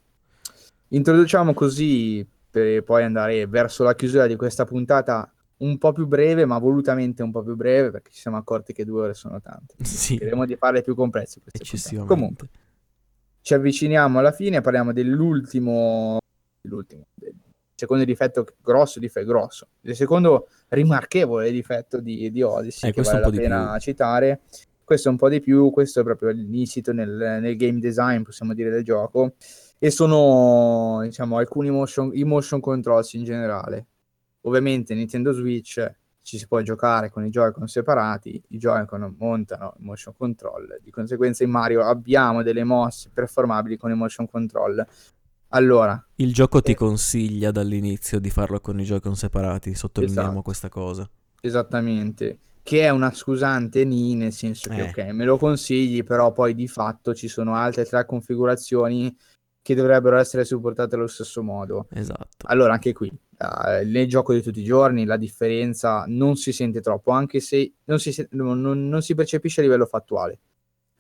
Introduciamo 0.89 1.53
così 1.53 2.27
per 2.51 2.83
poi 2.83 3.03
andare 3.05 3.47
verso 3.47 3.85
la 3.85 3.95
chiusura 3.95 4.27
di 4.27 4.37
questa 4.37 4.65
puntata 4.65 5.33
un 5.59 5.79
po' 5.79 5.93
più 5.93 6.07
breve, 6.07 6.47
ma 6.47 6.59
volutamente 6.59 7.23
un 7.23 7.31
po' 7.31 7.43
più 7.43 7.55
breve, 7.55 7.91
perché 7.91 8.11
ci 8.13 8.21
siamo 8.21 8.37
accorti 8.37 8.73
che 8.73 8.85
due 8.85 9.03
ore 9.03 9.15
sono 9.15 9.41
tante. 9.41 9.75
Sì, 9.85 10.17
Cercheremo 10.17 10.47
di 10.47 10.57
farle 10.57 10.83
più 10.83 10.95
complesse 10.95 11.41
eccessivamente. 11.53 12.15
Comunque, 12.15 12.49
ci 13.43 13.55
avviciniamo 13.55 14.19
alla 14.19 14.33
fine, 14.33 14.61
parliamo 14.61 14.93
dell'ultimo, 14.93 16.19
dell'ultimo, 16.61 17.07
del 17.15 17.35
secondo 17.75 18.05
difetto 18.05 18.47
grosso, 18.63 18.99
difetto 19.01 19.27
grosso, 19.27 19.69
il 19.83 19.97
secondo 19.97 20.49
rimarchevole 20.69 21.51
difetto 21.51 22.01
di, 22.01 22.31
di 22.31 22.43
Odyssey 22.43 22.91
Eh, 22.91 22.93
che 22.93 23.03
vale 23.03 23.21
la 23.21 23.31
pena 23.31 23.71
più. 23.73 23.81
citare. 23.81 24.41
Questo 24.91 25.07
è 25.07 25.13
un 25.13 25.19
po' 25.19 25.29
di 25.29 25.39
più, 25.39 25.71
questo 25.71 26.01
è 26.01 26.03
proprio 26.03 26.31
l'insito 26.31 26.93
nel, 26.93 27.39
nel 27.41 27.55
game 27.57 27.79
design, 27.79 28.23
possiamo 28.23 28.55
dire, 28.55 28.71
del 28.71 28.83
gioco, 28.83 29.35
e 29.79 29.89
sono, 29.89 30.99
diciamo, 31.05 31.37
alcuni 31.37 31.71
motion, 31.71 32.11
i 32.13 32.25
motion 32.25 32.59
controls 32.59 33.13
in 33.13 33.23
generale. 33.23 33.87
Ovviamente 34.41 34.93
Nintendo 34.95 35.31
Switch 35.31 35.89
ci 36.23 36.39
si 36.39 36.49
può 36.49 36.61
giocare 36.63 37.09
con 37.09 37.25
i 37.25 37.31
Joy-Con 37.31 37.69
separati, 37.69 38.43
i 38.49 38.59
Joy-Con 38.59 39.15
montano 39.17 39.75
il 39.79 39.85
motion 39.85 40.13
control, 40.19 40.81
di 40.83 40.91
conseguenza 40.91 41.45
in 41.45 41.51
Mario 41.51 41.85
abbiamo 41.85 42.43
delle 42.43 42.65
mosse 42.65 43.11
performabili 43.15 43.77
con 43.77 43.93
i 43.93 43.95
motion 43.95 44.29
control. 44.29 44.85
Allora, 45.51 46.05
Il 46.17 46.35
gioco 46.35 46.61
ti 46.63 46.73
Eh. 46.73 46.75
consiglia 46.75 47.53
dall'inizio 47.53 48.19
di 48.19 48.29
farlo 48.31 48.59
con 48.59 48.81
i 48.81 48.83
Joy-Con 48.83 49.15
separati, 49.15 49.73
sottolineiamo 49.73 50.27
Esatto. 50.31 50.43
questa 50.43 50.69
cosa. 50.69 51.09
esattamente, 51.43 52.39
che 52.63 52.83
è 52.83 52.91
una 52.91 53.13
scusante 53.13 53.85
ni, 53.85 54.15
nel 54.15 54.33
senso 54.33 54.69
che 54.71 54.85
Eh. 54.85 54.89
ok, 54.89 54.99
me 55.13 55.25
lo 55.25 55.39
consigli, 55.39 56.05
però 56.05 56.33
poi 56.33 56.55
di 56.55 56.69
fatto 56.69 57.15
ci 57.15 57.29
sono 57.29 57.55
altre 57.55 57.85
tre 57.85 58.05
configurazioni 58.07 59.15
che 59.63 59.75
dovrebbero 59.75 60.17
essere 60.17 60.45
supportate 60.45 60.95
allo 60.95 61.07
stesso 61.07 61.43
modo. 61.43 61.87
Esatto. 61.91 62.29
Allora, 62.47 62.73
anche 62.75 62.93
qui, 62.93 63.09
eh, 63.09 63.85
nel 63.85 64.09
gioco 64.09 64.33
di 64.33 64.41
tutti 64.41 64.61
i 64.61 64.65
giorni, 64.65 65.05
la 65.05 65.17
differenza 65.17 66.05
non 66.07 66.37
si 66.37 66.53
sente 66.53 66.81
troppo, 66.81 67.11
anche 67.11 67.41
se 67.41 67.73
non 67.85 67.99
si, 67.99 68.27
non- 68.31 68.61
non 68.61 69.03
si 69.03 69.15
percepisce 69.15 69.61
a 69.61 69.65
livello 69.65 69.87
fattuale. 69.87 70.39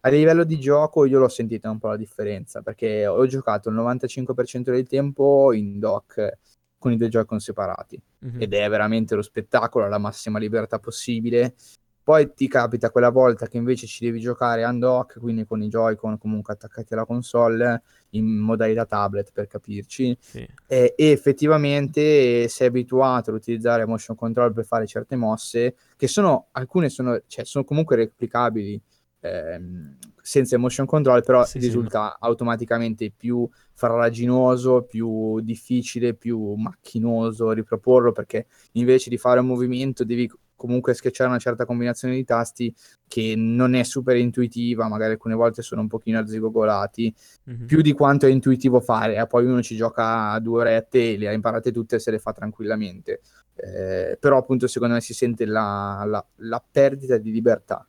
A 0.01 0.09
livello 0.09 0.45
di 0.45 0.59
gioco 0.59 1.05
io 1.05 1.19
l'ho 1.19 1.29
sentita 1.29 1.71
un 1.71 1.79
po' 1.79 1.89
la 1.89 1.97
differenza, 1.97 2.63
perché 2.63 3.07
ho 3.07 3.27
giocato 3.27 3.69
il 3.69 3.75
95% 3.77 4.71
del 4.71 4.87
tempo 4.87 5.53
in 5.53 5.79
dock 5.79 6.39
con 6.79 6.93
i 6.93 6.97
due 6.97 7.09
Joy-Con 7.09 7.39
separati 7.41 8.01
Mhm. 8.21 8.41
ed 8.43 8.55
è 8.55 8.69
veramente 8.69 9.15
lo 9.15 9.23
spettacolo, 9.23 9.89
la 9.89 9.99
massima 9.99 10.39
libertà 10.39 10.79
possibile. 10.79 11.55
Poi 12.03 12.33
ti 12.35 12.49
capita 12.49 12.91
quella 12.91 13.11
volta 13.11 13.47
che 13.47 13.57
invece 13.57 13.87
ci 13.87 14.05
devi 14.05 14.19
giocare 14.21 14.65
on 14.65 14.79
dock, 14.79 15.21
quindi 15.21 15.45
con 15.47 15.63
i 15.63 15.69
Joy-Con 15.69 16.19
comunque 16.19 16.55
attaccati 16.55 16.93
alla 16.95 17.05
console 17.05 17.83
in 18.11 18.27
modalità 18.27 18.85
tablet 18.85 19.31
per 19.33 19.47
capirci, 19.47 20.17
Sì. 20.19 20.39
e, 20.67 20.95
e 20.97 21.11
effettivamente 21.11 22.49
sei 22.49 22.67
abituato 22.69 23.31
ad 23.31 23.37
utilizzare 23.37 23.85
motion 23.87 24.17
control 24.17 24.53
per 24.53 24.65
fare 24.65 24.87
certe 24.87 25.15
mosse 25.15 25.77
che 25.97 26.09
sono 26.09 26.49
alcune 26.53 26.89
sono, 26.89 27.21
cioè, 27.27 27.45
sono 27.45 27.65
comunque 27.65 27.97
replicabili 27.97 28.81
ehm, 29.21 29.97
senza 30.23 30.57
motion 30.59 30.87
control, 30.87 31.23
però 31.25 31.45
Sì, 31.45 31.53
sì, 31.53 31.67
risulta 31.67 32.17
automaticamente 32.19 33.11
più 33.17 33.49
farraginoso, 33.73 34.83
più 34.83 35.41
difficile, 35.41 36.15
più 36.15 36.55
macchinoso 36.55 37.51
riproporlo, 37.53 38.13
perché 38.13 38.47
invece 38.73 39.11
di 39.11 39.19
fare 39.19 39.41
un 39.41 39.47
movimento 39.47 40.05
devi 40.05 40.31
comunque 40.55 40.93
schiacciare 40.93 41.31
una 41.31 41.39
certa 41.39 41.65
combinazione 41.65 42.15
di 42.15 42.23
tasti 42.25 42.75
che 43.09 43.33
non 43.35 43.73
è 43.75 43.83
super 43.83 44.17
intuitiva, 44.17 44.89
magari 44.89 45.13
alcune 45.13 45.35
volte 45.35 45.63
sono 45.63 45.81
un 45.81 45.89
pochino 45.89 46.19
arzigogolati, 46.19 47.15
Mhm. 47.45 47.65
più 47.67 47.81
di 47.81 47.93
quanto 47.93 48.27
è 48.27 48.31
intuitivo 48.31 48.81
fare, 48.81 49.17
eh, 49.17 49.27
poi 49.27 49.47
uno 49.47 49.63
ci 49.63 49.75
gioca 49.77 50.39
due 50.41 50.61
orette, 50.61 51.17
le 51.17 51.29
ha 51.29 51.33
imparate 51.33 51.73
tutte 51.73 51.97
e 51.97 51.99
se 51.99 52.11
le 52.11 52.19
fa 52.19 52.33
tranquillamente. 52.33 53.21
Eh, 53.55 54.17
però 54.21 54.37
appunto 54.39 54.67
secondo 54.67 54.95
me 54.95 55.01
si 55.01 55.13
sente 55.15 55.45
la, 55.45 56.03
la- 56.07 56.27
la 56.37 56.63
perdita 56.71 57.17
di 57.19 57.31
libertà 57.31 57.87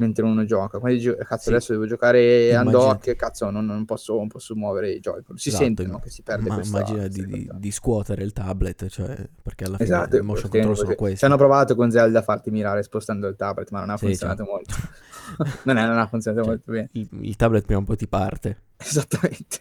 mentre 0.00 0.24
uno 0.24 0.44
gioca. 0.44 0.78
Quindi 0.78 1.00
gio- 1.00 1.16
cazzo, 1.16 1.42
Sì. 1.44 1.48
adesso 1.50 1.72
devo 1.72 1.86
giocare 1.86 2.48
Immaginati. 2.50 2.66
undock, 2.76 3.16
cazzo, 3.16 3.50
non, 3.50 3.64
non 3.66 3.84
posso, 3.84 4.16
non 4.16 4.28
posso 4.28 4.56
muovere 4.56 4.90
i 4.92 5.00
Joy-Con. 5.00 5.36
Si 5.38 5.48
Esatto, 5.48 5.64
sente 5.64 5.86
no, 5.86 5.98
che 6.00 6.10
si 6.10 6.22
perde 6.22 6.48
ma 6.48 6.54
questa, 6.56 6.76
immagina 6.78 7.06
di, 7.06 7.22
questa 7.24 7.52
di- 7.54 7.60
di 7.60 7.70
scuotere 7.70 8.22
il 8.24 8.32
tablet, 8.32 8.86
cioè, 8.88 9.28
perché 9.42 9.64
alla 9.64 9.76
fine 9.76 9.88
Esatto, 9.88 10.16
il 10.16 10.22
motion 10.22 10.50
control 10.50 10.76
sono 10.76 10.94
questi. 10.94 11.18
Ci 11.18 11.24
hanno 11.26 11.36
provato 11.36 11.74
con 11.74 11.90
Zelda 11.90 12.18
a 12.18 12.22
farti 12.22 12.50
mirare 12.50 12.82
spostando 12.82 13.28
il 13.28 13.36
tablet, 13.36 13.70
ma 13.70 13.80
non 13.80 13.90
ha 13.90 13.96
Sì, 13.96 14.06
funzionato 14.06 14.44
cioè. 14.44 14.52
molto. 14.52 14.74
non, 15.64 15.76
è- 15.76 15.86
non 15.86 15.98
ha 15.98 16.06
funzionato 16.06 16.42
Cioè, 16.44 16.54
molto 16.54 16.72
bene. 16.72 16.88
il, 16.92 17.08
il 17.20 17.36
tablet 17.36 17.64
prima 17.64 17.80
o 17.80 17.84
poi 17.84 17.96
ti 17.96 18.08
parte. 18.08 18.56
Esattamente. 18.80 19.58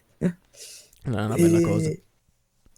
Non 1.03 1.17
è 1.19 1.25
una 1.25 1.35
bella 1.35 1.57
e... 1.57 1.61
cosa. 1.61 1.89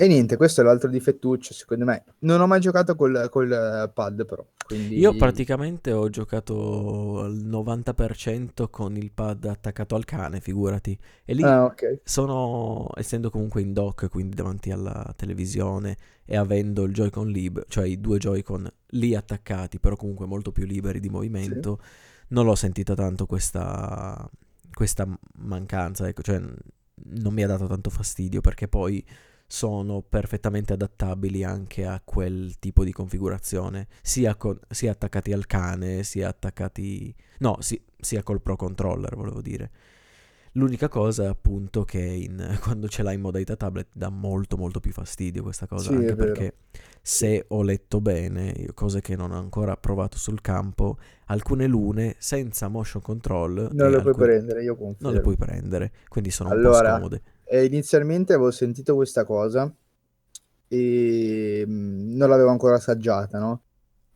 E 0.02 0.08
niente, 0.08 0.36
questo 0.36 0.62
è 0.62 0.64
l'altro 0.64 0.90
difettuccio, 0.90 1.54
secondo 1.54 1.86
me. 1.86 2.04
Non 2.22 2.42
ho 2.42 2.48
mai 2.48 2.60
giocato 2.60 2.96
col, 2.96 3.28
col 3.30 3.52
eh, 3.52 3.92
pad, 3.94 4.26
però. 4.26 4.44
Quindi... 4.66 4.98
Io 4.98 5.16
praticamente 5.16 5.92
ho 5.92 6.10
giocato 6.10 7.20
al 7.20 7.36
90% 7.36 8.68
con 8.72 8.98
il 8.98 9.12
pad 9.12 9.46
attaccato 9.46 9.94
al 9.94 10.04
cane, 10.04 10.40
figurati. 10.40 10.98
E 11.24 11.36
lì 11.36 11.44
Ah, 11.44 11.66
ok. 11.66 12.00
sono, 12.04 12.90
essendo 12.96 13.30
comunque 13.30 13.62
in 13.62 13.74
dock, 13.74 14.10
quindi 14.10 14.36
davanti 14.36 14.72
alla 14.72 15.14
televisione 15.16 15.96
e 16.26 16.36
avendo 16.36 16.82
il 16.82 16.94
Joy-Con 16.94 17.28
libero, 17.28 17.68
cioè 17.70 17.86
i 17.86 18.02
due 18.02 18.18
Joy-Con 18.18 18.68
lì 18.88 19.14
attaccati, 19.14 19.80
però 19.80 19.96
comunque 19.96 20.26
molto 20.26 20.52
più 20.52 20.66
liberi 20.66 21.00
di 21.00 21.10
movimento, 21.10 21.80
non 22.30 22.46
l'ho 22.46 22.56
sentita 22.56 22.96
tanto 22.96 23.28
questa, 23.28 24.28
questa 24.74 25.08
mancanza, 25.42 26.08
ecco, 26.08 26.24
cioè 26.24 26.40
non 26.40 27.34
mi 27.34 27.44
ha 27.44 27.48
dato 27.48 27.68
tanto 27.68 27.92
fastidio 27.92 28.42
perché 28.42 28.68
poi 28.68 29.06
sono 29.52 30.02
perfettamente 30.02 30.72
adattabili 30.72 31.44
anche 31.44 31.86
a 31.86 32.00
quel 32.02 32.58
tipo 32.58 32.86
di 32.86 32.94
configurazione, 32.94 33.88
sia, 34.02 34.36
con- 34.36 34.58
sia 34.70 34.92
attaccati 34.92 35.34
al 35.34 35.46
cane, 35.46 36.04
sia 36.04 36.30
attaccati... 36.30 37.14
no, 37.40 37.58
si- 37.60 37.82
sia 38.00 38.24
col 38.24 38.42
Pro 38.42 38.56
Controller, 38.56 39.14
volevo 39.14 39.42
dire. 39.42 39.70
L'unica 40.54 40.88
cosa 40.88 41.26
è 41.26 41.28
appunto 41.28 41.84
che 41.84 42.00
in- 42.00 42.60
quando 42.64 42.88
ce 42.88 43.04
l'hai 43.04 43.16
in 43.16 43.22
modalità 43.22 43.58
tablet 43.58 43.88
dà 43.92 44.08
molto 44.10 44.56
molto 44.56 44.80
più 44.80 44.94
fastidio 44.94 45.44
questa 45.44 45.68
cosa, 45.68 45.90
Sì, 45.90 45.96
anche 45.96 46.16
vero. 46.16 46.32
Se 47.02 47.46
ho 47.48 47.62
letto 47.64 48.00
bene, 48.00 48.68
cose 48.74 49.02
che 49.02 49.16
non 49.16 49.32
ho 49.32 49.38
ancora 49.38 49.76
provato 49.76 50.18
sul 50.18 50.40
campo, 50.42 50.98
alcune 51.28 51.66
lune 51.68 52.16
senza 52.20 52.68
motion 52.68 53.02
control 53.02 53.70
Non 53.72 53.88
e 53.88 53.90
lo 53.90 54.02
puoi 54.02 54.12
alcune- 54.14 54.28
prendere, 54.28 54.64
io 54.64 54.76
confermo. 54.76 54.98
non 55.08 55.14
le 55.14 55.22
puoi 55.22 55.36
prendere, 55.38 55.92
quindi 56.08 56.30
sono 56.30 56.50
un 56.50 56.62
po' 56.62 56.68
Allora, 56.68 56.92
scomode. 56.94 57.22
Eh, 57.46 57.66
inizialmente 57.66 58.34
avevo 58.34 58.52
sentito 58.52 58.96
questa 58.96 59.26
cosa 59.26 59.72
e 60.68 61.64
mm, 61.68 62.16
non 62.16 62.30
l'avevo 62.30 62.50
ancora 62.50 62.76
assaggiata, 62.76 63.40
no? 63.40 63.62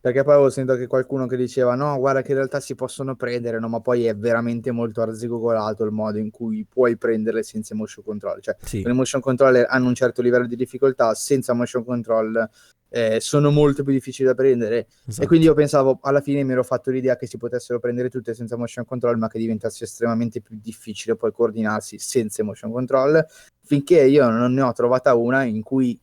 Perché 0.00 0.22
poi 0.22 0.34
avevo 0.34 0.50
sentito 0.50 0.78
che 0.78 0.86
qualcuno 0.86 1.26
che 1.26 1.36
diceva 1.36 1.74
no, 1.74 1.98
guarda 1.98 2.22
che 2.22 2.30
in 2.30 2.36
realtà 2.36 2.60
si 2.60 2.76
possono 2.76 3.16
prendere, 3.16 3.58
no? 3.58 3.68
Ma 3.68 3.80
poi 3.80 4.06
è 4.06 4.14
veramente 4.16 4.70
molto 4.70 5.02
arzigogolato 5.02 5.82
il 5.84 5.90
modo 5.90 6.18
in 6.18 6.30
cui 6.30 6.64
puoi 6.64 6.96
prenderle 6.96 7.42
senza 7.42 7.74
motion 7.74 8.04
control. 8.04 8.40
Cioè, 8.40 8.56
Sì, 8.62 8.82
con 8.82 8.92
motion 8.94 9.20
controller 9.20 9.66
hanno 9.68 9.88
un 9.88 9.94
certo 9.96 10.22
livello 10.22 10.46
di 10.46 10.54
difficoltà, 10.54 11.12
senza 11.14 11.54
motion 11.54 11.84
control 11.84 12.48
eh, 12.96 13.20
sono 13.20 13.50
molto 13.50 13.82
più 13.82 13.92
difficili 13.92 14.26
da 14.26 14.34
prendere. 14.34 14.78
E 14.78 14.86
esatto. 15.08 15.26
quindi 15.28 15.44
io 15.44 15.52
pensavo, 15.52 15.98
alla 16.00 16.22
fine 16.22 16.42
mi 16.44 16.52
ero 16.52 16.64
fatto 16.64 16.90
l'idea 16.90 17.16
che 17.16 17.26
si 17.26 17.36
potessero 17.36 17.78
prendere 17.78 18.08
tutte 18.08 18.32
senza 18.32 18.56
motion 18.56 18.86
control, 18.86 19.18
ma 19.18 19.28
che 19.28 19.38
diventasse 19.38 19.84
estremamente 19.84 20.40
più 20.40 20.58
difficile 20.58 21.14
poi 21.14 21.30
coordinarsi 21.30 21.98
senza 21.98 22.42
motion 22.42 22.72
control, 22.72 23.22
finché 23.62 24.02
io 24.02 24.30
non 24.30 24.54
ne 24.54 24.62
ho 24.62 24.72
trovata 24.72 25.14
una 25.14 25.42
in 25.42 25.62
cui 25.62 25.98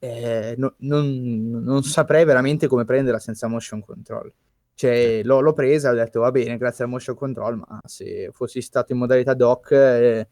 eh, 0.00 0.54
no- 0.58 0.74
non, 0.78 1.62
non 1.62 1.84
saprei 1.84 2.24
veramente 2.24 2.66
come 2.66 2.84
prenderla 2.84 3.20
senza 3.20 3.46
motion 3.46 3.80
control. 3.80 4.32
Cioè, 4.74 5.22
l'ho, 5.22 5.40
l'ho 5.40 5.52
presa 5.52 5.90
e 5.90 5.92
ho 5.92 5.94
detto, 5.94 6.20
va 6.20 6.32
bene, 6.32 6.56
grazie 6.58 6.82
al 6.84 6.90
motion 6.90 7.14
control, 7.14 7.56
ma 7.56 7.80
se 7.84 8.30
fossi 8.32 8.60
stato 8.60 8.92
in 8.92 8.98
modalità 8.98 9.32
dock, 9.32 9.70
eh, 9.70 10.28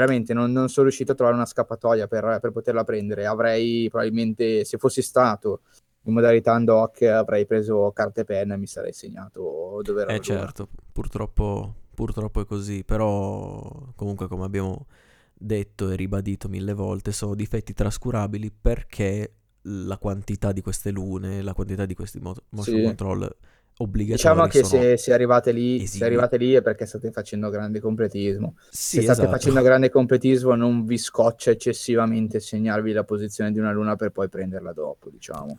veramente 0.00 0.34
non, 0.34 0.52
non 0.52 0.68
sono 0.68 0.86
riuscito 0.86 1.12
a 1.12 1.14
trovare 1.14 1.36
una 1.36 1.46
scappatoia 1.46 2.06
per, 2.06 2.38
per 2.40 2.50
poterla 2.52 2.84
prendere. 2.84 3.26
Avrei 3.26 3.88
probabilmente, 3.88 4.64
se 4.64 4.76
fossi 4.78 5.00
stato 5.02 5.62
in 6.02 6.12
modalità 6.12 6.52
undock 6.52 7.02
avrei 7.02 7.46
preso 7.46 7.90
carta 7.92 8.20
e 8.20 8.24
penna 8.24 8.54
e 8.54 8.58
mi 8.58 8.66
sarei 8.66 8.92
segnato 8.92 9.80
dove 9.82 10.02
era 10.02 10.12
Eh 10.12 10.20
certo, 10.20 10.68
purtroppo, 10.92 11.74
purtroppo 11.94 12.40
è 12.40 12.44
così, 12.44 12.84
però 12.84 13.92
comunque 13.96 14.28
come 14.28 14.44
abbiamo 14.44 14.86
detto 15.34 15.90
e 15.90 15.96
ribadito 15.96 16.48
mille 16.48 16.74
volte, 16.74 17.12
sono 17.12 17.34
difetti 17.34 17.72
trascurabili 17.72 18.50
perché 18.52 19.32
la 19.62 19.98
quantità 19.98 20.52
di 20.52 20.60
queste 20.60 20.90
lune, 20.92 21.42
la 21.42 21.54
quantità 21.54 21.86
di 21.86 21.94
questi 21.94 22.20
mo- 22.20 22.36
motion 22.50 22.78
Sì. 22.78 22.84
control 22.84 23.36
Diciamo 23.78 24.46
che 24.46 24.64
sono 24.64 24.80
se, 24.80 24.96
se 24.96 25.12
arrivate 25.12 25.52
lì, 25.52 25.86
se 25.86 26.02
arrivate 26.02 26.38
lì 26.38 26.54
è 26.54 26.62
perché 26.62 26.86
state 26.86 27.10
facendo 27.10 27.50
grande 27.50 27.78
completismo. 27.78 28.54
Sì, 28.70 28.96
se 28.96 29.02
state 29.02 29.20
esatto. 29.20 29.36
facendo 29.36 29.60
grande 29.60 29.90
completismo 29.90 30.54
non 30.54 30.86
vi 30.86 30.96
scoccia 30.96 31.50
eccessivamente 31.50 32.40
segnarvi 32.40 32.92
la 32.92 33.04
posizione 33.04 33.52
di 33.52 33.58
una 33.58 33.72
luna 33.72 33.94
per 33.94 34.12
poi 34.12 34.30
prenderla 34.30 34.72
dopo, 34.72 35.10
diciamo. 35.10 35.56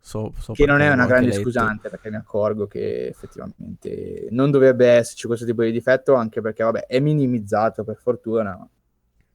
So- 0.00 0.32
so 0.36 0.52
Che 0.54 0.66
non 0.66 0.80
è 0.80 0.90
una 0.90 1.06
grande 1.06 1.28
letto. 1.28 1.42
scusante 1.42 1.88
perché 1.88 2.10
mi 2.10 2.16
accorgo 2.16 2.66
che 2.66 3.06
effettivamente 3.06 4.26
non 4.30 4.50
dovrebbe 4.50 4.88
esserci 4.88 5.28
questo 5.28 5.46
tipo 5.46 5.62
di 5.62 5.70
difetto 5.70 6.14
anche 6.14 6.40
perché 6.40 6.64
vabbè 6.64 6.86
è 6.86 6.98
minimizzato 6.98 7.84
per 7.84 7.96
fortuna, 7.96 8.56
ma 8.56 8.68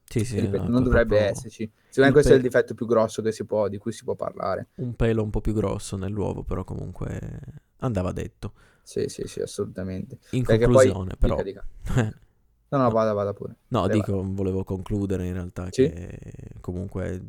Sì, 0.10 0.24
sì, 0.24 0.40
ripeto, 0.40 0.64
no, 0.64 0.70
non 0.70 0.84
dovrebbe 0.84 1.16
proprio 1.16 1.30
esserci. 1.30 1.72
Secondo 1.90 2.06
me 2.08 2.12
questo 2.12 2.32
è 2.32 2.36
il 2.36 2.42
pe- 2.42 2.48
difetto 2.48 2.74
più 2.74 2.86
grosso 2.86 3.22
che 3.22 3.32
si 3.32 3.46
può, 3.46 3.68
di 3.68 3.78
cui 3.78 3.92
si 3.92 4.04
può 4.04 4.16
parlare. 4.16 4.68
un 4.76 4.96
pelo 4.96 5.22
un 5.24 5.30
po' 5.30 5.42
più 5.42 5.54
grosso 5.54 5.98
nell'uovo, 5.98 6.44
però 6.44 6.64
comunque 6.64 7.40
andava 7.80 8.12
detto. 8.12 8.54
Sì, 8.84 9.08
sì, 9.10 9.24
sì, 9.28 9.42
assolutamente. 9.42 10.20
In 10.32 10.44
Perché 10.44 10.66
conclusione, 10.66 11.16
poi... 11.18 11.18
però, 11.18 11.42
dica, 11.44 11.66
dica. 11.84 12.20
No, 12.70 12.80
no, 12.80 12.90
vada, 12.90 13.14
vada 13.14 13.34
pure. 13.34 13.56
No, 13.70 13.88
Vai, 13.88 13.92
dico, 13.92 14.22
volevo 14.26 14.66
concludere 14.66 15.26
in 15.26 15.34
realtà 15.34 15.68
Sì. 15.72 15.84
che 15.90 16.20
comunque 16.60 17.22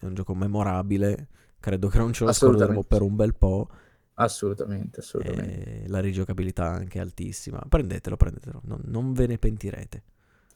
è 0.00 0.04
un 0.04 0.14
gioco 0.14 0.34
memorabile, 0.34 1.28
credo 1.60 1.86
che 1.88 1.98
non 1.98 2.12
ce 2.12 2.24
lo 2.24 2.32
scorderemo 2.32 2.82
per 2.82 3.02
un 3.02 3.14
bel 3.14 3.32
po', 3.34 3.68
Assolutamente, 4.14 5.00
assolutamente. 5.00 5.84
e 5.84 5.88
la 5.88 6.00
rigiocabilità 6.00 6.68
anche 6.68 6.98
altissima. 6.98 7.62
Prendetelo, 7.68 8.16
prendetelo, 8.16 8.60
non, 8.64 8.80
non 8.84 9.12
ve 9.12 9.26
ne 9.28 9.38
pentirete. 9.38 10.02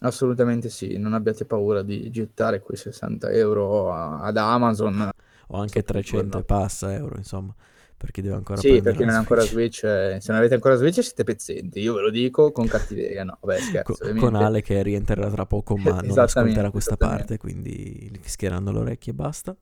Assolutamente 0.01 0.68
sì, 0.68 0.98
non 0.98 1.14
abbiate 1.14 1.44
paura 1.47 1.82
di 1.82 2.10
gettare 2.10 2.60
quei 2.60 2.77
60 2.77 3.31
euro 3.31 3.93
a- 3.93 4.20
ad 4.20 4.36
Amazon. 4.36 5.10
O 5.48 5.56
anche 5.59 5.78
Sotto 5.81 5.98
il 5.98 6.05
300 6.05 6.27
giorno. 6.27 6.39
e 6.40 6.44
passa 6.44 6.94
euro, 6.94 7.16
insomma, 7.16 7.55
per 7.97 8.10
chi 8.10 8.20
deve 8.20 8.35
ancora 8.35 8.60
Sì, 8.60 8.82
la 8.82 8.93
non 8.93 9.09
è 9.09 9.14
ancora 9.14 9.40
Switch. 9.43 9.85
Eh, 9.85 10.18
se 10.20 10.27
non 10.32 10.39
avete 10.39 10.55
ancora 10.55 10.74
Switch 10.74 11.02
siete 11.02 11.24
pezzenti, 11.24 11.81
io 11.81 11.94
ve 11.94 12.02
lo 12.02 12.10
dico 12.10 12.52
con 12.52 12.66
cattiveria, 12.66 13.24
no, 13.24 13.39
vabbè 13.40 13.59
scherzo, 13.60 13.93
Co- 13.93 13.98
ovviamente. 14.02 14.27
con 14.28 14.35
Ale 14.35 14.60
che 14.62 14.82
rientrerà 14.82 15.31
tra 15.31 15.47
poco, 15.47 15.77
ma 15.77 16.01
non 16.02 16.18
ascolterà 16.18 16.70
questa 16.70 16.97
parte, 16.97 17.39
quindi 17.39 18.09
gli 18.12 18.18
fischieranno 18.20 18.70
le 18.73 18.78
orecchie 18.81 19.12
e 19.12 19.14
basta. 19.14 19.56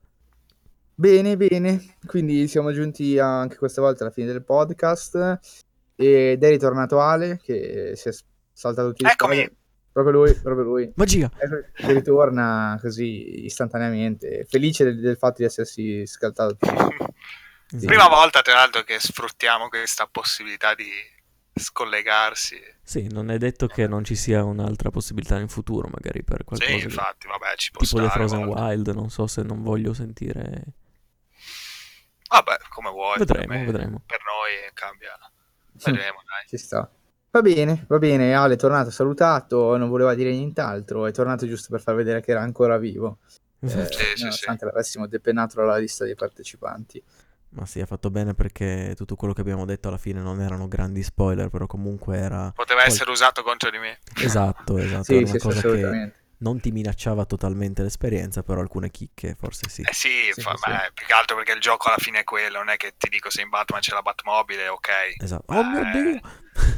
Bene, 0.97 1.35
bene, 1.37 1.95
quindi 2.05 2.47
siamo 2.47 2.71
giunti 2.71 3.19
anche 3.19 3.57
questa 3.57 3.81
volta 3.81 4.03
alla 4.03 4.13
fine 4.13 4.27
del 4.27 4.43
podcast 4.43 5.39
ed 5.95 6.41
è 6.43 6.49
ritornato 6.49 6.99
Ale 6.99 7.37
che 7.41 7.93
si 7.95 8.09
è 8.09 8.11
saltato 8.53 8.89
tutti 8.89 9.03
Eccomi. 9.05 9.33
spoiler. 9.35 9.55
Proprio 9.95 10.23
lui, 10.23 10.33
proprio 10.35 10.65
lui. 10.65 10.91
Magia! 10.95 11.29
Che 11.29 11.93
ritorna 11.93 12.77
così 12.81 13.45
istantaneamente, 13.45 14.45
felice 14.45 14.83
del, 14.83 14.99
del 14.99 15.15
fatto 15.15 15.35
di 15.37 15.45
essersi 15.45 16.05
scaltato. 16.05 16.57
Esatto. 16.59 17.85
Prima 17.85 18.09
volta, 18.09 18.41
tra 18.41 18.55
l'altro, 18.55 18.83
che 18.83 18.99
sfruttiamo 18.99 19.69
questa 19.69 20.05
possibilità 20.11 20.75
di 20.75 20.89
scollegarsi. 21.53 22.59
Sì, 22.83 23.07
non 23.09 23.31
è 23.31 23.37
detto 23.37 23.67
che 23.67 23.87
non 23.87 24.03
ci 24.03 24.15
sia 24.15 24.43
un'altra 24.43 24.89
possibilità 24.89 25.39
in 25.39 25.47
futuro, 25.47 25.87
magari 25.87 26.23
per 26.25 26.43
qualcosa 26.43 26.71
Sì, 26.71 26.77
di- 26.77 26.83
infatti, 26.83 27.27
vabbè, 27.27 27.55
ci 27.55 27.71
può 27.71 27.81
tipo 27.81 27.95
The 27.95 28.03
stare. 28.09 28.19
Frozen 28.19 28.45
guarda. 28.47 28.65
Wild, 28.65 28.87
non 28.89 29.09
so 29.09 29.27
se 29.27 29.43
non 29.43 29.63
voglio 29.63 29.93
sentire... 29.93 30.63
Vabbè, 32.27 32.57
come 32.67 32.89
vuoi. 32.89 33.17
Vedremo, 33.17 33.47
per 33.47 33.57
me- 33.57 33.65
vedremo. 33.65 34.03
Per 34.05 34.19
noi 34.25 34.73
cambia. 34.73 35.17
Vedremo, 35.71 36.21
dai. 36.27 36.47
Ci 36.49 36.57
sta. 36.57 36.91
Va 37.35 37.41
bene, 37.41 37.83
va 37.89 37.97
bene, 37.97 38.33
Ale 38.33 38.53
è 38.53 38.57
tornato 38.57 38.89
salutato, 38.89 39.75
non 39.75 39.89
voleva 39.89 40.15
dire 40.15 40.31
nient'altro, 40.31 41.05
è 41.05 41.11
tornato 41.11 41.45
giusto 41.45 41.67
per 41.69 41.81
far 41.81 41.93
vedere 41.93 42.21
che 42.21 42.31
era 42.31 42.39
ancora 42.39 42.77
vivo, 42.77 43.17
eh. 43.59 43.67
Sì, 43.67 43.85
sì, 44.15 44.21
nonostante 44.21 44.63
l'avessimo 44.63 45.05
depennato 45.05 45.57
dalla 45.57 45.75
lista 45.75 46.05
dei 46.05 46.15
partecipanti. 46.15 47.03
Ma 47.49 47.65
sì, 47.65 47.81
ha 47.81 47.85
fatto 47.85 48.09
bene 48.09 48.35
perché 48.35 48.93
tutto 48.95 49.17
quello 49.17 49.33
che 49.33 49.41
abbiamo 49.41 49.65
detto 49.65 49.89
alla 49.89 49.97
fine 49.97 50.21
non 50.21 50.39
erano 50.39 50.69
grandi 50.69 51.03
spoiler, 51.03 51.49
però 51.49 51.67
comunque 51.67 52.15
era... 52.15 52.53
Poteva 52.55 52.85
essere 52.85 53.11
usato 53.11 53.43
contro 53.43 53.69
di 53.69 53.79
me. 53.79 53.99
Esatto, 54.23 54.77
esatto. 54.77 55.03
Sì, 55.03 55.15
era 55.17 55.25
sì, 55.25 55.31
una 55.31 55.39
sì, 55.39 55.45
cosa 55.45 55.59
che 55.59 55.67
assolutamente. 55.67 56.15
Non 56.39 56.59
ti 56.59 56.71
minacciava 56.71 57.25
totalmente 57.25 57.81
l'esperienza, 57.81 58.43
però 58.43 58.61
alcune 58.61 58.89
chicche 58.91 59.35
forse 59.37 59.69
sì. 59.69 59.81
Eh 59.81 59.93
sì, 59.93 60.29
Sì, 60.33 60.41
fa- 60.41 60.55
sì, 60.55 60.69
è 60.69 60.91
più 60.93 61.05
che 61.05 61.13
altro 61.13 61.35
perché 61.35 61.53
il 61.53 61.59
gioco 61.61 61.87
alla 61.87 61.97
fine 61.97 62.19
è 62.19 62.23
quello, 62.23 62.57
non 62.57 62.69
è 62.69 62.77
che 62.77 62.93
ti 62.97 63.09
dico 63.09 63.29
se 63.29 63.41
in 63.41 63.49
Batman 63.49 63.81
c'è 63.81 63.93
la 63.93 64.01
Batmobile, 64.01 64.67
ok. 64.67 64.89
Esatto. 65.21 65.53
Oh 65.53 65.63
mio 65.63 65.81
Eh, 65.81 65.91
Dio! 65.91 66.19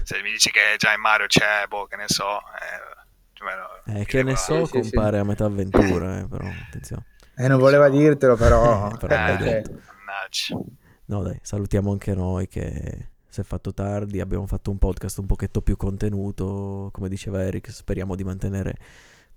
Se 0.03 0.21
mi 0.21 0.31
dici 0.31 0.51
che 0.51 0.75
già 0.77 0.93
in 0.93 1.01
Mario 1.01 1.27
c'è, 1.27 1.65
boh, 1.67 1.85
che 1.85 1.95
ne 1.95 2.05
so. 2.07 2.37
Eh, 2.39 3.99
Eh, 3.99 4.05
che 4.05 4.23
ne 4.23 4.35
so, 4.35 4.65
Sì, 4.65 4.71
sì, 4.77 4.83
sì. 4.83 4.91
compare 4.91 5.19
a 5.19 5.23
metà 5.23 5.45
avventura, 5.45 6.19
eh, 6.19 6.27
però 6.27 6.47
attenzione. 6.47 7.05
Eh, 7.35 7.47
non 7.47 7.59
voleva 7.59 7.87
dirtelo, 7.89 8.35
però... 8.35 8.89
Però 8.97 9.15
l'hai 9.15 9.33
Eh, 9.35 9.37
detto. 9.37 9.71
Mannaggia. 10.05 10.57
No 11.05 11.21
dai, 11.21 11.39
salutiamo 11.41 11.91
anche 11.91 12.13
noi 12.15 12.47
che 12.47 13.09
si 13.29 13.39
è 13.39 13.43
fatto 13.43 13.73
tardi, 13.73 14.19
abbiamo 14.19 14.47
fatto 14.47 14.71
un 14.71 14.79
podcast 14.79 15.19
un 15.19 15.27
pochetto 15.27 15.61
più 15.61 15.77
contenuto, 15.77 16.89
come 16.91 17.07
diceva 17.09 17.43
Eric, 17.43 17.69
speriamo 17.71 18.15
di 18.15 18.23
mantenere 18.23 18.75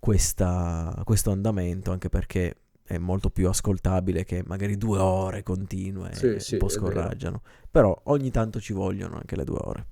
questa- 0.01 1.01
questo 1.05 1.31
andamento, 1.31 1.93
anche 1.93 2.09
perché 2.09 2.57
è 2.83 2.99
molto 2.99 3.31
più 3.31 3.49
ascoltabile 3.49 4.25
che 4.25 4.43
magari 4.45 4.77
due 4.77 4.99
ore 4.99 5.43
continue, 5.45 6.13
Sì, 6.15 6.41
sì, 6.41 6.55
un 6.55 6.59
po' 6.59 6.67
è 6.67 6.69
vero. 6.69 6.71
scoraggiano. 6.71 7.43
Però 7.71 8.01
ogni 8.07 8.31
tanto 8.33 8.61
ci 8.61 8.73
vogliono 8.73 9.17
anche 9.17 9.37
le 9.37 9.45
due 9.45 9.59
ore. 9.61 9.87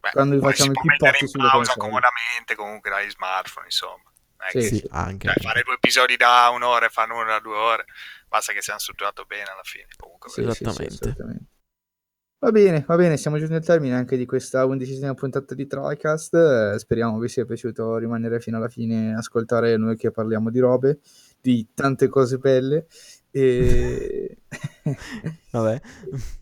Beh, 0.00 0.10
Quando 0.12 0.34
vi 0.36 0.40
poi 0.40 0.50
facciamo 0.52 0.72
si 0.72 0.80
può 0.80 0.84
mettere 0.86 1.18
in 1.20 1.30
pausa 1.30 1.74
comodamente 1.76 2.54
comunque 2.54 2.90
dagli 2.90 3.10
smartphone, 3.10 3.66
insomma. 3.66 4.02
Sì, 4.48 4.62
sì, 4.62 4.76
sì. 4.76 4.86
anche. 4.90 5.28
cioè, 5.28 5.42
fare 5.42 5.62
due 5.62 5.74
episodi 5.74 6.16
da 6.16 6.48
un'ora 6.48 6.86
e 6.86 6.88
fare 6.88 7.12
uno 7.12 7.24
da 7.24 7.38
due 7.40 7.56
ore, 7.56 7.84
basta 8.26 8.54
che 8.54 8.62
sia 8.62 8.78
strutturato 8.78 9.24
bene 9.26 9.50
alla 9.50 9.62
fine. 9.62 9.88
Comunque, 9.98 10.30
Sì, 10.30 10.42
sì, 10.42 10.48
sì, 10.50 10.64
Esattamente. 10.64 11.16
Va 12.42 12.52
bene, 12.52 12.84
va 12.86 12.96
bene, 12.96 13.18
siamo 13.18 13.36
giunti 13.36 13.52
al 13.52 13.62
termine 13.62 13.94
anche 13.94 14.16
di 14.16 14.24
questa 14.24 14.64
undicesima 14.64 15.12
puntata 15.12 15.54
di 15.54 15.66
TriCast. 15.66 16.34
Eh, 16.34 16.78
speriamo 16.78 17.18
vi 17.18 17.28
sia 17.28 17.44
piaciuto 17.44 17.98
rimanere 17.98 18.40
fino 18.40 18.56
alla 18.56 18.68
fine 18.68 19.10
e 19.10 19.12
ascoltare 19.12 19.76
noi 19.76 19.94
che 19.96 20.10
parliamo 20.10 20.48
di 20.48 20.58
robe, 20.58 21.00
di 21.38 21.68
tante 21.74 22.08
cose 22.08 22.38
belle. 22.38 22.86
E... 23.30 24.38
Vabbè, 25.52 25.80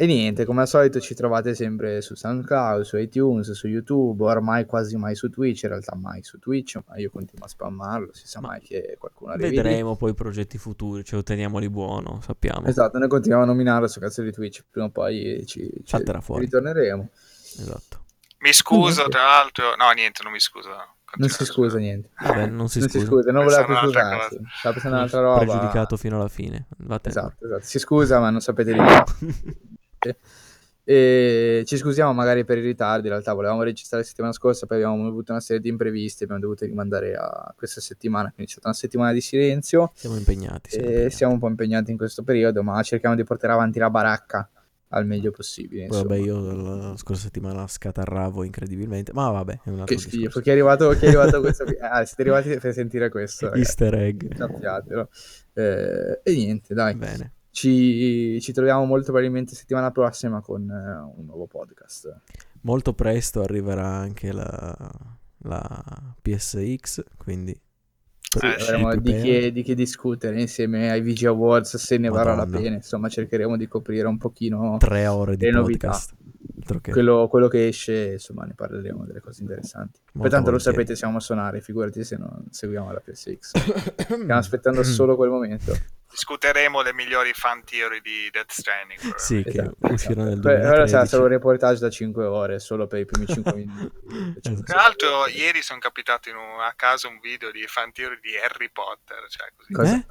e 0.00 0.06
niente, 0.06 0.44
come 0.44 0.60
al 0.60 0.68
solito 0.68 1.00
ci 1.00 1.12
trovate 1.16 1.56
sempre 1.56 2.00
su 2.02 2.14
SoundCloud, 2.14 2.82
su 2.82 2.96
iTunes, 2.98 3.50
su 3.50 3.66
YouTube, 3.66 4.22
ormai 4.22 4.64
quasi 4.64 4.96
mai 4.96 5.16
su 5.16 5.28
Twitch, 5.28 5.64
in 5.64 5.70
realtà 5.70 5.96
mai 5.96 6.22
su 6.22 6.38
Twitch, 6.38 6.78
ma 6.86 6.96
io 6.98 7.10
continuo 7.10 7.44
a 7.44 7.48
spammarlo, 7.48 8.10
si 8.12 8.28
sa 8.28 8.40
Ma 8.40 8.48
mai 8.50 8.60
che 8.60 8.94
qualcuno 8.96 9.32
arrivi 9.32 9.50
lì. 9.50 9.56
vedremo 9.56 9.96
poi 9.96 10.12
i 10.12 10.14
progetti 10.14 10.56
futuri, 10.56 11.02
ce 11.04 11.16
lo 11.16 11.24
teniamoli 11.24 11.68
buono, 11.68 12.20
sappiamo. 12.22 12.68
Esatto, 12.68 12.96
noi 12.96 13.08
continuiamo 13.08 13.42
a 13.42 13.46
nominarlo 13.48 13.88
su 13.88 13.98
cazzo 13.98 14.22
di 14.22 14.30
Twitch, 14.30 14.64
prima 14.70 14.86
o 14.86 14.90
poi 14.90 15.44
ci, 15.46 15.68
ci 15.82 15.96
ritorneremo. 15.96 17.08
Esatto. 17.58 18.04
Mi 18.40 18.52
scuso, 18.52 19.00
Niente. 19.00 19.10
tra 19.10 19.22
l'altro. 19.24 19.74
No, 19.76 19.90
niente, 19.90 20.22
non 20.22 20.30
mi 20.30 20.38
scuso. 20.38 20.68
Non 21.16 21.28
si 21.28 21.44
scusa 21.44 21.78
niente. 21.78 22.10
Vabbè, 22.22 22.46
non 22.46 22.68
si 22.68 22.78
non 22.78 22.88
si 22.88 22.98
scusa. 23.00 23.06
scusa, 23.06 23.32
non 23.32 23.42
voleva 23.42 23.64
più 23.64 23.74
scusarsi. 23.74 24.38
Stava 24.58 24.72
pensando 24.74 24.96
un'altra 24.96 25.20
roba. 25.20 25.38
Pregiudicato 25.38 25.96
fino 25.96 26.16
alla 26.16 26.28
fine. 26.28 26.68
Vattene. 26.76 27.16
Esatto, 27.16 27.44
esatto. 27.46 27.64
Si 27.64 27.78
scusa, 27.80 28.20
ma 28.20 28.30
non 28.30 28.40
sapete 28.40 28.72
di 28.72 28.78
che. 28.78 29.56
E 30.88 31.64
ci 31.66 31.76
scusiamo 31.76 32.14
magari 32.14 32.46
per 32.46 32.56
i 32.56 32.62
ritardi. 32.62 33.08
In 33.08 33.12
realtà 33.12 33.34
volevamo 33.34 33.62
registrare 33.62 34.02
la 34.02 34.08
settimana 34.08 34.32
scorsa, 34.32 34.64
poi 34.64 34.78
abbiamo 34.78 35.06
avuto 35.06 35.32
una 35.32 35.40
serie 35.42 35.60
di 35.60 35.68
imprevisti. 35.68 36.22
Abbiamo 36.22 36.40
dovuto 36.40 36.64
rimandare 36.64 37.14
a 37.14 37.52
questa 37.54 37.82
settimana. 37.82 38.32
Quindi 38.32 38.44
è 38.44 38.54
stata 38.54 38.68
una 38.68 38.76
settimana 38.76 39.12
di 39.12 39.20
silenzio. 39.20 39.92
Siamo 39.94 40.16
impegnati. 40.16 40.70
Siamo 40.70 40.86
impegnati. 40.86 41.14
siamo 41.14 41.32
un 41.34 41.38
po' 41.40 41.48
impegnati 41.48 41.90
in 41.90 41.98
questo 41.98 42.22
periodo, 42.22 42.62
ma 42.62 42.82
cerchiamo 42.82 43.14
di 43.14 43.22
portare 43.24 43.52
avanti 43.52 43.78
la 43.78 43.90
baracca 43.90 44.48
al 44.88 45.04
meglio 45.04 45.30
possibile. 45.30 45.84
Insomma. 45.84 46.04
vabbè, 46.04 46.16
io 46.20 46.40
la 46.40 46.96
scorsa 46.96 47.24
settimana 47.24 47.66
scatarravo 47.66 48.42
incredibilmente. 48.44 49.12
Ma 49.12 49.28
vabbè, 49.30 49.60
è 49.64 49.68
un 49.68 49.80
altro 49.80 49.94
Che 49.94 50.00
schifo, 50.00 50.40
chi 50.40 50.48
è 50.48 50.52
arrivato, 50.52 50.88
chi 50.90 51.04
è 51.04 51.08
arrivato 51.08 51.40
questo? 51.40 51.64
Ah, 51.80 52.04
siete 52.06 52.22
arrivati 52.22 52.56
per 52.56 52.72
sentire 52.72 53.10
questo, 53.10 53.50
ragazzi. 53.50 53.60
Easter 53.68 53.94
egg. 53.94 54.34
Sappiatelo. 54.34 55.08
Eh, 55.52 56.20
e 56.22 56.32
niente, 56.32 56.72
dai, 56.72 56.94
Bene. 56.94 57.32
Ci, 57.58 58.38
ci 58.40 58.52
troviamo 58.52 58.84
molto 58.84 59.06
probabilmente 59.06 59.56
settimana 59.56 59.90
prossima 59.90 60.40
con 60.40 60.62
eh, 60.70 61.12
un 61.16 61.26
nuovo 61.26 61.46
podcast. 61.46 62.20
Molto 62.60 62.92
presto 62.92 63.42
arriverà 63.42 63.86
anche 63.86 64.30
la, 64.32 64.76
la 65.38 66.14
PSX, 66.22 67.02
quindi 67.16 67.58
sì. 68.30 68.44
Avremo 68.44 68.94
di 68.94 69.10
che, 69.10 69.52
di 69.52 69.62
che 69.62 69.74
discutere 69.74 70.38
insieme 70.38 70.90
ai 70.90 71.00
VG 71.00 71.24
Awards 71.24 71.76
se 71.78 71.96
ne 71.96 72.10
varrà 72.10 72.34
la 72.34 72.44
Madonna. 72.44 72.60
pena. 72.60 72.74
Insomma, 72.76 73.08
cercheremo 73.08 73.56
di 73.56 73.66
coprire 73.66 74.06
un 74.06 74.18
pochino 74.18 74.76
tre 74.78 75.06
ore 75.06 75.36
di 75.38 75.50
novità. 75.50 75.88
podcast. 75.88 76.14
Altro 76.74 76.80
che 76.80 76.90
quello, 76.92 77.28
quello 77.28 77.48
che 77.48 77.66
esce, 77.68 78.12
insomma, 78.12 78.44
ne 78.44 78.54
parleremo 78.54 79.04
delle 79.04 79.20
cose 79.20 79.42
interessanti. 79.42 79.98
molto 80.12 80.20
Pertanto 80.22 80.50
lo 80.50 80.58
sapete, 80.58 80.94
siamo 80.96 81.16
a 81.16 81.20
suonare, 81.20 81.60
figurati 81.60 82.04
se 82.04 82.16
non 82.16 82.44
seguiamo 82.50 82.92
la 82.92 83.00
PSX. 83.00 83.56
Stiamo 84.02 84.34
aspettando 84.34 84.82
solo 84.82 85.16
quel 85.16 85.30
momento. 85.30 85.76
Discuteremo 86.10 86.80
le 86.80 86.94
migliori 86.94 87.32
fan 87.34 87.62
theory 87.64 88.00
di 88.00 88.28
Death 88.32 88.50
Stranding. 88.50 89.14
Sì, 89.16 89.42
che 89.42 89.50
Esatto, 89.60 89.76
uscirà 89.92 90.24
nel 90.24 90.38
esatto. 90.38 90.48
Poi, 90.48 90.54
Ora 90.56 90.64
sarà 90.86 91.04
2013. 91.04 91.08
solo 91.08 91.22
un 91.24 91.28
reportage 91.28 91.80
da 91.80 91.90
5 91.90 92.24
ore, 92.24 92.58
solo 92.60 92.86
per 92.86 93.00
i 93.00 93.04
primi 93.04 93.26
5 93.26 93.52
minuti. 93.54 93.92
Esatto. 94.42 94.62
Tra 94.62 94.76
l'altro, 94.76 95.26
ieri 95.28 95.60
sono 95.62 95.78
capitato 95.78 96.30
in 96.30 96.36
un- 96.36 96.60
a 96.60 96.72
caso 96.74 97.08
un 97.08 97.18
video 97.20 97.50
di 97.50 97.62
fan 97.66 97.92
theory 97.92 98.18
di 98.22 98.30
Harry 98.42 98.70
Potter. 98.72 99.26
Cioè 99.28 99.52
così. 99.54 99.72
Cosa? 99.72 99.94
Eh? 99.96 100.06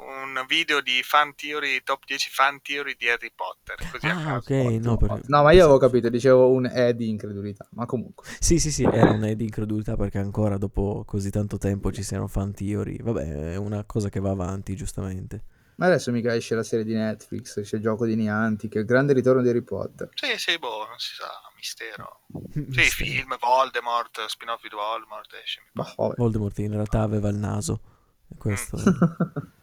Un 0.00 0.44
video 0.48 0.80
di 0.80 1.02
fan 1.02 1.34
theory, 1.34 1.82
top 1.82 2.04
10 2.06 2.30
fan 2.30 2.60
theory 2.62 2.94
di 2.96 3.08
Harry 3.08 3.30
Potter. 3.34 3.76
Così 3.90 4.06
Ah, 4.06 4.14
caso. 4.22 4.36
ok, 4.36 4.50
no, 4.82 4.96
perché... 4.96 5.20
No, 5.26 5.42
ma 5.42 5.52
io 5.52 5.64
avevo 5.64 5.78
capito, 5.78 6.08
dicevo 6.08 6.48
un 6.50 6.66
E 6.66 6.94
di 6.94 7.08
incredulità, 7.08 7.66
ma 7.72 7.84
comunque. 7.86 8.26
Sì, 8.40 8.58
sì, 8.58 8.70
sì, 8.72 8.82
era 8.84 9.10
una 9.10 9.32
di 9.32 9.44
incredulità 9.44 9.96
perché 9.96 10.18
ancora 10.18 10.56
dopo 10.56 11.02
così 11.06 11.30
tanto 11.30 11.58
tempo 11.58 11.92
ci 11.92 12.02
siano 12.02 12.26
fan 12.26 12.52
theory. 12.54 12.96
Vabbè, 13.02 13.52
è 13.52 13.56
una 13.56 13.84
cosa 13.84 14.08
che 14.08 14.20
va 14.20 14.30
avanti, 14.30 14.74
giustamente. 14.74 15.44
Ma 15.76 15.86
adesso 15.86 16.10
mica 16.12 16.34
esce 16.34 16.54
la 16.54 16.62
serie 16.62 16.84
di 16.84 16.92
Netflix, 16.92 17.62
c'è 17.62 17.76
il 17.76 17.82
gioco 17.82 18.04
di 18.04 18.14
Niantic, 18.14 18.74
il 18.74 18.84
grande 18.84 19.12
ritorno 19.14 19.40
di 19.42 19.48
Harry 19.48 19.62
Potter. 19.62 20.10
Sì, 20.14 20.26
sì, 20.36 20.58
boh, 20.58 20.86
non 20.86 20.98
si 20.98 21.14
sa, 21.14 21.28
mistero. 21.56 22.20
Sì, 22.52 22.64
Mistero. 22.66 22.88
film, 23.10 23.36
Voldemort, 23.40 24.26
spin-off 24.26 24.62
di 24.62 24.68
Voldemort, 24.74 25.32
esce. 25.42 25.62
Bah. 25.72 25.94
Voldemort 26.16 26.58
in 26.58 26.72
realtà 26.72 27.00
aveva 27.02 27.28
il 27.28 27.36
naso. 27.36 27.80
E 28.28 28.36
questo... 28.36 28.76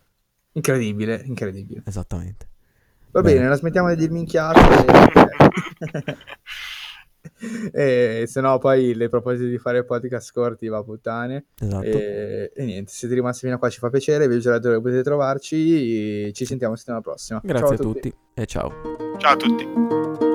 incredibile, 0.58 1.22
incredibile. 1.26 1.84
Esattamente. 1.86 2.48
Va 3.12 3.22
Bene. 3.22 3.36
bene, 3.36 3.50
la 3.50 3.56
smettiamo 3.56 3.90
di 3.90 3.96
dir 3.96 4.12
minchiate. 4.12 4.60
e 7.72 8.24
se 8.28 8.42
no 8.42 8.58
poi 8.58 8.94
le 8.96 9.10
proposite 9.10 9.48
di 9.48 9.58
fare 9.58 9.86
podcast 9.86 10.32
corti 10.34 10.68
va 10.68 10.78
a 10.78 10.84
puttane. 10.84 11.46
Esatto. 11.60 11.86
E, 11.86 12.52
e 12.54 12.66
niente, 12.66 12.92
se 12.92 12.98
siete 12.98 13.16
rimasti 13.16 13.42
fino 13.42 13.56
a 13.56 13.60
qua 13.60 13.70
ci 13.70 13.80
fa 13.80 13.90
piacere, 13.90 14.28
vi 14.28 14.36
ho 14.36 14.40
giurato 14.40 14.68
dove 14.68 14.82
potete 14.82 15.04
trovarci. 15.04 16.34
Ci 16.34 16.46
sentiamo 16.46 16.76
settimana 16.76 17.02
prossima. 17.02 17.40
Grazie 17.44 17.68
Ciao 17.68 17.76
a 17.76 17.78
tutti 17.78 18.14
e 18.34 18.46
ciao. 18.46 18.72
Ciao 19.18 19.34
a 19.34 19.36
tutti. 19.36 20.27